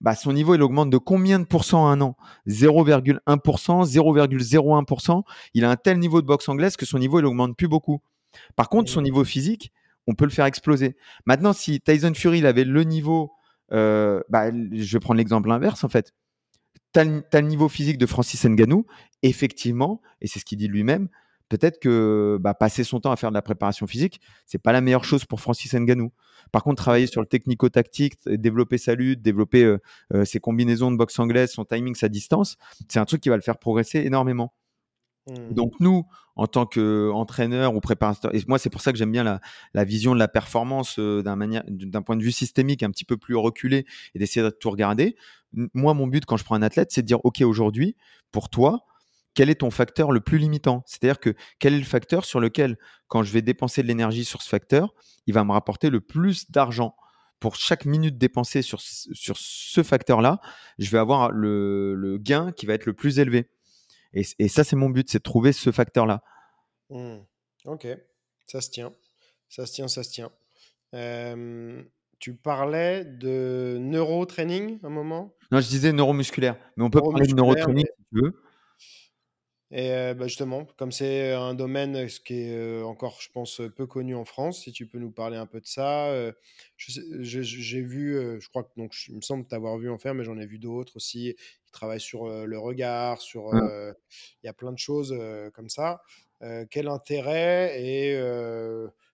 bah, 0.00 0.14
son 0.14 0.32
niveau, 0.32 0.54
il 0.54 0.62
augmente 0.62 0.90
de 0.90 0.98
combien 0.98 1.40
de 1.40 1.44
pourcents 1.44 1.84
en 1.84 1.88
un 1.88 2.00
an? 2.00 2.16
0,1%, 2.46 3.20
0,01%. 3.84 5.22
Il 5.54 5.64
a 5.64 5.70
un 5.70 5.76
tel 5.76 5.98
niveau 5.98 6.22
de 6.22 6.26
boxe 6.26 6.48
anglaise 6.48 6.76
que 6.76 6.86
son 6.86 6.98
niveau, 6.98 7.18
il 7.18 7.26
augmente 7.26 7.56
plus 7.56 7.68
beaucoup. 7.68 8.00
Par 8.54 8.68
contre, 8.68 8.90
son 8.90 9.02
niveau 9.02 9.24
physique, 9.24 9.72
on 10.06 10.14
peut 10.14 10.24
le 10.24 10.30
faire 10.30 10.46
exploser. 10.46 10.96
Maintenant, 11.26 11.52
si 11.52 11.80
Tyson 11.80 12.12
Fury 12.14 12.38
il 12.38 12.46
avait 12.46 12.64
le 12.64 12.84
niveau, 12.84 13.32
euh, 13.72 14.20
bah, 14.28 14.50
je 14.50 14.92
vais 14.92 15.00
prendre 15.00 15.18
l'exemple 15.18 15.50
inverse 15.50 15.84
en 15.84 15.88
fait. 15.88 16.12
Tu 16.94 17.00
as, 17.00 17.04
le 17.04 17.46
niveau 17.46 17.68
physique 17.68 17.98
de 17.98 18.06
Francis 18.06 18.44
Ngannou, 18.44 18.86
effectivement, 19.22 20.00
et 20.20 20.26
c'est 20.26 20.38
ce 20.38 20.44
qu'il 20.44 20.58
dit 20.58 20.68
lui-même, 20.68 21.08
peut-être 21.48 21.80
que 21.80 22.38
bah, 22.40 22.54
passer 22.54 22.84
son 22.84 23.00
temps 23.00 23.12
à 23.12 23.16
faire 23.16 23.30
de 23.30 23.34
la 23.34 23.42
préparation 23.42 23.86
physique, 23.86 24.20
c'est 24.46 24.58
pas 24.58 24.72
la 24.72 24.80
meilleure 24.80 25.04
chose 25.04 25.24
pour 25.24 25.40
Francis 25.40 25.74
Ngannou. 25.74 26.12
Par 26.52 26.62
contre, 26.62 26.82
travailler 26.82 27.06
sur 27.06 27.20
le 27.20 27.26
technico-tactique, 27.26 28.14
développer 28.26 28.78
sa 28.78 28.94
lutte, 28.94 29.22
développer 29.22 29.64
euh, 29.64 29.78
euh, 30.14 30.24
ses 30.24 30.40
combinaisons 30.40 30.90
de 30.90 30.96
boxe 30.96 31.18
anglaise, 31.18 31.50
son 31.50 31.64
timing, 31.64 31.94
sa 31.94 32.08
distance, 32.08 32.56
c'est 32.88 32.98
un 32.98 33.04
truc 33.04 33.20
qui 33.20 33.28
va 33.28 33.36
le 33.36 33.42
faire 33.42 33.58
progresser 33.58 34.00
énormément. 34.00 34.54
Mmh. 35.28 35.52
Donc 35.52 35.74
nous, 35.80 36.06
en 36.36 36.46
tant 36.46 36.64
qu'entraîneur 36.64 37.74
ou 37.74 37.80
préparateur, 37.80 38.34
et 38.34 38.40
moi 38.46 38.58
c'est 38.58 38.70
pour 38.70 38.80
ça 38.80 38.92
que 38.92 38.98
j'aime 38.98 39.12
bien 39.12 39.40
la, 39.74 39.84
vision 39.84 40.14
de 40.14 40.18
la 40.18 40.28
performance 40.28 40.98
euh, 40.98 41.22
d'un 41.22 42.02
point 42.02 42.16
de 42.16 42.22
vue 42.22 42.32
systémique 42.32 42.82
un 42.82 42.90
petit 42.90 43.04
peu 43.04 43.16
plus 43.16 43.36
reculé 43.36 43.84
et 44.14 44.18
d'essayer 44.18 44.42
de 44.42 44.50
tout 44.50 44.70
regarder. 44.70 45.16
Moi, 45.52 45.94
mon 45.94 46.06
but 46.06 46.24
quand 46.24 46.36
je 46.36 46.44
prends 46.44 46.54
un 46.54 46.62
athlète, 46.62 46.90
c'est 46.92 47.02
de 47.02 47.06
dire, 47.06 47.24
OK, 47.24 47.40
aujourd'hui, 47.40 47.96
pour 48.30 48.50
toi, 48.50 48.84
quel 49.34 49.50
est 49.50 49.56
ton 49.56 49.70
facteur 49.70 50.10
le 50.10 50.20
plus 50.20 50.38
limitant? 50.38 50.82
C'est-à-dire 50.86 51.20
que 51.20 51.34
quel 51.58 51.74
est 51.74 51.78
le 51.78 51.84
facteur 51.84 52.24
sur 52.24 52.40
lequel, 52.40 52.76
quand 53.06 53.22
je 53.22 53.32
vais 53.32 53.42
dépenser 53.42 53.82
de 53.82 53.86
l'énergie 53.86 54.24
sur 54.24 54.42
ce 54.42 54.48
facteur, 54.48 54.94
il 55.26 55.34
va 55.34 55.44
me 55.44 55.52
rapporter 55.52 55.90
le 55.90 56.00
plus 56.00 56.50
d'argent? 56.50 56.96
Pour 57.40 57.54
chaque 57.54 57.84
minute 57.84 58.18
dépensée 58.18 58.62
sur, 58.62 58.80
sur 58.80 59.36
ce 59.36 59.84
facteur-là, 59.84 60.40
je 60.78 60.90
vais 60.90 60.98
avoir 60.98 61.30
le, 61.30 62.18
gain 62.20 62.50
qui 62.50 62.66
va 62.66 62.74
être 62.74 62.86
le 62.86 62.94
plus 62.94 63.20
élevé. 63.20 63.48
Et, 64.12 64.48
ça, 64.48 64.64
c'est 64.64 64.74
mon 64.74 64.90
but, 64.90 65.08
c'est 65.08 65.18
de 65.18 65.22
trouver 65.22 65.52
ce 65.52 65.70
facteur-là. 65.70 66.24
Mmh. 66.90 67.18
Ok, 67.66 67.86
ça 68.46 68.60
se 68.60 68.70
tient. 68.70 68.92
Ça 69.48 69.66
se 69.66 69.72
tient, 69.72 69.86
ça 69.86 70.02
se 70.02 70.10
tient. 70.10 70.32
tu 72.18 72.34
parlais 72.34 73.04
de 73.04 73.78
neurotraining 73.80 74.80
un 74.82 74.90
moment? 74.90 75.32
Non, 75.52 75.60
je 75.60 75.68
disais 75.68 75.92
neuromusculaire. 75.92 76.56
Mais 76.76 76.84
on 76.84 76.90
peut 76.90 77.00
parler 77.00 77.26
de 77.26 77.34
neurotraining 77.34 77.86
si 77.86 78.04
tu 78.12 78.20
veux. 78.20 78.42
Et 79.70 80.14
bah, 80.14 80.26
justement, 80.26 80.64
comme 80.78 80.92
c'est 80.92 81.32
un 81.32 81.52
domaine 81.52 82.06
qui 82.24 82.34
est 82.34 82.82
encore, 82.82 83.20
je 83.20 83.30
pense, 83.30 83.60
peu 83.76 83.86
connu 83.86 84.14
en 84.14 84.24
France, 84.24 84.62
si 84.62 84.72
tu 84.72 84.86
peux 84.86 84.98
nous 84.98 85.10
parler 85.10 85.36
un 85.36 85.44
peu 85.44 85.60
de 85.60 85.66
ça. 85.66 86.32
j'ai 86.78 87.82
vu, 87.82 88.40
je 88.40 88.48
crois 88.48 88.64
que 88.64 88.70
donc, 88.78 88.94
il 89.08 89.16
me 89.16 89.20
semble 89.20 89.46
t'avoir 89.46 89.76
vu 89.76 89.90
en 89.90 89.98
faire, 89.98 90.14
mais 90.14 90.24
j'en 90.24 90.38
ai 90.38 90.46
vu 90.46 90.58
d'autres 90.58 90.96
aussi 90.96 91.34
qui 91.66 91.72
travaillent 91.72 92.00
sur 92.00 92.26
le 92.46 92.58
regard, 92.58 93.20
sur, 93.20 93.52
mmh. 93.52 93.94
il 94.42 94.46
y 94.46 94.48
a 94.48 94.54
plein 94.54 94.72
de 94.72 94.78
choses 94.78 95.14
comme 95.52 95.68
ça. 95.68 96.00
quel 96.70 96.88
intérêt 96.88 97.82
et 97.82 98.18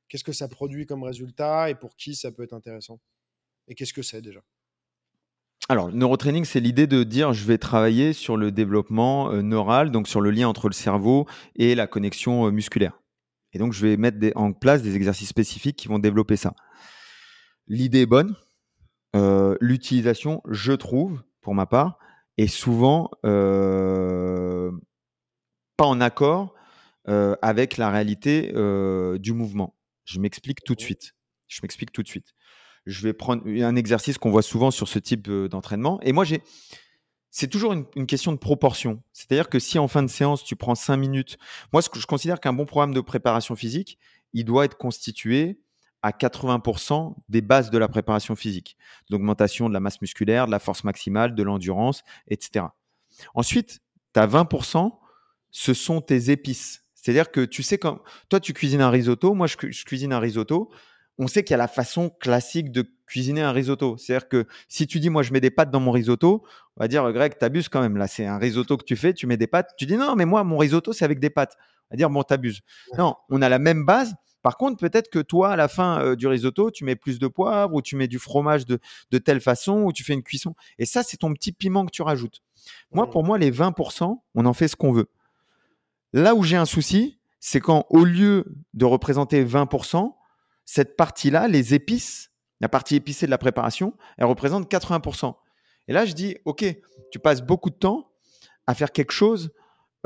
qu'est-ce 0.08 0.24
que 0.24 0.32
ça 0.32 0.46
produit 0.46 0.86
comme 0.86 1.02
résultat 1.02 1.68
et 1.68 1.74
pour 1.74 1.96
qui 1.96 2.14
ça 2.14 2.30
peut 2.30 2.44
être 2.44 2.52
intéressant? 2.52 3.00
Et 3.66 3.74
qu'est-ce 3.74 3.92
que 3.92 4.02
c'est 4.02 4.22
déjà? 4.22 4.40
Alors, 5.70 5.88
le 5.88 5.94
neurotraining, 5.94 6.44
c'est 6.44 6.60
l'idée 6.60 6.86
de 6.86 7.04
dire 7.04 7.32
je 7.32 7.46
vais 7.46 7.56
travailler 7.56 8.12
sur 8.12 8.36
le 8.36 8.52
développement 8.52 9.32
euh, 9.32 9.40
neural, 9.40 9.90
donc 9.90 10.08
sur 10.08 10.20
le 10.20 10.30
lien 10.30 10.46
entre 10.46 10.68
le 10.68 10.74
cerveau 10.74 11.26
et 11.56 11.74
la 11.74 11.86
connexion 11.86 12.46
euh, 12.46 12.50
musculaire. 12.50 13.00
Et 13.54 13.58
donc, 13.58 13.72
je 13.72 13.86
vais 13.86 13.96
mettre 13.96 14.18
en 14.34 14.52
place 14.52 14.82
des 14.82 14.94
exercices 14.94 15.30
spécifiques 15.30 15.76
qui 15.76 15.88
vont 15.88 15.98
développer 15.98 16.36
ça. 16.36 16.54
L'idée 17.66 18.02
est 18.02 18.06
bonne. 18.06 18.36
Euh, 19.16 19.56
l'utilisation, 19.60 20.42
je 20.50 20.72
trouve, 20.72 21.22
pour 21.40 21.54
ma 21.54 21.64
part, 21.64 21.98
est 22.36 22.46
souvent 22.46 23.10
pas 23.22 23.30
en 25.78 26.00
accord 26.00 26.54
avec 27.06 27.76
la 27.76 27.90
réalité 27.90 28.52
du 29.20 29.32
mouvement. 29.32 29.76
Je 30.04 30.18
m'explique 30.18 30.64
tout 30.64 30.74
de 30.74 30.80
suite. 30.80 31.14
Je 31.46 31.60
m'explique 31.62 31.92
tout 31.92 32.02
de 32.02 32.08
suite 32.08 32.34
je 32.86 33.02
vais 33.02 33.12
prendre 33.12 33.42
un 33.46 33.76
exercice 33.76 34.18
qu'on 34.18 34.30
voit 34.30 34.42
souvent 34.42 34.70
sur 34.70 34.88
ce 34.88 34.98
type 34.98 35.28
d'entraînement. 35.30 36.00
Et 36.02 36.12
moi, 36.12 36.24
j'ai, 36.24 36.42
c'est 37.30 37.48
toujours 37.48 37.72
une, 37.72 38.06
question 38.06 38.32
de 38.32 38.38
proportion. 38.38 39.02
C'est-à-dire 39.12 39.48
que 39.48 39.58
si 39.58 39.78
en 39.78 39.88
fin 39.88 40.02
de 40.02 40.08
séance, 40.08 40.44
tu 40.44 40.54
prends 40.56 40.74
5 40.74 40.96
minutes, 40.96 41.38
moi, 41.72 41.82
ce 41.82 41.88
que 41.88 41.98
je 41.98 42.06
considère 42.06 42.40
qu'un 42.40 42.52
bon 42.52 42.66
programme 42.66 42.94
de 42.94 43.00
préparation 43.00 43.56
physique, 43.56 43.98
il 44.32 44.44
doit 44.44 44.64
être 44.64 44.76
constitué 44.76 45.58
à 46.02 46.10
80% 46.10 47.14
des 47.28 47.40
bases 47.40 47.70
de 47.70 47.78
la 47.78 47.88
préparation 47.88 48.36
physique. 48.36 48.76
L'augmentation 49.08 49.68
de 49.68 49.74
la 49.74 49.80
masse 49.80 50.00
musculaire, 50.00 50.46
de 50.46 50.50
la 50.50 50.58
force 50.58 50.84
maximale, 50.84 51.34
de 51.34 51.42
l'endurance, 51.42 52.02
etc. 52.28 52.66
Ensuite, 53.34 53.80
tu 54.12 54.20
as 54.20 54.26
20%, 54.26 54.92
ce 55.50 55.74
sont 55.74 56.00
tes 56.02 56.30
épices. 56.30 56.82
C'est-à-dire 56.94 57.30
que 57.30 57.40
tu 57.40 57.62
sais 57.62 57.78
quand 57.78 58.00
toi 58.28 58.40
tu 58.40 58.52
cuisines 58.52 58.80
un 58.80 58.90
risotto, 58.90 59.34
moi 59.34 59.46
je 59.46 59.56
cuisine 59.56 60.12
un 60.12 60.18
risotto, 60.18 60.70
on 61.18 61.26
sait 61.26 61.44
qu'il 61.44 61.52
y 61.52 61.54
a 61.54 61.58
la 61.58 61.68
façon 61.68 62.10
classique 62.10 62.72
de 62.72 62.90
cuisiner 63.06 63.42
un 63.42 63.52
risotto. 63.52 63.96
C'est-à-dire 63.96 64.28
que 64.28 64.46
si 64.68 64.86
tu 64.86 65.00
dis, 65.00 65.10
moi, 65.10 65.22
je 65.22 65.32
mets 65.32 65.40
des 65.40 65.50
pâtes 65.50 65.70
dans 65.70 65.80
mon 65.80 65.90
risotto, 65.90 66.44
on 66.76 66.82
va 66.82 66.88
dire, 66.88 67.10
Greg, 67.12 67.38
t'abuses 67.38 67.68
quand 67.68 67.80
même. 67.80 67.96
Là, 67.96 68.08
c'est 68.08 68.26
un 68.26 68.38
risotto 68.38 68.76
que 68.76 68.84
tu 68.84 68.96
fais, 68.96 69.14
tu 69.14 69.26
mets 69.26 69.36
des 69.36 69.46
pâtes. 69.46 69.70
Tu 69.78 69.86
dis, 69.86 69.96
non, 69.96 70.16
mais 70.16 70.24
moi, 70.24 70.44
mon 70.44 70.58
risotto, 70.58 70.92
c'est 70.92 71.04
avec 71.04 71.20
des 71.20 71.30
pâtes. 71.30 71.56
On 71.90 71.94
va 71.94 71.96
dire, 71.96 72.10
bon, 72.10 72.22
t'abuses. 72.22 72.60
Non, 72.98 73.14
on 73.28 73.42
a 73.42 73.48
la 73.48 73.58
même 73.58 73.84
base. 73.84 74.14
Par 74.42 74.58
contre, 74.58 74.76
peut-être 74.78 75.08
que 75.08 75.20
toi, 75.20 75.52
à 75.52 75.56
la 75.56 75.68
fin 75.68 76.00
euh, 76.00 76.16
du 76.16 76.26
risotto, 76.26 76.70
tu 76.70 76.84
mets 76.84 76.96
plus 76.96 77.18
de 77.18 77.28
poivre 77.28 77.72
ou 77.72 77.80
tu 77.80 77.96
mets 77.96 78.08
du 78.08 78.18
fromage 78.18 78.66
de, 78.66 78.78
telle 79.18 79.40
façon 79.40 79.84
ou 79.84 79.92
tu 79.92 80.04
fais 80.04 80.12
une 80.12 80.22
cuisson. 80.22 80.54
Et 80.78 80.84
ça, 80.84 81.02
c'est 81.02 81.16
ton 81.16 81.32
petit 81.32 81.52
piment 81.52 81.86
que 81.86 81.90
tu 81.90 82.02
rajoutes. 82.02 82.42
Moi, 82.92 83.08
pour 83.08 83.24
moi, 83.24 83.38
les 83.38 83.50
20%, 83.50 84.18
on 84.34 84.46
en 84.46 84.52
fait 84.52 84.68
ce 84.68 84.76
qu'on 84.76 84.92
veut. 84.92 85.08
Là 86.12 86.34
où 86.34 86.42
j'ai 86.42 86.56
un 86.56 86.66
souci, 86.66 87.18
c'est 87.40 87.60
quand, 87.60 87.86
au 87.88 88.04
lieu 88.04 88.44
de 88.74 88.84
représenter 88.84 89.42
20%, 89.44 90.12
cette 90.64 90.96
partie-là, 90.96 91.48
les 91.48 91.74
épices, 91.74 92.30
la 92.60 92.68
partie 92.68 92.96
épicée 92.96 93.26
de 93.26 93.30
la 93.30 93.38
préparation, 93.38 93.94
elle 94.16 94.26
représente 94.26 94.70
80%. 94.70 95.34
Et 95.88 95.92
là, 95.92 96.04
je 96.04 96.12
dis, 96.14 96.36
OK, 96.44 96.64
tu 97.10 97.18
passes 97.18 97.42
beaucoup 97.42 97.70
de 97.70 97.74
temps 97.74 98.10
à 98.66 98.74
faire 98.74 98.92
quelque 98.92 99.12
chose 99.12 99.52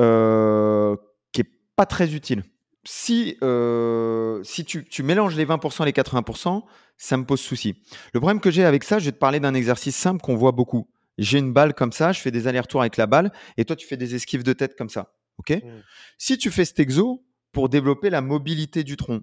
euh, 0.00 0.96
qui 1.32 1.42
n'est 1.42 1.50
pas 1.76 1.86
très 1.86 2.14
utile. 2.14 2.42
Si, 2.84 3.36
euh, 3.42 4.42
si 4.44 4.64
tu, 4.64 4.84
tu, 4.84 5.02
mélanges 5.02 5.36
les 5.36 5.44
20% 5.44 5.82
et 5.82 5.86
les 5.86 5.92
80%, 5.92 6.62
ça 6.96 7.16
me 7.16 7.24
pose 7.24 7.40
souci. 7.40 7.82
Le 8.14 8.20
problème 8.20 8.40
que 8.40 8.50
j'ai 8.50 8.64
avec 8.64 8.82
ça, 8.82 8.98
je 8.98 9.06
vais 9.06 9.12
te 9.12 9.18
parler 9.18 9.40
d'un 9.40 9.54
exercice 9.54 9.96
simple 9.96 10.20
qu'on 10.22 10.36
voit 10.36 10.52
beaucoup. 10.52 10.88
J'ai 11.18 11.38
une 11.38 11.52
balle 11.52 11.74
comme 11.74 11.92
ça, 11.92 12.12
je 12.12 12.20
fais 12.20 12.30
des 12.30 12.46
allers-retours 12.46 12.80
avec 12.80 12.96
la 12.96 13.06
balle, 13.06 13.32
et 13.56 13.64
toi, 13.64 13.76
tu 13.76 13.86
fais 13.86 13.96
des 13.96 14.14
esquives 14.14 14.44
de 14.44 14.52
tête 14.52 14.76
comme 14.76 14.88
ça. 14.88 15.12
OK? 15.38 15.50
Mmh. 15.50 15.82
Si 16.16 16.38
tu 16.38 16.50
fais 16.50 16.64
cet 16.64 16.80
exo 16.80 17.24
pour 17.52 17.68
développer 17.68 18.11
la 18.11 18.20
mobilité 18.20 18.84
du 18.84 18.96
tronc, 18.96 19.22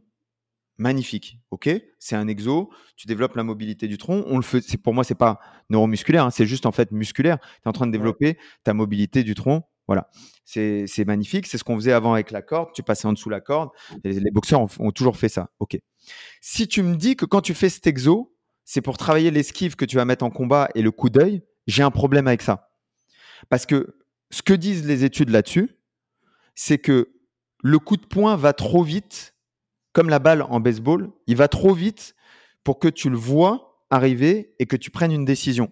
magnifique. 0.77 1.39
Ok, 1.51 1.69
c'est 1.99 2.15
un 2.15 2.27
exo. 2.27 2.69
Tu 2.95 3.07
développes 3.07 3.35
la 3.35 3.43
mobilité 3.43 3.87
du 3.87 3.97
tronc. 3.97 4.23
On 4.27 4.37
le 4.37 4.43
fait. 4.43 4.61
C'est 4.61 4.77
pour 4.77 4.93
moi, 4.93 5.03
c'est 5.03 5.15
pas 5.15 5.39
neuromusculaire. 5.69 6.25
Hein, 6.25 6.31
c'est 6.31 6.45
juste 6.45 6.65
en 6.65 6.71
fait 6.71 6.91
musculaire. 6.91 7.39
Tu 7.39 7.61
es 7.65 7.67
en 7.67 7.73
train 7.73 7.87
de 7.87 7.91
développer 7.91 8.37
ta 8.63 8.73
mobilité 8.73 9.23
du 9.23 9.35
tronc. 9.35 9.63
Voilà, 9.87 10.09
c'est 10.45 11.05
magnifique. 11.05 11.45
C'est 11.45 11.57
ce 11.57 11.63
qu'on 11.63 11.75
faisait 11.75 11.91
avant 11.91 12.13
avec 12.13 12.31
la 12.31 12.41
corde. 12.41 12.69
Tu 12.73 12.81
passais 12.81 13.07
en 13.07 13.13
dessous 13.13 13.29
la 13.29 13.39
corde. 13.39 13.69
Les, 14.03 14.31
boxeurs 14.31 14.65
ont, 14.79 14.91
toujours 14.91 15.17
fait 15.17 15.29
ça. 15.29 15.51
Ok. 15.59 15.77
Si 16.41 16.67
tu 16.67 16.81
me 16.81 16.95
dis 16.95 17.15
que 17.15 17.25
quand 17.25 17.41
tu 17.41 17.53
fais 17.53 17.69
cet 17.69 17.85
exo, 17.85 18.35
c'est 18.63 18.81
pour 18.81 18.97
travailler 18.97 19.29
l'esquive 19.29 19.75
que 19.75 19.85
tu 19.85 19.95
vas 19.95 20.05
mettre 20.05 20.25
en 20.25 20.31
combat 20.31 20.69
et 20.73 20.81
le 20.81 20.91
coup 20.91 21.11
d'œil, 21.11 21.43
j'ai 21.67 21.83
un 21.83 21.91
problème 21.91 22.27
avec 22.27 22.41
ça. 22.41 22.71
Parce 23.49 23.67
que 23.67 23.99
ce 24.31 24.41
que 24.41 24.53
disent 24.53 24.87
les 24.87 25.03
études 25.03 25.29
là-dessus, 25.29 25.77
c'est 26.55 26.79
que 26.79 27.11
le 27.61 27.79
coup 27.79 27.97
de 27.97 28.05
poing 28.05 28.35
va 28.35 28.53
trop 28.53 28.83
vite 28.83 29.34
comme 29.95 30.09
la 30.09 30.19
balle 30.19 30.41
en 30.41 30.59
baseball, 30.59 31.09
il 31.25 31.37
va 31.37 31.47
trop 31.47 31.73
vite 31.73 32.15
pour 32.65 32.79
que 32.79 32.89
tu 32.89 33.09
le 33.09 33.15
vois 33.15 33.79
arriver 33.89 34.53
et 34.59 34.65
que 34.65 34.75
tu 34.75 34.91
prennes 34.91 35.13
une 35.13 35.23
décision. 35.23 35.71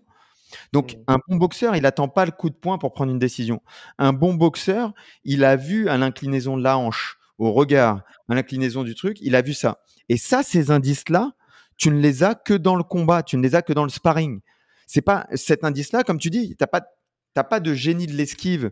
Donc, 0.71 0.93
mmh. 0.93 1.03
un 1.07 1.17
bon 1.27 1.35
boxeur, 1.35 1.75
il 1.75 1.81
n'attend 1.81 2.07
pas 2.07 2.23
le 2.23 2.31
coup 2.31 2.49
de 2.49 2.55
poing 2.55 2.77
pour 2.77 2.93
prendre 2.93 3.11
une 3.11 3.19
décision. 3.19 3.61
Un 3.97 4.13
bon 4.13 4.33
boxeur, 4.33 4.93
il 5.25 5.43
a 5.43 5.57
vu 5.57 5.89
à 5.89 5.97
l'inclinaison 5.97 6.55
de 6.55 6.63
la 6.63 6.77
hanche, 6.77 7.17
au 7.37 7.51
regard, 7.51 8.03
à 8.29 8.35
l'inclinaison 8.35 8.83
du 8.83 8.95
truc, 8.95 9.17
il 9.19 9.35
a 9.35 9.41
vu 9.41 9.53
ça. 9.53 9.79
Et 10.07 10.15
ça, 10.15 10.41
ces 10.41 10.71
indices-là, 10.71 11.33
tu 11.75 11.89
ne 11.89 11.99
les 11.99 12.23
as 12.23 12.35
que 12.35 12.53
dans 12.53 12.77
le 12.77 12.83
combat, 12.83 13.23
tu 13.23 13.35
ne 13.35 13.43
les 13.43 13.55
as 13.55 13.61
que 13.61 13.73
dans 13.73 13.83
le 13.83 13.89
sparring. 13.89 14.39
C'est 14.87 15.01
pas 15.01 15.27
cet 15.33 15.65
indice-là, 15.65 16.03
comme 16.03 16.17
tu 16.17 16.29
dis, 16.29 16.51
tu 16.51 16.55
n'as 16.61 16.67
pas, 16.67 17.43
pas 17.43 17.59
de 17.59 17.73
génie 17.73 18.07
de 18.07 18.13
l'esquive 18.13 18.71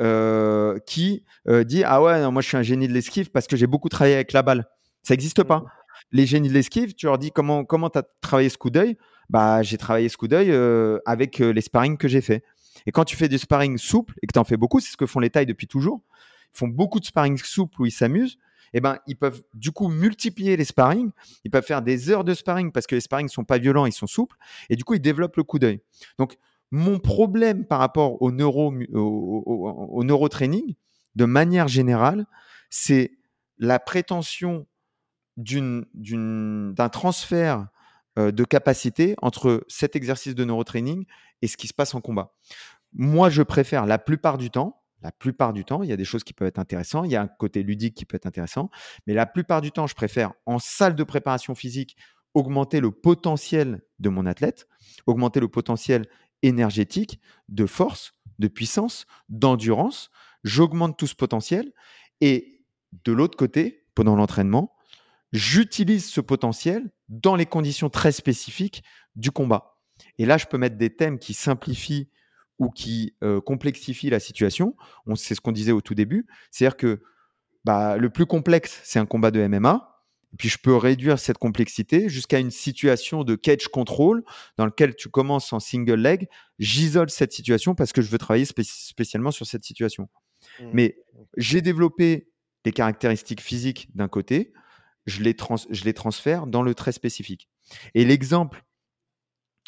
euh, 0.00 0.80
qui 0.86 1.24
euh, 1.46 1.62
dit 1.62 1.84
ah 1.84 2.02
ouais, 2.02 2.28
moi 2.32 2.42
je 2.42 2.48
suis 2.48 2.56
un 2.56 2.62
génie 2.62 2.88
de 2.88 2.92
l'esquive 2.92 3.30
parce 3.30 3.46
que 3.46 3.56
j'ai 3.56 3.68
beaucoup 3.68 3.88
travaillé 3.88 4.16
avec 4.16 4.32
la 4.32 4.42
balle. 4.42 4.66
Ça 5.08 5.14
n'existe 5.14 5.42
pas. 5.42 5.60
Mmh. 5.60 5.70
Les 6.12 6.26
génies 6.26 6.48
de 6.50 6.52
l'esquive, 6.52 6.92
tu 6.92 7.06
leur 7.06 7.16
dis 7.16 7.30
comment 7.30 7.64
comment 7.64 7.88
tu 7.88 7.96
as 7.96 8.02
travaillé 8.20 8.50
ce 8.50 8.58
coup 8.58 8.68
d'œil? 8.68 8.98
Bah, 9.30 9.62
j'ai 9.62 9.78
travaillé 9.78 10.10
ce 10.10 10.18
coup 10.18 10.28
d'œil 10.28 10.50
euh, 10.50 10.98
avec 11.06 11.40
euh, 11.40 11.50
les 11.50 11.62
sparring 11.62 11.96
que 11.96 12.08
j'ai 12.08 12.20
fait. 12.20 12.44
Et 12.84 12.92
quand 12.92 13.04
tu 13.04 13.16
fais 13.16 13.26
du 13.26 13.38
sparring 13.38 13.78
souple 13.78 14.12
et 14.22 14.26
que 14.26 14.34
tu 14.34 14.38
en 14.38 14.44
fais 14.44 14.58
beaucoup, 14.58 14.80
c'est 14.80 14.92
ce 14.92 14.98
que 14.98 15.06
font 15.06 15.18
les 15.18 15.30
tailles 15.30 15.46
depuis 15.46 15.66
toujours. 15.66 16.02
Ils 16.54 16.58
font 16.58 16.68
beaucoup 16.68 17.00
de 17.00 17.06
sparring 17.06 17.38
souple 17.38 17.80
où 17.80 17.86
ils 17.86 17.90
s'amusent. 17.90 18.36
Et 18.74 18.78
eh 18.78 18.80
ben, 18.82 18.98
ils 19.06 19.16
peuvent 19.16 19.42
du 19.54 19.70
coup 19.70 19.88
multiplier 19.88 20.58
les 20.58 20.66
sparring. 20.66 21.10
Ils 21.42 21.50
peuvent 21.50 21.64
faire 21.64 21.80
des 21.80 22.10
heures 22.10 22.22
de 22.22 22.34
sparring 22.34 22.70
parce 22.70 22.86
que 22.86 22.94
les 22.94 23.00
sparring 23.00 23.30
sont 23.30 23.44
pas 23.44 23.56
violents, 23.56 23.86
ils 23.86 23.92
sont 23.92 24.06
souples. 24.06 24.36
Et 24.68 24.76
du 24.76 24.84
coup, 24.84 24.92
ils 24.92 25.00
développent 25.00 25.38
le 25.38 25.42
coup 25.42 25.58
d'œil. 25.58 25.80
Donc, 26.18 26.36
mon 26.70 26.98
problème 26.98 27.64
par 27.64 27.78
rapport 27.78 28.20
au 28.20 28.30
neuro, 28.30 28.74
au, 28.92 29.88
au 29.90 30.04
neurotraining, 30.04 30.74
de 31.16 31.24
manière 31.24 31.66
générale, 31.66 32.26
c'est 32.68 33.12
la 33.56 33.78
prétention 33.78 34.66
d'un 35.38 36.88
transfert 36.88 37.68
de 38.16 38.44
capacité 38.44 39.14
entre 39.22 39.64
cet 39.68 39.94
exercice 39.94 40.34
de 40.34 40.44
neurotraining 40.44 41.06
et 41.40 41.46
ce 41.46 41.56
qui 41.56 41.68
se 41.68 41.74
passe 41.74 41.94
en 41.94 42.00
combat. 42.00 42.34
Moi, 42.92 43.30
je 43.30 43.42
préfère 43.42 43.86
la 43.86 43.98
plupart 43.98 44.38
du 44.38 44.50
temps, 44.50 44.82
la 45.02 45.12
plupart 45.12 45.52
du 45.52 45.64
temps, 45.64 45.84
il 45.84 45.88
y 45.88 45.92
a 45.92 45.96
des 45.96 46.04
choses 46.04 46.24
qui 46.24 46.32
peuvent 46.32 46.48
être 46.48 46.58
intéressantes, 46.58 47.06
il 47.06 47.12
y 47.12 47.16
a 47.16 47.22
un 47.22 47.28
côté 47.28 47.62
ludique 47.62 47.94
qui 47.94 48.04
peut 48.04 48.16
être 48.16 48.26
intéressant, 48.26 48.70
mais 49.06 49.14
la 49.14 49.26
plupart 49.26 49.60
du 49.60 49.70
temps, 49.70 49.86
je 49.86 49.94
préfère 49.94 50.32
en 50.44 50.58
salle 50.58 50.96
de 50.96 51.04
préparation 51.04 51.54
physique 51.54 51.96
augmenter 52.34 52.80
le 52.80 52.90
potentiel 52.90 53.82
de 54.00 54.08
mon 54.08 54.26
athlète, 54.26 54.66
augmenter 55.06 55.38
le 55.38 55.48
potentiel 55.48 56.06
énergétique, 56.42 57.20
de 57.48 57.66
force, 57.66 58.12
de 58.38 58.48
puissance, 58.48 59.06
d'endurance. 59.28 60.10
J'augmente 60.44 60.98
tout 60.98 61.06
ce 61.06 61.14
potentiel 61.14 61.72
et 62.20 62.64
de 63.04 63.12
l'autre 63.12 63.36
côté, 63.36 63.84
pendant 63.94 64.16
l'entraînement, 64.16 64.74
j'utilise 65.32 66.06
ce 66.06 66.20
potentiel 66.20 66.90
dans 67.08 67.36
les 67.36 67.46
conditions 67.46 67.90
très 67.90 68.12
spécifiques 68.12 68.82
du 69.16 69.30
combat. 69.30 69.78
Et 70.18 70.26
là, 70.26 70.38
je 70.38 70.46
peux 70.46 70.58
mettre 70.58 70.76
des 70.76 70.94
thèmes 70.94 71.18
qui 71.18 71.34
simplifient 71.34 72.08
ou 72.58 72.70
qui 72.70 73.14
euh, 73.22 73.40
complexifient 73.40 74.10
la 74.10 74.20
situation. 74.20 74.76
C'est 75.14 75.34
ce 75.34 75.40
qu'on 75.40 75.52
disait 75.52 75.72
au 75.72 75.80
tout 75.80 75.94
début. 75.94 76.26
C'est-à-dire 76.50 76.76
que 76.76 77.02
bah, 77.64 77.96
le 77.96 78.10
plus 78.10 78.26
complexe, 78.26 78.80
c'est 78.84 78.98
un 78.98 79.06
combat 79.06 79.30
de 79.30 79.46
MMA. 79.46 80.02
puis 80.38 80.48
je 80.48 80.58
peux 80.58 80.76
réduire 80.76 81.18
cette 81.18 81.38
complexité 81.38 82.08
jusqu'à 82.08 82.38
une 82.38 82.50
situation 82.50 83.24
de 83.24 83.34
cage 83.34 83.68
control 83.68 84.24
dans 84.56 84.66
lequel 84.66 84.94
tu 84.94 85.08
commences 85.08 85.52
en 85.52 85.60
single 85.60 86.00
leg. 86.00 86.28
J'isole 86.58 87.10
cette 87.10 87.32
situation 87.32 87.74
parce 87.74 87.92
que 87.92 88.02
je 88.02 88.10
veux 88.10 88.18
travailler 88.18 88.44
spécialement 88.44 89.30
sur 89.30 89.46
cette 89.46 89.64
situation. 89.64 90.08
Mmh. 90.60 90.70
Mais 90.72 90.98
j'ai 91.36 91.62
développé 91.62 92.28
les 92.64 92.72
caractéristiques 92.72 93.40
physiques 93.40 93.88
d'un 93.94 94.08
côté, 94.08 94.52
je 95.08 95.22
les, 95.22 95.36
je 95.70 95.84
les 95.84 95.94
transfère 95.94 96.46
dans 96.46 96.62
le 96.62 96.74
très 96.74 96.92
spécifique. 96.92 97.48
Et 97.94 98.04
l'exemple, 98.04 98.64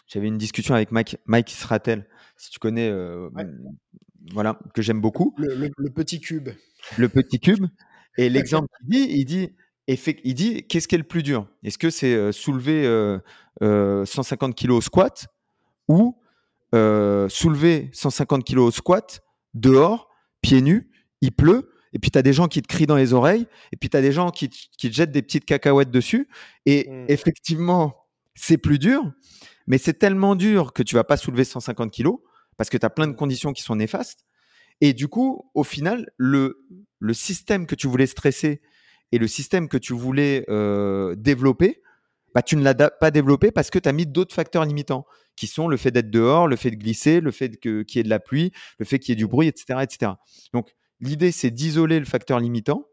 j'avais 0.07 0.29
une 0.29 0.39
discussion 0.39 0.75
avec 0.75 0.91
Mike, 0.91 1.17
Mike 1.27 1.53
Isratel, 1.53 2.07
si 2.37 2.51
tu 2.51 2.59
connais, 2.59 2.89
euh, 2.89 3.29
voilà, 4.33 4.59
que 4.75 4.83
j'aime 4.83 5.01
beaucoup. 5.01 5.35
Le, 5.39 5.71
petit 5.91 6.21
cube. 6.21 6.51
Le 6.99 7.09
petit 7.09 7.39
cube. 7.41 7.67
Et 8.19 8.29
l'exemple 8.29 8.69
qu'il 8.79 8.89
dit, 8.89 9.13
il 9.13 9.25
dit, 9.25 9.51
il 9.87 10.35
dit 10.35 10.67
qu'est-ce 10.67 10.89
qui 10.89 10.95
est 10.95 10.99
le 10.99 11.05
plus 11.05 11.23
dur? 11.23 11.47
Est-ce 11.63 11.79
que 11.79 11.91
c'est 11.91 12.15
euh, 12.15 12.33
soulever 12.33 12.85
150 13.61 14.55
kg 14.55 14.71
au 14.71 14.81
squat 14.81 15.27
ou 15.89 16.17
soulever 16.73 17.91
150 17.93 18.45
kg 18.45 18.59
au 18.59 18.71
squat 18.71 19.23
dehors, 19.55 20.09
pieds 20.43 20.63
nus, 20.63 20.91
il 21.21 21.33
pleut, 21.33 21.70
et 21.93 21.99
puis 21.99 22.11
tu 22.11 22.19
as 22.19 22.23
des 22.23 22.33
gens 22.33 22.49
qui 22.49 22.63
te 22.63 22.69
crient 22.69 22.87
dans 22.87 22.97
les 22.97 23.13
oreilles, 23.13 23.47
et 23.73 23.77
puis 23.77 23.91
tu 23.91 23.97
as 23.97 24.01
des 24.01 24.13
gens 24.13 24.31
qui, 24.31 24.49
te 24.49 24.89
jettent 24.89 25.13
des 25.13 25.23
petites 25.23 25.45
cacahuètes 25.45 25.91
dessus. 25.91 26.29
Et 26.67 26.89
mmh. 26.89 27.07
effectivement, 27.09 27.95
c'est 28.35 28.59
plus 28.59 28.79
dur, 28.79 29.13
mais 29.67 29.79
c'est 29.79 29.95
tellement 29.95 30.37
dur 30.37 30.73
que 30.73 30.83
tu 30.83 30.95
vas 30.95 31.05
pas 31.05 31.17
soulever 31.17 31.45
150 31.45 31.93
kg 31.93 32.11
parce 32.57 32.71
que 32.71 32.77
tu 32.77 32.87
as 32.87 32.91
plein 32.91 33.07
de 33.07 33.15
conditions 33.15 33.53
qui 33.53 33.63
sont 33.63 33.77
néfastes. 33.77 34.25
Et 34.81 34.93
du 34.93 35.09
coup, 35.09 35.51
au 35.55 35.65
final, 35.65 36.11
le, 36.17 36.67
le 36.99 37.15
système 37.15 37.67
que 37.67 37.75
tu 37.75 37.87
voulais 37.87 38.07
stresser 38.07 38.61
et 39.13 39.19
le 39.19 39.27
système 39.27 39.69
que 39.69 39.77
tu 39.77 39.93
voulais 39.93 40.45
euh, 40.49 41.15
développer, 41.17 41.83
bah, 42.35 42.43
tu 42.43 42.57
ne 42.57 42.63
l'as 42.63 42.75
pas 42.75 43.11
développé 43.11 43.51
parce 43.51 43.71
que 43.71 43.79
tu 43.79 43.89
as 43.89 43.93
mis 43.93 44.07
d'autres 44.07 44.35
facteurs 44.35 44.65
limitants, 44.65 45.05
qui 45.37 45.47
sont 45.47 45.69
le 45.69 45.77
fait 45.77 45.91
d'être 45.91 46.11
dehors, 46.11 46.49
le 46.49 46.57
fait 46.57 46.71
de 46.71 46.77
glisser, 46.77 47.21
le 47.21 47.31
fait 47.31 47.59
qu'il 47.59 47.85
y 47.95 47.99
ait 47.99 48.03
de 48.03 48.09
la 48.09 48.21
pluie, 48.21 48.53
le 48.79 48.85
fait 48.85 48.99
qu'il 48.99 49.13
y 49.13 49.15
ait 49.15 49.17
du 49.17 49.27
bruit, 49.27 49.49
etc. 49.49 49.81
etc. 49.83 50.13
Donc, 50.53 50.71
l'idée, 51.01 51.33
c'est 51.33 51.51
d'isoler 51.51 51.99
le 51.99 52.05
facteur 52.05 52.41
limitant 52.41 52.87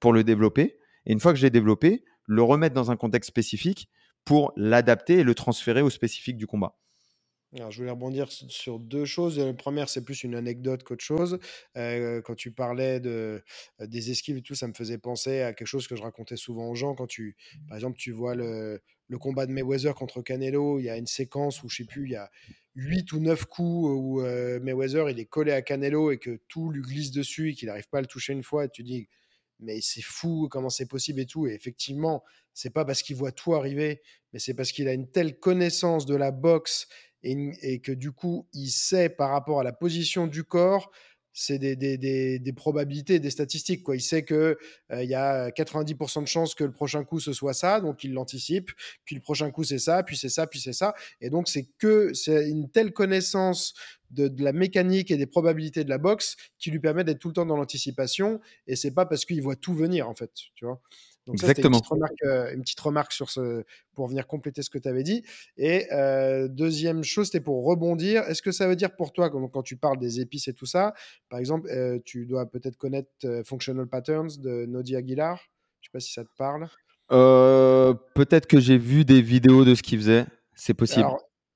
pour 0.00 0.12
le 0.12 0.24
développer. 0.24 0.78
Et 1.06 1.12
une 1.12 1.20
fois 1.20 1.32
que 1.32 1.38
je 1.38 1.44
l'ai 1.44 1.50
développé, 1.50 2.04
le 2.26 2.42
remettre 2.42 2.74
dans 2.74 2.90
un 2.90 2.96
contexte 2.96 3.28
spécifique 3.28 3.88
pour 4.24 4.52
l'adapter 4.56 5.14
et 5.14 5.24
le 5.24 5.34
transférer 5.34 5.82
au 5.82 5.90
spécifique 5.90 6.36
du 6.36 6.46
combat. 6.46 6.76
Alors, 7.56 7.72
je 7.72 7.78
voulais 7.78 7.90
rebondir 7.90 8.30
sur 8.30 8.78
deux 8.78 9.04
choses. 9.04 9.36
La 9.40 9.52
première, 9.52 9.88
c'est 9.88 10.04
plus 10.04 10.22
une 10.22 10.36
anecdote 10.36 10.84
qu'autre 10.84 11.02
chose. 11.02 11.40
Euh, 11.76 12.22
quand 12.22 12.36
tu 12.36 12.52
parlais 12.52 13.00
de, 13.00 13.42
euh, 13.80 13.86
des 13.88 14.12
esquives 14.12 14.36
et 14.36 14.42
tout, 14.42 14.54
ça 14.54 14.68
me 14.68 14.72
faisait 14.72 14.98
penser 14.98 15.40
à 15.40 15.52
quelque 15.52 15.66
chose 15.66 15.88
que 15.88 15.96
je 15.96 16.02
racontais 16.02 16.36
souvent 16.36 16.68
aux 16.68 16.76
gens. 16.76 16.94
Quand 16.94 17.08
tu, 17.08 17.36
par 17.66 17.76
exemple, 17.76 17.98
tu 17.98 18.12
vois 18.12 18.36
le, 18.36 18.80
le 19.08 19.18
combat 19.18 19.46
de 19.46 19.50
Mayweather 19.50 19.96
contre 19.96 20.22
Canelo, 20.22 20.78
il 20.78 20.84
y 20.84 20.90
a 20.90 20.96
une 20.96 21.08
séquence 21.08 21.64
où, 21.64 21.68
je 21.68 21.78
sais 21.78 21.84
plus, 21.84 22.04
il 22.04 22.12
y 22.12 22.16
a 22.16 22.30
8 22.76 23.12
ou 23.12 23.20
9 23.20 23.44
coups 23.46 23.88
où 23.90 24.20
euh, 24.20 24.60
Mayweather, 24.60 25.10
il 25.10 25.18
est 25.18 25.26
collé 25.26 25.52
à 25.52 25.62
Canelo 25.62 26.10
et 26.10 26.18
que 26.18 26.40
tout 26.48 26.70
lui 26.70 26.82
glisse 26.82 27.10
dessus 27.10 27.50
et 27.50 27.54
qu'il 27.54 27.68
n'arrive 27.68 27.88
pas 27.88 27.98
à 27.98 28.00
le 28.00 28.06
toucher 28.06 28.32
une 28.32 28.42
fois. 28.42 28.66
Et 28.66 28.68
tu 28.68 28.82
dis, 28.82 29.08
mais 29.58 29.80
c'est 29.80 30.02
fou 30.02 30.48
comment 30.50 30.70
c'est 30.70 30.86
possible 30.86 31.20
et 31.20 31.26
tout. 31.26 31.46
Et 31.46 31.54
effectivement, 31.54 32.24
c'est 32.54 32.70
pas 32.70 32.84
parce 32.84 33.02
qu'il 33.02 33.16
voit 33.16 33.32
tout 33.32 33.54
arriver, 33.54 34.02
mais 34.32 34.38
c'est 34.38 34.54
parce 34.54 34.72
qu'il 34.72 34.88
a 34.88 34.92
une 34.92 35.10
telle 35.10 35.38
connaissance 35.38 36.06
de 36.06 36.14
la 36.14 36.30
boxe 36.30 36.88
et, 37.22 37.80
que 37.80 37.92
du 37.92 38.12
coup, 38.12 38.48
il 38.54 38.70
sait 38.70 39.10
par 39.10 39.30
rapport 39.30 39.60
à 39.60 39.64
la 39.64 39.72
position 39.72 40.26
du 40.26 40.44
corps, 40.44 40.90
c'est 41.32 41.58
des, 41.58 41.76
des, 41.76 42.38
des, 42.38 42.52
probabilités, 42.52 43.20
des 43.20 43.30
statistiques. 43.30 43.82
Quoi. 43.82 43.96
Il 43.96 44.00
sait 44.00 44.24
qu'il 44.24 44.56
il 44.92 45.08
y 45.08 45.14
a 45.14 45.50
90% 45.50 46.22
de 46.22 46.26
chances 46.26 46.54
que 46.54 46.64
le 46.64 46.72
prochain 46.72 47.04
coup, 47.04 47.20
ce 47.20 47.32
soit 47.32 47.54
ça, 47.54 47.80
donc 47.80 48.04
il 48.04 48.12
l'anticipe, 48.12 48.70
puis 49.04 49.14
le 49.14 49.20
prochain 49.20 49.50
coup, 49.50 49.64
c'est 49.64 49.78
ça, 49.78 50.02
puis 50.02 50.16
c'est 50.16 50.28
ça, 50.28 50.46
puis 50.46 50.60
c'est 50.60 50.72
ça. 50.72 50.94
Et 51.20 51.30
donc, 51.30 51.48
c'est 51.48 51.68
que 51.78 52.12
c'est 52.14 52.48
une 52.48 52.70
telle 52.70 52.92
connaissance 52.92 53.74
de, 54.10 54.28
de, 54.28 54.42
la 54.42 54.52
mécanique 54.52 55.10
et 55.10 55.16
des 55.16 55.26
probabilités 55.26 55.84
de 55.84 55.90
la 55.90 55.98
boxe 55.98 56.36
qui 56.58 56.70
lui 56.70 56.80
permet 56.80 57.04
d'être 57.04 57.20
tout 57.20 57.28
le 57.28 57.34
temps 57.34 57.46
dans 57.46 57.56
l'anticipation, 57.56 58.40
et 58.66 58.76
c'est 58.76 58.92
pas 58.92 59.06
parce 59.06 59.24
qu'il 59.24 59.40
voit 59.42 59.56
tout 59.56 59.74
venir, 59.74 60.08
en 60.08 60.14
fait, 60.14 60.32
tu 60.54 60.64
vois? 60.64 60.80
Donc 61.26 61.34
Exactement. 61.34 61.76
une, 61.76 61.80
petite 61.80 61.90
remarque, 61.90 62.22
euh, 62.24 62.54
une 62.54 62.62
petite 62.62 62.80
remarque 62.80 63.12
sur 63.12 63.30
ce, 63.30 63.64
pour 63.94 64.08
venir 64.08 64.26
compléter 64.26 64.62
ce 64.62 64.70
que 64.70 64.78
tu 64.78 64.88
avais 64.88 65.02
dit. 65.02 65.22
Et 65.56 65.86
euh, 65.92 66.48
deuxième 66.48 67.04
chose, 67.04 67.26
c'était 67.26 67.40
pour 67.40 67.64
rebondir. 67.64 68.22
Est-ce 68.22 68.42
que 68.42 68.52
ça 68.52 68.66
veut 68.66 68.76
dire 68.76 68.96
pour 68.96 69.12
toi, 69.12 69.30
quand, 69.30 69.46
quand, 69.48 69.62
tu 69.62 69.76
parles 69.76 69.98
des 69.98 70.20
épices 70.20 70.48
et 70.48 70.54
tout 70.54 70.66
ça, 70.66 70.94
par 71.28 71.38
exemple, 71.38 71.68
euh, 71.70 71.98
tu 72.04 72.26
dois 72.26 72.46
peut-être 72.46 72.76
connaître 72.76 73.10
Functional 73.44 73.86
Patterns 73.86 74.30
de 74.38 74.66
Nodi 74.66 74.96
Aguilar? 74.96 75.38
Je 75.80 75.88
sais 75.88 75.92
pas 75.92 76.00
si 76.00 76.12
ça 76.12 76.24
te 76.24 76.30
parle. 76.36 76.68
peut-être 77.08 78.46
que 78.46 78.58
j'ai 78.60 78.78
vu 78.78 79.04
des 79.04 79.22
vidéos 79.22 79.64
de 79.64 79.74
ce 79.74 79.82
qu'il 79.82 79.98
faisait. 79.98 80.26
C'est 80.54 80.74
possible 80.74 81.08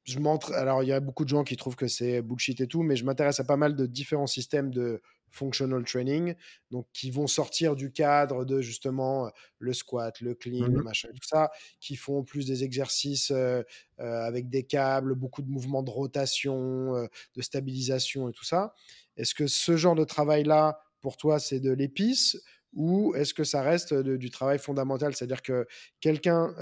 je 0.04 0.18
montre. 0.18 0.52
Alors, 0.52 0.82
il 0.82 0.88
y 0.88 0.92
a 0.92 1.00
beaucoup 1.00 1.24
de 1.24 1.30
gens 1.30 1.44
qui 1.44 1.56
trouvent 1.56 1.76
que 1.76 1.88
c'est 1.88 2.20
bullshit 2.22 2.60
et 2.60 2.66
tout, 2.66 2.82
mais 2.82 2.94
je 2.94 3.04
m'intéresse 3.04 3.40
à 3.40 3.44
pas 3.44 3.56
mal 3.56 3.74
de 3.74 3.86
différents 3.86 4.26
systèmes 4.26 4.70
de 4.70 5.00
functional 5.34 5.84
training, 5.84 6.34
donc 6.70 6.86
qui 6.92 7.10
vont 7.10 7.26
sortir 7.26 7.76
du 7.76 7.92
cadre 7.92 8.44
de 8.44 8.60
justement 8.60 9.30
le 9.58 9.72
squat, 9.72 10.20
le 10.20 10.34
clean, 10.34 10.68
le 10.68 10.80
mmh 10.80 10.82
machin, 10.82 11.08
tout 11.08 11.26
ça, 11.26 11.50
qui 11.80 11.96
font 11.96 12.22
plus 12.22 12.46
des 12.46 12.64
exercices 12.64 13.30
euh, 13.30 13.62
euh, 14.00 14.22
avec 14.22 14.48
des 14.48 14.62
câbles, 14.64 15.14
beaucoup 15.14 15.42
de 15.42 15.50
mouvements 15.50 15.82
de 15.82 15.90
rotation, 15.90 16.94
euh, 16.94 17.06
de 17.36 17.42
stabilisation 17.42 18.28
et 18.28 18.32
tout 18.32 18.44
ça. 18.44 18.74
Est-ce 19.16 19.34
que 19.34 19.46
ce 19.46 19.76
genre 19.76 19.96
de 19.96 20.04
travail-là, 20.04 20.80
pour 21.00 21.16
toi, 21.16 21.38
c'est 21.38 21.60
de 21.60 21.72
l'épice 21.72 22.40
ou 22.72 23.14
est-ce 23.14 23.34
que 23.34 23.44
ça 23.44 23.62
reste 23.62 23.94
du 23.94 24.30
travail 24.30 24.58
fondamental? 24.58 25.14
C'est-à-dire 25.14 25.42
que 25.42 25.66
quelqu'un, 26.00 26.52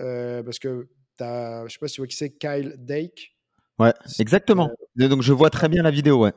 parce 0.45 0.59
que 0.59 0.89
je 1.19 1.25
ne 1.65 1.69
sais 1.69 1.79
pas 1.79 1.89
si 1.89 1.95
tu 1.95 2.01
vois 2.01 2.09
qui 2.09 2.17
c'est, 2.17 2.37
Kyle 2.37 2.75
Dake? 2.79 3.35
Ouais, 3.79 3.93
exactement. 4.19 4.71
Euh, 5.01 5.09
donc 5.09 5.23
je 5.23 5.33
vois 5.33 5.51
très 5.51 5.69
bien 5.69 5.83
la 5.83 5.91
vidéo, 5.91 6.21
ouais. 6.23 6.33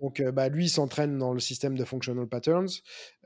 Donc, 0.00 0.20
euh, 0.20 0.32
bah, 0.32 0.48
lui, 0.48 0.66
il 0.66 0.68
s'entraîne 0.70 1.18
dans 1.18 1.32
le 1.32 1.40
système 1.40 1.76
de 1.76 1.84
functional 1.84 2.26
patterns. 2.26 2.68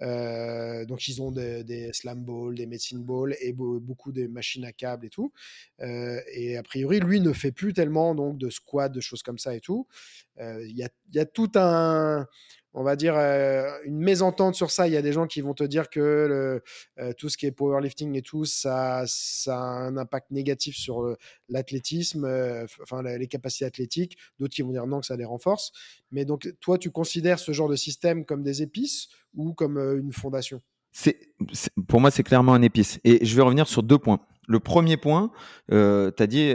Euh, 0.02 0.84
donc, 0.84 1.06
ils 1.08 1.22
ont 1.22 1.30
des, 1.30 1.90
slam 1.92 2.24
balls, 2.24 2.54
des 2.54 2.66
medicine 2.66 3.04
balls 3.04 3.36
et 3.40 3.52
beaucoup 3.52 4.12
de 4.12 4.26
machines 4.26 4.64
à 4.64 4.72
câbles 4.72 5.06
et 5.06 5.10
tout. 5.10 5.32
et 5.80 6.56
a 6.56 6.62
priori, 6.62 7.00
lui 7.00 7.20
ne 7.20 7.32
fait 7.32 7.52
plus 7.52 7.72
tellement 7.72 8.14
donc 8.14 8.38
de 8.38 8.50
squat, 8.50 8.92
de 8.92 9.00
choses 9.00 9.22
comme 9.22 9.38
ça 9.38 9.54
et 9.54 9.60
tout. 9.60 9.86
Il 10.38 10.76
y, 10.76 11.18
a, 11.18 11.26
tout 11.26 11.50
un, 11.54 12.26
on 12.74 12.82
va 12.82 12.96
dire, 12.96 13.14
euh, 13.16 13.70
une 13.84 13.98
mésentente 13.98 14.56
sur 14.56 14.70
ça. 14.70 14.88
Il 14.88 14.92
y 14.92 14.96
a 14.96 15.02
des 15.02 15.12
gens 15.12 15.28
qui 15.28 15.40
vont 15.40 15.54
te 15.54 15.62
dire 15.62 15.88
que 15.88 16.60
euh, 16.98 17.12
tout 17.16 17.28
ce 17.28 17.38
qui 17.38 17.46
est 17.46 17.52
powerlifting 17.52 18.16
et 18.16 18.22
tout, 18.22 18.44
ça, 18.44 19.04
a 19.46 19.52
un 19.52 19.96
impact 19.96 20.32
négatif 20.32 20.76
sur 20.76 21.02
euh, 21.02 21.16
l'athlétisme, 21.48 22.26
enfin 22.82 23.02
les 23.02 23.28
capacités 23.28 23.64
athlétiques. 23.64 24.18
D'autres 24.40 24.54
qui 24.54 24.62
vont 24.62 24.72
dire 24.72 24.86
non, 24.86 25.00
que 25.00 25.06
ça 25.06 25.16
les 25.16 25.24
renforce. 25.24 25.72
Mais 26.10 26.24
donc, 26.24 26.52
toi, 26.60 26.76
tu 26.76 26.90
considères 26.90 27.38
ce 27.38 27.52
genre 27.52 27.68
de 27.68 27.76
système 27.76 28.24
comme 28.24 28.42
des 28.42 28.60
épices 28.60 29.08
ou 29.34 29.54
comme 29.54 29.78
une 29.78 30.12
fondation? 30.12 30.60
Pour 31.88 32.00
moi, 32.00 32.10
c'est 32.10 32.24
clairement 32.24 32.54
un 32.54 32.62
épice. 32.62 32.98
Et 33.04 33.24
je 33.24 33.36
vais 33.36 33.42
revenir 33.42 33.68
sur 33.68 33.84
deux 33.84 33.98
points. 33.98 34.20
Le 34.48 34.58
premier 34.60 34.96
point, 34.96 35.30
tu 35.68 35.76
as 35.76 36.26
dit 36.26 36.52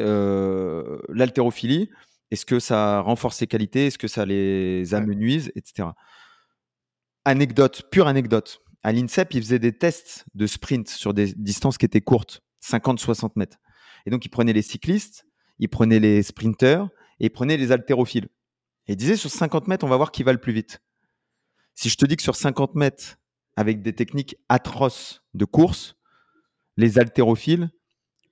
l'haltérophilie. 1.09 1.89
Est-ce 2.31 2.45
que 2.45 2.60
ça 2.60 3.01
renforce 3.01 3.38
ses 3.38 3.47
qualités? 3.47 3.88
Est-ce 3.88 3.97
que 3.97 4.07
ça 4.07 4.26
les 4.26 4.93
amenuise, 4.93 5.51
etc. 5.56 5.89
Anecdote, 7.26 7.89
pure 7.91 8.07
anecdote. 8.07 8.61
À 8.84 8.91
l'INSEP, 8.91 9.34
ils 9.34 9.41
faisaient 9.41 9.60
des 9.60 9.77
tests 9.77 10.26
de 10.35 10.47
sprint 10.47 10.88
sur 10.88 11.14
des 11.14 11.34
distances 11.34 11.77
qui 11.77 11.85
étaient 11.85 12.01
courtes, 12.01 12.41
50-60 12.64 13.31
mètres. 13.35 13.57
Et 14.06 14.10
donc, 14.10 14.26
ils 14.26 14.30
prenaient 14.30 14.53
les 14.53 14.61
cyclistes, 14.61 15.26
ils 15.57 15.68
prenaient 15.68 15.99
les 15.99 16.23
sprinteurs 16.23 16.89
et 17.19 17.26
ils 17.26 17.30
prenaient 17.31 17.57
les 17.57 17.72
haltérophiles. 17.72 18.30
Et 18.88 18.93
ils 18.93 18.95
disaient 18.95 19.18
sur 19.18 19.30
50 19.30 19.68
mètres, 19.68 19.85
on 19.85 19.89
va 19.89 19.97
voir 19.97 20.11
qui 20.11 20.23
va 20.23 20.31
le 20.31 20.39
plus 20.39 20.53
vite. 20.53 20.80
Si 21.73 21.89
je 21.89 21.97
te 21.97 22.06
dis 22.06 22.15
que 22.15 22.23
sur 22.23 22.35
50 22.35 22.76
mètres, 22.76 23.18
avec 23.56 23.81
des 23.81 23.93
techniques 23.93 24.38
atroces 24.47 25.23
de 25.34 25.45
course, 25.45 25.95
les 26.77 26.97
haltérophiles 26.99 27.69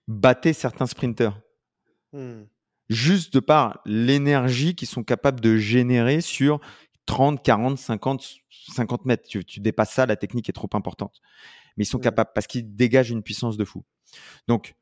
battaient 0.08 0.54
certains 0.54 0.88
sprinteurs. 0.88 1.42
Hmm 2.14 2.44
juste 2.90 3.34
de 3.34 3.40
par 3.40 3.80
l'énergie 3.86 4.76
qu'ils 4.76 4.88
sont 4.88 5.04
capables 5.04 5.40
de 5.40 5.58
générer 5.58 6.22
sur 6.22 6.60
30, 7.06 7.44
40, 7.44 7.78
50, 7.78 8.36
50 8.74 9.06
mètres. 9.06 9.28
Tu, 9.28 9.60
dépasses 9.60 9.94
ça, 9.94 10.06
la 10.06 10.16
technique 10.16 10.50
est 10.50 10.54
trop 10.54 10.70
importante. 10.74 11.22
Mais 11.76 11.84
ils 11.84 11.88
sont 11.88 12.00
capables 12.00 12.32
parce 12.34 12.48
qu'ils 12.48 12.76
dégagent 12.76 13.12
une 13.12 13.24
puissance 13.24 13.58
de 13.58 13.66
fou. 13.66 13.84
Donc, 14.48 14.76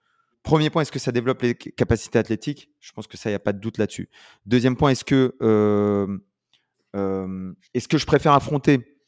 premier 0.44 0.70
point, 0.70 0.82
est-ce 0.82 0.92
que 0.92 1.00
ça 1.00 1.12
développe 1.12 1.42
les 1.42 1.56
capacités 1.56 2.20
athlétiques? 2.20 2.70
Je 2.80 2.92
pense 2.92 3.08
que 3.08 3.18
ça, 3.18 3.30
il 3.30 3.34
n'y 3.34 3.38
a 3.38 3.40
pas 3.40 3.54
de 3.54 3.60
doute 3.60 3.78
là-dessus. 3.78 4.10
Deuxième 4.46 4.76
point, 4.76 4.92
est-ce 4.92 5.06
que, 5.06 5.36
euh, 5.42 6.18
euh, 6.96 7.54
est-ce 7.74 7.88
que 7.88 7.98
je 7.98 8.06
préfère 8.06 8.34
affronter 8.34 9.00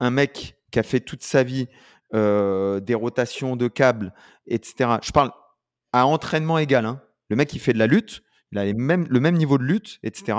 un 0.00 0.10
mec 0.10 0.56
qui 0.70 0.78
a 0.78 0.82
fait 0.82 1.00
toute 1.00 1.22
sa 1.22 1.42
vie 1.42 1.68
euh, 2.14 2.80
des 2.80 2.94
rotations 2.94 3.56
de 3.56 3.68
câbles, 3.68 4.12
etc. 4.46 4.96
Je 5.02 5.12
parle 5.12 5.30
à 5.92 6.06
entraînement 6.06 6.58
égal. 6.58 6.84
Hein. 6.84 7.00
Le 7.30 7.36
mec 7.36 7.48
qui 7.48 7.58
fait 7.58 7.72
de 7.72 7.78
la 7.78 7.86
lutte, 7.86 8.22
il 8.52 8.58
a 8.58 8.64
le 8.64 8.74
même 9.20 9.36
niveau 9.36 9.58
de 9.58 9.64
lutte, 9.64 9.98
etc. 10.02 10.38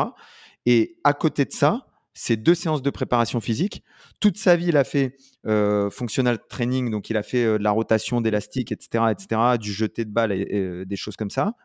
Et 0.65 0.97
à 1.03 1.13
côté 1.13 1.45
de 1.45 1.51
ça, 1.51 1.87
c'est 2.13 2.37
deux 2.37 2.55
séances 2.55 2.81
de 2.81 2.89
préparation 2.89 3.41
physique. 3.41 3.83
Toute 4.19 4.37
sa 4.37 4.55
vie, 4.55 4.67
il 4.67 4.77
a 4.77 4.83
fait 4.83 5.17
euh, 5.47 5.89
functional 5.89 6.39
training, 6.47 6.91
donc 6.91 7.09
il 7.09 7.17
a 7.17 7.23
fait 7.23 7.43
euh, 7.43 7.57
de 7.57 7.63
la 7.63 7.71
rotation 7.71 8.21
d'élastique, 8.21 8.71
etc., 8.71 9.05
etc., 9.11 9.41
du 9.59 9.73
jeté 9.73 10.05
de 10.05 10.11
balle 10.11 10.31
et, 10.31 10.47
euh, 10.53 10.85
des 10.85 10.95
choses 10.95 11.15
comme 11.15 11.31
ça. 11.31 11.55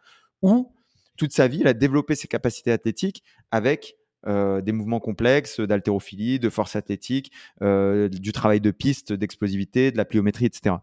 Ou 0.43 0.73
toute 1.17 1.33
sa 1.33 1.49
vie, 1.49 1.59
il 1.61 1.69
a 1.69 1.75
développé 1.75 2.15
ses 2.15 2.29
capacités 2.29 2.73
athlétiques 2.73 3.23
avec 3.51 3.97
des 4.27 4.73
mouvements 4.73 5.01
complexes, 5.01 5.59
d'haltérophilie, 5.61 6.39
de 6.39 6.51
force 6.51 6.77
athlétique, 6.77 7.33
du 7.61 8.33
travail 8.33 8.61
de 8.61 8.71
piste, 8.73 9.13
d'explosivité, 9.13 9.91
de 9.91 9.97
la 9.97 10.05
pliométrie, 10.05 10.45
etc. 10.45 10.77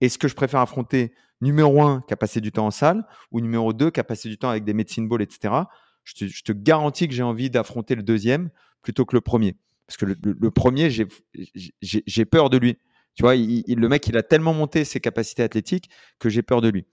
Est-ce 0.00 0.18
que 0.18 0.28
je 0.28 0.34
préfère 0.34 0.60
affronter 0.60 1.12
numéro 1.44 1.82
un 1.82 2.02
qui 2.08 2.14
a 2.14 2.16
passé 2.16 2.40
du 2.40 2.50
temps 2.50 2.66
en 2.66 2.70
salle 2.70 3.06
ou 3.30 3.40
numéro 3.40 3.72
2 3.72 3.90
qui 3.90 4.00
a 4.00 4.04
passé 4.04 4.28
du 4.28 4.38
temps 4.38 4.48
avec 4.48 4.64
des 4.64 4.74
médecines 4.74 5.06
ball, 5.06 5.22
etc. 5.22 5.54
Je 6.02 6.14
te, 6.14 6.26
je 6.26 6.42
te 6.42 6.52
garantis 6.52 7.06
que 7.06 7.14
j'ai 7.14 7.22
envie 7.22 7.50
d'affronter 7.50 7.94
le 7.94 8.02
deuxième 8.02 8.50
plutôt 8.82 9.04
que 9.04 9.14
le 9.14 9.20
premier. 9.20 9.56
Parce 9.86 9.96
que 9.98 10.06
le, 10.06 10.50
premier, 10.50 10.88
j'ai 10.90 12.24
peur 12.24 12.48
de 12.48 12.56
lui. 12.56 12.78
Tu 13.14 13.22
vois, 13.22 13.36
le 13.36 13.88
mec, 13.88 14.06
il 14.06 14.16
a 14.16 14.22
tellement 14.22 14.54
monté 14.54 14.84
ses 14.84 14.98
capacités 14.98 15.42
athlétiques 15.42 15.90
que 16.18 16.28
j'ai 16.28 16.42
peur 16.42 16.60
de 16.62 16.68
lui. 16.68 16.86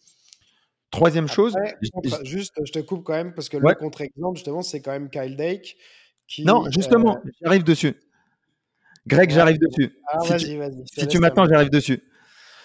Troisième 0.92 1.30
chose. 1.30 1.56
juste, 2.24 2.54
je 2.66 2.72
te 2.72 2.80
coupe 2.80 3.04
quand 3.06 3.14
même 3.14 3.34
parce 3.34 3.48
que 3.48 3.58
le 3.58 3.74
contre-exemple, 3.76 4.38
justement, 4.38 4.62
c'est 4.62 4.82
quand 4.82 4.92
même 4.92 5.10
Kyle 5.10 5.38
Dake. 5.38 5.78
Qui, 6.28 6.46
non, 6.46 6.70
justement, 6.70 7.18
euh, 7.18 7.30
j'arrive 7.42 7.64
dessus. 7.64 7.94
Greg, 9.08 9.32
j'arrive 9.32 9.58
dessus. 9.58 9.98
Ah, 10.08 10.38
si 10.38 10.46
tu, 10.46 10.60
si 10.86 11.08
tu 11.08 11.20
m'attends, 11.20 11.46
j'arrive 11.48 11.70
dessus. 11.70 12.02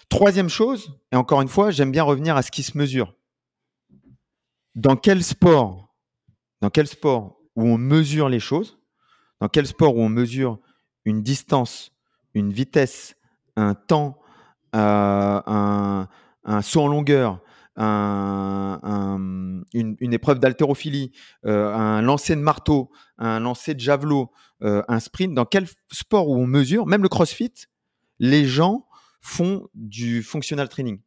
Troisième 0.08 0.48
chose, 0.48 0.98
et 1.12 1.16
encore 1.16 1.42
une 1.42 1.48
fois, 1.48 1.70
j'aime 1.70 1.90
bien 1.90 2.04
revenir 2.04 2.36
à 2.36 2.42
ce 2.42 2.50
qui 2.50 2.62
se 2.62 2.78
mesure. 2.78 3.14
Dans 4.74 4.96
quel 4.96 5.24
sport, 5.24 5.94
dans 6.60 6.70
quel 6.70 6.86
sport 6.86 7.38
où 7.56 7.64
on 7.64 7.78
mesure 7.78 8.28
les 8.28 8.40
choses, 8.40 8.78
dans 9.40 9.48
quel 9.48 9.66
sport 9.66 9.96
où 9.96 10.00
on 10.00 10.08
mesure 10.08 10.58
une 11.04 11.22
distance, 11.22 11.92
une 12.34 12.52
vitesse, 12.52 13.16
un 13.56 13.74
temps, 13.74 14.18
euh, 14.74 15.40
un, 15.46 16.62
saut 16.62 16.82
en 16.82 16.88
longueur, 16.88 17.40
une, 17.76 19.64
épreuve 20.00 20.38
d'haltérophilie, 20.38 21.12
euh, 21.44 21.74
un 21.74 22.02
lancer 22.02 22.36
de 22.36 22.40
marteau, 22.40 22.90
un 23.18 23.40
lancer 23.40 23.74
de 23.74 23.80
javelot, 23.80 24.30
euh, 24.62 24.82
un 24.88 25.00
sprint, 25.00 25.34
dans 25.34 25.44
quel 25.44 25.66
sport 25.92 26.28
où 26.28 26.36
on 26.36 26.46
mesure, 26.46 26.86
même 26.86 27.02
le 27.02 27.08
crossfit, 27.08 27.52
les 28.18 28.44
gens 28.44 28.85
font 29.26 29.68
du 29.74 30.22
functional 30.22 30.68
training. 30.68 31.00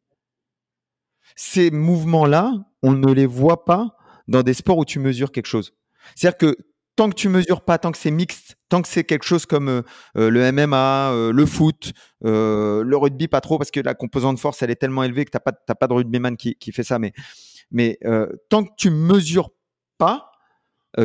Ces 1.36 1.72
mouvements-là, 1.72 2.54
on 2.84 2.92
ne 2.92 3.14
les 3.14 3.26
voit 3.26 3.64
pas 3.64 3.96
dans 4.28 4.44
des 4.44 4.54
sports 4.54 4.78
où 4.78 4.86
tu 4.86 5.00
mesures 5.00 5.32
quelque 5.32 5.48
chose. 5.48 5.74
C'est-à-dire 6.16 6.38
que 6.38 6.58
tant 6.96 7.10
que 7.10 7.16
tu 7.16 7.30
mesures 7.30 7.62
pas, 7.62 7.78
tant 7.78 7.94
que 7.94 7.98
c'est 7.98 8.12
mixte, 8.12 8.58
tant 8.68 8.82
que 8.82 8.90
c'est 8.90 9.06
quelque 9.06 9.24
chose 9.24 9.46
comme 9.46 9.70
euh, 9.70 9.82
euh, 10.18 10.30
le 10.30 10.52
MMA, 10.52 11.12
euh, 11.12 11.32
le 11.32 11.46
foot, 11.46 11.94
le 12.22 12.96
rugby, 12.96 13.30
pas 13.30 13.40
trop, 13.40 13.58
parce 13.58 13.72
que 13.72 13.80
la 13.80 13.94
composante 13.94 14.38
force, 14.38 14.62
elle 14.64 14.70
est 14.70 14.76
tellement 14.76 15.04
élevée 15.04 15.24
que 15.24 15.32
tu 15.32 15.38
n'as 15.38 15.52
pas, 15.52 15.76
pas 15.76 15.88
de 15.88 15.94
rugbyman 15.94 16.36
qui, 16.36 16.56
qui 16.56 16.74
fait 16.74 16.84
ça. 16.84 17.00
Mais, 17.00 17.14
mais 17.72 18.00
tant 18.50 18.66
que 18.66 18.72
tu 18.78 18.90
mesures 18.90 19.52
pas, 19.98 20.32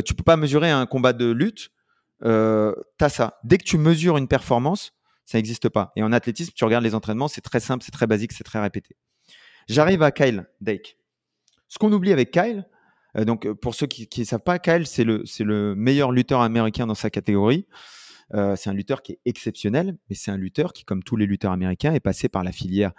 tu 0.05 0.15
peux 0.15 0.25
pas 0.25 0.37
mesurer 0.37 0.71
un 0.71 0.87
combat 0.87 1.13
de 1.13 1.31
lutte, 1.31 1.71
tu 2.23 2.29
as 2.29 3.09
ça. 3.09 3.39
Dès 3.45 3.59
que 3.59 3.65
tu 3.65 3.79
mesures 3.79 4.17
une 4.17 4.27
performance, 4.29 4.93
ça 5.25 5.39
n'existe 5.39 5.69
pas. 5.69 5.93
Et 5.97 6.03
en 6.03 6.13
athlétisme, 6.13 6.53
tu 6.55 6.65
regardes 6.65 6.85
les 6.85 6.95
entraînements, 6.95 7.29
c'est 7.29 7.41
très 7.41 7.61
simple, 7.61 7.85
c'est 7.85 7.93
très 7.93 8.07
basique, 8.07 8.33
c'est 8.33 8.45
très 8.45 8.61
répété. 8.61 8.97
J'arrive 9.69 10.03
à 10.03 10.11
Kyle 10.11 10.47
Dake. 10.61 10.99
Ce 11.69 11.79
qu'on 11.79 11.93
oublie 11.93 12.13
avec 12.13 12.31
Kyle, 12.31 12.69
euh, 13.17 13.25
donc 13.25 13.51
pour 13.55 13.75
ceux 13.75 13.87
qui 13.87 14.09
ne 14.19 14.25
savent 14.25 14.41
pas, 14.41 14.59
Kyle, 14.59 14.87
c'est 14.87 15.05
le, 15.05 15.25
le 15.41 15.75
meilleur 15.75 16.13
lutteur 16.13 16.41
américain 16.41 16.87
dans 16.87 16.95
sa 16.95 17.11
catégorie. 17.11 17.67
Euh, 18.33 18.57
c'est 18.57 18.71
un 18.71 18.75
lutteur 18.75 19.03
qui 19.03 19.13
est 19.13 19.21
exceptionnel, 19.25 19.97
mais 20.09 20.17
c'est 20.17 20.31
un 20.31 20.37
lutteur 20.37 20.73
qui, 20.73 20.85
comme 20.85 21.03
tous 21.03 21.17
les 21.17 21.27
lutteurs 21.27 21.53
américains, 21.53 21.93
est 21.93 22.01
passé 22.01 22.29
par 22.29 22.43
la 22.43 22.53
filière 22.53 22.93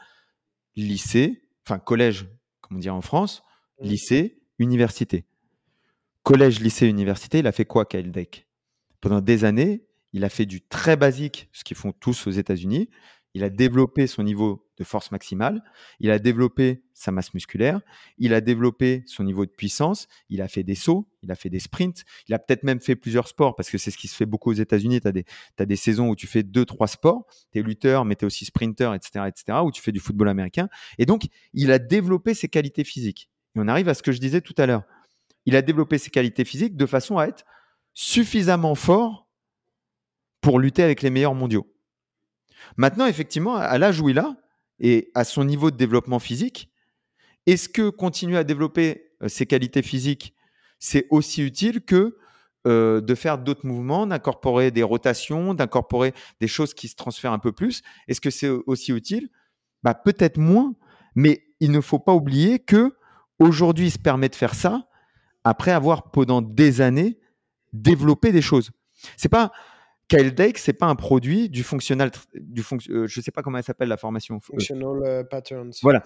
lycée, 0.75 1.43
enfin 1.65 1.79
collège, 1.79 2.27
comme 2.61 2.77
on 2.77 2.79
dirait 2.79 2.95
en 2.95 3.01
France, 3.01 3.43
mmh. 3.81 3.85
lycée, 3.85 4.39
université. 4.59 5.25
Collège, 6.23 6.59
lycée, 6.59 6.87
université, 6.87 7.39
il 7.39 7.47
a 7.47 7.51
fait 7.51 7.65
quoi, 7.65 7.85
Kyle 7.85 8.11
Dake? 8.11 8.47
Pendant 9.01 9.21
des 9.21 9.45
années, 9.45 9.84
il 10.15 10.23
a 10.23 10.29
fait 10.29 10.45
du 10.45 10.61
très 10.61 10.95
basique, 10.95 11.49
ce 11.51 11.65
qu'ils 11.65 11.75
font 11.75 11.91
tous 11.91 12.25
aux 12.25 12.31
États-Unis. 12.31 12.89
Il 13.33 13.43
a 13.43 13.49
développé 13.49 14.07
son 14.07 14.23
niveau 14.23 14.65
de 14.77 14.85
force 14.85 15.11
maximale, 15.11 15.61
il 15.99 16.09
a 16.09 16.19
développé 16.19 16.83
sa 16.93 17.11
masse 17.11 17.33
musculaire, 17.33 17.81
il 18.17 18.33
a 18.33 18.39
développé 18.39 19.03
son 19.07 19.25
niveau 19.25 19.45
de 19.45 19.51
puissance, 19.51 20.07
il 20.29 20.41
a 20.41 20.47
fait 20.47 20.63
des 20.63 20.73
sauts, 20.73 21.05
il 21.21 21.31
a 21.33 21.35
fait 21.35 21.49
des 21.49 21.59
sprints, 21.59 22.05
il 22.29 22.33
a 22.33 22.39
peut-être 22.39 22.63
même 22.63 22.79
fait 22.79 22.95
plusieurs 22.95 23.27
sports 23.27 23.57
parce 23.57 23.69
que 23.69 23.77
c'est 23.77 23.91
ce 23.91 23.97
qui 23.97 24.07
se 24.07 24.15
fait 24.15 24.25
beaucoup 24.25 24.51
aux 24.51 24.53
États-Unis. 24.53 25.01
Tu 25.01 25.07
as 25.59 25.65
des, 25.65 25.75
saisons 25.75 26.07
où 26.07 26.15
tu 26.15 26.27
fais 26.27 26.43
deux, 26.43 26.63
trois 26.63 26.87
sports, 26.87 27.27
tu 27.51 27.59
es 27.59 27.61
lutteur, 27.61 28.05
mais 28.05 28.15
tu 28.15 28.23
es 28.23 28.25
aussi 28.25 28.45
sprinter, 28.45 28.93
etc., 28.93 29.25
etc., 29.27 29.59
où 29.65 29.71
tu 29.71 29.81
fais 29.81 29.91
du 29.91 29.99
football 29.99 30.29
américain. 30.29 30.69
Et 30.97 31.05
donc, 31.05 31.23
il 31.53 31.73
a 31.73 31.77
développé 31.77 32.33
ses 32.33 32.47
qualités 32.47 32.85
physiques. 32.85 33.29
Et 33.57 33.59
on 33.59 33.67
arrive 33.67 33.89
à 33.89 33.93
ce 33.93 34.01
que 34.01 34.13
je 34.13 34.21
disais 34.21 34.39
tout 34.39 34.55
à 34.57 34.65
l'heure. 34.65 34.83
Il 35.45 35.57
a 35.57 35.61
développé 35.61 35.97
ses 35.97 36.09
qualités 36.09 36.45
physiques 36.45 36.77
de 36.77 36.85
façon 36.85 37.17
à 37.17 37.25
être 37.25 37.43
suffisamment 37.93 38.75
fort 38.75 39.24
pour 40.45 40.59
lutter 40.59 40.83
avec 40.83 41.01
les 41.01 41.09
meilleurs 41.09 41.33
mondiaux. 41.33 41.65
Maintenant, 42.77 43.07
effectivement, 43.07 43.55
à 43.55 43.79
l'âge 43.79 43.99
où 43.99 44.09
il 44.09 44.19
a 44.19 44.35
et 44.79 45.09
à 45.15 45.23
son 45.23 45.43
niveau 45.43 45.71
de 45.71 45.75
développement 45.75 46.19
physique, 46.19 46.69
est-ce 47.47 47.67
que 47.67 47.89
continuer 47.89 48.37
à 48.37 48.43
développer 48.43 49.09
euh, 49.23 49.27
ses 49.27 49.47
qualités 49.47 49.81
physiques, 49.81 50.35
c'est 50.77 51.07
aussi 51.09 51.41
utile 51.41 51.81
que 51.81 52.15
euh, 52.67 53.01
de 53.01 53.15
faire 53.15 53.39
d'autres 53.39 53.65
mouvements, 53.65 54.05
d'incorporer 54.05 54.69
des 54.69 54.83
rotations, 54.83 55.55
d'incorporer 55.55 56.13
des 56.39 56.47
choses 56.47 56.75
qui 56.75 56.89
se 56.89 56.95
transfèrent 56.95 57.33
un 57.33 57.39
peu 57.39 57.51
plus? 57.51 57.81
Est-ce 58.07 58.21
que 58.21 58.29
c'est 58.29 58.49
aussi 58.49 58.91
utile? 58.91 59.29
Bah, 59.81 59.95
Peut-être 59.95 60.37
moins, 60.37 60.75
mais 61.15 61.41
il 61.59 61.71
ne 61.71 61.81
faut 61.81 61.97
pas 61.97 62.13
oublier 62.13 62.59
que 62.59 62.95
aujourd'hui, 63.39 63.87
il 63.87 63.91
se 63.91 63.97
permet 63.97 64.29
de 64.29 64.35
faire 64.35 64.53
ça 64.53 64.87
après 65.43 65.71
avoir 65.71 66.11
pendant 66.11 66.43
des 66.43 66.81
années 66.81 67.17
développé 67.73 68.31
des 68.31 68.43
choses. 68.43 68.69
C'est 69.17 69.27
pas 69.27 69.51
Kyle 70.07 70.33
Dake, 70.35 70.57
c'est 70.59 70.73
pas 70.73 70.85
un 70.85 70.95
produit 70.95 71.49
du 71.49 71.63
fonctionnal, 71.63 72.11
du 72.35 72.63
euh, 72.89 73.07
je 73.07 73.21
sais 73.21 73.31
pas 73.31 73.41
comment 73.41 73.57
elle 73.57 73.63
s'appelle 73.63 73.89
la 73.89 73.97
formation. 73.97 74.39
Functional 74.39 75.03
euh, 75.03 75.23
patterns. 75.23 75.71
Voilà. 75.81 76.03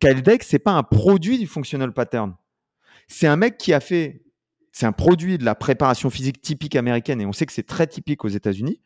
Kyle 0.00 0.22
Dake, 0.22 0.42
c'est 0.42 0.58
pas 0.58 0.72
un 0.72 0.82
produit 0.82 1.38
du 1.38 1.46
functional 1.46 1.92
pattern. 1.92 2.34
C'est 3.08 3.26
un 3.26 3.36
mec 3.36 3.56
qui 3.56 3.72
a 3.72 3.80
fait, 3.80 4.22
c'est 4.70 4.86
un 4.86 4.92
produit 4.92 5.38
de 5.38 5.44
la 5.44 5.54
préparation 5.54 6.10
physique 6.10 6.42
typique 6.42 6.76
américaine 6.76 7.20
et 7.20 7.26
on 7.26 7.32
sait 7.32 7.46
que 7.46 7.52
c'est 7.52 7.66
très 7.66 7.86
typique 7.86 8.24
aux 8.24 8.28
États-Unis, 8.28 8.80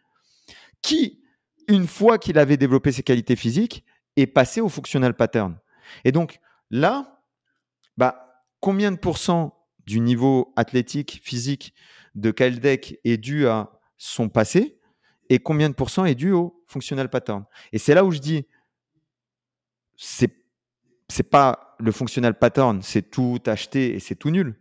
qui, 0.80 1.22
une 1.68 1.86
fois 1.86 2.18
qu'il 2.18 2.38
avait 2.38 2.56
développé 2.56 2.92
ses 2.92 3.02
qualités 3.02 3.36
physiques, 3.36 3.84
est 4.16 4.26
passé 4.26 4.60
au 4.60 4.68
functional 4.68 5.14
pattern. 5.14 5.58
Et 6.04 6.12
donc 6.12 6.38
là, 6.70 7.20
bah, 7.96 8.44
combien 8.60 8.92
de 8.92 8.96
pourcents 8.96 9.66
du 9.86 10.00
niveau 10.00 10.52
athlétique, 10.56 11.20
physique 11.22 11.74
de 12.14 12.30
Kyle 12.30 12.60
Dake 12.60 12.98
est 13.04 13.18
dû 13.18 13.46
à 13.46 13.75
son 13.96 14.28
passé 14.28 14.78
et 15.28 15.38
combien 15.38 15.68
de 15.68 15.74
pourcents 15.74 16.04
est 16.04 16.14
dû 16.14 16.32
au 16.32 16.62
functional 16.66 17.08
pattern. 17.10 17.44
Et 17.72 17.78
c'est 17.78 17.94
là 17.94 18.04
où 18.04 18.10
je 18.10 18.18
dis, 18.18 18.46
c'est 19.96 20.32
c'est 21.08 21.22
pas 21.22 21.76
le 21.78 21.92
functional 21.92 22.38
pattern, 22.38 22.82
c'est 22.82 23.10
tout 23.10 23.40
acheté 23.46 23.94
et 23.94 24.00
c'est 24.00 24.14
tout 24.14 24.30
nul. 24.30 24.58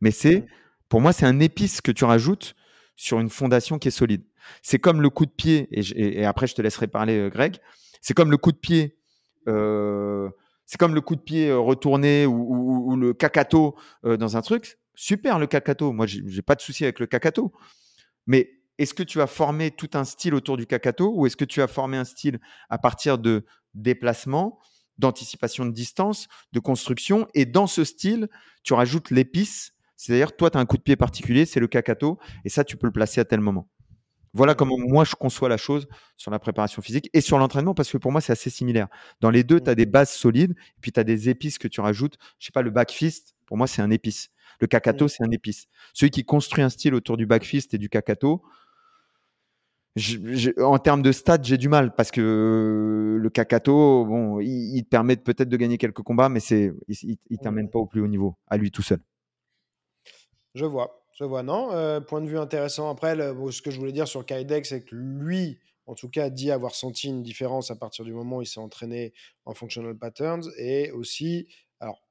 Mais 0.00 0.10
c'est, 0.10 0.46
pour 0.88 1.00
moi, 1.00 1.12
c'est 1.12 1.26
un 1.26 1.40
épice 1.40 1.80
que 1.80 1.92
tu 1.92 2.04
rajoutes 2.04 2.54
sur 2.96 3.20
une 3.20 3.30
fondation 3.30 3.78
qui 3.78 3.88
est 3.88 3.92
solide. 3.92 4.24
C'est 4.62 4.78
comme 4.78 5.00
le 5.00 5.10
coup 5.10 5.26
de 5.26 5.30
pied, 5.30 5.68
et, 5.70 6.24
après 6.24 6.46
je 6.46 6.54
te 6.54 6.62
laisserai 6.62 6.86
parler, 6.86 7.16
euh, 7.16 7.30
Greg. 7.30 7.56
C'est 8.00 8.14
comme 8.14 8.30
le 8.30 8.36
coup 8.36 8.52
de 8.52 8.56
pied, 8.56 8.98
euh, 9.48 10.28
c'est 10.66 10.78
comme 10.78 10.94
le 10.94 11.00
coup 11.00 11.16
de 11.16 11.20
pied 11.20 11.48
euh, 11.48 11.58
retourné 11.58 12.26
ou, 12.26 12.96
le 12.96 13.14
cacato 13.14 13.76
dans 14.04 14.36
un 14.36 14.42
truc. 14.42 14.78
Super 14.94 15.38
le 15.38 15.46
cacato. 15.46 15.92
Moi, 15.92 16.06
j'ai 16.06 16.42
pas 16.42 16.54
de 16.54 16.60
souci 16.60 16.84
avec 16.84 17.00
le 17.00 17.06
cacato. 17.06 17.52
Mais 18.26 18.50
est-ce 18.78 18.94
que 18.94 19.02
tu 19.02 19.20
as 19.20 19.26
formé 19.26 19.70
tout 19.70 19.90
un 19.94 20.04
style 20.04 20.34
autour 20.34 20.56
du 20.56 20.66
kakato 20.66 21.12
ou 21.14 21.26
est-ce 21.26 21.36
que 21.36 21.44
tu 21.44 21.62
as 21.62 21.68
formé 21.68 21.96
un 21.96 22.04
style 22.04 22.40
à 22.68 22.78
partir 22.78 23.18
de 23.18 23.44
déplacement, 23.74 24.58
d'anticipation 24.98 25.66
de 25.66 25.72
distance, 25.72 26.28
de 26.52 26.60
construction 26.60 27.26
et 27.34 27.46
dans 27.46 27.66
ce 27.66 27.84
style, 27.84 28.28
tu 28.62 28.74
rajoutes 28.74 29.10
l'épice, 29.10 29.74
c'est-à-dire 29.96 30.36
toi 30.36 30.50
tu 30.50 30.58
as 30.58 30.60
un 30.60 30.66
coup 30.66 30.76
de 30.76 30.82
pied 30.82 30.96
particulier, 30.96 31.46
c'est 31.46 31.60
le 31.60 31.66
kakato 31.66 32.18
et 32.44 32.48
ça 32.48 32.64
tu 32.64 32.76
peux 32.76 32.86
le 32.86 32.92
placer 32.92 33.20
à 33.20 33.24
tel 33.24 33.40
moment. 33.40 33.68
Voilà 34.36 34.56
comment 34.56 34.76
moi 34.76 35.04
je 35.04 35.14
conçois 35.14 35.48
la 35.48 35.56
chose 35.56 35.86
sur 36.16 36.32
la 36.32 36.40
préparation 36.40 36.82
physique 36.82 37.08
et 37.12 37.20
sur 37.20 37.38
l'entraînement 37.38 37.72
parce 37.72 37.90
que 37.90 37.98
pour 37.98 38.10
moi 38.10 38.20
c'est 38.20 38.32
assez 38.32 38.50
similaire. 38.50 38.88
Dans 39.20 39.30
les 39.30 39.44
deux, 39.44 39.60
tu 39.60 39.70
as 39.70 39.76
des 39.76 39.86
bases 39.86 40.10
solides 40.10 40.56
et 40.58 40.80
puis 40.80 40.90
tu 40.90 40.98
as 40.98 41.04
des 41.04 41.28
épices 41.28 41.56
que 41.56 41.68
tu 41.68 41.80
rajoutes. 41.80 42.16
Je 42.40 42.46
sais 42.46 42.52
pas, 42.52 42.62
le 42.62 42.70
back 42.70 42.90
fist, 42.90 43.36
pour 43.46 43.56
moi 43.56 43.68
c'est 43.68 43.80
un 43.80 43.92
épice. 43.92 44.30
Le 44.60 44.66
kakato, 44.66 45.08
c'est 45.08 45.22
un 45.22 45.30
épice. 45.30 45.66
Celui 45.92 46.10
qui 46.10 46.24
construit 46.24 46.62
un 46.62 46.68
style 46.68 46.94
autour 46.94 47.16
du 47.16 47.26
back 47.26 47.44
fist 47.44 47.74
et 47.74 47.78
du 47.78 47.88
en 50.58 50.78
termes 50.78 51.02
de 51.02 51.12
stats, 51.12 51.42
j'ai 51.42 51.56
du 51.56 51.68
mal 51.68 51.94
parce 51.94 52.10
que 52.10 53.18
le 53.20 53.30
Kakato, 53.30 54.04
bon, 54.04 54.40
il, 54.40 54.82
te 54.82 54.88
permet 54.88 55.16
peut-être 55.16 55.48
de 55.48 55.56
gagner 55.56 55.78
quelques 55.78 56.02
combats, 56.02 56.28
mais 56.28 56.40
c'est, 56.40 56.72
il, 56.88 57.16
ne 57.30 57.36
t'amène 57.36 57.70
pas 57.70 57.78
au 57.78 57.86
plus 57.86 58.00
haut 58.00 58.08
niveau 58.08 58.36
à 58.48 58.56
lui 58.56 58.70
tout 58.72 58.82
seul. 58.82 58.98
Je 60.54 60.64
vois. 60.64 61.00
Je 61.16 61.22
vois, 61.22 61.44
non. 61.44 61.72
euh, 61.72 62.00
point 62.00 62.20
de 62.20 62.26
vue 62.26 62.38
intéressant. 62.38 62.90
Après, 62.90 63.14
ce 63.16 63.62
que 63.62 63.70
je 63.70 63.78
voulais 63.78 63.92
dire 63.92 64.08
sur 64.08 64.26
Kydex, 64.26 64.68
c'est 64.68 64.82
que 64.82 64.96
lui, 64.96 65.60
en 65.86 65.94
tout 65.94 66.08
cas, 66.08 66.28
dit 66.28 66.50
avoir 66.50 66.74
senti 66.74 67.06
une 67.06 67.22
différence 67.22 67.70
à 67.70 67.76
partir 67.76 68.04
du 68.04 68.12
moment 68.12 68.38
où 68.38 68.42
il 68.42 68.46
s'est 68.46 68.58
entraîné 68.58 69.12
en 69.44 69.54
functional 69.54 69.96
patterns. 69.96 70.50
Et 70.58 70.90
aussi, 70.90 71.46
alors, 71.78 72.02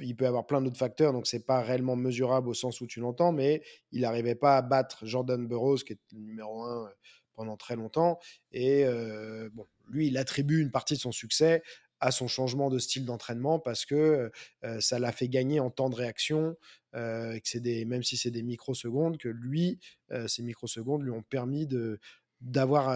il 0.00 0.16
peut 0.16 0.24
y 0.24 0.28
avoir 0.28 0.46
plein 0.46 0.62
d'autres 0.62 0.78
facteurs, 0.78 1.12
donc 1.12 1.26
c'est 1.26 1.44
pas 1.44 1.60
réellement 1.60 1.94
mesurable 1.94 2.48
au 2.48 2.54
sens 2.54 2.80
où 2.80 2.86
tu 2.86 3.00
l'entends, 3.00 3.32
mais 3.32 3.62
il 3.92 4.00
n'arrivait 4.00 4.34
pas 4.34 4.56
à 4.56 4.62
battre 4.62 5.04
Jordan 5.04 5.46
Burroughs, 5.46 5.84
qui 5.84 5.92
est 5.92 6.00
le 6.12 6.20
numéro 6.20 6.62
un 6.62 6.86
euh, 6.86 6.90
pendant 7.38 7.56
très 7.56 7.76
longtemps. 7.76 8.18
Et 8.52 8.84
bon, 9.52 9.66
lui, 9.88 10.08
il 10.08 10.18
attribue 10.18 10.60
une 10.60 10.72
partie 10.72 10.94
de 10.94 10.98
son 10.98 11.12
succès 11.12 11.62
à 12.00 12.10
son 12.10 12.28
changement 12.28 12.68
de 12.68 12.78
style 12.78 13.04
d'entraînement 13.04 13.60
parce 13.60 13.86
que 13.86 14.30
ça 14.80 14.98
l'a 14.98 15.12
fait 15.12 15.28
gagner 15.28 15.60
en 15.60 15.70
temps 15.70 15.88
de 15.88 15.94
réaction, 15.94 16.56
que 16.92 17.40
c'est 17.44 17.60
des, 17.60 17.84
même 17.84 18.02
si 18.02 18.16
c'est 18.16 18.32
des 18.32 18.42
microsecondes, 18.42 19.18
que 19.18 19.28
lui, 19.28 19.78
ces 20.26 20.42
microsecondes 20.42 21.02
lui 21.04 21.12
ont 21.12 21.22
permis 21.22 21.68
d'avoir 22.40 22.88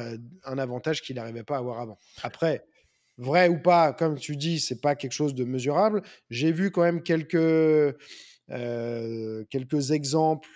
un 0.44 0.58
avantage 0.58 1.02
qu'il 1.02 1.16
n'arrivait 1.16 1.44
pas 1.44 1.56
à 1.56 1.58
avoir 1.58 1.80
avant. 1.80 1.98
Après, 2.22 2.64
vrai 3.18 3.48
ou 3.48 3.60
pas, 3.60 3.92
comme 3.92 4.18
tu 4.18 4.36
dis, 4.36 4.58
c'est 4.58 4.80
pas 4.80 4.96
quelque 4.96 5.12
chose 5.12 5.34
de 5.34 5.44
mesurable. 5.44 6.02
J'ai 6.30 6.50
vu 6.50 6.72
quand 6.72 6.82
même 6.82 7.02
quelques, 7.02 7.96
quelques 8.48 9.90
exemples, 9.92 10.48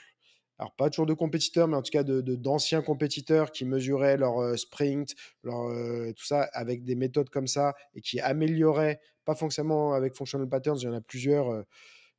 alors 0.58 0.74
pas 0.74 0.88
toujours 0.90 1.06
de 1.06 1.14
compétiteurs, 1.14 1.68
mais 1.68 1.76
en 1.76 1.82
tout 1.82 1.90
cas 1.90 2.02
de, 2.02 2.20
de- 2.20 2.34
d'anciens 2.36 2.82
compétiteurs 2.82 3.52
qui 3.52 3.64
mesuraient 3.64 4.16
leur 4.16 4.38
euh, 4.38 4.56
sprint, 4.56 5.14
leur, 5.42 5.68
euh, 5.68 6.12
tout 6.16 6.24
ça 6.24 6.42
avec 6.52 6.82
des 6.84 6.94
méthodes 6.94 7.28
comme 7.30 7.46
ça 7.46 7.74
et 7.94 8.00
qui 8.00 8.20
amélioraient, 8.20 9.00
pas 9.24 9.34
forcément 9.34 9.92
avec 9.92 10.14
functional 10.14 10.48
patterns, 10.48 10.78
il 10.80 10.84
y 10.84 10.88
en 10.88 10.94
a 10.94 11.00
plusieurs. 11.00 11.50
euh, 11.50 11.62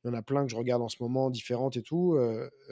il 0.04 0.08
y 0.08 0.10
en 0.10 0.14
a 0.14 0.22
plein 0.22 0.44
que 0.44 0.50
je 0.52 0.54
regarde 0.54 0.80
en 0.80 0.88
ce 0.88 0.96
moment, 1.00 1.28
différentes 1.28 1.76
et 1.76 1.82
tout, 1.82 2.16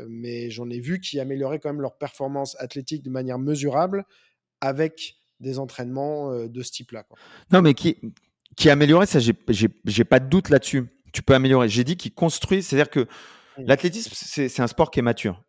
mais 0.09 0.49
j'en 0.49 0.71
ai 0.71 0.79
vu 0.79 1.01
qui 1.01 1.19
amélioraient 1.19 1.59
quand 1.59 1.71
même 1.71 1.81
leur 1.83 1.99
performance 1.99 2.55
athlétique 2.61 3.03
de 3.03 3.11
manière 3.11 3.37
mesurable 3.41 4.05
avec 4.61 5.17
des 5.41 5.59
entraînements 5.59 6.47
de 6.47 6.63
ce 6.63 6.71
type-là. 6.71 7.03
quoi. 7.03 7.19
Non, 7.51 7.63
mais 7.63 7.75
qui, 7.75 7.99
qui 8.57 8.71
améliorait, 8.71 9.07
ça, 9.07 9.19
j'ai 9.19 9.35
j'ai- 9.49 9.69
j'ai 9.85 10.05
pas 10.05 10.21
de 10.21 10.29
doute 10.29 10.51
là-dessus. 10.51 10.85
Tu 11.13 11.23
peux 11.23 11.35
améliorer. 11.35 11.69
J'ai 11.69 11.83
dit 11.83 11.97
qu'il 11.97 12.15
construit, 12.15 12.63
c'est-à-dire 12.63 12.91
que 12.91 13.09
l'athlétisme, 13.59 14.13
c'est 14.15 14.49
c'est 14.49 14.63
un 14.63 14.67
sport 14.69 14.93
qui 14.93 15.01
est 15.01 15.03
mature. 15.03 15.43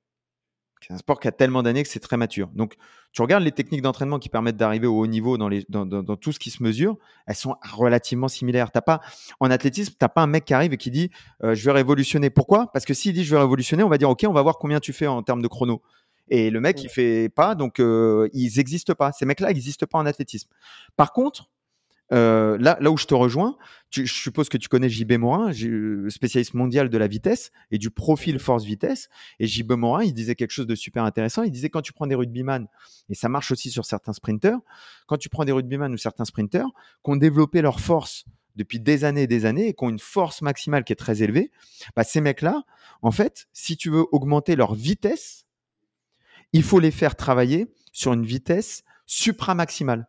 C'est 0.87 0.93
un 0.93 0.97
sport 0.97 1.19
qui 1.19 1.27
a 1.27 1.33
tellement 1.33 1.63
d'années 1.63 1.83
que 1.83 1.89
c'est 1.89 1.99
très 1.99 2.15
mature. 2.15 2.47
Donc, 2.53 2.75
tu 3.11 3.21
regardes 3.21 3.43
les 3.43 3.51
techniques 3.51 3.81
d'entraînement 3.81 4.19
qui 4.19 4.29
permettent 4.29 4.55
d'arriver 4.55 4.87
au 4.87 4.97
haut 4.99 5.07
niveau 5.07 5.37
dans, 5.37 5.49
les, 5.49 5.65
dans, 5.67 5.85
dans- 5.85 6.01
dans 6.01 6.15
tout 6.15 6.31
ce 6.31 6.39
qui 6.39 6.49
se 6.49 6.63
mesure, 6.63 6.95
elles 7.25 7.35
sont 7.35 7.55
relativement 7.73 8.29
similaires. 8.29 8.71
T'as 8.71 8.79
pas, 8.81 9.01
en 9.41 9.51
athlétisme, 9.51 9.91
tu 9.91 9.97
n'as 10.01 10.07
pas 10.07 10.21
un 10.21 10.27
mec 10.27 10.45
qui 10.45 10.53
arrive 10.53 10.71
et 10.71 10.77
qui 10.77 10.89
dit 10.91 11.09
euh, 11.43 11.55
Je 11.55 11.65
vais 11.65 11.71
révolutionner. 11.73 12.29
Pourquoi? 12.29 12.71
Parce 12.71 12.85
que 12.85 12.93
s'il 12.93 13.13
dit 13.13 13.25
Je 13.25 13.35
vais 13.35 13.41
révolutionner, 13.41 13.83
on 13.83 13.89
va 13.89 13.97
dire 13.97 14.09
Ok, 14.09 14.23
on 14.27 14.31
va 14.33 14.41
voir 14.41 14.57
combien 14.59 14.79
tu 14.79 14.93
fais 14.93 15.07
en 15.07 15.23
termes 15.23 15.41
de 15.41 15.47
chrono. 15.49 15.81
Et 16.29 16.49
le 16.49 16.59
mec, 16.61 16.77
Ouais. 16.77 16.83
il 16.83 16.89
fait 16.89 17.29
pas, 17.29 17.53
donc 17.55 17.79
euh, 17.79 18.29
ils 18.33 18.53
n'existent 18.57 18.93
pas. 18.95 19.11
Ces 19.11 19.25
mecs-là 19.25 19.47
n'existent 19.47 19.87
pas 19.89 19.97
en 19.97 20.05
athlétisme. 20.05 20.49
Par 20.95 21.11
contre, 21.11 21.49
euh, 22.13 22.57
là, 22.59 22.77
là 22.79 22.91
où 22.91 22.97
je 22.97 23.05
te 23.05 23.13
rejoins, 23.13 23.57
tu- 23.89 24.05
je 24.05 24.13
suppose 24.13 24.49
que 24.49 24.57
tu 24.57 24.69
connais 24.69 24.89
JB 24.89 25.13
Morin, 25.13 25.51
euh, 25.51 26.09
spécialiste 26.09 26.53
mondial 26.53 26.89
de 26.89 26.97
la 26.97 27.07
vitesse 27.07 27.51
et 27.71 27.77
du 27.77 27.89
profil 27.89 28.39
force-vitesse. 28.39 29.09
Et 29.39 29.47
JB 29.47 29.73
Morin, 29.73 30.03
il 30.03 30.13
disait 30.13 30.35
quelque 30.35 30.51
chose 30.51 30.67
de 30.67 30.75
super 30.75 31.03
intéressant. 31.03 31.43
Il 31.43 31.51
disait 31.51 31.69
quand 31.69 31.81
tu 31.81 31.93
prends 31.93 32.07
des 32.07 32.15
rugbyman, 32.15 32.67
et 33.09 33.15
ça 33.15 33.29
marche 33.29 33.51
aussi 33.51 33.69
sur 33.71 33.85
certains 33.85 34.13
sprinteurs, 34.13 34.59
quand 35.05 35.17
tu 35.17 35.29
prends 35.29 35.45
des 35.45 35.51
rugbyman 35.51 35.93
ou 35.93 35.97
certains 35.97 36.25
sprinteurs 36.25 36.69
qui 37.03 37.11
ont 37.11 37.15
développé 37.17 37.61
leur 37.61 37.79
force 37.79 38.25
depuis 38.55 38.79
des 38.79 39.03
années 39.03 39.23
et 39.23 39.27
des 39.27 39.45
années 39.45 39.67
et 39.67 39.73
qui 39.73 39.83
ont 39.83 39.89
une 39.89 39.99
force 39.99 40.41
maximale 40.41 40.83
qui 40.83 40.91
est 40.93 40.97
très 40.97 41.21
élevée, 41.21 41.51
bah, 41.95 42.03
ces 42.03 42.21
mecs-là, 42.21 42.63
en 43.01 43.11
fait, 43.11 43.47
si 43.53 43.77
tu 43.77 43.89
veux 43.89 44.05
augmenter 44.11 44.55
leur 44.55 44.73
vitesse, 44.73 45.45
il 46.53 46.63
faut 46.63 46.79
les 46.79 46.91
faire 46.91 47.15
travailler 47.15 47.67
sur 47.91 48.13
une 48.13 48.25
vitesse 48.25 48.83
supramaximale. 49.05 50.07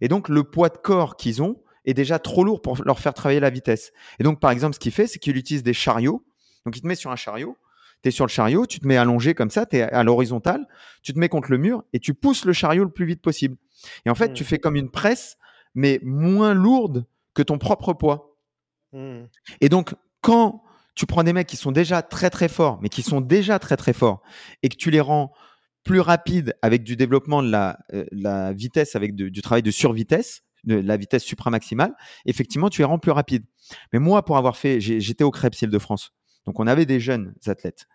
Et 0.00 0.08
donc, 0.08 0.28
le 0.28 0.44
poids 0.44 0.68
de 0.68 0.78
corps 0.78 1.16
qu'ils 1.16 1.42
ont 1.42 1.62
est 1.84 1.94
déjà 1.94 2.18
trop 2.18 2.44
lourd 2.44 2.60
pour 2.62 2.82
leur 2.84 2.98
faire 2.98 3.14
travailler 3.14 3.40
la 3.40 3.50
vitesse. 3.50 3.92
Et 4.18 4.24
donc, 4.24 4.40
par 4.40 4.50
exemple, 4.50 4.74
ce 4.74 4.80
qu'il 4.80 4.92
fait, 4.92 5.06
c'est 5.06 5.18
qu'il 5.18 5.36
utilise 5.36 5.62
des 5.62 5.72
chariots. 5.72 6.24
Donc, 6.66 6.76
il 6.76 6.82
te 6.82 6.86
met 6.86 6.94
sur 6.94 7.10
un 7.10 7.16
chariot, 7.16 7.56
tu 8.02 8.08
es 8.08 8.12
sur 8.12 8.26
le 8.26 8.30
chariot, 8.30 8.66
tu 8.66 8.80
te 8.80 8.86
mets 8.86 8.96
allongé 8.96 9.34
comme 9.34 9.50
ça, 9.50 9.66
tu 9.66 9.76
es 9.76 9.82
à 9.82 10.02
l'horizontale, 10.02 10.66
tu 11.02 11.12
te 11.12 11.18
mets 11.18 11.28
contre 11.28 11.50
le 11.50 11.58
mur 11.58 11.84
et 11.92 11.98
tu 11.98 12.14
pousses 12.14 12.44
le 12.44 12.52
chariot 12.52 12.84
le 12.84 12.90
plus 12.90 13.06
vite 13.06 13.22
possible. 13.22 13.56
Et 14.04 14.10
en 14.10 14.14
fait, 14.14 14.32
tu 14.32 14.44
fais 14.44 14.58
comme 14.58 14.76
une 14.76 14.90
presse, 14.90 15.38
mais 15.74 16.00
moins 16.02 16.54
lourde 16.54 17.06
que 17.34 17.42
ton 17.42 17.58
propre 17.58 17.92
poids. 17.92 18.36
Mm. 18.92 19.22
Et 19.60 19.68
donc, 19.68 19.94
quand 20.20 20.62
tu 20.94 21.06
prends 21.06 21.22
des 21.22 21.32
mecs 21.32 21.46
qui 21.46 21.56
sont 21.56 21.72
déjà 21.72 22.02
très 22.02 22.30
très 22.30 22.48
forts, 22.48 22.78
mais 22.82 22.88
qui 22.88 23.02
sont 23.02 23.20
déjà 23.20 23.58
très 23.58 23.76
très 23.76 23.92
forts, 23.92 24.22
et 24.62 24.68
que 24.68 24.76
tu 24.76 24.90
les 24.90 25.00
rends 25.00 25.32
plus 25.84 26.00
rapides 26.00 26.54
avec 26.62 26.82
du 26.82 26.96
développement 26.96 27.42
de 27.42 27.50
la, 27.50 27.78
euh, 27.94 28.52
vitesse, 28.52 28.96
avec 28.96 29.14
de- 29.14 29.28
du 29.28 29.40
travail 29.42 29.62
de 29.62 29.70
survitesse, 29.70 30.42
de 30.64 30.76
la 30.76 30.96
vitesse 30.96 31.24
supramaximale, 31.24 31.94
effectivement, 32.26 32.68
tu 32.68 32.82
les 32.82 32.84
rends 32.84 32.98
plus 32.98 33.12
rapides. 33.12 33.44
Mais 33.92 33.98
moi, 33.98 34.24
pour 34.24 34.36
avoir 34.36 34.56
fait, 34.56 34.80
j'étais 34.80 35.24
au 35.24 35.30
Krebs 35.30 35.54
Île-de-France. 35.62 36.12
Donc, 36.46 36.60
on 36.60 36.66
avait 36.66 36.86
des 36.86 37.00
jeunes 37.00 37.34
athlètes. 37.46 37.86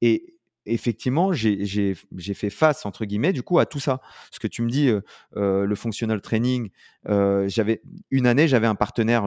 Et 0.00 0.35
effectivement, 0.66 1.32
j'ai 1.32 1.94
fait 1.94 2.50
face, 2.50 2.86
entre 2.86 3.04
guillemets, 3.04 3.32
du 3.32 3.42
coup, 3.42 3.58
à 3.58 3.66
tout 3.66 3.80
ça. 3.80 4.00
Ce 4.30 4.38
que 4.38 4.46
tu 4.46 4.62
me 4.62 4.70
dis, 4.70 4.88
euh, 4.88 5.00
euh, 5.36 5.64
le 5.64 5.74
functional 5.74 6.20
training, 6.20 6.70
euh, 7.08 7.48
j'avais 7.48 7.82
une 8.10 8.26
année, 8.26 8.48
j'avais 8.48 8.66
un 8.66 8.74
partenaire 8.74 9.24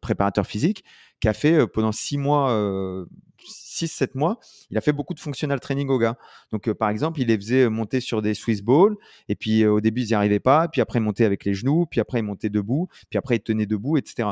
préparateur 0.00 0.46
physique 0.46 0.84
qui 1.20 1.28
a 1.28 1.32
fait 1.34 1.66
pendant 1.66 1.92
six 1.92 2.16
mois, 2.16 2.50
euh, 2.52 3.04
six, 3.46 3.88
sept 3.88 4.14
mois, 4.14 4.38
il 4.70 4.78
a 4.78 4.80
fait 4.80 4.92
beaucoup 4.92 5.14
de 5.14 5.20
functional 5.20 5.60
training 5.60 5.88
au 5.88 5.98
gars. 5.98 6.16
Donc, 6.50 6.72
par 6.72 6.88
exemple, 6.88 7.20
il 7.20 7.28
les 7.28 7.36
faisait 7.36 7.68
monter 7.68 8.00
sur 8.00 8.22
des 8.22 8.34
Swiss 8.34 8.62
balls, 8.62 8.96
et 9.28 9.34
puis 9.34 9.66
au 9.66 9.80
début, 9.80 10.02
ils 10.02 10.08
n'y 10.08 10.14
arrivaient 10.14 10.40
pas, 10.40 10.68
puis 10.68 10.80
après, 10.80 10.98
ils 10.98 11.02
montaient 11.02 11.24
avec 11.24 11.44
les 11.44 11.54
genoux, 11.54 11.86
puis 11.86 12.00
après, 12.00 12.20
ils 12.20 12.24
montaient 12.24 12.48
debout, 12.50 12.88
puis 13.10 13.18
après, 13.18 13.36
ils 13.36 13.40
tenaient 13.40 13.66
debout, 13.66 13.96
etc. 13.96 14.28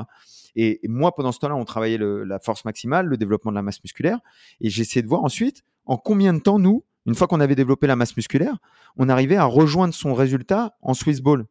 Et, 0.56 0.80
moi, 0.88 1.14
pendant 1.14 1.32
ce 1.32 1.38
temps-là, 1.38 1.56
on 1.56 1.64
travaillait 1.64 1.98
la 1.98 2.38
force 2.40 2.64
maximale, 2.64 3.06
le 3.06 3.16
développement 3.16 3.52
de 3.52 3.56
la 3.56 3.62
masse 3.62 3.82
musculaire, 3.82 4.18
et 4.60 4.70
j'essayais 4.70 5.02
de 5.02 5.08
voir 5.08 5.22
ensuite 5.22 5.62
en 5.88 5.96
combien 5.96 6.32
de 6.34 6.38
temps, 6.38 6.58
nous, 6.58 6.84
une 7.06 7.14
fois 7.14 7.26
qu'on 7.26 7.40
avait 7.40 7.54
développé 7.56 7.86
la 7.86 7.96
masse 7.96 8.16
musculaire, 8.16 8.56
on 8.96 9.08
arrivait 9.08 9.36
à 9.36 9.44
rejoindre 9.44 9.94
son 9.94 10.14
résultat 10.14 10.76
en 10.82 10.94
Swiss 10.94 11.20
ball. 11.20 11.46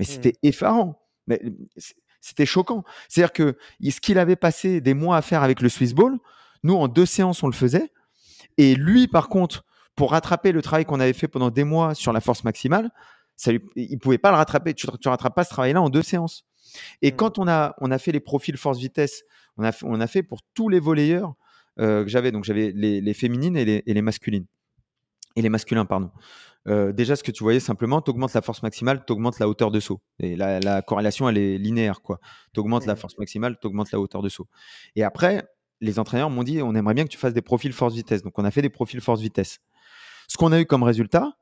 Mais 0.00 0.04
Hmm. 0.04 0.08
c'était 0.08 0.34
effarant. 0.42 1.00
Mais 1.26 1.40
c- 1.76 1.94
c'était 2.20 2.46
choquant. 2.46 2.82
C'est-à-dire 3.08 3.32
que 3.32 3.56
ce 3.90 4.00
qu'il 4.00 4.18
avait 4.18 4.36
passé 4.36 4.80
des 4.80 4.94
mois 4.94 5.16
à 5.16 5.22
faire 5.22 5.42
avec 5.42 5.60
le 5.60 5.68
Swiss 5.68 5.92
ball, 5.94 6.18
nous, 6.64 6.74
en 6.74 6.88
deux 6.88 7.06
séances, 7.06 7.42
on 7.42 7.46
le 7.46 7.52
faisait. 7.52 7.92
Et 8.56 8.74
lui, 8.74 9.06
par 9.06 9.28
contre, 9.28 9.64
pour 9.94 10.10
rattraper 10.12 10.52
le 10.52 10.62
travail 10.62 10.84
qu'on 10.84 11.00
avait 11.00 11.12
fait 11.12 11.28
pendant 11.28 11.50
des 11.50 11.64
mois 11.64 11.94
sur 11.94 12.12
la 12.12 12.20
force 12.20 12.42
maximale, 12.44 12.90
ça 13.36 13.52
lui- 13.52 13.60
il 13.76 13.92
ne 13.92 13.98
pouvait 13.98 14.18
pas 14.18 14.30
le 14.30 14.36
rattraper. 14.36 14.74
Tu 14.74 14.86
ne 14.86 15.08
rattrapes 15.10 15.34
pas 15.34 15.44
ce 15.44 15.50
travail-là 15.50 15.82
en 15.82 15.90
deux 15.90 16.02
séances. 16.02 16.44
Et 17.02 17.12
Hmm. 17.12 17.16
quand 17.16 17.38
on 17.38 17.46
a, 17.48 17.74
on 17.80 17.90
a 17.90 17.98
fait 17.98 18.12
les 18.12 18.20
profils 18.20 18.56
force-vitesse, 18.56 19.22
on 19.58 19.64
a, 19.64 19.72
fait- 19.72 19.86
on 19.86 20.00
a 20.00 20.06
fait 20.06 20.22
pour 20.22 20.40
tous 20.54 20.68
les 20.68 20.80
volleyeurs 20.80 21.30
euh, 21.30 21.32
que 21.78 22.08
j'avais. 22.08 22.32
Donc, 22.32 22.44
j'avais 22.44 22.72
les, 22.74 23.00
les 23.00 23.14
féminines 23.14 23.56
et 23.56 23.64
les, 23.64 23.82
et 23.86 23.94
les 23.94 24.02
masculines. 24.02 24.46
Et 25.36 25.42
les 25.42 25.48
masculins, 25.48 25.84
pardon. 25.84 26.10
Euh, 26.66 26.92
déjà, 26.92 27.16
ce 27.16 27.22
que 27.22 27.30
tu 27.30 27.42
voyais 27.42 27.60
simplement, 27.60 28.02
tu 28.02 28.10
augmentes 28.10 28.34
la 28.34 28.42
force 28.42 28.62
maximale, 28.62 29.04
tu 29.06 29.12
augmentes 29.12 29.38
la 29.38 29.48
hauteur 29.48 29.70
de 29.70 29.80
saut. 29.80 30.00
Et 30.18 30.36
la, 30.36 30.60
la 30.60 30.82
corrélation, 30.82 31.28
elle 31.28 31.38
est 31.38 31.58
linéaire. 31.58 32.00
Tu 32.52 32.60
augmentes 32.60 32.86
la 32.86 32.96
force 32.96 33.16
maximale, 33.18 33.58
tu 33.60 33.66
augmentes 33.66 33.90
la 33.92 34.00
hauteur 34.00 34.22
de 34.22 34.28
saut. 34.28 34.48
Et 34.96 35.02
après, 35.02 35.48
les 35.80 35.98
entraîneurs 35.98 36.30
m'ont 36.30 36.42
dit 36.42 36.60
on 36.60 36.74
aimerait 36.74 36.94
bien 36.94 37.04
que 37.04 37.10
tu 37.10 37.18
fasses 37.18 37.32
des 37.32 37.42
profils 37.42 37.72
force-vitesse. 37.72 38.22
Donc, 38.22 38.38
on 38.38 38.44
a 38.44 38.50
fait 38.50 38.62
des 38.62 38.68
profils 38.68 39.00
force-vitesse. 39.00 39.60
Ce 40.28 40.36
qu'on 40.36 40.52
a 40.52 40.60
eu 40.60 40.66
comme 40.66 40.82
résultat, 40.82 41.38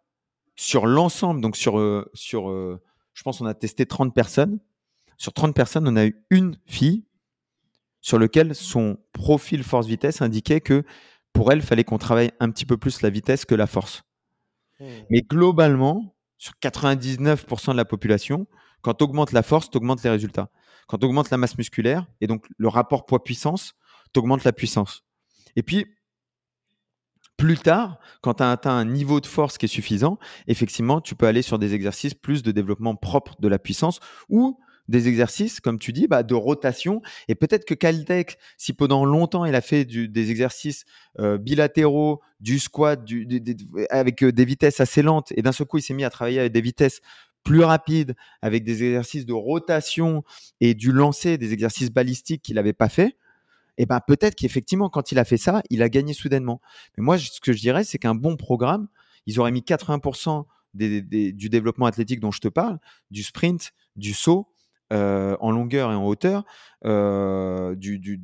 sur 0.55 0.87
l'ensemble, 0.87 1.41
donc 1.41 1.57
sur, 1.57 1.79
euh, 1.79 2.09
sur 2.15 2.51
euh, 2.51 2.81
je 3.15 3.23
pense, 3.23 3.41
on 3.41 3.47
a 3.47 3.55
testé 3.55 3.87
30 3.87 4.15
personnes. 4.15 4.61
Sur 5.19 5.33
30 5.33 5.55
personnes, 5.55 5.89
on 5.89 5.97
a 5.97 6.07
eu 6.07 6.25
une 6.31 6.57
fille 6.67 7.05
sur 8.07 8.21
lequel 8.21 8.55
son 8.55 8.99
profil 9.13 9.65
force-vitesse 9.65 10.23
indiquait 10.23 10.61
que 10.61 10.85
pour 11.33 11.51
elle, 11.51 11.59
il 11.59 11.65
fallait 11.65 11.83
qu'on 11.83 11.99
travaille 11.99 12.31
un 12.39 12.53
petit 12.53 12.65
peu 12.65 12.77
plus 12.77 13.03
la 13.03 13.11
vitesse 13.11 13.45
que 13.45 13.57
la 13.57 13.67
force. 13.67 14.05
Mm. 14.79 14.85
Mais 15.11 15.23
globalement, 15.23 16.15
sur 16.39 16.53
99% 16.63 17.73
de 17.73 17.77
la 17.77 17.85
population, 17.85 18.47
quand 18.83 18.95
tu 18.95 19.03
augmentes 19.03 19.33
la 19.33 19.43
force, 19.43 19.71
tu 19.71 19.79
augmentes 19.79 20.05
les 20.05 20.11
résultats. 20.11 20.51
Quand 20.87 20.99
tu 20.99 21.07
augmentes 21.07 21.31
la 21.31 21.37
masse 21.37 21.59
musculaire, 21.59 22.07
et 22.21 22.29
donc 22.29 22.47
le 22.57 22.69
rapport 22.69 23.07
poids-puissance, 23.07 23.75
tu 24.15 24.21
augmentes 24.21 24.45
la 24.45 24.53
puissance. 24.53 25.03
Et 25.57 25.65
puis, 25.65 25.85
plus 27.37 27.59
tard, 27.59 27.99
quand 28.23 28.35
tu 28.35 28.45
as 28.45 28.53
atteint 28.53 28.77
un 28.77 28.85
niveau 28.85 29.21
de 29.21 29.27
force 29.27 29.59
qui 29.59 29.65
est 29.65 29.69
suffisant, 29.69 30.21
effectivement, 30.47 31.01
tu 31.01 31.17
peux 31.17 31.27
aller 31.27 31.43
sur 31.43 31.59
des 31.59 31.75
exercices 31.75 32.15
plus 32.15 32.45
de 32.45 32.53
développement 32.53 32.95
propre 32.95 33.35
de 33.41 33.49
la 33.49 33.59
puissance 33.59 33.99
ou 34.29 34.61
des 34.89 35.09
exercices, 35.09 35.61
comme 35.61 35.79
tu 35.79 35.93
dis, 35.93 36.07
bah, 36.07 36.23
de 36.23 36.35
rotation. 36.35 37.03
Et 37.29 37.35
peut-être 37.35 37.65
que 37.65 37.75
Caltech, 37.75 38.39
si 38.57 38.73
pendant 38.73 39.05
longtemps 39.05 39.45
il 39.45 39.55
a 39.55 39.61
fait 39.61 39.85
des 39.85 40.31
exercices 40.31 40.85
euh, 41.19 41.39
bilatéraux, 41.39 42.21
du 42.41 42.59
squat, 42.59 43.01
avec 43.91 44.23
euh, 44.23 44.33
des 44.33 44.45
vitesses 44.45 44.81
assez 44.81 45.03
lentes, 45.03 45.33
et 45.37 45.43
d'un 45.43 45.53
seul 45.53 45.67
coup 45.67 45.79
il 45.79 45.83
s'est 45.83 45.95
mis 45.95 46.05
à 46.05 46.11
travailler 46.11 46.41
avec 46.41 46.53
des 46.53 46.61
vitesses 46.61 47.01
plus 47.43 47.63
rapides, 47.63 48.15
avec 48.43 48.65
des 48.65 48.85
exercices 48.85 49.25
de 49.25 49.33
rotation 49.33 50.25
et 50.61 50.75
du 50.75 50.93
lancer, 50.93 51.39
des 51.39 51.53
exercices 51.53 51.91
balistiques 51.91 52.43
qu'il 52.43 52.57
n'avait 52.57 52.73
pas 52.73 52.89
fait, 52.89 53.17
et 53.79 53.87
ben 53.87 54.01
peut-être 54.01 54.35
qu'effectivement, 54.35 54.89
quand 54.89 55.13
il 55.13 55.19
a 55.19 55.25
fait 55.25 55.37
ça, 55.37 55.63
il 55.71 55.83
a 55.83 55.89
gagné 55.89 56.15
soudainement. 56.15 56.61
Mais 56.97 57.05
moi, 57.05 57.19
ce 57.19 57.41
que 57.41 57.53
je 57.53 57.61
dirais, 57.61 57.85
c'est 57.85 57.99
qu'un 57.99 58.15
bon 58.15 58.37
programme, 58.37 58.89
ils 59.27 59.39
auraient 59.39 59.53
mis 59.53 59.61
80% 59.61 60.45
du 60.75 61.49
développement 61.49 61.87
athlétique 61.87 62.21
dont 62.21 62.31
je 62.31 62.41
te 62.41 62.49
parle, 62.49 62.79
du 63.11 63.23
sprint, 63.23 63.73
du 63.97 64.13
saut 64.13 64.49
euh, 64.93 65.37
en 65.41 65.51
longueur 65.51 65.93
et 65.93 65.95
en 65.95 66.05
hauteur, 66.05 66.45
euh, 66.85 67.75
du, 67.75 67.99
de 67.99 68.21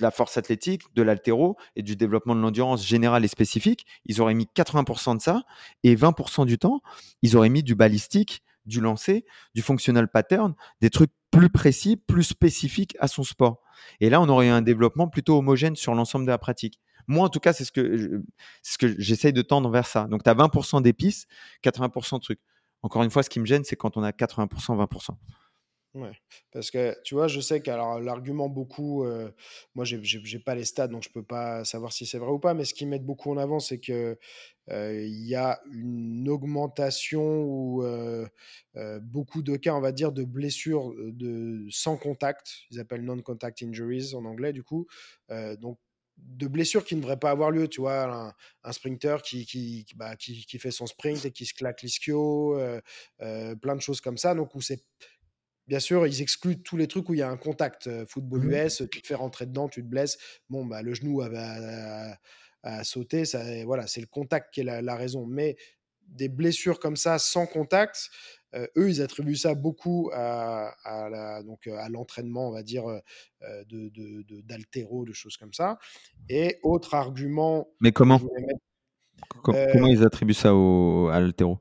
la 0.00 0.10
force 0.10 0.36
athlétique, 0.36 0.82
de 0.94 1.02
l'altéro 1.02 1.56
et 1.76 1.82
du 1.82 1.96
développement 1.96 2.34
de 2.34 2.40
l'endurance 2.40 2.86
générale 2.86 3.24
et 3.24 3.28
spécifique. 3.28 3.86
Ils 4.06 4.20
auraient 4.20 4.34
mis 4.34 4.48
80% 4.54 5.16
de 5.16 5.22
ça 5.22 5.42
et 5.82 5.94
20% 5.94 6.46
du 6.46 6.58
temps, 6.58 6.80
ils 7.22 7.36
auraient 7.36 7.48
mis 7.48 7.62
du 7.62 7.74
balistique, 7.74 8.42
du 8.64 8.80
lancer, 8.80 9.24
du 9.54 9.62
functional 9.62 10.08
pattern, 10.08 10.54
des 10.80 10.90
trucs 10.90 11.10
plus 11.30 11.50
précis, 11.50 11.96
plus 11.96 12.22
spécifiques 12.22 12.96
à 13.00 13.08
son 13.08 13.22
sport. 13.22 13.62
Et 14.00 14.10
là, 14.10 14.20
on 14.20 14.28
aurait 14.28 14.48
un 14.48 14.62
développement 14.62 15.08
plutôt 15.08 15.38
homogène 15.38 15.76
sur 15.76 15.94
l'ensemble 15.94 16.26
de 16.26 16.30
la 16.30 16.38
pratique. 16.38 16.78
Moi, 17.06 17.24
en 17.24 17.28
tout 17.30 17.40
cas, 17.40 17.52
c'est 17.52 17.64
ce 17.64 17.72
que 17.72 18.94
j'essaye 18.98 19.32
de 19.32 19.42
tendre 19.42 19.70
vers 19.70 19.86
ça. 19.86 20.04
Donc, 20.04 20.22
tu 20.22 20.30
as 20.30 20.34
20% 20.34 20.82
d'épices, 20.82 21.26
80% 21.64 22.16
de 22.16 22.20
trucs. 22.20 22.40
Encore 22.82 23.02
une 23.02 23.10
fois, 23.10 23.22
ce 23.22 23.30
qui 23.30 23.40
me 23.40 23.46
gêne, 23.46 23.64
c'est 23.64 23.76
quand 23.76 23.96
on 23.96 24.02
a 24.02 24.10
80%, 24.10 24.48
20%. 24.76 25.10
Ouais, 25.94 26.12
parce 26.52 26.70
que 26.70 26.94
tu 27.02 27.14
vois, 27.14 27.28
je 27.28 27.40
sais 27.40 27.62
qu'alors 27.62 27.98
l'argument 27.98 28.50
beaucoup, 28.50 29.04
euh, 29.04 29.30
moi 29.74 29.86
j'ai 29.86 29.98
j'ai 30.02 30.38
pas 30.38 30.54
les 30.54 30.66
stats 30.66 30.86
donc 30.86 31.02
je 31.02 31.08
peux 31.08 31.22
pas 31.22 31.64
savoir 31.64 31.94
si 31.94 32.04
c'est 32.04 32.18
vrai 32.18 32.30
ou 32.30 32.38
pas, 32.38 32.52
mais 32.52 32.66
ce 32.66 32.74
qu'ils 32.74 32.88
mettent 32.88 33.06
beaucoup 33.06 33.30
en 33.32 33.38
avant, 33.38 33.58
c'est 33.58 33.78
que 33.78 34.18
euh, 34.70 35.02
il 35.02 35.26
y 35.26 35.34
a 35.34 35.60
une 35.72 36.28
augmentation 36.28 37.42
ou 37.42 37.82
euh, 37.84 38.28
beaucoup 39.00 39.42
de 39.42 39.56
cas, 39.56 39.74
on 39.74 39.80
va 39.80 39.92
dire, 39.92 40.12
de 40.12 40.24
blessures 40.24 40.94
de 40.98 41.66
sans 41.70 41.96
contact. 41.96 42.52
Ils 42.70 42.80
appellent 42.80 43.04
non-contact 43.04 43.62
injuries 43.62 44.14
en 44.14 44.26
anglais 44.26 44.52
du 44.52 44.62
coup. 44.62 44.86
donc 45.58 45.78
de 46.18 46.48
blessures 46.48 46.84
qui 46.84 46.96
ne 46.96 47.00
devraient 47.00 47.16
pas 47.16 47.30
avoir 47.30 47.52
lieu, 47.52 47.68
tu 47.68 47.80
vois, 47.80 48.34
un, 48.64 48.72
sprinter 48.72 49.22
qui, 49.22 49.46
qui, 49.46 49.86
bah, 49.94 50.16
qui, 50.16 50.44
qui, 50.46 50.58
fait 50.58 50.72
son 50.72 50.86
sprint 50.86 51.24
et 51.24 51.30
qui 51.30 51.46
se 51.46 51.54
claque 51.54 51.80
l'ischio, 51.82 52.58
plein 53.18 53.76
de 53.76 53.80
choses 53.80 54.00
comme 54.00 54.18
ça, 54.18 54.34
donc 54.34 54.52
où 54.56 54.60
c'est 54.60 54.82
Bien 55.68 55.80
sûr, 55.80 56.06
ils 56.06 56.22
excluent 56.22 56.62
tous 56.62 56.78
les 56.78 56.88
trucs 56.88 57.08
où 57.10 57.14
il 57.14 57.18
y 57.18 57.22
a 57.22 57.28
un 57.28 57.36
contact. 57.36 57.88
football 58.06 58.40
mmh 58.40 58.66
US, 58.66 58.82
tu 58.90 59.02
te 59.02 59.06
fais 59.06 59.14
rentrer 59.14 59.44
dedans, 59.46 59.68
tu 59.68 59.82
te 59.82 59.86
blesses. 59.86 60.18
Bon, 60.48 60.64
bah, 60.64 60.82
le 60.82 60.94
genou 60.94 61.20
a, 61.20 62.84
sauté. 62.84 63.26
Ça, 63.26 63.42
voilà, 63.64 63.86
c'est 63.86 64.00
le 64.00 64.06
contact 64.06 64.52
qui 64.52 64.60
est 64.60 64.82
la, 64.82 64.96
raison. 64.96 65.26
Mais 65.26 65.56
des 66.06 66.30
blessures 66.30 66.80
comme 66.80 66.96
ça, 66.96 67.18
sans 67.18 67.46
contact, 67.46 68.08
eux, 68.54 68.88
ils 68.88 69.02
attribuent 69.02 69.36
ça 69.36 69.54
beaucoup 69.54 70.10
à, 70.14 70.74
à 70.84 71.42
donc, 71.42 71.66
à 71.66 71.90
l'entraînement, 71.90 72.48
on 72.48 72.52
va 72.52 72.62
dire, 72.62 72.86
de, 73.42 74.40
d'altéro, 74.40 75.04
de, 75.04 75.12
choses 75.12 75.36
comme 75.36 75.52
ça. 75.52 75.78
Et 76.30 76.58
autre 76.62 76.94
argument. 76.94 77.68
Mais 77.80 77.92
comment? 77.92 78.20
Comment 79.42 79.86
ils 79.88 80.02
attribuent 80.02 80.34
ça 80.34 80.54
au, 80.54 81.08
à 81.08 81.20
l'altéro? 81.20 81.58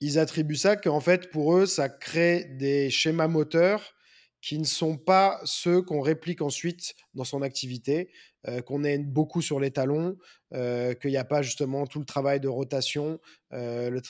Ils 0.00 0.18
attribuent 0.18 0.56
ça 0.56 0.76
qu'en 0.76 1.00
fait, 1.00 1.30
pour 1.30 1.56
eux, 1.56 1.66
ça 1.66 1.88
crée 1.88 2.44
des 2.58 2.90
schémas 2.90 3.28
moteurs 3.28 3.94
qui 4.42 4.58
ne 4.58 4.64
sont 4.64 4.96
pas 4.96 5.40
ceux 5.44 5.82
qu'on 5.82 6.00
réplique 6.00 6.40
ensuite 6.40 6.94
dans 7.14 7.24
son 7.24 7.42
activité, 7.42 8.10
euh, 8.46 8.60
qu'on 8.60 8.84
est 8.84 8.98
beaucoup 8.98 9.42
sur 9.42 9.58
les 9.58 9.72
talons, 9.72 10.16
euh, 10.54 10.94
qu'il 10.94 11.10
n'y 11.10 11.16
a 11.16 11.24
pas 11.24 11.42
justement 11.42 11.84
tout 11.84 11.98
le 11.98 12.04
travail 12.04 12.38
de 12.38 12.46
rotation, 12.46 13.18
euh, 13.52 14.00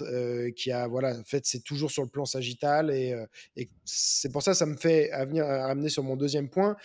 qui 0.55 0.73
a 0.73 0.89
voilà, 0.89 1.17
en 1.19 1.25
fait 1.25 1.47
c'est 1.47 1.65
toujours 1.65 1.91
sur 1.91 2.03
le 2.03 2.11
plan 2.11 2.27
sagittal 2.27 2.91
et, 2.91 3.15
c'est 3.87 4.31
pour 4.31 4.43
ça 4.43 4.53
ça 4.53 4.67
me 4.67 4.77
fait 4.77 5.11
venir 5.25 5.47
amener 5.47 5.89
sur 5.89 6.03
mon 6.03 6.17
deuxième 6.17 6.51
point. 6.51 6.77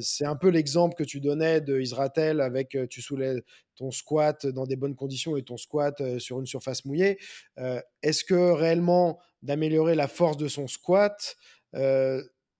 c'est 0.00 0.24
un 0.24 0.36
peu 0.36 0.48
l'exemple 0.48 0.94
que 0.94 1.04
tu 1.04 1.20
donnais 1.20 1.60
de 1.60 1.78
Israël 1.78 2.40
avec 2.40 2.74
tu 2.88 3.02
soulèves 3.02 3.42
ton 3.78 3.90
squat 3.90 4.46
dans 4.46 4.66
des 4.66 4.76
bonnes 4.76 4.94
conditions 4.94 5.36
et 5.38 5.42
ton 5.42 5.56
squat 5.56 6.18
sur 6.18 6.38
une 6.40 6.46
surface 6.46 6.84
mouillée. 6.84 7.18
Est-ce 8.02 8.24
que 8.24 8.50
réellement 8.52 9.18
d'améliorer 9.42 9.94
la 9.94 10.08
force 10.08 10.36
de 10.36 10.48
son 10.48 10.68
squat 10.68 11.36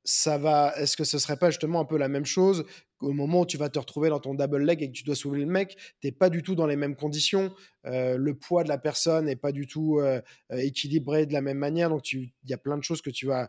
ça 0.04 0.38
va. 0.38 0.72
Est-ce 0.78 0.96
que 0.96 1.04
ce 1.04 1.18
serait 1.18 1.36
pas 1.36 1.50
justement 1.50 1.80
un 1.80 1.84
peu 1.84 1.98
la 1.98 2.08
même 2.08 2.24
chose 2.24 2.64
au 3.00 3.12
moment 3.12 3.40
où 3.40 3.46
tu 3.46 3.56
vas 3.56 3.68
te 3.68 3.78
retrouver 3.78 4.08
dans 4.08 4.18
ton 4.18 4.34
double 4.34 4.62
leg 4.64 4.82
et 4.82 4.88
que 4.88 4.96
tu 4.96 5.04
dois 5.04 5.14
soulever 5.14 5.44
le 5.44 5.50
mec, 5.50 5.76
t'es 6.00 6.12
pas 6.12 6.30
du 6.30 6.42
tout 6.42 6.54
dans 6.54 6.66
les 6.66 6.76
mêmes 6.76 6.96
conditions. 6.96 7.52
Euh, 7.86 8.16
le 8.16 8.34
poids 8.34 8.64
de 8.64 8.68
la 8.68 8.78
personne 8.78 9.26
n'est 9.26 9.36
pas 9.36 9.52
du 9.52 9.66
tout 9.66 9.98
euh, 9.98 10.20
euh, 10.52 10.56
équilibré 10.58 11.26
de 11.26 11.32
la 11.32 11.40
même 11.40 11.58
manière. 11.58 11.90
Donc 11.90 12.12
il 12.12 12.32
y 12.46 12.52
a 12.52 12.58
plein 12.58 12.76
de 12.76 12.82
choses 12.82 13.00
que 13.00 13.10
tu 13.10 13.26
vas, 13.26 13.48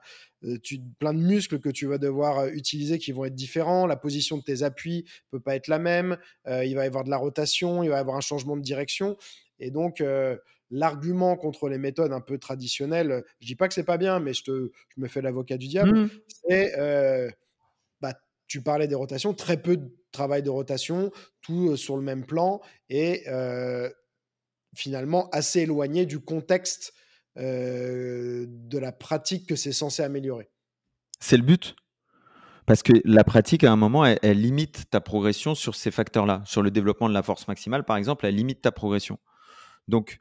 tu, 0.64 0.80
plein 1.00 1.14
de 1.14 1.20
muscles 1.20 1.60
que 1.60 1.70
tu 1.70 1.88
vas 1.88 1.98
devoir 1.98 2.48
utiliser 2.48 3.00
qui 3.00 3.12
vont 3.12 3.26
être 3.26 3.36
différents. 3.36 3.88
La 3.88 3.98
position 3.98 4.38
de 4.38 4.44
tes 4.44 4.64
appuis 4.64 5.06
peut 5.32 5.40
pas 5.40 5.56
être 5.56 5.68
la 5.68 5.80
même. 5.80 6.18
il 6.48 6.76
va 6.76 6.84
y 6.84 6.88
avoir 6.88 7.04
de 7.04 7.10
la 7.10 7.18
rotation, 7.18 7.84
il 7.84 7.90
va 7.90 7.98
y 7.98 8.00
avoir 8.00 8.18
un 8.18 8.22
changement 8.22 8.56
de 8.56 8.62
direction. 8.62 9.18
Et 9.60 9.72
donc 9.72 10.04
l'argument 10.72 11.36
contre 11.36 11.68
les 11.68 11.80
méthodes 11.80 12.14
un 12.14 12.22
peu 12.22 12.38
traditionnelles, 12.38 13.24
je 13.40 13.48
dis 13.48 13.56
pas 13.56 13.68
que 13.68 13.74
c'est 13.74 13.84
pas 13.84 13.98
bien, 13.98 14.20
mais 14.20 14.34
je, 14.34 14.44
te, 14.44 14.72
je 14.96 15.02
me 15.02 15.08
fais 15.08 15.22
l'avocat 15.22 15.58
du 15.58 15.68
diable, 15.68 16.00
mmh. 16.00 16.10
c'est 16.46 17.34
tu 18.50 18.62
parlais 18.62 18.90
des 18.90 18.96
rotations, 18.96 19.34
très 19.34 19.62
peu 19.62 19.78
de 19.78 19.90
travail 20.12 20.44
de 20.44 20.50
rotation, 20.50 21.12
tout 21.42 21.70
euh, 21.70 21.76
sur 21.78 21.96
le 21.96 22.02
même 22.02 22.26
plan 22.26 22.60
et 22.90 23.24
euh, 23.30 23.90
finalement 24.76 25.30
assez 25.30 25.62
éloigné 25.62 26.06
du 26.06 26.20
contexte 26.20 26.94
de 27.38 28.78
la 28.78 28.92
pratique 28.92 29.48
que 29.48 29.56
c'est 29.56 29.72
censé 29.72 30.04
améliorer. 30.04 30.50
C'est 31.22 31.38
le 31.38 31.44
but? 31.44 31.74
Parce 32.66 32.84
que 32.84 32.94
la 33.04 33.24
pratique, 33.24 33.64
à 33.64 33.72
un 33.72 33.76
moment, 33.76 34.06
elle, 34.06 34.42
limite 34.42 34.92
ta 34.92 35.02
progression 35.02 35.56
sur 35.56 35.74
ces 35.74 35.90
facteurs-là. 35.90 36.44
Sur 36.46 36.62
le 36.62 36.70
développement 36.70 37.10
de 37.10 37.14
la 37.16 37.24
force 37.24 37.48
maximale, 37.48 37.84
par 37.84 37.98
exemple, 37.98 38.28
elle 38.28 38.36
limite 38.36 38.62
ta 38.62 38.72
progression. 38.72 39.18
Donc, 39.88 40.20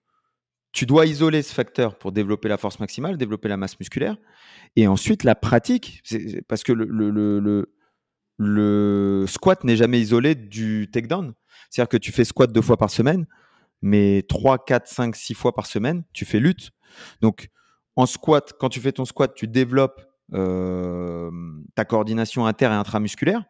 tu 0.73 0.87
dois 0.87 1.05
isoler 1.05 1.43
ce 1.43 1.53
facteur 1.53 1.99
pour 1.99 2.11
développer 2.11 2.49
la 2.49 2.57
force 2.57 2.81
maximale, 2.81 3.19
développer 3.19 3.49
la 3.49 3.59
masse 3.59 3.79
musculaire. 3.79 4.17
Et 4.77 4.87
ensuite, 4.87 5.25
la 5.25 5.35
pratique, 5.35 6.03
parce 6.49 6.63
que 6.63 6.73
le, 6.73 7.75
squat 8.39 9.65
n'est 9.65 9.77
jamais 9.77 10.01
isolé 10.01 10.35
du 10.35 10.89
takedown. 10.91 11.35
C'est-à-dire 11.71 11.89
que 11.89 11.97
tu 11.97 12.13
fais 12.13 12.25
squat 12.25 12.53
deux 12.53 12.63
fois 12.63 12.77
par 12.77 12.91
semaine, 12.91 13.27
mais 13.83 14.25
trois, 14.29 14.65
quatre, 14.65 14.89
cinq, 14.89 15.17
six 15.17 15.35
fois 15.35 15.55
par 15.55 15.67
semaine, 15.67 16.05
tu 16.13 16.25
fais 16.25 16.41
lutte. 16.41 16.71
Donc, 17.21 17.49
en 17.97 18.07
squat, 18.07 18.53
quand 18.59 18.69
tu 18.69 18.81
fais 18.81 18.93
ton 18.93 19.05
squat, 19.05 19.35
tu 19.35 19.49
développes 19.49 20.03
euh, 20.35 21.31
ta 21.75 21.85
coordination 21.85 22.47
inter 22.47 22.67
et 22.67 22.69
intramusculaire 22.69 23.45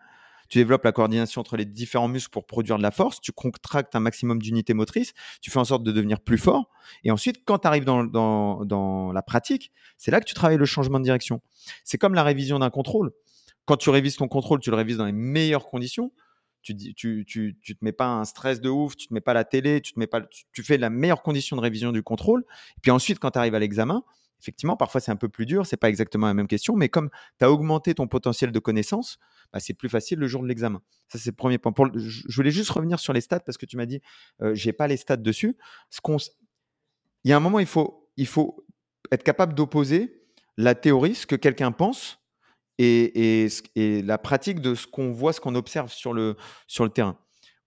tu 0.49 0.59
développes 0.59 0.85
la 0.85 0.93
coordination 0.93 1.41
entre 1.41 1.57
les 1.57 1.65
différents 1.65 2.09
muscles 2.09 2.31
pour 2.31 2.47
produire 2.47 2.79
de 2.79 2.83
la 2.83 2.91
force, 2.91 3.21
tu 3.21 3.33
contractes 3.33 3.95
un 3.95 4.01
maximum 4.01 4.41
d'unités 4.41 4.75
motrices, 4.75 5.13
tu 5.41 5.51
fais 5.51 5.59
en 5.59 5.65
sorte 5.65 5.83
de 5.83 5.93
devenir 5.93 6.21
plus 6.21 6.39
fort. 6.39 6.71
Et 7.05 7.11
ensuite, 7.11 7.45
quand 7.45 7.59
tu 7.59 7.69
arrives 7.69 7.85
dans, 7.85 8.05
dans, 8.05 9.13
la 9.13 9.23
pratique, 9.23 9.71
c'est 9.97 10.11
là 10.11 10.21
que 10.21 10.25
tu 10.25 10.35
travailles 10.35 10.57
le 10.57 10.65
changement 10.65 10.99
de 10.99 11.05
direction. 11.05 11.41
C'est 11.85 11.99
comme 11.99 12.15
la 12.15 12.23
révision 12.23 12.59
d'un 12.59 12.71
contrôle. 12.71 13.13
Quand 13.69 13.77
tu 13.77 13.91
révises 13.91 14.17
ton 14.17 14.29
contrôle, 14.29 14.61
tu 14.61 14.71
le 14.71 14.77
révises 14.77 14.97
dans 14.97 15.05
les 15.05 15.13
meilleures 15.13 15.69
conditions. 15.69 16.11
Tu, 16.63 16.75
tu, 16.95 17.27
te 17.27 17.85
mets 17.85 17.93
pas 17.93 18.07
un 18.07 18.25
stress 18.25 18.63
de 18.63 18.71
ouf, 18.71 18.97
tu 18.97 19.09
te 19.09 19.13
mets 19.13 19.21
pas 19.21 19.35
la 19.35 19.45
télé, 19.45 19.83
tu 19.83 19.93
te 19.93 19.99
mets 19.99 20.07
pas, 20.07 20.23
tu, 20.53 20.63
fais 20.63 20.79
la 20.79 20.89
meilleure 20.89 21.23
condition 21.23 21.55
de 21.55 21.61
révision 21.61 21.93
du 21.93 22.03
contrôle. 22.03 22.47
Et 22.79 22.81
puis 22.81 22.91
ensuite, 22.91 23.19
quand 23.19 23.33
tu 23.33 23.39
arrives 23.39 23.55
à 23.55 23.59
l'examen, 23.59 24.05
effectivement, 24.41 24.75
parfois 24.75 25.03
c'est 25.03 25.11
un 25.11 25.17
peu 25.17 25.29
plus 25.29 25.45
dur, 25.45 25.67
c'est 25.67 25.77
pas 25.77 25.91
exactement 25.91 26.27
la 26.29 26.33
même 26.33 26.49
question, 26.49 26.77
mais 26.77 26.89
comme 26.89 27.11
tu 27.39 27.45
as 27.45 27.53
augmenté 27.53 27.95
ton 27.95 28.07
potentiel 28.07 28.53
de 28.53 28.59
connaissance, 28.59 29.19
bah, 29.53 29.61
c'est 29.61 29.75
plus 29.75 29.91
facile 29.91 30.19
le 30.19 30.29
jour 30.29 30.43
de 30.43 30.49
l'examen. 30.49 30.81
Ça, 31.09 31.19
c'est 31.19 31.31
le 31.31 31.37
premier 31.37 31.59
point. 31.59 31.73
je 31.95 32.35
voulais 32.35 32.51
juste 32.51 32.71
revenir 32.71 32.99
sur 32.99 33.13
les 33.13 33.21
stats 33.21 33.41
parce 33.41 33.59
que 33.59 33.67
tu 33.67 33.77
m'as 33.77 33.87
dit, 33.87 34.01
euh, 34.41 34.55
j'ai 34.55 34.73
pas 34.73 34.89
les 34.89 34.97
stats 34.97 35.19
dessus. 35.19 35.59
Il 36.09 37.31
y 37.31 37.35
a 37.35 37.37
un 37.37 37.41
moment, 37.41 37.59
il 37.59 37.67
faut, 37.67 38.11
il 38.17 38.27
faut 38.27 38.65
être 39.13 39.25
capable 39.25 39.53
d'opposer 39.53 40.23
la 40.57 40.75
théorie, 40.75 41.15
ce 41.15 41.27
que 41.27 41.37
quelqu'un 41.37 41.71
pense, 41.71 42.18
et, 42.79 43.49
la 43.77 44.19
pratique 44.19 44.61
de 44.61 44.75
ce 44.75 44.87
qu'on 44.87 45.13
voit, 45.13 45.33
ce 45.33 45.41
qu'on 45.41 45.55
observe 45.55 45.93
sur 45.93 46.13
le, 46.13 46.37
terrain. 46.95 47.19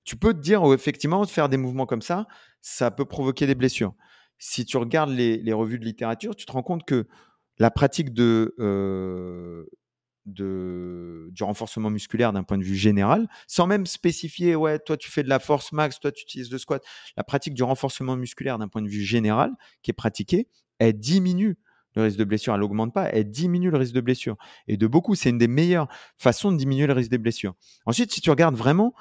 Tu 0.03 0.15
peux 0.15 0.33
te 0.33 0.39
dire, 0.39 0.63
oh, 0.63 0.73
effectivement, 0.73 1.23
de 1.23 1.29
faire 1.29 1.49
des 1.49 1.57
mouvements 1.57 1.85
comme 1.85 2.01
ça, 2.01 2.27
ça 2.61 2.91
peut 2.91 3.05
provoquer 3.05 3.45
des 3.45 3.55
blessures 3.55 3.93
si 4.41 4.65
tu 4.65 4.77
regardes 4.77 5.11
les, 5.11 5.53
revues 5.53 5.77
de 5.77 5.85
littérature, 5.85 6.35
tu 6.35 6.47
te 6.47 6.51
rends 6.51 6.63
compte 6.63 6.83
que 6.83 7.07
la 7.59 7.69
pratique 7.69 8.09
euh, 8.19 9.65
de, 10.25 11.29
du 11.31 11.43
renforcement 11.43 11.91
musculaire 11.91 12.33
d'un 12.33 12.41
point 12.41 12.57
de 12.57 12.63
vue 12.63 12.75
général, 12.75 13.29
sans 13.45 13.67
même 13.67 13.85
spécifier, 13.85 14.55
ouais, 14.55 14.79
toi 14.79 14.97
tu 14.97 15.11
fais 15.11 15.21
de 15.21 15.29
la 15.29 15.37
force 15.37 15.71
max, 15.71 15.99
toi 15.99 16.11
tu 16.11 16.23
utilises 16.23 16.51
le 16.51 16.57
squat, 16.57 16.83
la 17.17 17.23
pratique 17.23 17.53
du 17.53 17.61
renforcement 17.61 18.15
musculaire 18.17 18.57
d'un 18.57 18.67
point 18.67 18.81
de 18.81 18.89
vue 18.89 19.03
général 19.03 19.51
qui 19.83 19.91
est 19.91 19.93
pratiquée, 19.93 20.47
elle 20.79 20.97
diminue 20.97 21.59
le 21.95 22.03
risque 22.03 22.17
de 22.17 22.23
blessure, 22.23 22.53
elle 22.53 22.61
n'augmente 22.61 22.93
pas, 22.93 23.09
elle 23.09 23.29
diminue 23.29 23.69
le 23.69 23.77
risque 23.77 23.93
de 23.93 24.01
blessure. 24.01 24.37
Et 24.67 24.77
de 24.77 24.87
beaucoup, 24.87 25.15
c'est 25.15 25.29
une 25.29 25.37
des 25.37 25.47
meilleures 25.47 25.87
façons 26.17 26.51
de 26.51 26.57
diminuer 26.57 26.87
le 26.87 26.93
risque 26.93 27.11
des 27.11 27.17
blessures. 27.17 27.53
Ensuite, 27.85 28.13
si 28.13 28.21
tu 28.21 28.29
regardes 28.29 28.55
vraiment 28.55 28.93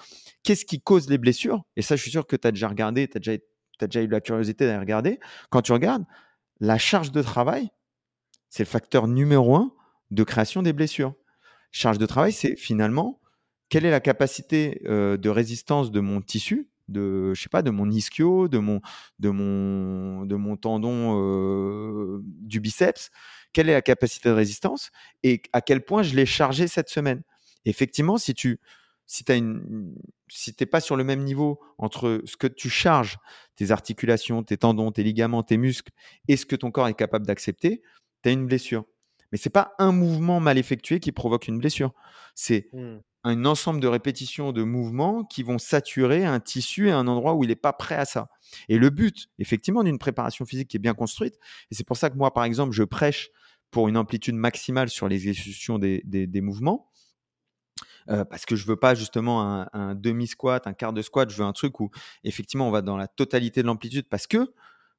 qu'est-ce 0.42 0.64
qui 0.64 0.80
cause 0.80 1.08
les 1.08 1.18
blessures, 1.18 1.62
et 1.76 1.82
ça 1.82 1.96
je 1.96 2.02
suis 2.02 2.10
sûr 2.10 2.26
que 2.26 2.36
tu 2.36 2.48
as 2.48 2.52
déjà 2.52 2.68
regardé, 2.68 3.06
tu 3.08 3.16
as 3.16 3.20
déjà 3.20 3.38
tu 3.78 3.84
as 3.84 3.86
déjà 3.86 4.02
eu 4.02 4.08
la 4.08 4.20
curiosité 4.20 4.66
d'aller 4.66 4.78
regarder. 4.78 5.20
Quand 5.48 5.62
tu 5.62 5.72
regardes, 5.72 6.04
la 6.60 6.76
charge 6.76 7.12
de 7.12 7.22
travail, 7.22 7.70
c'est 8.50 8.62
le 8.62 8.68
facteur 8.68 9.08
numéro 9.08 9.56
un 9.56 9.72
de 10.10 10.22
création 10.22 10.62
des 10.62 10.72
blessures. 10.72 11.14
Charge 11.72 11.98
de 11.98 12.06
travail, 12.06 12.32
c'est 12.32 12.56
finalement 12.56 13.20
quelle 13.70 13.86
est 13.86 13.90
la 13.90 14.00
capacité 14.00 14.82
de 14.84 15.28
résistance 15.28 15.90
de 15.90 16.00
mon 16.00 16.20
tissu, 16.20 16.69
de 16.90 17.32
je 17.34 17.42
sais 17.42 17.48
pas, 17.48 17.62
de 17.62 17.70
mon 17.70 17.90
ischio, 17.90 18.48
de 18.48 18.58
mon 18.58 18.80
de 19.18 19.30
mon 19.30 20.24
de 20.26 20.36
mon 20.36 20.56
tendon 20.56 22.20
du 22.22 22.60
biceps, 22.60 23.10
quelle 23.52 23.68
est 23.68 23.72
la 23.74 23.82
capacité 23.82 24.28
de 24.28 24.34
résistance 24.34 24.90
et 25.22 25.42
à 25.52 25.60
quel 25.60 25.84
point 25.84 26.02
je 26.02 26.14
l'ai 26.14 26.26
chargé 26.26 26.68
cette 26.68 26.88
semaine? 26.88 27.22
Effectivement, 27.64 28.18
si 28.18 28.34
tu 28.34 28.60
si 29.06 29.24
t'es 30.54 30.66
pas 30.66 30.80
sur 30.80 30.96
le 30.96 31.02
même 31.04 31.24
niveau 31.24 31.60
entre 31.78 32.22
ce 32.26 32.36
que 32.36 32.46
tu 32.46 32.70
charges, 32.70 33.18
tes 33.56 33.72
articulations, 33.72 34.42
tes 34.44 34.56
tendons, 34.56 34.92
tes 34.92 35.02
ligaments, 35.02 35.42
tes 35.42 35.56
muscles 35.56 35.92
et 36.28 36.36
ce 36.36 36.46
que 36.46 36.54
ton 36.56 36.70
corps 36.70 36.86
est 36.88 36.94
capable 36.94 37.26
d'accepter, 37.26 37.82
tu 38.22 38.28
as 38.28 38.32
une 38.32 38.46
blessure. 38.46 38.84
Mais 39.32 39.38
c'est 39.38 39.50
pas 39.50 39.74
un 39.78 39.92
mouvement 39.92 40.40
mal 40.40 40.58
effectué 40.58 41.00
qui 41.00 41.12
provoque 41.12 41.48
une 41.48 41.58
blessure. 41.58 41.92
C'est 42.34 42.68
mmh 42.72 42.98
un 43.24 43.44
ensemble 43.44 43.80
de 43.80 43.86
répétitions 43.86 44.52
de 44.52 44.62
mouvements 44.62 45.24
qui 45.24 45.42
vont 45.42 45.58
saturer 45.58 46.24
un 46.24 46.40
tissu 46.40 46.90
à 46.90 46.96
un 46.96 47.06
endroit 47.06 47.34
où 47.34 47.44
il 47.44 47.48
n'est 47.48 47.56
pas 47.56 47.72
prêt 47.72 47.96
à 47.96 48.04
ça. 48.04 48.28
Et 48.68 48.78
le 48.78 48.90
but, 48.90 49.28
effectivement, 49.38 49.84
d'une 49.84 49.98
préparation 49.98 50.44
physique 50.44 50.68
qui 50.68 50.76
est 50.76 50.80
bien 50.80 50.94
construite, 50.94 51.38
et 51.70 51.74
c'est 51.74 51.84
pour 51.84 51.96
ça 51.96 52.10
que 52.10 52.16
moi, 52.16 52.32
par 52.32 52.44
exemple, 52.44 52.72
je 52.72 52.82
prêche 52.82 53.30
pour 53.70 53.88
une 53.88 53.96
amplitude 53.96 54.34
maximale 54.34 54.88
sur 54.88 55.08
l'exécution 55.08 55.78
des, 55.78 56.02
des, 56.04 56.40
mouvements, 56.40 56.90
euh, 58.08 58.24
parce 58.24 58.46
que 58.46 58.56
je 58.56 58.66
veux 58.66 58.76
pas 58.76 58.94
justement 58.94 59.68
un, 59.72 59.94
demi-squat, 59.94 60.66
un 60.66 60.72
quart 60.72 60.92
de 60.92 61.02
squat, 61.02 61.30
je 61.30 61.36
veux 61.36 61.44
un 61.44 61.52
truc 61.52 61.78
où 61.78 61.90
effectivement 62.24 62.66
on 62.66 62.72
va 62.72 62.82
dans 62.82 62.96
la 62.96 63.06
totalité 63.06 63.62
de 63.62 63.66
l'amplitude, 63.66 64.06
parce 64.08 64.26
que 64.26 64.52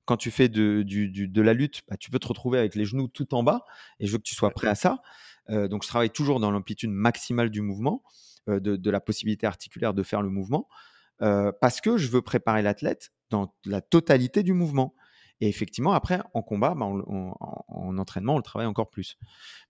quand 0.06 0.18
tu 0.18 0.32
fais 0.32 0.48
de, 0.48 0.84
du, 0.84 1.10
de 1.10 1.42
la 1.42 1.54
lutte, 1.54 1.82
bah, 1.90 1.98
tu 1.98 2.12
peux 2.12 2.20
te 2.20 2.28
retrouver 2.28 2.60
avec 2.60 2.76
les 2.76 2.86
genoux 2.86 3.08
tout 3.08 3.34
en 3.34 3.44
bas, 3.44 3.66
et 4.00 4.08
je 4.08 4.12
veux 4.12 4.18
que 4.18 4.24
tu 4.24 4.36
sois 4.36 4.52
prêt 4.52 4.68
à 4.68 4.76
ça. 4.76 5.02
Euh, 5.52 5.68
donc, 5.68 5.84
je 5.84 5.88
travaille 5.88 6.10
toujours 6.10 6.40
dans 6.40 6.52
l'amplitude 6.52 6.90
maximale 6.90 7.50
du 7.50 7.62
mouvement, 7.62 8.04
euh, 8.50 8.60
de, 8.60 8.90
la 8.90 9.00
possibilité 9.00 9.46
articulaire 9.48 9.94
de 9.94 10.04
faire 10.04 10.22
le 10.22 10.30
mouvement, 10.30 10.68
euh, 11.22 11.52
parce 11.62 11.82
que 11.82 11.98
je 11.98 12.10
veux 12.10 12.22
préparer 12.22 12.62
l'athlète 12.62 13.12
dans 13.30 13.54
la 13.66 13.82
totalité 13.82 14.44
du 14.44 14.54
mouvement. 14.54 14.96
Et 15.40 15.48
effectivement, 15.48 15.94
après, 15.94 16.22
en 16.34 16.42
combat, 16.42 16.76
bah, 16.76 16.86
en 16.86 17.98
entraînement, 17.98 18.36
on 18.36 18.38
le 18.38 18.44
travaille 18.44 18.68
encore 18.68 18.92
plus. 18.92 19.18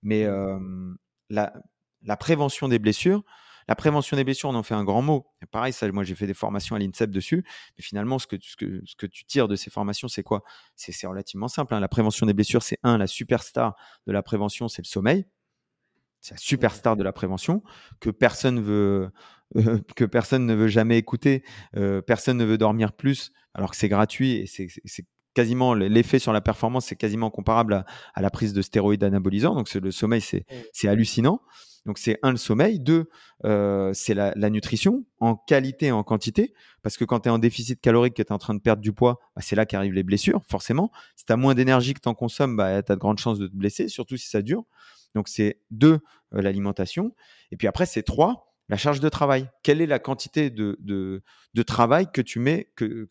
Mais 0.03 0.27
mmh. 0.27 0.97
la, 1.29 2.17
prévention 2.17 2.67
des 2.67 2.77
blessures, 2.77 3.23
la 3.69 3.75
prévention 3.75 4.17
des 4.17 4.25
blessures, 4.25 4.49
on 4.49 4.55
en 4.55 4.63
fait 4.63 4.73
un 4.73 4.83
grand 4.83 5.01
mot. 5.01 5.27
pareil, 5.49 5.71
ça, 5.71 5.89
moi 5.93 6.03
j'ai 6.03 6.15
fait 6.15 6.27
des 6.27 6.33
formations 6.33 6.75
à 6.75 6.79
l'INSEP 6.79 7.09
dessus. 7.09 7.45
Mais 7.77 7.83
finalement, 7.83 8.19
ce 8.19 8.27
que, 8.27 8.35
ce 8.41 8.57
que, 8.57 8.81
ce 8.85 8.95
que 8.97 9.05
tu 9.05 9.23
tires 9.23 9.47
de 9.47 9.55
ces 9.55 9.69
formations, 9.69 10.09
c'est 10.09 10.23
quoi? 10.23 10.43
C'est, 10.75 11.07
relativement 11.07 11.47
simple. 11.47 11.73
Hein. 11.73 11.79
La 11.79 11.87
prévention 11.87 12.25
des 12.25 12.33
blessures, 12.33 12.63
c'est 12.63 12.79
un, 12.83 12.97
la 12.97 13.07
superstar 13.07 13.77
de 14.07 14.11
la 14.11 14.23
prévention, 14.23 14.67
c'est 14.67 14.81
le 14.81 14.87
sommeil. 14.87 15.25
C'est 16.21 16.35
la 16.35 16.37
superstar 16.37 16.95
de 16.95 17.03
la 17.03 17.11
prévention 17.11 17.63
que 17.99 18.09
personne 18.09 18.61
veut, 18.61 19.09
que 19.95 20.05
personne 20.05 20.45
ne 20.45 20.53
veut 20.53 20.67
jamais 20.67 20.97
écouter. 20.97 21.43
Euh, 21.75 22.01
personne 22.01 22.37
ne 22.37 22.45
veut 22.45 22.57
dormir 22.57 22.93
plus, 22.93 23.31
alors 23.53 23.71
que 23.71 23.77
c'est 23.77 23.89
gratuit 23.89 24.33
et 24.33 24.45
c'est 24.45 25.05
quasiment 25.33 25.73
l'effet 25.73 26.19
sur 26.19 26.33
la 26.33 26.41
performance, 26.41 26.87
c'est 26.87 26.95
quasiment 26.95 27.29
comparable 27.29 27.85
à, 28.13 28.21
la 28.21 28.29
prise 28.29 28.53
de 28.53 28.61
stéroïdes 28.61 29.03
anabolisants. 29.03 29.55
Donc 29.55 29.73
le 29.73 29.91
sommeil, 29.91 30.21
c'est 30.21 30.87
hallucinant. 30.87 31.41
Donc 31.85 31.97
c'est 31.97 32.19
un 32.21 32.31
le 32.31 32.37
sommeil, 32.37 32.79
deux 32.79 33.09
euh, 33.43 33.91
c'est 33.93 34.13
la, 34.13 34.33
nutrition 34.49 35.03
en 35.19 35.35
qualité 35.35 35.87
et 35.87 35.91
en 35.91 36.03
quantité, 36.03 36.53
parce 36.83 36.95
que 36.95 37.05
quand 37.05 37.21
tu 37.21 37.29
es 37.29 37.31
en 37.31 37.39
déficit 37.39 37.81
calorique, 37.81 38.13
que 38.13 38.21
tu 38.21 38.27
es 38.27 38.31
en 38.31 38.37
train 38.37 38.53
de 38.53 38.59
perdre 38.59 38.81
du 38.81 38.93
poids, 38.93 39.19
bah, 39.35 39.41
c'est 39.41 39.55
là 39.55 39.65
qu'arrivent 39.65 39.93
les 39.93 40.03
blessures, 40.03 40.41
forcément. 40.47 40.91
Si 41.15 41.25
tu 41.25 41.33
as 41.33 41.37
moins 41.37 41.55
d'énergie 41.55 41.93
que 41.93 41.99
tu 41.99 42.09
en 42.09 42.13
consommes, 42.13 42.55
bah, 42.55 42.83
tu 42.83 42.91
as 42.91 42.95
de 42.95 42.99
grandes 42.99 43.17
chances 43.17 43.39
de 43.39 43.47
te 43.47 43.55
blesser, 43.55 43.87
surtout 43.87 44.17
si 44.17 44.27
ça 44.27 44.43
dure. 44.43 44.65
Donc 45.15 45.27
c'est 45.27 45.59
deux, 45.71 45.99
euh, 46.33 46.41
l'alimentation. 46.41 47.13
Et 47.51 47.57
puis 47.57 47.67
après, 47.67 47.85
c'est 47.85 48.03
trois, 48.03 48.51
la 48.71 48.77
charge 48.77 49.01
de 49.01 49.09
travail. 49.09 49.49
Quelle 49.63 49.81
est 49.81 49.85
la 49.85 49.99
quantité 49.99 50.49
de, 50.49 50.77
de, 50.79 51.63
travail 51.63 52.09
que 52.09 52.21
tu 52.21 52.39
mets, 52.39 52.71
que, 52.77 53.05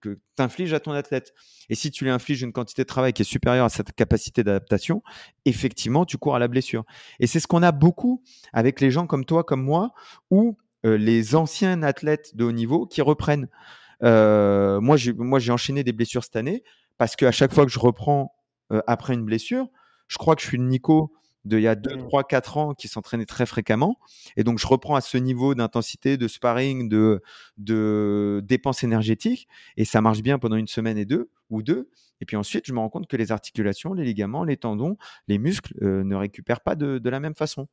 que, 0.00 0.14
tu 0.36 0.42
infliges 0.42 0.72
à 0.72 0.78
ton 0.78 0.92
athlète? 0.92 1.34
Et 1.68 1.74
si 1.74 1.90
tu 1.90 2.04
lui 2.04 2.10
infliges 2.10 2.42
une 2.42 2.52
quantité 2.52 2.82
de 2.82 2.86
travail 2.86 3.12
qui 3.12 3.22
est 3.22 3.24
supérieure 3.24 3.64
à 3.64 3.68
cette 3.68 3.92
capacité 3.92 4.44
d'adaptation, 4.44 5.02
effectivement, 5.44 6.06
tu 6.06 6.18
cours 6.18 6.36
à 6.36 6.38
la 6.38 6.46
blessure. 6.46 6.84
Et 7.18 7.26
c'est 7.26 7.40
ce 7.40 7.48
qu'on 7.48 7.64
a 7.64 7.72
beaucoup 7.72 8.22
avec 8.52 8.80
les 8.80 8.92
gens 8.92 9.08
comme 9.08 9.24
toi, 9.24 9.42
comme 9.42 9.62
moi, 9.62 9.92
ou 10.30 10.56
euh, 10.86 10.96
les 10.96 11.34
anciens 11.34 11.82
athlètes 11.82 12.36
de 12.36 12.44
haut 12.44 12.52
niveau 12.52 12.86
qui 12.86 13.02
reprennent. 13.02 13.48
Euh, 14.04 14.80
moi, 14.80 14.96
j'ai 14.96 15.52
enchaîné 15.52 15.82
des 15.82 15.92
blessures 15.92 16.22
cette 16.22 16.36
année 16.36 16.62
parce 16.96 17.16
qu'à 17.16 17.32
chaque 17.32 17.52
fois 17.52 17.66
que 17.66 17.72
je 17.72 17.80
reprends 17.80 18.36
après 18.86 19.12
une 19.12 19.24
blessure, 19.24 19.66
je 20.06 20.16
crois 20.16 20.36
que 20.36 20.42
je 20.42 20.46
suis 20.46 20.58
le 20.58 20.64
Nico 20.64 21.12
de 21.44 21.58
il 21.58 21.62
y 21.62 21.68
a 21.68 21.74
2, 21.74 21.96
3, 21.96 22.24
4 22.24 22.56
ans 22.56 22.74
qui 22.74 22.88
s'entraînait 22.88 23.26
très 23.26 23.46
fréquemment. 23.46 23.98
Et 24.36 24.44
donc, 24.44 24.58
je 24.58 24.66
reprends 24.66 24.94
à 24.94 25.00
ce 25.00 25.16
niveau 25.18 25.54
d'intensité, 25.54 26.16
de 26.16 26.28
sparring, 26.28 26.88
de, 26.88 27.22
de 27.56 28.40
dépenses 28.44 28.84
énergétiques. 28.84 29.48
Et 29.76 29.84
ça 29.84 30.00
marche 30.00 30.22
bien 30.22 30.38
pendant 30.38 30.56
une 30.56 30.68
semaine 30.68 30.98
et 30.98 31.04
deux 31.04 31.30
ou 31.50 31.62
deux. 31.62 31.90
Et 32.20 32.24
puis 32.24 32.36
ensuite, 32.36 32.66
je 32.66 32.72
me 32.72 32.78
rends 32.78 32.88
compte 32.88 33.08
que 33.08 33.16
les 33.16 33.32
articulations, 33.32 33.94
les 33.94 34.04
ligaments, 34.04 34.44
les 34.44 34.56
tendons, 34.56 34.96
les 35.26 35.38
muscles 35.38 35.74
euh, 35.82 36.04
ne 36.04 36.14
récupèrent 36.14 36.60
pas 36.60 36.76
de, 36.76 36.98
de, 36.98 37.10
la 37.10 37.18
même 37.18 37.34
façon. 37.34 37.66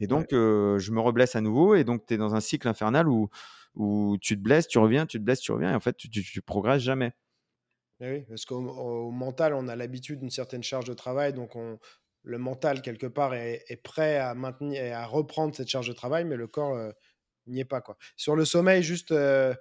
Et 0.00 0.06
donc, 0.06 0.32
euh, 0.32 0.78
je 0.78 0.90
me 0.92 1.00
reblesse 1.00 1.36
à 1.36 1.40
nouveau. 1.42 1.74
Et 1.74 1.84
donc, 1.84 2.06
tu 2.06 2.14
es 2.14 2.16
dans 2.16 2.34
un 2.34 2.40
cycle 2.40 2.66
infernal 2.66 3.06
où, 3.08 3.28
où 3.74 4.16
tu 4.20 4.36
te 4.36 4.42
blesses, 4.42 4.66
tu 4.66 4.78
reviens, 4.78 5.06
tu 5.06 5.18
te 5.18 5.22
blesses, 5.22 5.40
tu 5.40 5.52
reviens. 5.52 5.72
Et 5.72 5.74
en 5.74 5.80
fait, 5.80 5.96
tu, 5.96 6.08
tu, 6.08 6.42
progresses 6.42 6.82
jamais. 6.82 7.12
Oui, 8.00 8.22
parce 8.28 8.44
qu'au 8.46 9.10
mental, 9.10 9.54
on 9.54 9.68
a 9.68 9.76
l'habitude 9.76 10.20
d'une 10.20 10.30
certaine 10.30 10.62
charge 10.62 10.86
de 10.86 10.94
travail, 10.94 11.32
donc 11.32 11.54
on, 11.54 11.78
le 12.24 12.38
mental, 12.38 12.82
quelque 12.82 13.06
part, 13.06 13.34
est, 13.34 13.82
prêt 13.82 14.16
à 14.16 14.34
maintenir 14.34 14.82
et 14.82 14.92
à 14.92 15.06
reprendre 15.06 15.54
cette 15.54 15.68
charge 15.68 15.88
de 15.88 15.92
travail, 15.92 16.24
mais 16.24 16.36
le 16.36 16.46
corps 16.46 16.74
euh, 16.74 16.92
n'y 17.46 17.60
est 17.60 17.64
pas. 17.64 17.80
Quoi. 17.80 17.96
Sur 18.16 18.36
le 18.36 18.44
sommeil, 18.44 18.82
juste 18.82 19.12
euh, 19.12 19.54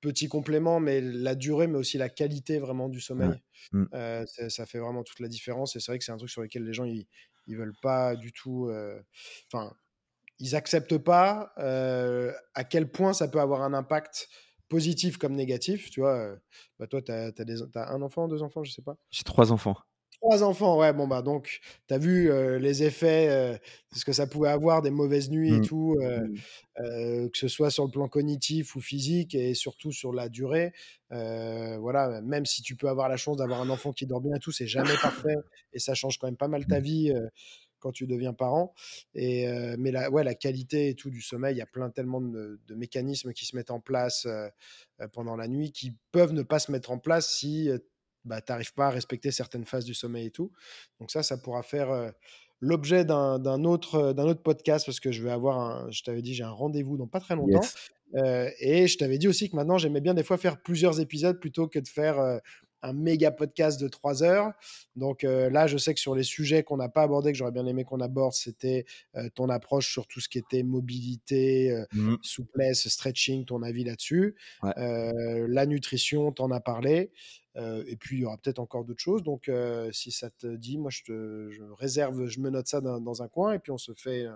petit 0.00 0.28
complément, 0.28 0.80
mais 0.80 1.00
la 1.00 1.34
durée, 1.34 1.66
mais 1.66 1.78
aussi 1.78 1.98
la 1.98 2.08
qualité 2.08 2.58
vraiment 2.58 2.88
du 2.88 3.00
sommeil, 3.00 3.42
mmh. 3.72 3.84
euh, 3.94 4.24
ça 4.48 4.66
fait 4.66 4.78
vraiment 4.78 5.02
toute 5.02 5.20
la 5.20 5.28
différence. 5.28 5.76
Et 5.76 5.80
c'est 5.80 5.92
vrai 5.92 5.98
que 5.98 6.04
c'est 6.04 6.12
un 6.12 6.16
truc 6.16 6.30
sur 6.30 6.42
lequel 6.42 6.64
les 6.64 6.72
gens, 6.72 6.84
ils, 6.84 7.06
ils 7.46 7.56
veulent 7.56 7.76
pas 7.82 8.14
du 8.16 8.32
tout. 8.32 8.70
Enfin, 9.52 9.74
ils 10.38 10.54
acceptent 10.54 10.98
pas 10.98 11.52
à 11.56 12.64
quel 12.64 12.90
point 12.90 13.12
ça 13.12 13.28
peut 13.28 13.40
avoir 13.40 13.62
un 13.62 13.74
impact 13.74 14.28
positif 14.68 15.18
comme 15.18 15.34
négatif. 15.34 15.90
Tu 15.90 16.00
vois, 16.00 16.36
bah 16.78 16.86
toi, 16.86 17.02
tu 17.02 17.10
as, 17.10 17.32
as, 17.74 17.92
un 17.92 18.00
enfant, 18.02 18.28
deux 18.28 18.42
enfants, 18.42 18.62
je 18.62 18.70
sais 18.70 18.82
pas. 18.82 18.96
J'ai 19.10 19.24
trois 19.24 19.50
enfants. 19.50 19.76
Trois 20.12 20.42
enfants, 20.42 20.78
ouais, 20.78 20.92
bon, 20.92 21.06
bah 21.06 21.22
donc, 21.22 21.60
tu 21.88 21.94
as 21.94 21.98
vu 21.98 22.30
les 22.58 22.82
effets, 22.82 23.58
ce 23.94 24.04
que 24.04 24.12
ça 24.12 24.26
pouvait 24.26 24.50
avoir, 24.50 24.82
des 24.82 24.90
mauvaises 24.90 25.30
nuits 25.30 25.48
et 25.54 25.60
mmh. 25.60 25.66
tout, 25.66 25.96
mmh. 25.98 27.28
que 27.30 27.38
ce 27.38 27.48
soit 27.48 27.70
sur 27.70 27.84
le 27.84 27.90
plan 27.90 28.08
cognitif 28.08 28.76
ou 28.76 28.80
physique 28.80 29.34
et 29.34 29.54
surtout 29.54 29.92
sur 29.92 30.12
la 30.12 30.28
durée. 30.28 30.72
voilà, 31.10 32.20
même 32.22 32.44
si 32.44 32.60
tu 32.60 32.76
peux 32.76 32.88
avoir 32.88 33.08
la 33.08 33.16
chance 33.16 33.38
d'avoir 33.38 33.60
un 33.62 33.70
enfant 33.70 33.92
qui 33.92 34.06
dort 34.06 34.20
bien 34.20 34.36
et 34.36 34.40
tout, 34.40 34.52
c'est 34.52 34.66
jamais 34.66 34.94
parfait 35.02 35.36
et 35.72 35.78
ça 35.78 35.94
change 35.94 36.18
quand 36.18 36.26
même 36.26 36.36
pas 36.36 36.48
mal 36.48 36.66
ta 36.66 36.80
mmh. 36.80 36.82
vie 36.82 37.14
quand 37.78 37.92
tu 37.92 38.06
deviens 38.06 38.34
parent. 38.34 38.74
Et, 39.14 39.46
mais 39.78 39.90
la, 39.90 40.10
ouais, 40.10 40.22
la 40.22 40.34
qualité 40.34 40.90
et 40.90 40.94
tout 40.94 41.08
du 41.08 41.22
sommeil, 41.22 41.54
il 41.54 41.58
y 41.58 41.62
a 41.62 41.66
plein 41.66 41.88
tellement 41.88 42.20
de, 42.20 42.60
de 42.66 42.74
mécanismes 42.74 43.32
qui 43.32 43.46
se 43.46 43.56
mettent 43.56 43.70
en 43.70 43.80
place 43.80 44.26
pendant 45.12 45.36
la 45.36 45.48
nuit 45.48 45.72
qui 45.72 45.94
peuvent 46.12 46.34
ne 46.34 46.42
pas 46.42 46.58
se 46.58 46.70
mettre 46.70 46.90
en 46.90 46.98
place 46.98 47.30
si 47.30 47.70
bah, 48.24 48.40
tu 48.40 48.52
n'arrives 48.52 48.74
pas 48.74 48.86
à 48.86 48.90
respecter 48.90 49.30
certaines 49.30 49.64
phases 49.64 49.84
du 49.84 49.94
sommeil 49.94 50.26
et 50.26 50.30
tout. 50.30 50.52
Donc 50.98 51.10
ça, 51.10 51.22
ça 51.22 51.38
pourra 51.38 51.62
faire 51.62 52.12
l'objet 52.60 53.04
d'un 53.04 53.64
autre, 53.64 54.12
d'un 54.12 54.24
autre 54.24 54.42
podcast 54.42 54.86
parce 54.86 55.00
que 55.00 55.12
je 55.12 55.22
vais 55.22 55.30
avoir, 55.30 55.58
un, 55.58 55.90
je 55.90 56.02
t'avais 56.02 56.22
dit, 56.22 56.34
j'ai 56.34 56.44
un 56.44 56.50
rendez-vous 56.50 56.96
dans 56.96 57.06
pas 57.06 57.20
très 57.20 57.36
longtemps. 57.36 57.66
et 58.60 58.86
je 58.86 58.98
t'avais 58.98 59.18
dit 59.18 59.28
aussi 59.28 59.50
que 59.50 59.56
maintenant, 59.56 59.78
j'aimais 59.78 60.00
bien 60.00 60.14
des 60.14 60.22
fois 60.22 60.36
faire 60.36 60.60
plusieurs 60.60 61.00
épisodes 61.00 61.40
plutôt 61.40 61.68
que 61.68 61.78
de 61.78 61.88
faire 61.88 62.40
un 62.82 62.92
méga 62.92 63.30
podcast 63.30 63.80
de 63.80 63.88
trois 63.88 64.22
heures. 64.22 64.52
Donc 64.96 65.22
là, 65.22 65.66
je 65.66 65.78
sais 65.78 65.94
que 65.94 66.00
sur 66.00 66.14
les 66.14 66.22
sujets 66.22 66.62
qu'on 66.62 66.76
n'a 66.76 66.88
pas 66.88 67.02
abordés, 67.02 67.32
que 67.32 67.38
j'aurais 67.38 67.52
bien 67.52 67.66
aimé 67.66 67.84
qu'on 67.84 68.00
aborde, 68.00 68.32
c'était 68.32 68.84
ton 69.34 69.48
approche 69.48 69.90
sur 69.90 70.06
tout 70.06 70.20
ce 70.20 70.28
qui 70.28 70.38
était 70.38 70.62
mobilité, 70.62 71.84
mmh. 71.92 72.16
souplesse, 72.22 72.88
stretching, 72.88 73.44
ton 73.44 73.62
avis 73.62 73.84
là-dessus. 73.84 74.34
la 74.62 75.66
nutrition, 75.66 76.32
t'en 76.32 76.50
as 76.50 76.60
parlé. 76.60 77.10
Et 77.56 77.96
puis, 77.96 78.18
il 78.18 78.20
y 78.20 78.24
aura 78.24 78.36
peut-être 78.38 78.58
encore 78.58 78.84
d'autres 78.84 79.02
choses. 79.02 79.22
Donc, 79.22 79.50
si 79.92 80.10
ça 80.10 80.30
te 80.30 80.46
dit, 80.56 80.78
moi, 80.78 80.90
je, 80.90 81.72
réserve, 81.74 82.26
je 82.26 82.40
me 82.40 82.50
note 82.50 82.66
ça 82.66 82.80
dans, 82.80 83.00
dans, 83.00 83.22
un 83.22 83.28
coin 83.28 83.54
et 83.54 83.58
puis 83.58 83.72
on 83.72 83.78
se 83.78 83.92
fait 83.94 84.26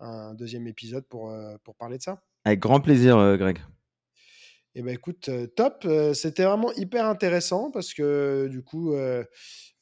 un 0.00 0.34
deuxième 0.34 0.66
épisode 0.66 1.04
pour, 1.06 1.34
pour 1.64 1.74
parler 1.74 1.98
de 1.98 2.02
ça. 2.02 2.22
Avec 2.44 2.60
grand 2.60 2.80
plaisir, 2.80 3.36
Greg. 3.36 3.58
Eh 4.74 4.82
ben 4.82 4.94
écoute, 4.94 5.28
top. 5.54 5.86
C'était 6.14 6.44
vraiment 6.44 6.72
hyper 6.72 7.04
intéressant 7.04 7.70
parce 7.70 7.92
que 7.92 8.48
du 8.50 8.62
coup, 8.62 8.94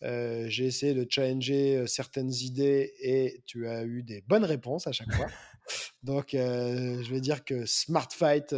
j'ai 0.03 0.67
essayé 0.67 0.95
de 0.95 1.07
challenger 1.09 1.87
certaines 1.87 2.33
idées 2.33 2.93
et 3.01 3.43
tu 3.47 3.69
as 3.69 3.85
eu 3.85 4.03
des 4.03 4.23
bonnes 4.23 4.45
réponses 4.45 4.87
à 4.87 4.93
chaque 4.93 5.13
fois. 5.13 5.27
Donc, 6.03 6.31
je 6.33 7.11
vais 7.11 7.21
dire 7.21 7.45
que 7.45 7.67
Smart 7.67 8.09
Fight 8.11 8.53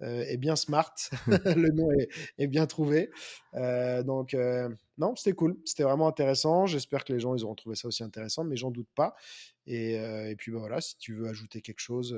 est 0.00 0.36
bien 0.36 0.56
smart. 0.56 0.94
Le 1.26 1.70
nom 1.72 1.88
est, 2.36 2.46
bien 2.46 2.66
trouvé. 2.66 3.10
donc, 3.54 4.36
non, 4.98 5.16
c'était 5.16 5.32
cool. 5.32 5.56
C'était 5.64 5.84
vraiment 5.84 6.08
intéressant. 6.08 6.66
J'espère 6.66 7.04
que 7.04 7.14
les 7.14 7.20
gens 7.20 7.34
ils 7.34 7.44
auront 7.44 7.54
trouvé 7.54 7.76
ça 7.76 7.88
aussi 7.88 8.02
intéressant, 8.02 8.44
mais 8.44 8.56
j'en 8.56 8.70
doute 8.70 8.88
pas. 8.94 9.14
Et, 9.66 10.34
puis 10.36 10.52
bah, 10.52 10.58
voilà, 10.58 10.82
si 10.82 10.98
tu 10.98 11.14
veux 11.14 11.28
ajouter 11.28 11.62
quelque 11.62 11.80
chose 11.80 12.14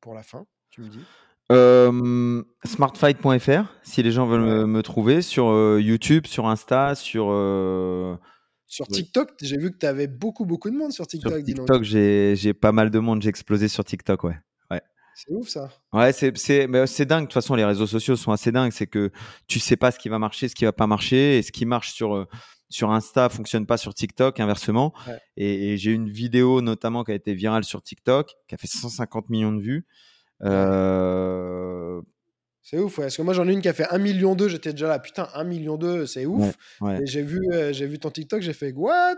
pour 0.00 0.14
la 0.14 0.22
fin, 0.22 0.46
tu 0.70 0.82
me 0.82 0.88
dis 0.88 1.02
smartfight.fr 1.50 3.64
si 3.82 4.02
les 4.02 4.10
gens 4.10 4.26
veulent 4.26 4.66
me, 4.66 4.82
trouver 4.82 5.22
sur 5.22 5.78
YouTube, 5.78 6.26
sur 6.26 6.46
Insta, 6.46 6.94
sur 6.94 7.30
sur 8.68 8.88
TikTok, 8.88 9.30
j'ai 9.40 9.58
vu 9.58 9.70
que 9.70 9.78
tu 9.78 9.86
avais 9.86 10.08
beaucoup 10.08 10.44
beaucoup 10.44 10.70
de 10.70 10.76
monde 10.76 10.92
sur 10.92 11.06
TikTok. 11.06 11.34
Sur 11.34 11.44
TikTok, 11.44 11.82
j'ai 11.84 12.54
pas 12.54 12.72
mal 12.72 12.90
de 12.90 12.98
monde, 12.98 13.22
j'ai 13.22 13.28
explosé 13.28 13.68
sur 13.68 13.84
TikTok, 13.84 14.24
ouais. 14.24 14.36
ouais. 14.70 14.82
C'est 15.14 15.32
ouf 15.32 15.48
ça. 15.48 15.70
Ouais, 15.92 16.12
c'est 16.12 16.36
c'est 16.36 17.06
dingue. 17.06 17.22
De 17.22 17.26
toute 17.26 17.32
façon, 17.32 17.54
les 17.54 17.64
réseaux 17.64 17.86
sociaux 17.86 18.16
sont 18.16 18.32
assez 18.32 18.50
dingues. 18.50 18.72
C'est 18.72 18.88
que 18.88 19.12
tu 19.46 19.60
sais 19.60 19.76
pas 19.76 19.92
ce 19.92 20.00
qui 20.00 20.08
va 20.08 20.18
marcher, 20.18 20.48
ce 20.48 20.56
qui 20.56 20.64
va 20.64 20.72
pas 20.72 20.88
marcher, 20.88 21.38
et 21.38 21.42
ce 21.42 21.52
qui 21.52 21.64
marche 21.64 21.92
sur 21.92 22.26
sur 22.68 22.90
Insta 22.90 23.28
fonctionne 23.28 23.66
pas 23.66 23.76
sur 23.76 23.94
TikTok, 23.94 24.40
inversement. 24.40 24.92
Et, 25.36 25.76
j'ai 25.76 25.92
une 25.92 26.10
vidéo 26.10 26.60
notamment 26.60 27.04
qui 27.04 27.12
a 27.12 27.14
été 27.14 27.34
virale 27.34 27.64
sur 27.64 27.82
TikTok, 27.82 28.32
qui 28.48 28.54
a 28.54 28.58
fait 28.58 28.66
150 28.66 29.30
millions 29.30 29.52
de 29.52 29.60
vues. 29.60 29.86
Euh... 30.42 32.00
C'est 32.68 32.80
ouf, 32.80 32.96
parce 32.96 33.16
que 33.16 33.22
moi 33.22 33.32
j'en 33.32 33.46
ai 33.46 33.52
une 33.52 33.60
qui 33.60 33.68
a 33.68 33.72
fait 33.72 33.86
1 33.90 33.98
million 33.98 34.34
2, 34.34 34.48
j'étais 34.48 34.72
déjà 34.72 34.88
là, 34.88 34.98
putain, 34.98 35.28
1 35.34 35.44
million 35.44 35.76
2, 35.76 36.04
c'est 36.04 36.26
ouf. 36.26 36.52
Et 36.82 37.06
j'ai 37.06 37.22
vu, 37.22 37.38
euh, 37.52 37.72
j'ai 37.72 37.86
vu 37.86 38.00
ton 38.00 38.10
TikTok, 38.10 38.42
j'ai 38.42 38.54
fait 38.54 38.72
what? 38.74 39.14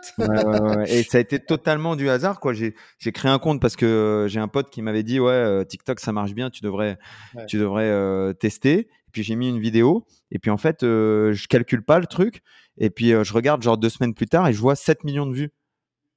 Et 0.86 1.02
ça 1.02 1.16
a 1.16 1.20
été 1.22 1.38
totalement 1.38 1.96
du 1.96 2.10
hasard, 2.10 2.40
quoi. 2.40 2.52
J'ai 2.52 2.74
créé 3.12 3.32
un 3.32 3.38
compte 3.38 3.58
parce 3.58 3.74
que 3.74 4.26
j'ai 4.28 4.38
un 4.38 4.48
pote 4.48 4.68
qui 4.68 4.82
m'avait 4.82 5.02
dit, 5.02 5.18
ouais, 5.18 5.32
euh, 5.32 5.64
TikTok 5.64 5.98
ça 5.98 6.12
marche 6.12 6.34
bien, 6.34 6.50
tu 6.50 6.62
devrais, 6.62 6.98
tu 7.46 7.56
devrais 7.56 8.34
tester. 8.34 8.80
Et 8.80 9.10
puis 9.12 9.22
j'ai 9.22 9.34
mis 9.34 9.48
une 9.48 9.60
vidéo, 9.60 10.04
et 10.30 10.38
puis 10.38 10.50
en 10.50 10.58
fait, 10.58 10.80
je 10.82 11.46
calcule 11.48 11.82
pas 11.82 12.00
le 12.00 12.06
truc, 12.06 12.42
et 12.76 12.90
puis 12.90 13.12
je 13.12 13.32
regarde 13.32 13.62
genre 13.62 13.78
deux 13.78 13.88
semaines 13.88 14.12
plus 14.12 14.26
tard 14.26 14.46
et 14.46 14.52
je 14.52 14.60
vois 14.60 14.76
7 14.76 15.04
millions 15.04 15.24
de 15.26 15.34
vues. 15.34 15.50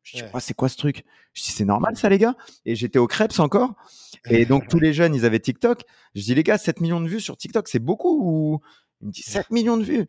Je 0.03 0.17
dis, 0.17 0.23
c'est 0.39 0.53
quoi 0.53 0.69
ce 0.69 0.77
truc? 0.77 1.03
Je 1.33 1.43
dis, 1.43 1.51
c'est 1.51 1.65
normal 1.65 1.95
ça, 1.95 2.09
les 2.09 2.17
gars 2.17 2.35
Et 2.65 2.75
j'étais 2.75 2.99
au 2.99 3.07
Crêpes 3.07 3.39
encore. 3.39 3.75
Et 4.29 4.45
donc, 4.45 4.67
tous 4.67 4.79
les 4.79 4.93
jeunes, 4.93 5.15
ils 5.15 5.25
avaient 5.25 5.39
TikTok. 5.39 5.81
Je 6.15 6.21
dis, 6.21 6.35
les 6.35 6.43
gars, 6.43 6.57
7 6.57 6.81
millions 6.81 7.01
de 7.01 7.07
vues 7.07 7.19
sur 7.19 7.37
TikTok, 7.37 7.67
c'est 7.67 7.79
beaucoup 7.79 8.19
ou? 8.23 8.59
Il 9.01 9.07
me 9.07 9.11
dit, 9.11 9.21
7 9.21 9.49
millions 9.51 9.77
de 9.77 9.83
vues. 9.83 10.07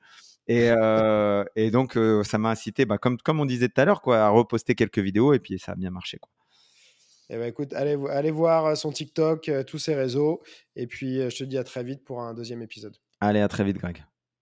Et, 0.49 0.71
euh, 0.71 1.45
et 1.57 1.71
donc, 1.71 1.97
euh, 1.97 2.25
ça 2.25 2.39
m'a 2.39 2.51
incité, 2.51 2.85
bah, 2.85 2.99
comme, 2.99 3.17
comme 3.19 3.41
on 3.41 3.47
disait 3.47 3.69
tout 3.69 3.81
à 3.81 3.85
l'heure, 3.85 4.03
quoi, 4.03 4.25
à 4.25 4.29
reposter 4.29 4.75
quelques 4.75 4.99
vidéos 4.99 5.33
et 5.33 5.39
puis 5.39 5.59
ça 5.59 5.73
a 5.73 5.75
bien 5.77 5.91
marché. 5.91 6.19
Quoi. 6.19 6.31
Eh 7.31 7.37
ben, 7.37 7.47
écoute, 7.47 7.73
allez, 7.75 7.97
allez 8.11 8.31
voir 8.31 8.77
son 8.77 8.91
TikTok, 8.91 9.49
euh, 9.49 9.63
tous 9.63 9.79
ses 9.79 9.95
réseaux. 9.95 10.43
Et 10.77 10.87
puis, 10.87 11.21
je 11.31 11.37
te 11.37 11.45
dis 11.45 11.59
à 11.59 11.65
très 11.65 11.85
vite 11.85 12.05
pour 12.05 12.21
un 12.21 12.35
deuxième 12.35 12.61
épisode. 12.63 12.97
Allez, 13.21 13.41
à 13.41 13.49
très 13.49 13.65
vite, 13.65 13.79
Greg. 13.79 14.05